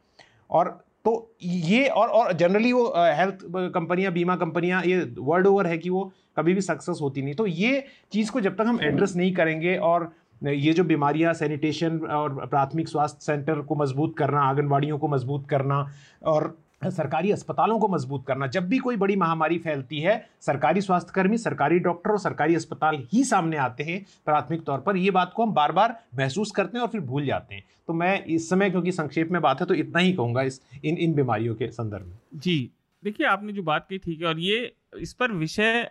और 0.51 0.85
तो 1.05 1.13
ये 1.43 1.87
और 1.89 2.09
और 2.09 2.33
जनरली 2.33 2.73
वो 2.73 2.87
हेल्थ 2.97 3.39
कंपनियाँ 3.75 4.13
बीमा 4.13 4.37
कंपनियाँ 4.37 4.83
ये 4.85 5.01
वर्ल्ड 5.19 5.47
ओवर 5.47 5.67
है 5.67 5.79
कि 5.79 5.91
वो 5.91 6.11
कभी 6.37 6.55
भी 6.55 6.61
सक्सेस 6.61 6.99
होती 7.03 7.23
नहीं। 7.23 7.35
तो 7.35 7.47
ये 7.47 7.85
चीज़ 8.13 8.31
को 8.33 8.41
जब 8.41 8.57
तक 8.57 8.67
हम 8.67 8.81
एड्रेस 8.85 9.17
नहीं 9.17 9.33
करेंगे 9.35 9.77
और 9.77 10.11
ये 10.43 10.73
जो 10.73 10.85
बीमारियाँ 10.85 11.33
सैनिटेशन 11.35 11.99
और 12.11 12.47
प्राथमिक 12.47 12.89
स्वास्थ्य 12.89 13.25
सेंटर 13.25 13.61
को 13.61 13.75
मज़बूत 13.75 14.15
करना, 14.19 14.41
आंगनबाड़ियों 14.41 14.99
को 14.99 15.09
मज़बूत 15.09 15.49
करना 15.49 15.87
और 16.27 16.57
सरकारी 16.83 17.31
अस्पतालों 17.31 17.79
को 17.79 17.89
मज़बूत 17.89 18.25
करना। 18.27 18.47
जब 18.47 18.69
भी 18.69 18.79
कोई 18.79 18.97
बड़ी 18.97 19.17
महामारी 19.17 19.59
फैलती 19.59 20.01
है, 20.01 20.15
सरकारी 20.41 20.81
स्वास्थ्यकर्मी, 20.81 21.39
सरकारी 21.39 21.79
डॉक्टर 21.79 22.11
और 22.11 22.19
सरकारी 22.19 22.55
अस्पताल 22.55 22.97
ही 23.13 23.25
सामने 23.25 23.57
आते 23.57 23.83
हैं। 23.83 24.05
प्राथमिक 24.27 24.63
तौर 24.63 24.81
पर 24.81 24.97
ये 24.97 25.11
बात 25.11 25.33
को 25.37 25.43
हम 25.43 25.53
बार 25.53 25.73
बार 25.73 25.99
महसूस 26.19 26.51
करते 26.51 26.79
हैं 26.79 26.83
और 26.83 26.91
फिर 26.91 27.01
भूल 27.01 27.27
जाते 27.27 27.55
हैं। 27.55 27.65
तो 27.89 27.93
मैं 27.93 28.25
इस 28.25 28.49
समय, 28.51 28.71
क्योंकि 28.71 28.93
संक्षेप 28.93 29.31
में 29.31 29.41
बात 29.43 29.61
है 29.61 29.67
तो 29.67 29.75
इतना 29.75 30.01
ही 30.01 30.13
कहूँगा 30.13 30.43
इस, 30.43 30.61
इन 30.85 30.97
इन 30.97 31.15
बीमारियों 31.15 31.55
के 31.55 31.69
संदर्भ 31.69 32.07
में। 32.07 32.17
जी, 32.35 32.71
देखिए, 33.03 33.27
आपने 33.27 33.53
जो 33.53 33.63
बात 33.63 33.87
की 33.89 33.99
ठीक 33.99 34.21
है, 34.21 34.27
और 34.27 34.39
ये, 34.39 34.73
इस 34.99 35.13
पर 35.13 35.33
विषय, 35.33 35.91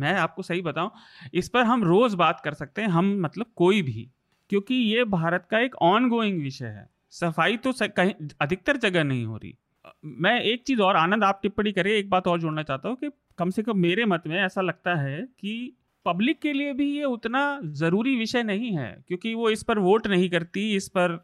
मैं 0.00 0.12
आपको 0.14 0.42
सही 0.42 0.62
बताऊँ, 0.62 0.90
इस 1.34 1.48
पर 1.48 1.64
हम 1.64 1.84
रोज 1.84 2.14
बात 2.14 2.40
कर 2.40 2.54
सकते 2.54 2.82
हैं, 2.82 2.88
हम 2.88 3.16
मतलब 3.20 3.46
कोई 3.56 3.82
भी, 3.82 4.08
क्योंकि 4.50 4.74
ये 4.74 5.04
भारत 5.04 5.46
का 5.50 5.58
एक 5.58 5.74
ऑन 5.76 6.08
गोइंग 6.08 6.42
विषय 6.42 6.66
है। 6.66 6.88
सफ़ाई 7.10 7.56
तो 7.56 7.72
कहीं, 7.80 8.12
अधिकतर 8.40 8.76
जगह 8.76 9.04
नहीं 9.04 9.24
हो 9.24 9.36
रही। 9.36 9.54
मैं 10.04 10.40
एक 10.42 10.62
चीज़ 10.66 10.80
और, 10.80 10.96
आनंद, 10.96 11.24
आप 11.24 11.40
टिप्पणी 11.42 11.72
करिए, 11.72 11.98
एक 11.98 12.10
बात 12.10 12.26
और 12.28 12.40
जोड़ना 12.40 12.62
चाहता 12.62 12.88
हूँ 12.88 12.96
कि 12.96 13.10
कम 13.38 13.50
से 13.50 13.62
कम 13.62 13.78
मेरे 13.78 14.04
मत 14.04 14.22
में 14.26 14.40
ऐसा 14.40 14.60
लगता 14.60 14.94
है 14.94 15.20
कि 15.40 15.74
पब्लिक 16.06 16.38
के 16.40 16.52
लिए 16.52 16.72
भी 16.72 16.90
ये 16.92 17.04
उतना 17.04 17.60
ज़रूरी 17.64 18.16
विषय 18.16 18.42
नहीं 18.42 18.70
है, 18.72 19.04
क्योंकि 19.08 19.34
वो 19.34 19.50
इस 19.50 19.62
पर 19.62 19.78
वोट 19.78 20.06
नहीं 20.06 20.28
करती, 20.30 20.74
इस 20.76 20.88
पर 20.88 21.18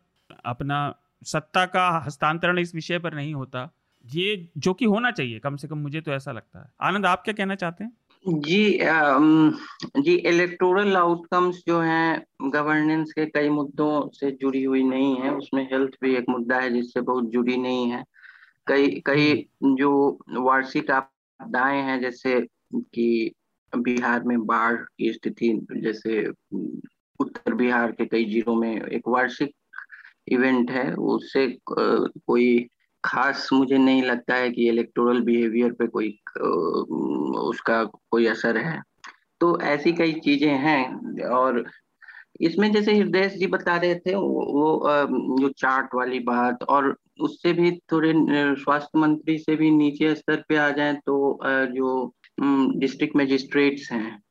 अपना 0.45 0.95
सत्ता 1.27 1.65
का 1.67 1.89
हस्तांतरण 2.07 2.59
इस 2.59 2.75
विषय 2.75 2.99
पर 2.99 3.15
नहीं 3.15 3.35
होता। 3.35 3.71
ये 4.05 4.49
जो 4.59 4.73
कि 4.75 4.85
होना 4.85 5.11
चाहिए, 5.11 5.39
कम 5.39 5.57
से 5.57 5.69
कम 5.69 5.79
मुझे 5.79 6.01
तो 6.01 6.13
ऐसा 6.13 6.33
लगता 6.33 6.61
है। 6.61 6.67
आनंद, 6.81 7.07
आप 7.07 7.23
क्या 7.25 7.35
कहना 7.35 7.55
चाहते 7.55 7.85
हैं? 7.85 7.93
जी 8.25 8.79
जी 10.03 10.15
इलेक्टोरल 10.29 10.97
आउटकम्स 10.97 11.63
जो 11.69 11.81
हैं 11.81 12.51
गवर्नेंस 12.53 13.13
के 13.13 13.27
कई 13.27 13.49
मुद्दों 13.49 14.09
से 14.15 14.31
जुड़ी 14.31 14.63
हुई 14.63 14.83
नहीं 14.83 15.17
है, 15.17 15.31
उसमें 15.31 15.63
हेल्थ 15.73 15.97
भी 16.03 16.15
एक 16.17 16.29
मुद्दा 16.29 16.59
है 16.59 16.71
जिससे 16.73 17.01
बहुत 17.03 17.31
जुड़ी 17.31 17.57
नहीं 17.57 17.91
है। 17.91 18.03
कई 18.67 19.03
कई। 19.07 19.47
जो 19.63 20.19
वार्षिक 20.31 20.91
आपदाएँ 20.91 21.83
हैं 21.83 22.01
जैसे 22.01 22.47
कि 22.75 23.33
बिहार 23.77 24.23
में 24.23 24.47
बाढ़ 24.47 24.75
की 24.75 25.13
स्थिति 25.13 25.67
जैसे 25.77 26.29
उत्तर 27.21 27.55
बिहार 27.55 27.93
के 27.93 28.07
कई 28.07 28.25
जिलों 28.25 28.55
में 28.55 28.83
एक 28.83 29.03
वार्षिक 29.09 29.55
इवेंट 30.29 30.71
है 30.71 30.95
उससे 30.95 31.59
कोई 32.27 32.69
खास 33.05 33.49
मुझे 33.53 33.79
नहीं 33.79 34.03
लगता 34.03 34.35
है 34.35 34.51
कि 34.51 34.69
इलेक्टोरल 34.69 35.21
बिहेवियर 35.21 35.73
पे 35.73 35.87
कोई 35.87 36.19
उसका 37.39 37.85
कोई 37.85 38.27
असर 38.27 38.57
है 38.57 38.83
तो 39.41 39.61
ऐसी 39.61 39.93
कई 39.93 40.13
चीज़ें 40.13 40.53
हैं 40.53 40.99
और 41.29 41.71
इसमें 42.41 42.73
जैसे 42.73 42.95
हृदय 42.95 43.29
जी 43.29 43.47
बता 43.47 43.77
रहे 43.77 43.95
थे 43.95 44.15
वो, 44.15 44.23
वो 44.23 45.39
जो 45.39 45.49
चार्ट 45.49 45.89
वाली 45.95 46.19
बात 46.19 46.63
और 46.63 46.99
उससे 47.19 47.53
भी 47.53 47.71
थोड़े 47.93 48.13
स्वास्थ्य 48.57 48.99
मंत्री 48.99 49.39
से 49.39 49.57
भी 49.57 49.71
नीचे 49.71 50.15
स्तर 50.15 50.45
पे 50.49 50.57
आ 50.57 50.71
जाए 50.71 50.95
तो 51.07 51.39
जो 51.73 52.13
डिस्ट्रिक्ट 52.79 53.17
मजिस्ट्रेट्स 53.17 53.91
हैं 53.93 54.23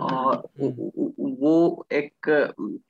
और 0.00 0.42
हम्म। 0.60 0.90
वो 1.40 1.86
एक 1.92 2.28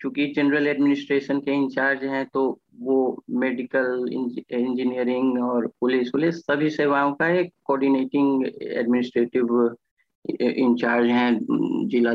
चूँकि 0.01 0.27
जनरल 0.27 0.67
एडमिनिस्ट्रेशन 0.67 1.41
के 1.41 1.55
इंचार्ज 1.55 2.05
हैं 2.05 2.25
तो 2.27 2.61
वो 2.81 3.25
मेडिकल 3.31 4.09
इंजीनियरिंग 4.13 5.43
और 5.45 5.67
पुलिस 5.81 6.11
पुलिस 6.11 6.41
सभी 6.41 6.71
सेवाओं 6.71 7.13
का 7.13 7.29
एक 7.31 7.53
कोऑर्डिनेटिंग 7.65 8.47
एडमिनिस्ट्रेटिव 8.63 9.77
इंचार्ज 10.31 11.09
हैं, 11.09 11.39
जिला 11.89 12.13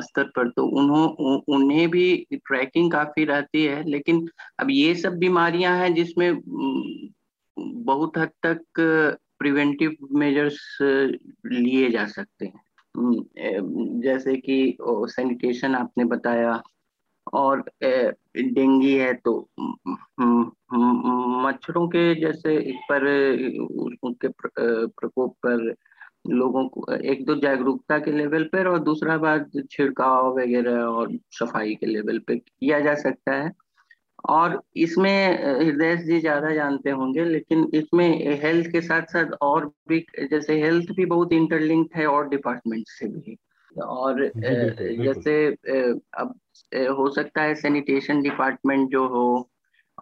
स्तर 0.00 0.24
पर 0.36 0.48
तो 0.50 0.66
उन्हों 0.78 1.06
उन्हें 1.54 1.88
भी 1.90 2.26
ट्रैकिंग 2.34 2.90
काफ़ी 2.92 3.24
रहती 3.24 3.64
है, 3.64 3.82
लेकिन 3.90 4.26
अब 4.60 4.70
ये 4.70 4.94
सब 4.94 5.18
बीमारियाँ 5.18 5.76
हैं 5.78 5.94
जिसमें 5.94 6.40
बहुत 7.56 8.18
हद 8.18 8.30
तक 8.46 8.64
प्रिवेंटिव 9.38 9.96
मेजर्स 10.12 10.60
लिए 10.82 11.90
जा 11.90 12.06
सकते 12.08 12.46
हैं। 12.46 12.60
जैसे 14.02 14.36
कि 14.38 14.76
सैनिटेशन 14.80 15.74
आपने 15.74 16.04
बताया, 16.06 16.62
और 17.32 17.64
डेंगी 17.82 18.94
है 18.94 19.12
तो 19.16 19.32
मच्छरों 21.44 21.86
के 21.88 22.14
जैसे 22.14 22.56
पर 22.90 23.06
उनके 24.02 24.28
प्रकोप 24.28 25.34
पर 25.46 25.74
लोगों 26.24 26.66
को 26.68 26.92
एक 26.94 27.26
तो 27.26 27.34
जागरूकता 27.36 27.98
के 27.98 28.12
लेवल 28.12 28.44
पर 28.44 28.66
और 28.68 28.78
दूसरा 28.84 29.16
बात 29.18 29.50
छिड़काव 29.70 30.30
वगैरह 30.38 30.80
और 30.80 31.18
सफ़ाई 31.32 31.74
के 31.74 31.86
लेवल 31.86 32.18
पे 32.18 32.36
किया 32.36 32.80
जा 32.80 32.94
सकता 32.94 33.34
है। 33.34 33.52
और 34.28 34.60
इसमें 34.76 35.58
हृदय 35.58 35.96
जी 35.96 36.20
ज़्यादा 36.20 36.50
जानते 36.54 36.90
होंगे 36.90 37.24
लेकिन 37.24 37.66
इसमें 37.74 38.38
हेल्थ 38.42 38.70
के 38.72 38.80
साथ 38.80 39.12
साथ 39.12 39.32
और 39.42 39.66
भी 39.88 39.98
जैसे 40.30 40.60
हेल्थ 40.62 40.92
भी 40.96 41.06
बहुत 41.06 41.32
इंटरलिंक्ड 41.32 41.96
है 41.96 42.06
और 42.06 42.28
डिपार्टमेंट 42.28 42.84
से 42.88 43.08
भी। 43.08 43.36
और 43.76 44.22
जैसे 44.36 45.34
अब 45.48 46.34
हो 46.98 47.08
सकता 47.10 47.42
है 47.42 47.54
सैनिटेशन 47.54 48.22
डिपार्टमेंट 48.22 48.90
जो 48.90 49.06
हो 49.08 49.26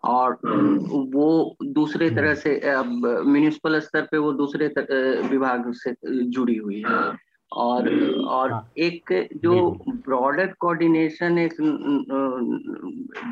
और 0.04 0.38
वो 1.14 1.56
दूसरे 1.64 2.10
तरह 2.10 2.34
से 2.34 2.58
अब 2.70 2.86
म्यूनिसिपल 3.26 3.78
स्तर 3.80 4.02
पे 4.02 4.18
वो 4.18 4.32
दूसरे 4.32 4.66
विभाग 5.28 5.72
से 5.74 5.94
जुड़ी 6.04 6.56
हुई 6.56 6.82
है। 6.88 7.32
और 7.52 7.88
और 8.24 8.52
हाँ। 8.52 8.72
एक 8.78 9.12
जो 9.36 9.70
ब्रॉडर 9.88 10.52
कोऑर्डिनेशन 10.60 11.38
एक 11.38 11.54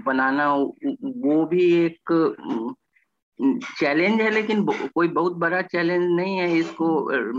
बनाना 0.06 0.52
वो 0.54 1.44
भी 1.46 1.64
एक 1.84 2.12
चैलेंज 3.78 4.20
है 4.20 4.30
लेकिन 4.30 4.64
कोई 4.94 5.08
बहुत 5.08 5.36
बड़ा 5.36 5.62
चैलेंज 5.62 6.04
नहीं 6.16 6.36
है 6.36 6.50
इसको 6.56 6.88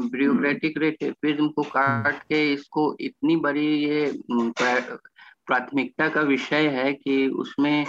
ब्यूरोक्रेटिक 0.10 0.78
रेटिज्म 0.78 1.48
को 1.48 1.62
काट 1.62 2.22
के 2.24 2.54
इसको 2.54 2.96
इतनी 3.00 3.36
बड़ी 3.36 3.68
ये 3.84 4.12
प्राथमिकता 4.32 6.08
का 6.10 6.22
विषय 6.22 6.68
है 6.68 6.94
कि 6.94 7.28
उसमें 7.28 7.86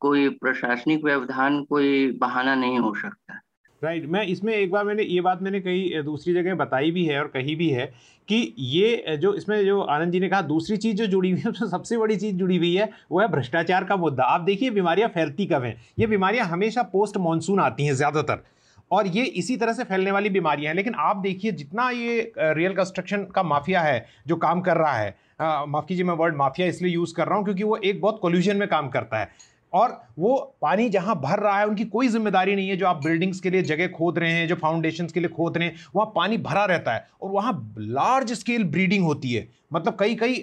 कोई 0.00 0.28
प्रशासनिक 0.38 1.04
व्यवधान, 1.04 1.62
कोई 1.64 2.10
बहाना 2.20 2.54
नहीं 2.54 2.78
हो 2.78 2.94
सकता। 2.94 3.40
Right 3.82 4.00
right. 4.00 4.12
मैं 4.12 4.24
इसमें 4.26 4.52
एक 4.54 4.70
बार 4.70 4.84
मैंने, 4.84 5.02
ये 5.02 5.20
बात 5.20 5.42
मैंने 5.42 5.60
कही 5.60 6.02
दूसरी 6.02 6.32
जगह 6.34 6.54
बताई 6.54 6.90
भी 6.90 7.04
है 7.04 7.18
और 7.20 7.28
कही 7.28 7.54
भी 7.54 7.68
है 7.68 7.86
कि 8.28 8.54
ये 8.58 9.16
जो 9.16 9.32
इसमें 9.34 9.64
जो 9.66 9.80
आनंद 9.82 10.12
जी 10.12 10.20
ने 10.20 10.28
कहा, 10.28 10.40
दूसरी 10.42 10.76
चीज़ 10.76 10.96
जो 10.96 11.06
जुड़ी 11.06 11.30
हुई 11.30 11.40
है, 11.40 11.50
उसमें 11.50 11.68
सबसे 11.68 11.96
बड़ी 11.96 12.16
चीज़ 12.16 12.36
जुड़ी 12.36 12.56
हुई 12.56 12.74
है, 12.74 12.90
वो 13.10 13.20
है 13.20 13.28
भ्रष्टाचार 13.28 13.84
का 13.84 13.96
मुद्दा। 13.96 14.24
आप 14.24 14.40
देखिए, 14.40 14.70
बीमारियाँ 14.70 15.08
फैलती 15.08 15.46
कब 15.46 15.62
हैं? 15.62 15.76
ये 15.98 16.06
बीमारियाँ 16.06 16.46
हमेशा 16.46 16.82
पोस्ट 16.92 17.16
मानसून 17.18 17.60
आती 17.60 17.86
हैं 17.86 17.94
ज़्यादातर। 17.94 18.42
और 18.90 19.06
ये 19.06 19.24
इसी 19.24 19.56
तरह 19.56 19.72
से 19.72 19.84
फैलने 19.84 20.10
वाली 20.10 20.30
बीमारियाँ 20.30 20.70
हैं। 20.70 20.76
लेकिन 20.76 20.94
आप 20.98 21.16
देखिए, 21.18 21.52
जितना 21.52 21.88
ये 21.90 22.32
रियल 22.38 22.72
कंस्ट्रक्शन 22.74 23.24
का 23.34 23.42
माफिया 23.42 23.80
है, 23.80 24.06
जो 24.26 24.36
काम 24.36 24.60
कर 24.60 24.76
रहा 24.76 24.92
है 24.92 25.14
माफ़ 25.42 25.86
कीजिए, 25.86 26.04
मैं 26.04 26.14
वर्ड 26.14 26.36
माफिया 26.36 26.66
इसलिए 26.68 26.92
यूज़ 26.92 27.14
कर 27.14 27.26
रहा 27.26 27.36
हूँ, 27.36 27.44
क्योंकि 27.44 27.62
वो 27.64 27.76
एक 27.76 28.00
बहुत 28.00 28.18
कोल्यूजन 28.22 28.56
में 28.56 28.68
काम 28.68 28.88
करता 28.88 29.18
है। 29.18 29.28
और 29.72 30.00
वो 30.18 30.36
पानी 30.62 30.88
जहाँ 30.88 31.20
भर 31.20 31.38
रहा 31.38 31.58
है, 31.58 31.66
उनकी 31.66 31.84
कोई 31.84 32.08
ज़िम्मेदारी 32.08 32.54
नहीं 32.56 32.68
है 32.68 32.76
जो 32.76 32.86
आप 32.86 33.04
बिल्डिंग्स 33.04 33.40
के 33.40 33.50
लिए 33.50 33.62
जगह 33.62 33.88
खोद 33.88 34.18
रहे 34.18 34.32
हैं, 34.32 34.48
जो 34.48 34.54
फाउंडेशन 34.54 35.06
के 35.06 35.20
लिए 35.20 35.28
खोद 35.28 35.56
रहे 35.56 35.68
हैं, 35.68 35.76
वहाँ 35.94 36.12
पानी 36.16 36.38
भरा 36.38 36.64
रहता 36.64 36.94
है। 36.94 37.06
और 37.22 37.30
वहाँ 37.30 37.74
लार्ज 37.78 38.32
स्केल 38.32 38.64
ब्रीडिंग 38.64 39.04
होती 39.04 39.32
है। 39.32 39.59
मतलब 39.72 39.96
कई 40.00 40.14
कई 40.14 40.34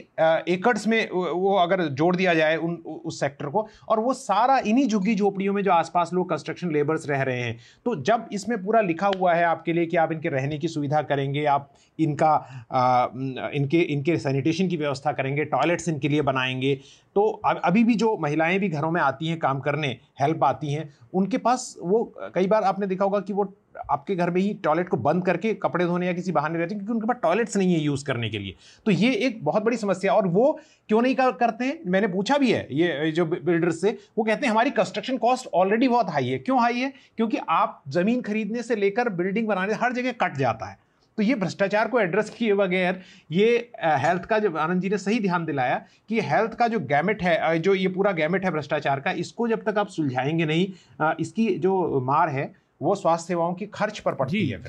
एकड़्स 0.54 0.88
में 0.88 1.10
वो 1.12 1.56
अगर 1.56 1.82
जोड़ 1.84 2.16
दिया 2.16 2.34
जाए 2.34 2.56
उन 2.58 2.76
उस 3.06 3.20
सेक्टर 3.20 3.46
को 3.46 3.68
और 3.90 4.00
वो 4.00 4.14
सारा 4.14 4.58
इन्हीं 4.60 4.88
झुग्गी 4.88 5.16
झोपड़ियों 5.16 5.54
में 5.54 5.62
जो 5.64 5.72
आसपास 5.72 6.14
लोग 6.14 6.30
कंस्ट्रक्शन 6.30 6.72
लेबर्स 6.72 7.10
रह 7.10 7.22
रहे 7.22 7.42
हैं। 7.42 7.58
तो 7.86 7.96
जब 8.02 8.30
इसमें 8.32 8.64
पूरा 8.66 8.82
लिखा 8.82 9.12
हुआ 9.18 9.34
है 9.34 9.44
आपके 9.44 9.74
लिए 9.74 9.86
कि 9.86 9.98
आप 9.98 10.12
इनके 10.12 10.30
रहने 10.30 10.58
की 10.58 10.68
सुविधा 10.68 11.02
करेंगे 11.02 11.46
आप 11.46 11.72
इनका 12.00 12.30
आ, 12.72 13.08
इनके 13.54 13.82
इनके 13.82 14.18
सैनिटेशन 14.18 14.68
की 14.68 14.78
व्यवस्था 14.78 15.12
करेंगे 15.12 15.46
टॉयलेट्स 15.46 15.90
इनके 15.90 16.10
लिए 16.10 16.22
बनाएँगे 16.22 16.76
तो 17.16 17.28
अभी 17.44 17.84
भी 17.84 17.96
जो 17.96 18.18
महिलाएँ 18.18 18.60
भी 18.60 18.70
घरों 18.70 18.92
में 18.92 19.02
आती 19.02 19.28
हैं 19.28 19.40
काम 19.40 19.60
करने 19.60 19.88
हेल्प 20.22 20.44
आती 20.44 20.74
हैं 20.74 20.90
उनके 21.14 21.38
पास 21.38 21.76
वो 21.82 22.04
कई 22.36 22.48
बार 22.48 22.64
आपने 22.64 22.88
देखा 22.88 23.06
होगा 23.06 23.20
कि 23.20 23.34
वो 23.34 23.44
आपके 23.92 24.16
घर 24.16 24.30
में 24.30 24.40
ही 24.42 24.54
टॉयलेट 24.64 24.90
को 24.90 24.98
बंद 25.00 25.26
करके 25.26 25.54
कपड़े 25.54 25.86
धोने 25.86 26.08
या 26.08 26.14
किसी 26.14 26.32
बहाने 26.32 26.60
रहते 26.60 26.76
हैं 26.76 26.80
क्योंकि 26.80 26.94
उनके 26.94 27.08
पास 27.08 27.22
टॉयलेट्स 27.24 27.58
नहीं 27.58 27.74
है 27.74 27.80
यूज़ 27.82 28.06
करने 28.06 28.30
के 28.30 28.40
लिए। 28.40 28.56
तो 28.86 28.92
ये 28.92 29.14
एक 29.28 29.44
बहुत 29.44 29.64
बड़ी 29.64 29.78
समस्या 29.78 30.14
और 30.14 30.28
वो 30.28 30.60
क्यों 30.90 31.02
नहीं 31.02 31.16
कर, 31.16 31.32
करते 31.32 31.66
हैं? 31.66 31.80
मैंने 31.88 32.08
पूछा 32.08 32.38
भी 32.38 32.52
है 32.52 32.68
ये 32.72 33.12
जो 33.12 33.26
बिल्डर्स 33.26 33.82
से 33.82 33.98
वो 34.18 34.24
कहते 34.24 34.46
हैं 34.46 34.52
हमारी 34.52 34.70
कंस्ट्रक्शन 34.72 35.18
कॉस्ट 35.18 35.48
ऑलरेडी 35.54 35.88
बहुत 35.88 36.10
हाई 36.10 36.28
है। 36.30 36.40
क्यों 36.40 36.60
हाई 36.62 36.80
है? 36.80 36.94
क्योंकि 37.18 37.38
आप 37.50 37.82
ज़मीन 37.90 38.22
खरीदने 38.22 38.64
से 38.64 38.76
लेकर 38.76 39.10
बिल्डिंग 39.12 39.48
बनाने 39.48 39.74
हर 39.74 39.94
जगह 39.94 40.12
कट 40.22 40.38
जाता 40.38 40.66
है। 40.66 40.86
तो 41.18 41.24
ये 41.24 41.36
भ्रष्टाचार 41.36 41.88
को 41.88 42.00
एड्रेस 42.00 42.30
किए 42.30 42.54
बगैर 42.54 43.00
ये 43.32 43.48
हेल्थ 43.84 44.26
का 44.26 44.38
जब 44.40 44.58
आनंद 44.58 44.82
जी 44.82 44.90
ने 44.90 44.98
सही 44.98 45.20
ध्यान 45.20 45.46
दिलाया 45.46 45.76
कि 46.10 46.20
हेल्थ 46.22 46.54
का 46.54 46.68
जो 46.68 46.80
गैमेट 46.80 47.24
है 47.24 47.58
जो 47.60 47.74
ये 47.74 47.88
पूरा 47.88 48.12
गैमेट 48.12 48.46
है 48.46 48.52
भ्रष्टाचार 48.52 49.00
का 49.00 49.12
इसको 49.12 49.48
जब 49.48 49.64
तक 49.64 49.78
आप 49.78 49.88
सुलझाएँगे 49.88 50.46
नहीं 50.46 51.16
इसकी 51.20 51.48
जो 51.58 52.02
मार 52.02 52.30
है 52.30 52.46
वो 52.82 52.96
स्वास्थ्य 52.96 53.28
सेवाओं 53.28 53.54
की 53.54 53.66
खर्च 53.74 54.00
पर 54.00 54.16
पड़ती 54.16 54.46
है 54.48 54.62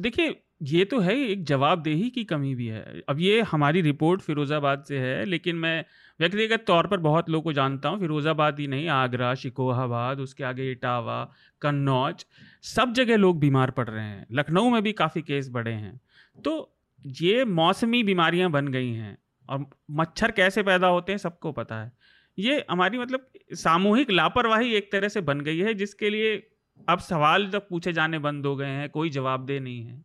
देखिए 0.00 0.34
ये 0.62 0.84
तो 0.84 0.98
है 1.00 1.14
एक 1.20 1.44
जवाबदेही 1.44 2.08
की 2.10 2.22
कमी 2.24 2.54
भी 2.54 2.66
है। 2.66 3.02
अब 3.08 3.18
ये 3.20 3.40
हमारी 3.42 3.80
रिपोर्ट 3.82 4.20
फिरोज़ाबाद 4.20 4.84
से 4.84 4.98
है 4.98 5.24
लेकिन 5.24 5.56
मैं 5.56 5.84
व्यक्तिगत 6.20 6.64
तौर 6.66 6.86
पर 6.86 6.96
बहुत 6.98 7.28
लोगों 7.30 7.42
को 7.44 7.52
जानता 7.52 7.88
हूँ 7.88 7.98
फिरोज़ाबाद 8.00 8.60
ही 8.60 8.66
नहीं 8.66 8.88
आगरा 8.90 9.34
शिकोहाबाद 9.34 10.20
उसके 10.20 10.44
आगे 10.44 10.70
इटावा 10.72 11.22
कन्नौज 11.62 12.24
सब 12.64 12.92
जगह 12.92 13.16
लोग 13.16 13.38
बीमार 13.40 13.70
पड़ 13.70 13.88
रहे 13.88 14.04
हैं। 14.04 14.26
लखनऊ 14.32 14.70
में 14.70 14.82
भी 14.82 14.92
काफ़ी 14.94 15.22
केस 15.22 15.48
बढ़े 15.50 15.72
हैं। 15.72 16.00
तो 16.38 16.72
ये 17.18 17.44
मौसमी 17.44 18.02
बीमारियाँ 18.04 18.50
बन 18.50 18.68
गई 18.68 18.92
हैं 18.92 19.16
और 19.48 19.66
मच्छर 19.92 20.30
कैसे 20.32 20.62
पैदा 20.62 20.86
होते 20.88 21.12
हैं 21.12 21.18
सबको 21.18 21.52
पता 21.52 21.82
है। 21.82 21.92
ये 22.38 22.64
हमारी 22.70 22.98
मतलब 22.98 23.26
सामूहिक 23.56 24.10
लापरवाही 24.10 24.74
एक 24.74 24.90
तरह 24.92 25.08
से 25.08 25.20
बन 25.22 25.40
गई 25.42 25.58
है 25.58 25.74
जिसके 25.74 26.10
लिए 26.10 26.36
अब 26.78 26.98
सवाल 26.98 27.46
जब 27.46 27.68
पूछे 27.68 27.92
जाने 27.92 28.18
बंद 28.18 28.46
हो 28.46 28.54
गए 28.56 28.66
हैं, 28.66 28.88
कोई 28.90 29.10
जवाबदेह 29.10 29.60
नहीं 29.60 29.82
है। 29.82 30.04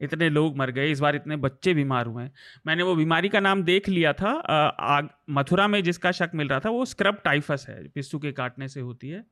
इतने 0.00 0.28
लोग 0.30 0.56
मर 0.56 0.70
गए, 0.70 0.90
इस 0.90 1.00
बार 1.00 1.16
इतने 1.16 1.36
बच्चे 1.36 1.74
बीमार 1.74 2.06
हुए 2.06 2.22
हैं। 2.22 2.32
मैंने 2.66 2.82
वो 2.82 2.94
बीमारी 2.94 3.28
का 3.28 3.40
नाम 3.40 3.62
देख 3.62 3.88
लिया 3.88 4.12
था 4.12 4.30
आग, 4.30 5.08
मथुरा 5.30 5.66
में 5.68 5.82
जिसका 5.82 6.12
शक 6.12 6.30
मिल 6.34 6.48
रहा 6.48 6.60
था, 6.60 6.70
वो 6.70 6.84
स्क्रब 6.84 7.20
टाइफस 7.24 7.66
है, 7.68 7.82
पिस्सू 7.88 8.18
के 8.18 8.32
काटने 8.32 8.68
से 8.68 8.80
होती 8.80 9.08
है 9.08 9.24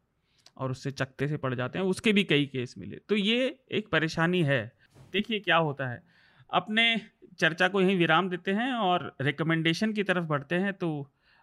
और 0.57 0.70
उससे 0.70 0.91
चकते 0.93 1.29
से 1.29 1.37
पड़ 1.37 1.55
जाते 1.55 1.79
हैं, 1.79 1.87
उसके 1.87 2.12
भी 2.12 2.24
कई 2.24 2.47
केस 2.47 2.74
मिले। 2.79 2.97
तो 3.09 3.16
ये 3.16 3.57
एक 3.72 3.89
परेशानी 3.89 4.43
है। 4.43 4.72
देखिए 5.12 5.41
क्या 5.41 5.57
होता 5.59 5.89
है, 5.89 6.03
अपने 6.51 6.95
चर्चा 7.39 7.68
को 7.68 7.81
यहीं 7.81 7.97
विराम 7.99 8.29
देते 8.29 8.53
हैं 8.53 8.72
और 8.72 9.14
रिकमेंडेशन 9.20 9.93
की 9.93 10.03
तरफ़ 10.03 10.24
बढ़ते 10.24 10.55
हैं 10.57 10.72
तो 10.72 10.89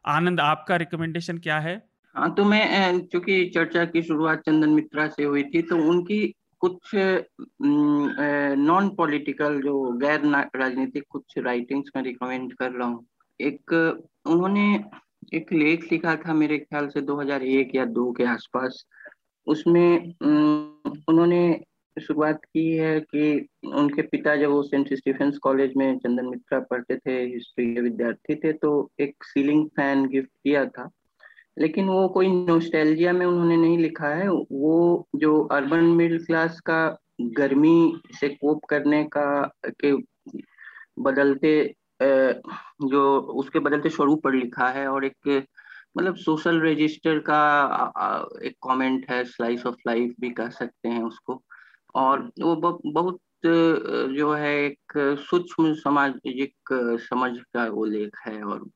आनंद, 0.06 0.40
आपका 0.40 0.76
रिकमेंडेशन 0.76 1.38
क्या 1.38 1.60
है? 1.60 1.82
हाँ 2.16 2.34
तो 2.36 2.44
मैं 2.46 3.00
चूँकि 3.08 3.46
चर्चा 3.54 3.84
की 3.86 4.02
शुरुआत 4.04 4.42
चंदन 4.46 4.70
मित्रा 4.70 5.08
से 5.10 5.24
हुई 5.24 5.44
थी 5.44 5.62
तो 5.62 5.76
उनकी 5.90 6.26
कुछ 6.62 6.92
नॉन 8.60 8.90
पॉलिटिकल 8.96 9.60
जो 9.62 9.82
गैर 10.02 10.22
राजनीतिक 10.56 11.04
कुछ 11.10 11.38
राइटिंग्स 11.38 11.92
में 11.96 12.04
रिकमेंड 12.04 12.54
कर 12.54 12.72
रहा 12.72 12.88
हूँ। 12.88 13.06
एक, 13.40 13.74
उन्होंने 14.26 14.84
एक 15.34 15.54
लेख 15.54 15.92
लिखा 15.92 16.16
था 16.18 16.34
मेरे 16.34 16.58
ख्याल 16.60 16.88
से 16.88 17.02
2001 17.02 17.76
या 17.76 17.86
2 17.88 18.12
के 18.18 18.24
आसपास। 18.26 18.84
उसमें 19.48 20.14
उन्होंने 20.22 21.44
शुरुआत 21.98 22.46
की 22.46 22.72
है 22.72 23.00
कि 23.02 23.48
उनके 23.68 24.02
पिता 24.02 24.36
जब 24.36 24.50
वो 24.52 24.64
सेंट 24.64 24.94
स्टीफेंस 24.94 25.38
कॉलेज 25.38 25.74
में 25.78 25.98
चंदन 25.98 26.26
मित्रा 26.26 26.60
पढ़ते 26.70 26.98
थे, 26.98 27.22
हिस्ट्री 27.24 27.74
के 27.76 27.82
विद्यार्थी 27.82 28.36
थे 28.36 28.54
तो 28.54 28.90
एक 29.00 29.24
सीलिंग 29.24 29.68
फ़ैन 29.70 30.08
गिफ्ट 30.08 30.30
किया 30.30 30.66
था। 30.68 30.90
लेकिन 31.58 31.90
वो 31.90 32.08
कोई 32.10 32.28
नोस्टैल्जिया 32.28 33.14
में 33.14 33.26
उन्होंने 33.26 33.58
नहीं 33.58 33.78
लिखा 33.78 34.08
है। 34.08 34.28
वो 34.30 35.08
जो 35.16 35.40
अर्बन 35.52 35.84
मिडिल 35.98 36.24
क्लास 36.26 36.60
का 36.60 36.80
गर्मी 37.22 38.02
से 38.20 38.30
कोप 38.30 38.66
करने 38.70 39.04
का, 39.18 39.52
के 39.66 39.94
बदलते 41.02 41.74
जो 42.84 43.20
उसके 43.40 43.60
बदलते 43.60 43.90
स्वरूप 43.90 44.24
पर 44.24 44.34
लिखा 44.34 44.68
है 44.70 44.88
और 44.88 45.06
एक 45.06 45.46
मतलब 45.98 46.16
सोशल 46.16 46.60
रजिस्टर 46.62 47.20
का 47.30 47.42
एक 48.46 48.56
कमेंट 48.68 49.06
है 49.12 49.24
स्लाइस 49.26 49.66
ऑफ़ 49.66 49.76
लाइफ 49.88 50.14
भी 50.22 50.30
कह 50.30 50.50
सकते 50.50 50.90
हैं 50.90 51.04
उसको। 51.04 51.42
और 51.96 52.30
वो 52.42 52.56
बहुत 52.86 53.20
जो 53.46 54.32
है 54.34 54.54
एक 54.66 54.94
सूक्ष्म 55.20 55.74
सामाजिक 55.76 56.54
समझ 57.02 57.32
का 57.54 57.66
वो 57.70 57.86
लेख 57.86 58.18
है 58.28 58.42
और 58.44 58.70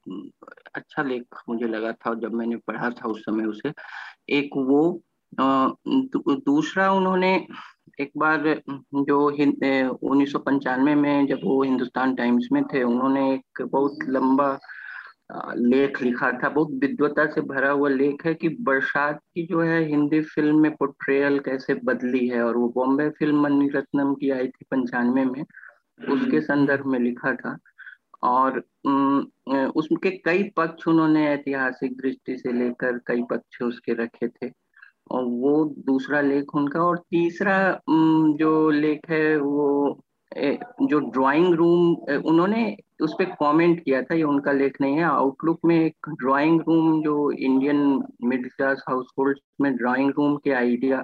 अच्छा 0.76 1.04
लेख 1.04 1.42
मुझे 1.50 1.68
लगा 1.68 1.92
था 1.94 2.14
जब 2.22 2.34
मैंने 2.34 2.56
पढ़ा 2.68 2.90
था 2.90 3.10
उस 3.10 3.22
समय 3.22 3.46
उसे। 3.46 3.74
एक 4.30 4.50
वो 4.58 4.82
दूसरा 5.40 6.92
उन्होंने 6.94 7.36
एक 8.02 8.12
बार 8.18 8.44
जो 8.70 9.20
उन्नीस 9.28 10.32
सौ 10.32 10.40
पंचानवे 10.40 10.96
में 10.96 11.28
जब 11.28 11.40
वो 11.44 11.62
हिंदुस्तान 11.64 12.16
टाइम्स 12.16 12.48
में 12.52 12.64
थे, 12.74 12.84
उन्होंने 12.84 13.34
एक 13.34 13.62
बहुत 13.62 13.98
लंबा 14.10 14.58
लेख 15.30 16.02
लिखा 16.02 16.32
था। 16.44 16.50
बहुत 16.50 16.70
विद्वता 16.82 17.26
से 17.32 17.42
भरा 17.42 17.70
हुआ 17.72 17.90
लेख 17.90 18.26
है 18.26 18.34
कि 18.34 18.50
बरसात 18.62 19.20
की 19.36 19.46
जो 19.48 19.62
है 19.62 19.84
हिंदी 19.88 20.22
फ़िल्म 20.24 20.60
में 20.62 20.76
पोर्ट्रेयल 20.76 21.40
कैसे 21.46 21.74
बदली 21.86 22.28
है 22.28 22.42
और 22.44 22.58
वो 22.58 22.70
बॉम्बे 22.76 23.10
फ़िल्म 23.20 23.42
मणिरत्नम 23.44 24.14
की 24.16 24.30
आई 24.32 24.48
थी 24.48 24.66
पंचानवे 24.72 25.26
में, 25.26 25.42
उसके 26.12 26.42
संदर्भ 26.42 26.86
में 26.86 27.00
लिखा 27.00 27.34
था। 27.36 27.58
और 28.24 28.60
उसके 29.76 30.10
कई 30.26 30.44
पक्ष 30.58 30.88
उन्होंने 30.88 31.28
ऐतिहासिक 31.30 31.98
दृष्टि 31.98 32.38
से 32.38 32.52
लेकर 32.54 32.98
कई 33.08 33.24
पक्ष 33.32 33.62
उसके 33.62 33.94
रखे 34.04 34.28
थे। 34.28 34.52
और 35.12 35.24
वो 35.24 35.64
दूसरा 35.88 36.22
लेख 36.22 36.56
उनका 36.56 36.82
और 36.84 36.98
तीसरा 37.12 37.58
जो 37.90 38.70
लेख 38.70 39.10
है 39.10 39.38
वो 39.38 40.00
जो 40.38 41.00
ड्राइंग 41.00 41.54
रूम 41.56 41.94
उन्होंने 42.30 42.78
उस 43.02 43.14
पर 43.14 43.26
कॉमेंट 43.40 43.84
किया 43.84 44.02
था 44.02 44.16
ये 44.16 44.24
उनका 44.24 44.52
लेख 44.52 44.82
नहीं 44.82 44.96
है 44.98 45.04
आउटलुक 45.04 45.60
में 45.66 45.76
एक 45.76 46.10
ड्राइंग 46.24 46.62
रूम 46.68 47.02
जो 47.04 47.32
Indian 47.32 48.04
middle 48.24 48.50
class 48.50 48.84
house 48.90 49.08
hold 49.20 49.40
में 49.62 49.76
ड्राइंग 49.76 50.12
रूम 50.18 50.36
के 50.38 50.52
आइडिया 50.52 51.04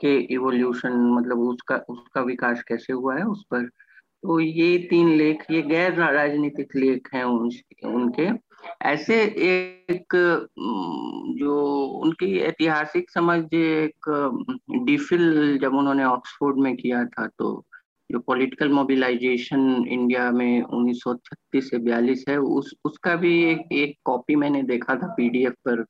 के 0.00 0.16
इवोल्यूशन 0.34 0.92
मतलब 1.12 1.38
उसका 1.38 1.76
उसका 1.88 2.20
विकास 2.22 2.62
कैसे 2.68 2.92
हुआ 2.92 3.16
है 3.16 3.24
उस 3.24 3.44
पर। 3.50 3.64
तो 4.22 4.40
ये 4.40 4.76
तीन 4.90 5.08
लेख 5.08 5.44
ये 5.50 5.62
गैर 5.62 5.94
राजनीतिक 5.94 6.76
लेख 6.76 7.08
हैं 7.14 7.24
उन, 7.24 7.50
उनके। 7.84 8.28
ऐसे 8.82 9.22
एक 9.24 10.14
जो 11.40 11.54
उनकी 12.04 12.38
ऐतिहासिक 12.38 13.10
समझ 13.10 13.42
एक 13.54 14.08
डिफिल 14.84 15.58
जब 15.62 15.74
उन्होंने 15.74 16.04
ऑक्सफोर्ड 16.04 16.58
में 16.58 16.76
किया 16.76 17.04
था 17.04 17.26
तो 17.38 17.64
जो 18.10 18.18
पॉलिटिकल 18.18 18.68
मोबिलाइजेशन 18.68 19.84
इंडिया 19.88 20.30
में 20.30 20.62
1936 20.62 21.70
से 21.70 21.78
42 21.78 22.28
है, 22.28 22.36
उस, 22.36 22.74
उसका 22.84 23.16
भी 23.16 23.44
एक 23.44 23.72
एक 23.72 23.98
कॉपी 24.04 24.34
मैंने 24.34 24.62
देखा 24.62 24.94
था 24.94 25.14
पीडीएफ 25.16 25.52
पर 25.52 25.84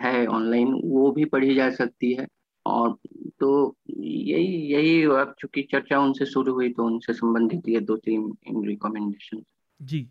है 0.00 0.26
ऑनलाइन 0.26 0.80
वो 0.84 1.10
भी 1.10 1.24
पढ़ी 1.24 1.54
जा 1.54 1.70
सकती 1.70 2.12
है। 2.12 2.26
और 2.66 2.96
तो 3.40 3.76
यही 3.90 4.46
यही 4.46 5.02
अब 5.02 5.34
चूँकि 5.38 5.62
चर्चा 5.62 5.98
उनसे 5.98 6.26
शुरू 6.26 6.52
हुई 6.52 6.72
तो 6.72 6.84
उनसे 6.84 7.12
संबंधित 7.12 7.62
ये 7.68 7.80
दो 7.80 7.96
तीन 7.96 8.36
इन 8.46 8.64
रिकमेंडेशन 8.64 9.42
जी 9.82 10.08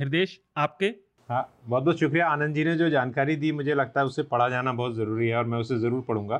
हृदय 0.00 0.26
आपके? 0.56 1.09
हाँ 1.30 1.42
बहुत 1.66 1.84
बहुत 1.84 1.98
शुक्रिया। 2.00 2.26
आनंद 2.28 2.54
जी 2.54 2.64
ने 2.64 2.74
जो 2.76 2.88
जानकारी 2.90 3.34
दी, 3.36 3.50
मुझे 3.52 3.74
लगता 3.74 4.00
है 4.00 4.06
उसे 4.06 4.22
पढ़ा 4.22 4.48
जाना 4.48 4.72
बहुत 4.72 4.94
ज़रूरी 4.94 5.28
है 5.28 5.36
और 5.36 5.44
मैं 5.44 5.58
उसे 5.58 5.78
ज़रूर 5.78 6.00
पढ़ूँगा। 6.08 6.36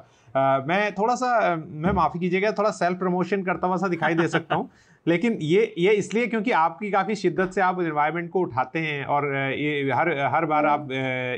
मैं 0.68 0.92
थोड़ा 0.94 1.14
सा 1.14 1.54
मैं 1.56 1.92
माफ़ी 1.92 2.20
कीजिएगा, 2.20 2.50
थोड़ा 2.52 2.70
सेल्फ 2.70 2.98
प्रमोशन 2.98 3.42
करता 3.42 3.66
हुआ 3.66 3.76
सा 3.76 3.88
दिखाई 3.88 4.14
दे 4.14 4.26
सकता 4.28 4.54
हूँ। 4.54 4.68
लेकिन 5.06 5.36
ये 5.42 5.72
ये 5.78 5.92
इसलिए 5.92 6.26
क्योंकि 6.26 6.50
आपकी 6.52 6.90
काफ़ी 6.90 7.14
शिद्दत 7.14 7.52
से 7.52 7.60
आप 7.60 7.80
इन्वायरमेंट 7.80 8.30
को 8.30 8.40
उठाते 8.40 8.78
हैं 8.78 9.04
और 9.06 9.26
ये 9.34 9.92
हर 9.92 10.10
हर 10.34 10.46
बार 10.46 10.66
आप 10.66 10.88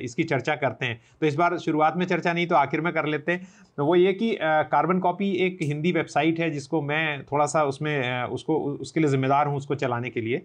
इसकी 0.02 0.24
चर्चा 0.24 0.54
करते 0.56 0.86
हैं। 0.86 1.00
तो 1.20 1.26
इस 1.26 1.34
बार 1.34 1.58
शुरुआत 1.58 1.96
में 1.96 2.06
चर्चा 2.06 2.32
नहीं 2.32 2.46
तो 2.46 2.56
आखिर 2.56 2.80
में 2.80 2.92
कर 2.92 3.06
लेते 3.06 3.32
हैं। 3.32 3.48
तो 3.78 3.86
वो 3.86 3.96
ये 3.96 4.12
कि 4.12 4.36
कार्बन 4.42 4.98
कॉपी 4.98 5.30
एक 5.46 5.58
हिंदी 5.62 5.92
वेबसाइट 5.92 6.40
है, 6.40 6.50
जिसको 6.50 6.82
मैं 6.82 7.22
थोड़ा 7.24 7.46
सा 7.46 7.64
उसमें 7.64 8.22
उसको, 8.24 8.56
उसके 8.56 9.00
लिए 9.00 9.10
ज़िम्मेदार 9.10 9.46
हूँ 9.46 9.56
उसको 9.56 9.74
चलाने 9.74 10.10
के 10.10 10.20
लिए। 10.20 10.42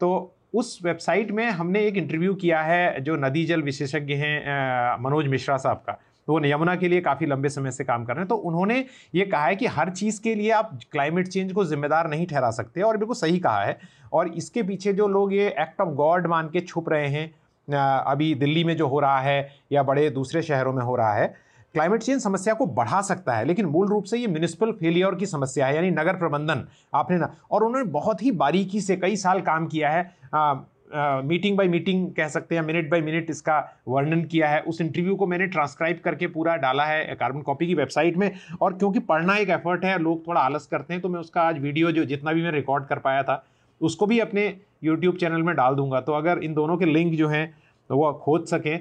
तो 0.00 0.36
उस 0.54 0.78
वेबसाइट 0.84 1.30
में 1.30 1.48
हमने 1.50 1.80
एक 1.80 1.96
इंटरव्यू 1.96 2.34
किया 2.34 2.60
है 2.62 3.00
जो 3.00 3.16
नदी 3.16 3.44
जल 3.46 3.62
विशेषज्ञ 3.62 4.14
हैं 4.14 5.02
मनोज 5.02 5.26
मिश्रा 5.26 5.56
साहब 5.56 5.82
का। 5.86 5.92
तो 6.28 6.32
वो 6.32 6.40
यमुना 6.46 6.74
के 6.76 6.88
लिए 6.88 7.00
काफ़ी 7.00 7.26
लंबे 7.26 7.48
समय 7.48 7.70
से 7.70 7.84
काम 7.84 8.04
कर 8.04 8.14
रहे 8.14 8.20
हैं। 8.20 8.28
तो 8.28 8.34
उन्होंने 8.36 8.84
ये 9.14 9.24
कहा 9.24 9.44
है 9.44 9.56
कि 9.56 9.66
हर 9.68 9.90
चीज़ 9.90 10.20
के 10.22 10.34
लिए 10.34 10.50
आप 10.50 10.78
क्लाइमेट 10.92 11.28
चेंज 11.28 11.52
को 11.52 11.64
जिम्मेदार 11.64 12.08
नहीं 12.10 12.26
ठहरा 12.26 12.50
सकते 12.50 12.80
और 12.80 12.96
बिल्कुल 12.96 13.16
सही 13.16 13.38
कहा 13.38 13.62
है। 13.64 13.78
और 14.12 14.28
इसके 14.28 14.62
पीछे 14.62 14.92
जो 14.92 15.08
लोग 15.08 15.32
ये 15.34 15.48
एक्ट 15.50 15.80
ऑफ़ 15.80 15.94
गॉड 15.96 16.26
मान 16.26 16.48
के 16.48 16.60
छुप 16.60 16.88
रहे 16.88 17.08
हैं 17.08 17.30
अभी 17.68 18.34
दिल्ली 18.34 18.64
में 18.64 18.76
जो 18.76 18.86
हो 18.88 19.00
रहा 19.00 19.20
है 19.20 19.48
या 19.72 19.82
बड़े 19.82 20.08
दूसरे 20.10 20.42
शहरों 20.42 20.72
में 20.72 20.82
हो 20.82 20.96
रहा 20.96 21.12
है 21.14 21.34
क्लाइमेट 21.74 22.02
चेंज 22.02 22.20
समस्या 22.22 22.54
को 22.54 22.66
बढ़ा 22.66 23.00
सकता 23.00 23.32
है, 23.32 23.44
लेकिन 23.44 23.66
मूल 23.66 23.88
रूप 23.88 24.04
से 24.04 24.18
ये 24.18 24.26
म्यूनिसिपल 24.26 24.72
फेलियर 24.72 25.14
की 25.14 25.26
समस्या 25.26 25.66
है, 25.66 25.74
यानी 25.74 25.90
नगर 25.90 26.16
प्रबंधन 26.16 26.66
आपने 26.94 27.18
ना। 27.18 27.34
और 27.50 27.64
उन्होंने 27.64 27.90
बहुत 27.90 28.22
ही 28.22 28.30
बारीकी 28.32 28.80
से 28.80 28.96
कई 28.96 29.16
साल 29.16 29.40
काम 29.40 29.66
किया 29.66 29.90
है 29.90 30.02
मीटिंग 30.32 31.56
बाय 31.56 31.68
मीटिंग 31.68 32.06
कह 32.14 32.28
सकते 32.28 32.54
हैं 32.54 32.62
मिनट 32.62 32.88
बाय 32.90 33.00
मिनट 33.00 33.30
इसका 33.30 33.58
वर्णन 33.88 34.22
किया 34.24 34.48
है। 34.48 34.60
उस 34.62 34.80
इंटरव्यू 34.80 35.14
को 35.16 35.26
मैंने 35.26 35.46
ट्रांसक्राइब 35.48 36.00
करके 36.04 36.26
पूरा 36.28 36.56
डाला 36.58 36.84
है 36.84 37.14
कार्बन 37.14 37.40
कॉपी 37.42 37.66
की 37.66 37.74
वेबसाइट 37.74 38.16
में। 38.16 38.30
और 38.60 38.72
क्योंकि 38.74 38.98
पढ़ना 39.06 39.36
एक 39.36 39.50
एफर्ट 39.50 39.84
है 39.84 39.98
लोग 39.98 40.26
थोड़ा 40.26 40.40
आलस 40.40 40.66
करते 40.66 40.94
हैं 40.94 41.02
तो 41.02 41.08
मैं 41.08 41.20
उसका 41.20 41.42
आज 41.42 41.58
वीडियो 41.60 41.92
जो 41.92 42.04
जितना 42.04 42.32
भी 42.32 42.42
मैं 42.42 42.52
रिकॉर्ड 42.52 42.86
कर 42.86 42.98
पाया 43.00 43.22
था 43.22 43.44
उसको 43.80 44.06
भी 44.06 44.18
अपने 44.20 44.42
यूट्यूब 44.84 45.16
चैनल 45.16 45.42
में 45.42 45.54
डाल 45.56 45.74
दूँगा। 45.74 46.00
तो 46.00 46.12
अगर 46.12 46.38
इन 46.44 46.54
दोनों 46.54 46.76
के 46.76 46.84
लिंक 46.84 47.14
जो 47.14 47.28
हैं 47.28 47.46
तो 47.90 47.96
वो 47.96 48.12
खोज 48.24 48.46
सकें। 48.48 48.74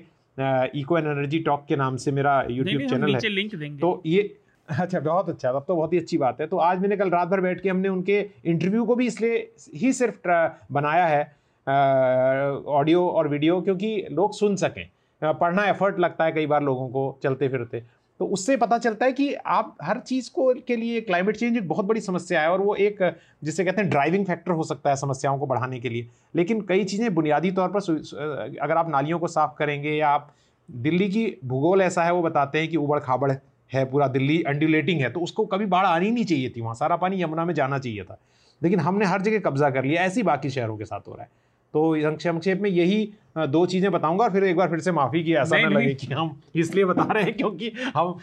इको 0.75 0.97
एंड 0.97 1.07
एनर्जी 1.07 1.39
टॉक 1.39 1.65
के 1.67 1.75
नाम 1.75 1.95
से 1.97 2.11
मेरा 2.11 2.41
यूट्यूब 2.49 2.81
चैनल 2.83 3.15
है। 3.15 3.29
लिंक 3.29 3.55
देंगे। 3.55 3.77
तो 3.77 4.01
ये 4.05 4.21
अच्छा 4.69 4.99
बहुत 4.99 5.29
अच्छा 5.29 5.51
तब 5.51 5.65
तो 5.67 5.75
बहुत 5.75 5.93
ही 5.93 5.97
अच्छी 5.99 6.17
बात 6.17 6.41
है। 6.41 6.47
तो 6.47 6.57
आज 6.59 6.79
मैंने 6.79 6.97
कल 6.97 7.09
रात 7.09 7.27
भर 7.27 7.41
बैठ 7.41 7.61
के 7.61 7.69
हमने 7.69 7.89
उनके 7.89 8.19
इंटरव्यू 8.45 8.85
को 8.85 8.95
भी 8.95 9.07
इसलिए 9.07 9.51
ही 9.75 9.93
सिर्फ़ 9.93 10.27
बनाया 10.71 11.05
है। 11.07 11.23
ऑडियो 11.69 13.07
और 13.09 13.27
वीडियो, 13.27 13.61
क्योंकि 13.61 14.05
लोग 14.11 14.33
सुन 14.33 14.55
सकें। 14.55 14.87
पढ़ना 15.21 15.65
एफर्ट 15.65 15.99
लगता 15.99 16.25
है 16.25 16.31
कई 16.31 16.45
बार 16.45 16.63
लोगों 16.63 16.87
को 16.89 17.19
चलते 17.23 17.47
फिरते 17.49 17.83
तो 18.19 18.25
उससे 18.27 18.55
पता 18.57 18.77
चलता 18.77 19.05
है 19.05 19.11
कि 19.11 19.33
आप 19.33 19.75
हर 19.83 19.99
चीज़ 19.99 20.29
को 20.31 20.53
के 20.67 20.75
लिए 20.75 21.01
क्लाइमेट 21.01 21.37
चेंज 21.37 21.57
एक 21.57 21.67
बहुत 21.67 21.85
बड़ी 21.85 22.01
समस्या 22.01 22.41
है 22.41 22.49
और 22.51 22.61
वो 22.61 22.75
एक, 22.77 22.97
जिसे 23.43 23.65
कहते 23.65 23.81
हैं 23.81 23.89
ड्राइविंग 23.89 24.25
फैक्टर 24.25 24.51
हो 24.51 24.63
सकता 24.63 24.89
है 24.89 24.95
समस्याओं 24.95 25.37
को 25.39 25.45
बढ़ाने 25.45 25.79
के 25.79 25.89
लिए। 25.89 26.07
लेकिन 26.35 26.61
कई 26.61 26.83
चीज़ें 26.83 27.13
बुनियादी 27.15 27.51
तौर 27.51 27.69
पर 27.69 28.57
अगर 28.61 28.77
आप 28.77 28.89
नालियों 28.89 29.19
को 29.19 29.27
साफ़ 29.27 29.55
करेंगे 29.59 29.91
या 29.91 30.09
आप, 30.09 30.33
दिल्ली 30.69 31.09
की 31.09 31.25
भूगोल 31.45 31.81
ऐसा 31.81 32.03
है, 32.03 32.13
वो 32.13 32.21
बताते 32.21 32.59
हैं 32.59 32.67
कि 32.67 32.77
उबड़ 32.77 32.99
खाबड़ 32.99 33.31
है, 33.71 33.85
पूरा 33.85 34.07
दिल्ली 34.09 34.41
अंडुलेटिंग 34.43 35.01
है 35.01 35.09
तो 35.09 35.19
उसको 35.19 35.45
कभी 35.45 35.65
बाढ़ 35.67 35.85
आनी 35.85 36.11
नहीं 36.11 36.25
चाहिए 36.25 36.49
थी 36.49 36.61
वहाँ। 36.61 36.75
सारा 36.75 36.95
पानी 36.95 37.21
यमुना 37.23 37.45
में 37.45 37.53
जाना 37.53 37.79
चाहिए 37.79 38.03
था। 38.03 38.19
लेकिन 38.61 38.79
हमने 38.79 39.05
हर 39.05 39.21
जगह 39.21 39.39
कब्जा 39.39 39.69
कर 39.69 39.83
लिया, 39.83 40.03
ऐसी 40.03 40.23
बाकी 40.23 40.49
शहरों 40.49 40.77
के 40.77 40.85
साथ 40.85 41.07
हो 41.07 41.13
रहा 41.13 41.23
है। 41.23 41.29
तो 41.73 41.95
संक्षेप 42.19 42.61
में 42.61 42.69
यही 42.69 43.09
दो 43.37 43.65
चीज़ें 43.65 43.91
बताऊँगा 43.91 44.23
और 44.23 44.31
फिर 44.31 44.43
एक 44.43 44.55
बार 44.55 44.69
फिर 44.69 44.79
से 44.79 44.91
माफ़ी 44.91 45.23
की 45.23 45.33
ऐसा 45.35 45.59
ना 45.61 45.69
लगे 45.69 45.93
कि 45.95 46.07
हम 46.13 46.41
इसलिए 46.55 46.85
बता 46.85 47.11
रहे 47.11 47.23
हैं 47.23 47.33
क्योंकि 47.33 47.71
हम 47.95 48.17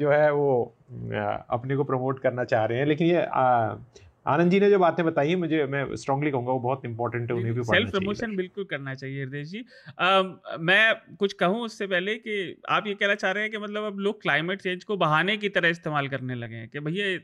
जो 0.00 0.10
है 0.10 0.32
वो 0.32 0.48
अपने 1.50 1.76
को 1.76 1.84
प्रमोट 1.84 2.20
करना 2.22 2.44
चाह 2.44 2.64
रहे 2.64 2.78
हैं। 2.78 2.86
लेकिन 2.86 3.06
ये 3.06 3.22
आनंद 4.26 4.50
जी 4.50 4.58
ने 4.60 4.70
जो 4.70 4.78
बातें 4.78 5.04
बताई 5.06 5.28
है 5.30 5.36
मुझे 5.36 5.64
मैं 5.64 5.84
स्ट्रांगली 5.96 6.30
कहूँगा 6.30 6.52
वो 6.52 6.58
बहुत 6.60 6.84
इंपॉर्टेंट 6.84 7.30
है 7.30 7.36
उन्हें 7.36 7.54
भी 7.54 7.62
सेल्फ 7.64 7.90
प्रमोशन 7.90 8.34
बिल्कुल 8.36 8.64
करना 8.70 8.94
चाहिए 8.94 9.24
हृदय 9.24 9.44
जी। 9.44 9.64
आ, 10.00 10.22
मैं 10.60 10.94
कुछ 11.18 11.32
कहूँ 11.32 11.60
उससे 11.64 11.86
पहले 11.86 12.14
कि 12.16 12.60
आप 12.68 12.86
ये 12.86 12.94
कहना 12.94 13.14
चाह 13.14 13.30
रहे 13.30 13.42
हैं 13.42 13.52
कि 13.52 13.58
मतलब 13.58 13.84
अब 13.84 13.98
लोग 13.98 14.20
क्लाइमेट 14.22 14.62
चेंज 14.62 14.84
को 14.84 14.96
बहाने 14.96 15.36
की 15.36 15.48
तरह 15.48 15.68
इस्तेमाल 15.68 16.08
करने 16.08 16.34
लगे 16.34 16.56
हैं 16.56 16.68
कि 16.68 16.80
भैया 16.80 17.18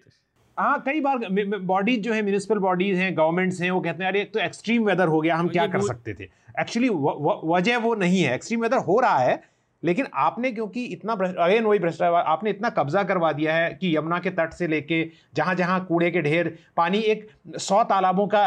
हाँ 0.59 0.83
कई 0.87 1.01
बार 1.01 1.59
बॉडीज 1.61 2.03
जो 2.03 2.13
है 2.13 2.23
म्यूनिसिपल 2.23 2.59
बॉडीज 2.59 2.99
हैं 2.99 3.17
गवर्नमेंट्स 3.17 3.61
हैं 3.61 3.71
वो 3.71 3.81
कहते 3.81 4.05
हैं 4.05 4.11
अरे 4.11 4.21
एक 4.23 4.33
तो 4.35 4.41
एक्सट्रीम 4.41 4.85
वेदर 4.85 5.09
हो 5.09 5.21
गया 5.21 5.37
हम 5.37 5.49
क्या 5.49 5.67
कर 5.69 5.81
सकते 5.83 6.15
थे? 6.15 6.25
एक्चुअली 6.61 6.89
वजह 6.89 7.77
वो 7.79 7.95
नहीं 7.97 8.23
है। 8.23 8.35
एक्सट्रीम 8.35 8.63
वेदर 8.63 8.79
हो 8.85 8.99
रहा 9.01 9.19
है 9.19 9.41
लेकिन 9.83 10.07
आपने 10.15 10.51
क्योंकि 10.53 10.85
इतना 10.87 11.13
अगेन 11.13 11.65
वही 11.65 11.79
भ्रष्टाचार 11.79 12.25
आपने 12.27 12.51
इतना 12.51 12.69
कब्जा 12.71 13.03
करवा 13.03 13.33
दिया 13.33 13.55
है 13.55 13.73
कि 13.75 13.97
यमुना 13.97 14.19
के 14.19 14.31
तट 14.31 14.53
से 14.53 14.67
लेके 14.69 15.03
जहाँ 15.35 15.55
जहाँ 15.55 15.85
कूड़े 15.87 16.11
के 16.11 16.23
ढेर 16.23 16.57
पानी 16.77 16.99
एक 17.15 17.29
सौ 17.61 17.83
तालाबों 17.85 18.27
का 18.35 18.45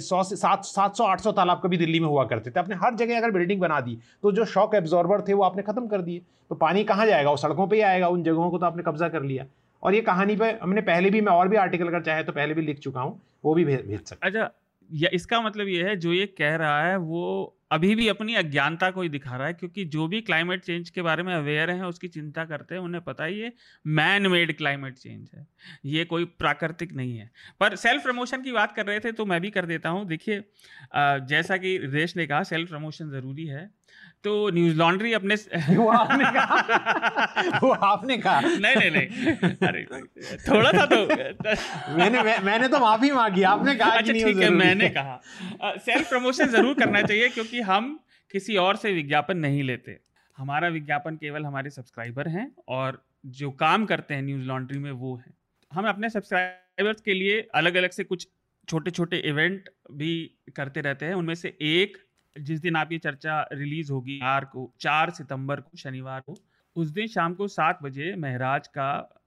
सौ 0.00 0.22
से 0.22 0.36
सात 0.36 0.64
सात 0.64 0.96
सौ 0.96 1.04
आठ 1.04 1.20
सौ 1.20 1.32
तालाब 1.32 1.60
कभी 1.64 1.76
दिल्ली 1.76 2.00
में 2.00 2.08
हुआ 2.08 2.24
करते 2.24 2.50
थे। 2.50 2.60
आपने 2.60 2.76
हर 2.76 2.94
जगह 2.94 3.18
अगर 3.18 3.30
बिल्डिंग 3.30 3.60
बना 3.60 3.80
दी 3.80 3.98
तो 4.22 4.32
जो 4.32 4.44
शॉक 4.46 4.74
एब्जॉर्बर 4.74 5.20
थे 5.28 5.34
वो 5.34 5.42
आपने 5.44 5.62
ख़त्म 5.62 5.86
कर 5.86 6.02
दिए। 6.02 6.22
तो 6.50 6.54
पानी 6.56 6.84
कहाँ 6.84 7.06
जाएगा? 7.06 7.30
वो 7.30 7.36
सड़कों 7.36 7.66
पर 7.66 7.74
ही 7.74 7.80
आएगा 7.82 8.08
उन 8.08 8.22
जगहों 8.22 8.50
को 8.50 8.58
तो 8.58 8.66
आपने 8.66 8.82
कब्जा 8.82 9.08
कर 9.08 9.22
लिया। 9.22 9.44
और 9.82 9.94
ये 9.94 10.00
कहानी 10.02 10.36
पे 10.36 10.50
हमने 10.62 10.80
पहले 10.82 11.10
भी, 11.10 11.20
मैं 11.20 11.32
और 11.32 11.48
भी 11.48 11.56
आर्टिकल 11.58 11.86
अगर 11.86 12.02
चाहे 12.02 12.24
तो 12.24 12.32
पहले 12.32 12.54
भी 12.54 12.62
लिख 12.62 12.78
चुका 12.80 13.00
हूँ, 13.00 13.20
वो 13.44 13.54
भी 13.54 13.64
भेज 13.64 14.02
सकते 14.02 14.26
अच्छा 14.26 14.50
या 14.90 15.08
इसका 15.12 15.40
मतलब 15.40 15.68
ये 15.68 15.82
है, 15.84 15.96
जो 15.96 16.12
ये 16.12 16.26
कह 16.28 16.54
रहा 16.56 16.82
है, 16.82 16.96
वो 16.96 17.56
अभी 17.72 17.94
भी 17.94 18.06
अपनी 18.08 18.34
अज्ञानता 18.34 18.90
को 18.90 19.02
ही 19.02 19.08
दिखा 19.08 19.36
रहा 19.36 19.46
है, 19.46 19.52
क्योंकि 19.54 19.84
जो 19.86 20.06
भी 20.08 20.20
क्लाइमेट 20.20 20.64
चेंज 20.64 20.90
के 20.90 21.02
बारे 21.02 21.22
में 21.22 21.32
अवेयर 21.34 21.70
हैं, 21.70 21.82
उसकी 21.84 22.08
चिंता 22.08 22.44
करते 22.44 22.74
हैं, 22.74 22.82
उन्हें 22.82 23.02
पता 23.04 23.24
ही 23.24 23.40
है 23.40 23.52
मैन 23.90 24.26
मेड 24.26 24.56
क्लाइमेट 24.56 24.94
चेंज 24.94 25.30
है। 25.34 25.46
ये 25.86 26.04
कोई 26.04 26.24
प्राकृतिक 26.38 26.92
नहीं 26.92 27.16
है। 27.16 27.30
पर 27.60 27.76
सेल्फ 27.76 28.02
प्रमोशन 28.02 28.42
की 28.42 28.52
बात 28.52 28.74
कर 28.76 28.86
रहे 28.86 29.00
थे 29.00 29.12
तो 29.12 29.26
मैं 29.26 29.40
भी 29.40 29.50
कर 29.50 29.66
देता 29.66 29.88
हूँ। 29.88 30.06
देखिए 30.06 30.42
जैसा 31.26 31.56
कि 31.56 31.76
रेश 31.86 32.16
ने 32.16 32.26
कहा 32.26 32.42
सेल्फ 32.44 32.68
प्रमोशन 32.70 33.10
ज़रूरी 33.10 33.46
है। 33.46 33.68
तो 34.24 34.50
न्यूज़ 34.50 34.76
लॉन्ड्री 34.76 35.12
अपने 35.12 35.34
वो 35.76 35.88
आपने 35.88 36.24
कहा। 36.24 37.58
वो 37.62 37.70
आपने 37.70 38.16
कहा। 38.18 38.40
नहीं 38.40 38.76
नहीं 38.76 38.90
नहीं। 38.90 39.32
अरे 39.68 39.84
थोड़ा 40.48 40.70
सा 40.72 40.84
तो 40.86 40.96
मैंने 41.96 42.22
मैं, 42.22 42.38
मैंने 42.38 42.68
तो 42.68 42.78
माफ़ी 42.78 43.10
मांगी। 43.10 43.42
आपने 43.42 43.74
कहा 43.74 43.90
अच्छा 43.90 44.12
ठीक 44.12 44.36
है 44.36 44.50
मैंने 44.50 44.88
कहा। 44.88 45.20
सेल्फ 45.76 46.08
प्रमोशन 46.08 46.46
ज़रूर 46.46 46.74
करना 46.74 47.02
चाहिए 47.02 47.28
क्योंकि 47.28 47.60
हम 47.60 47.98
किसी 48.30 48.56
और 48.56 48.76
से 48.76 48.92
विज्ञापन 48.92 49.36
नहीं 49.36 49.62
लेते। 49.62 49.98
हमारा 50.38 50.68
विज्ञापन 50.68 51.16
केवल 51.16 51.44
हमारे 51.44 51.70
सब्सक्राइबर 51.70 52.28
हैं 52.28 52.50
और 52.68 53.04
जो 53.26 53.50
काम 53.50 53.84
करते 53.86 54.14
हैं 54.14 54.22
न्यूज़ 54.22 54.44
लॉन्ड्री 54.44 54.78
में 54.78 54.90
वो 54.92 55.16
है। 55.16 55.32
हम 55.72 55.88
अपने 55.88 56.10
सब्सक्राइबर्स 56.10 57.00
के 57.00 57.14
लिए 57.14 57.40
अलग 57.54 57.74
अलग 57.74 57.90
से 57.90 58.04
कुछ 58.04 58.28
छोटे 58.68 58.90
छोटे 58.90 59.16
इवेंट 59.16 59.68
भी 59.92 60.14
करते 60.56 60.80
रहते 60.80 61.06
हैं। 61.06 61.14
उनमें 61.14 61.34
से 61.34 61.56
एक 61.60 61.96
जिस 62.36 62.60
दिन 62.60 62.76
आप 62.76 62.92
ये 62.92 62.98
चर्चा 62.98 63.48
रिलीज़ 63.52 63.92
होगी 63.92 64.18
चार 64.18 64.44
को, 64.44 64.72
चार 64.80 65.10
सितंबर 65.10 65.60
को, 65.60 65.76
शनिवार 65.76 66.20
को, 66.20 66.36
उस 66.76 66.88
दिन 66.88 67.06
शाम 67.06 67.34
को 67.34 67.48
सात 67.48 67.82
बजे 67.82 68.14
महराज 68.16 68.66
का 68.68 69.20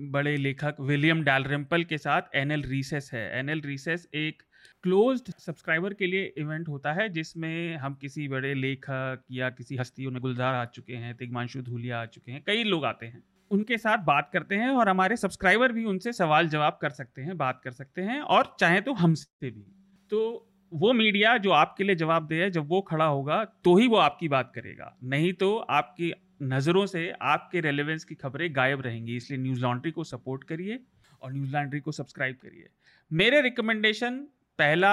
बड़े 0.00 0.36
लेखक 0.36 0.76
विलियम 0.80 1.22
डैलरेम्पल 1.24 1.84
के 1.84 1.98
साथ 1.98 2.22
एनएल 2.34 2.62
रीसेस 2.62 3.10
है। 3.14 3.38
एनएल 3.38 3.60
रीसेस 3.60 4.06
एक 4.14 4.42
क्लोज्ड 4.82 5.32
सब्सक्राइबर 5.32 5.94
के 5.94 6.06
लिए 6.06 6.32
इवेंट 6.38 6.68
होता 6.68 6.92
है, 6.92 7.08
जिसमें 7.08 7.76
हम 7.76 7.94
किसी 7.94 8.28
बड़े 8.28 8.54
लेखक 8.54 9.24
या 9.30 9.50
किसी 9.50 9.76
हस्ती 9.76 10.06
उन्हें 10.06 10.22
गुलजार 10.22 10.54
आ 10.54 10.64
चुके 10.64 10.92
हैं, 10.92 11.14
तिगमांशु 11.14 11.62
धूलिया 11.62 12.00
आ 12.00 12.06
चुके 12.06 12.32
हैं, 12.32 12.42
कई 12.46 12.64
लोग 12.64 12.84
आते 12.84 13.06
हैं। 13.06 13.22
उनके 13.50 13.78
साथ 13.78 13.98
बात 13.98 14.30
करते 14.32 14.54
हैं 14.54 14.68
और 14.68 14.88
हमारे 14.88 15.16
सब्सक्राइबर 15.16 15.72
भी 15.72 15.84
उनसे 15.84 16.12
सवाल 16.12 16.48
जवाब 16.48 16.78
कर 16.82 16.90
सकते 16.90 17.22
हैं, 17.22 17.36
बात 17.36 17.60
कर 17.64 17.70
सकते 17.70 18.02
हैं 18.02 18.20
और 18.20 18.56
चाहे 18.60 18.80
तो 18.80 18.92
हमसे 18.92 19.50
भी। 19.50 19.66
तो 20.10 20.47
वो 20.72 20.92
मीडिया 20.92 21.36
जो 21.38 21.50
आपके 21.52 21.84
लिए 21.84 21.96
जवाब 21.96 22.26
दे 22.28 22.48
जब 22.50 22.68
वो 22.68 22.80
खड़ा 22.82 23.04
होगा 23.06 23.44
तो 23.64 23.76
ही 23.76 23.86
वो 23.88 23.96
आपकी 23.98 24.28
बात 24.28 24.50
करेगा। 24.54 24.94
नहीं 25.04 25.32
तो 25.34 25.56
आपकी 25.56 26.12
नज़रों 26.44 26.84
से 26.86 27.10
आपके 27.26 27.60
रेलेवेंस 27.60 28.04
की 28.04 28.14
खबरें 28.16 28.48
गायब 28.56 28.82
रहेंगी। 28.82 29.16
इसलिए 29.16 29.38
न्यूज़ 29.40 29.60
लॉन्ड्री 29.62 29.90
को 29.90 30.04
सपोर्ट 30.06 30.44
करिए 30.44 30.78
और 31.22 31.32
न्यूज़ 31.32 31.52
लॉन्ड्री 31.52 31.80
को 31.80 31.92
सब्सक्राइब 31.92 32.36
करिए। 32.42 32.68
मेरे 33.10 33.40
रिकमेंडेशन 33.40 34.18
पहला 34.58 34.92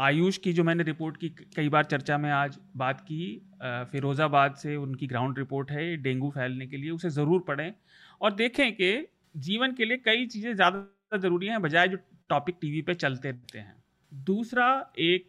आयुष 0.00 0.36
की 0.38 0.52
जो 0.52 0.64
मैंने 0.64 0.82
रिपोर्ट 0.84 1.16
की 1.16 1.28
कई 1.56 1.68
बार 1.68 1.84
चर्चा 1.84 2.18
में 2.18 2.30
आज 2.32 2.58
बात 2.76 3.00
की 3.00 3.24
फिरोज़ाबाद 3.92 4.54
से 4.56 4.76
उनकी 4.76 5.06
ग्राउंड 5.06 5.38
रिपोर्ट 5.38 5.70
है, 5.70 5.96
डेंगू 5.96 6.30
फैलने 6.30 6.66
के 6.66 6.76
लिए, 6.76 6.90
उसे 6.90 7.10
ज़रूर 7.10 7.44
पढ़ें 7.48 7.72
और 8.20 8.34
देखें 8.34 8.72
कि 8.74 9.06
जीवन 9.38 9.72
के 9.72 9.84
लिए 9.84 9.96
कई 10.04 10.26
चीज़ें 10.26 10.54
ज़्यादा 10.54 11.18
ज़रूरी 11.18 11.46
हैं, 11.46 11.60
बजाय 11.62 11.88
जो 11.88 11.98
टॉपिक 12.30 12.56
टीवी 12.60 12.82
पे 12.82 12.94
चलते 12.96 13.30
रहते 13.30 13.58
हैं। 13.58 13.74
दूसरा 14.12 14.68
एक 14.98 15.28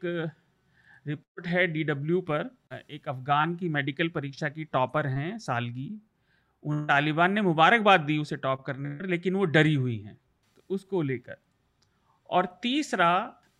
रिपोर्ट 1.06 1.48
है 1.48 1.66
डीडब्ल्यू 1.68 2.20
पर, 2.22 2.50
एक 2.90 3.08
अफगान 3.10 3.56
की 3.56 3.70
मेडिकल 3.70 4.10
परीक्षा 4.10 4.50
की 4.50 4.64
टॉपर 4.66 5.08
हैं 5.08 5.38
सालगी। 5.40 5.90
उन 6.64 6.86
तालिबान 6.86 7.34
ने 7.34 7.42
मुबारकबाद 7.42 8.02
दी 8.02 8.18
उसे 8.18 8.36
टॉप 8.38 8.62
करने 8.62 8.90
पर, 8.90 9.06
लेकिन 9.06 9.36
वो 9.36 9.46
डरी 9.46 9.74
हुई 9.76 9.98
हैं। 9.98 10.16
तो 10.58 10.64
उसको 10.70 11.02
लेकर। 11.02 11.38
और 12.30 12.46
तीसरा 12.62 13.12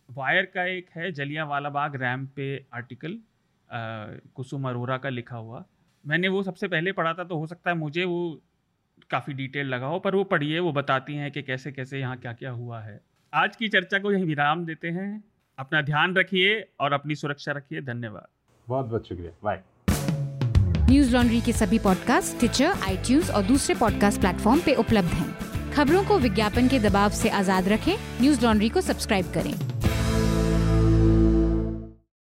वायर 0.08 0.44
का 0.44 0.64
एक 0.66 0.90
है 0.90 1.10
जलिया 1.12 1.44
वाला 1.44 1.70
बाग 1.70 1.96
रैम 1.96 2.26
पे 2.26 2.66
आर्टिकल 2.74 3.18
कुसुम 4.34 4.68
अरोरा 4.68 4.98
का 4.98 5.08
लिखा 5.08 5.36
हुआ। 5.36 5.64
मैंने 6.04 6.28
वो 6.28 6.42
सबसे 6.42 6.68
पहले 6.68 6.92
पढ़ा 6.92 7.12
था 7.14 7.24
तो 7.24 7.38
हो 7.38 7.46
सकता 7.46 7.70
है 7.70 7.76
मुझे 7.76 8.04
वो 8.04 8.40
काफ़ी 9.10 9.32
डिटेल 9.34 9.66
लगा 9.66 9.86
हो, 9.86 9.98
पर 9.98 10.14
वो 10.14 10.24
पढ़िए, 10.24 10.58
वो 10.58 10.72
बताती 10.72 11.14
हैं 11.14 11.30
कि 11.32 11.42
कैसे 11.42 11.72
कैसे 11.72 12.00
यहाँ 12.00 12.16
क्या 12.18 12.32
क्या 12.32 12.50
हुआ 12.50 12.80
है। 12.80 13.00
आज 13.34 13.56
की 13.56 13.68
चर्चा 13.68 13.98
को 13.98 14.12
यही 14.12 14.24
विराम 14.24 14.64
देते 14.66 14.88
हैं। 14.88 15.24
अपना 15.58 15.82
ध्यान 15.82 16.14
रखिए 16.14 16.68
और 16.80 16.92
अपनी 16.92 17.14
सुरक्षा 17.14 17.52
रखिए। 17.52 17.80
धन्यवाद। 17.80 18.26
बहुत 18.68 18.86
बहुत 18.86 19.08
शुक्रिया। 19.08 19.32
बाय 19.44 19.62
न्यूज़ 20.90 21.12
लॉन्ड्री 21.16 21.40
के 21.40 21.52
सभी 21.52 21.78
पॉडकास्ट 21.78 22.38
ट्विटर 22.38 22.64
आई 22.64 23.20
और 23.30 23.42
दूसरे 23.42 23.74
पॉडकास्ट 23.74 24.20
प्लेटफॉर्म 24.20 24.60
पे 24.60 24.74
उपलब्ध 24.74 25.08
हैं। 25.08 25.72
खबरों 25.72 26.04
को 26.04 26.18
विज्ञापन 26.18 26.68
के 26.68 26.78
दबाव 26.78 27.10
से 27.10 27.28
आज़ाद 27.28 27.68
रखें। 27.68 27.96
न्यूज़ 28.20 28.44
लॉन्ड्री 28.44 28.68
को 28.68 28.80
सब्सक्राइब 28.80 29.32
करें। 29.32 29.54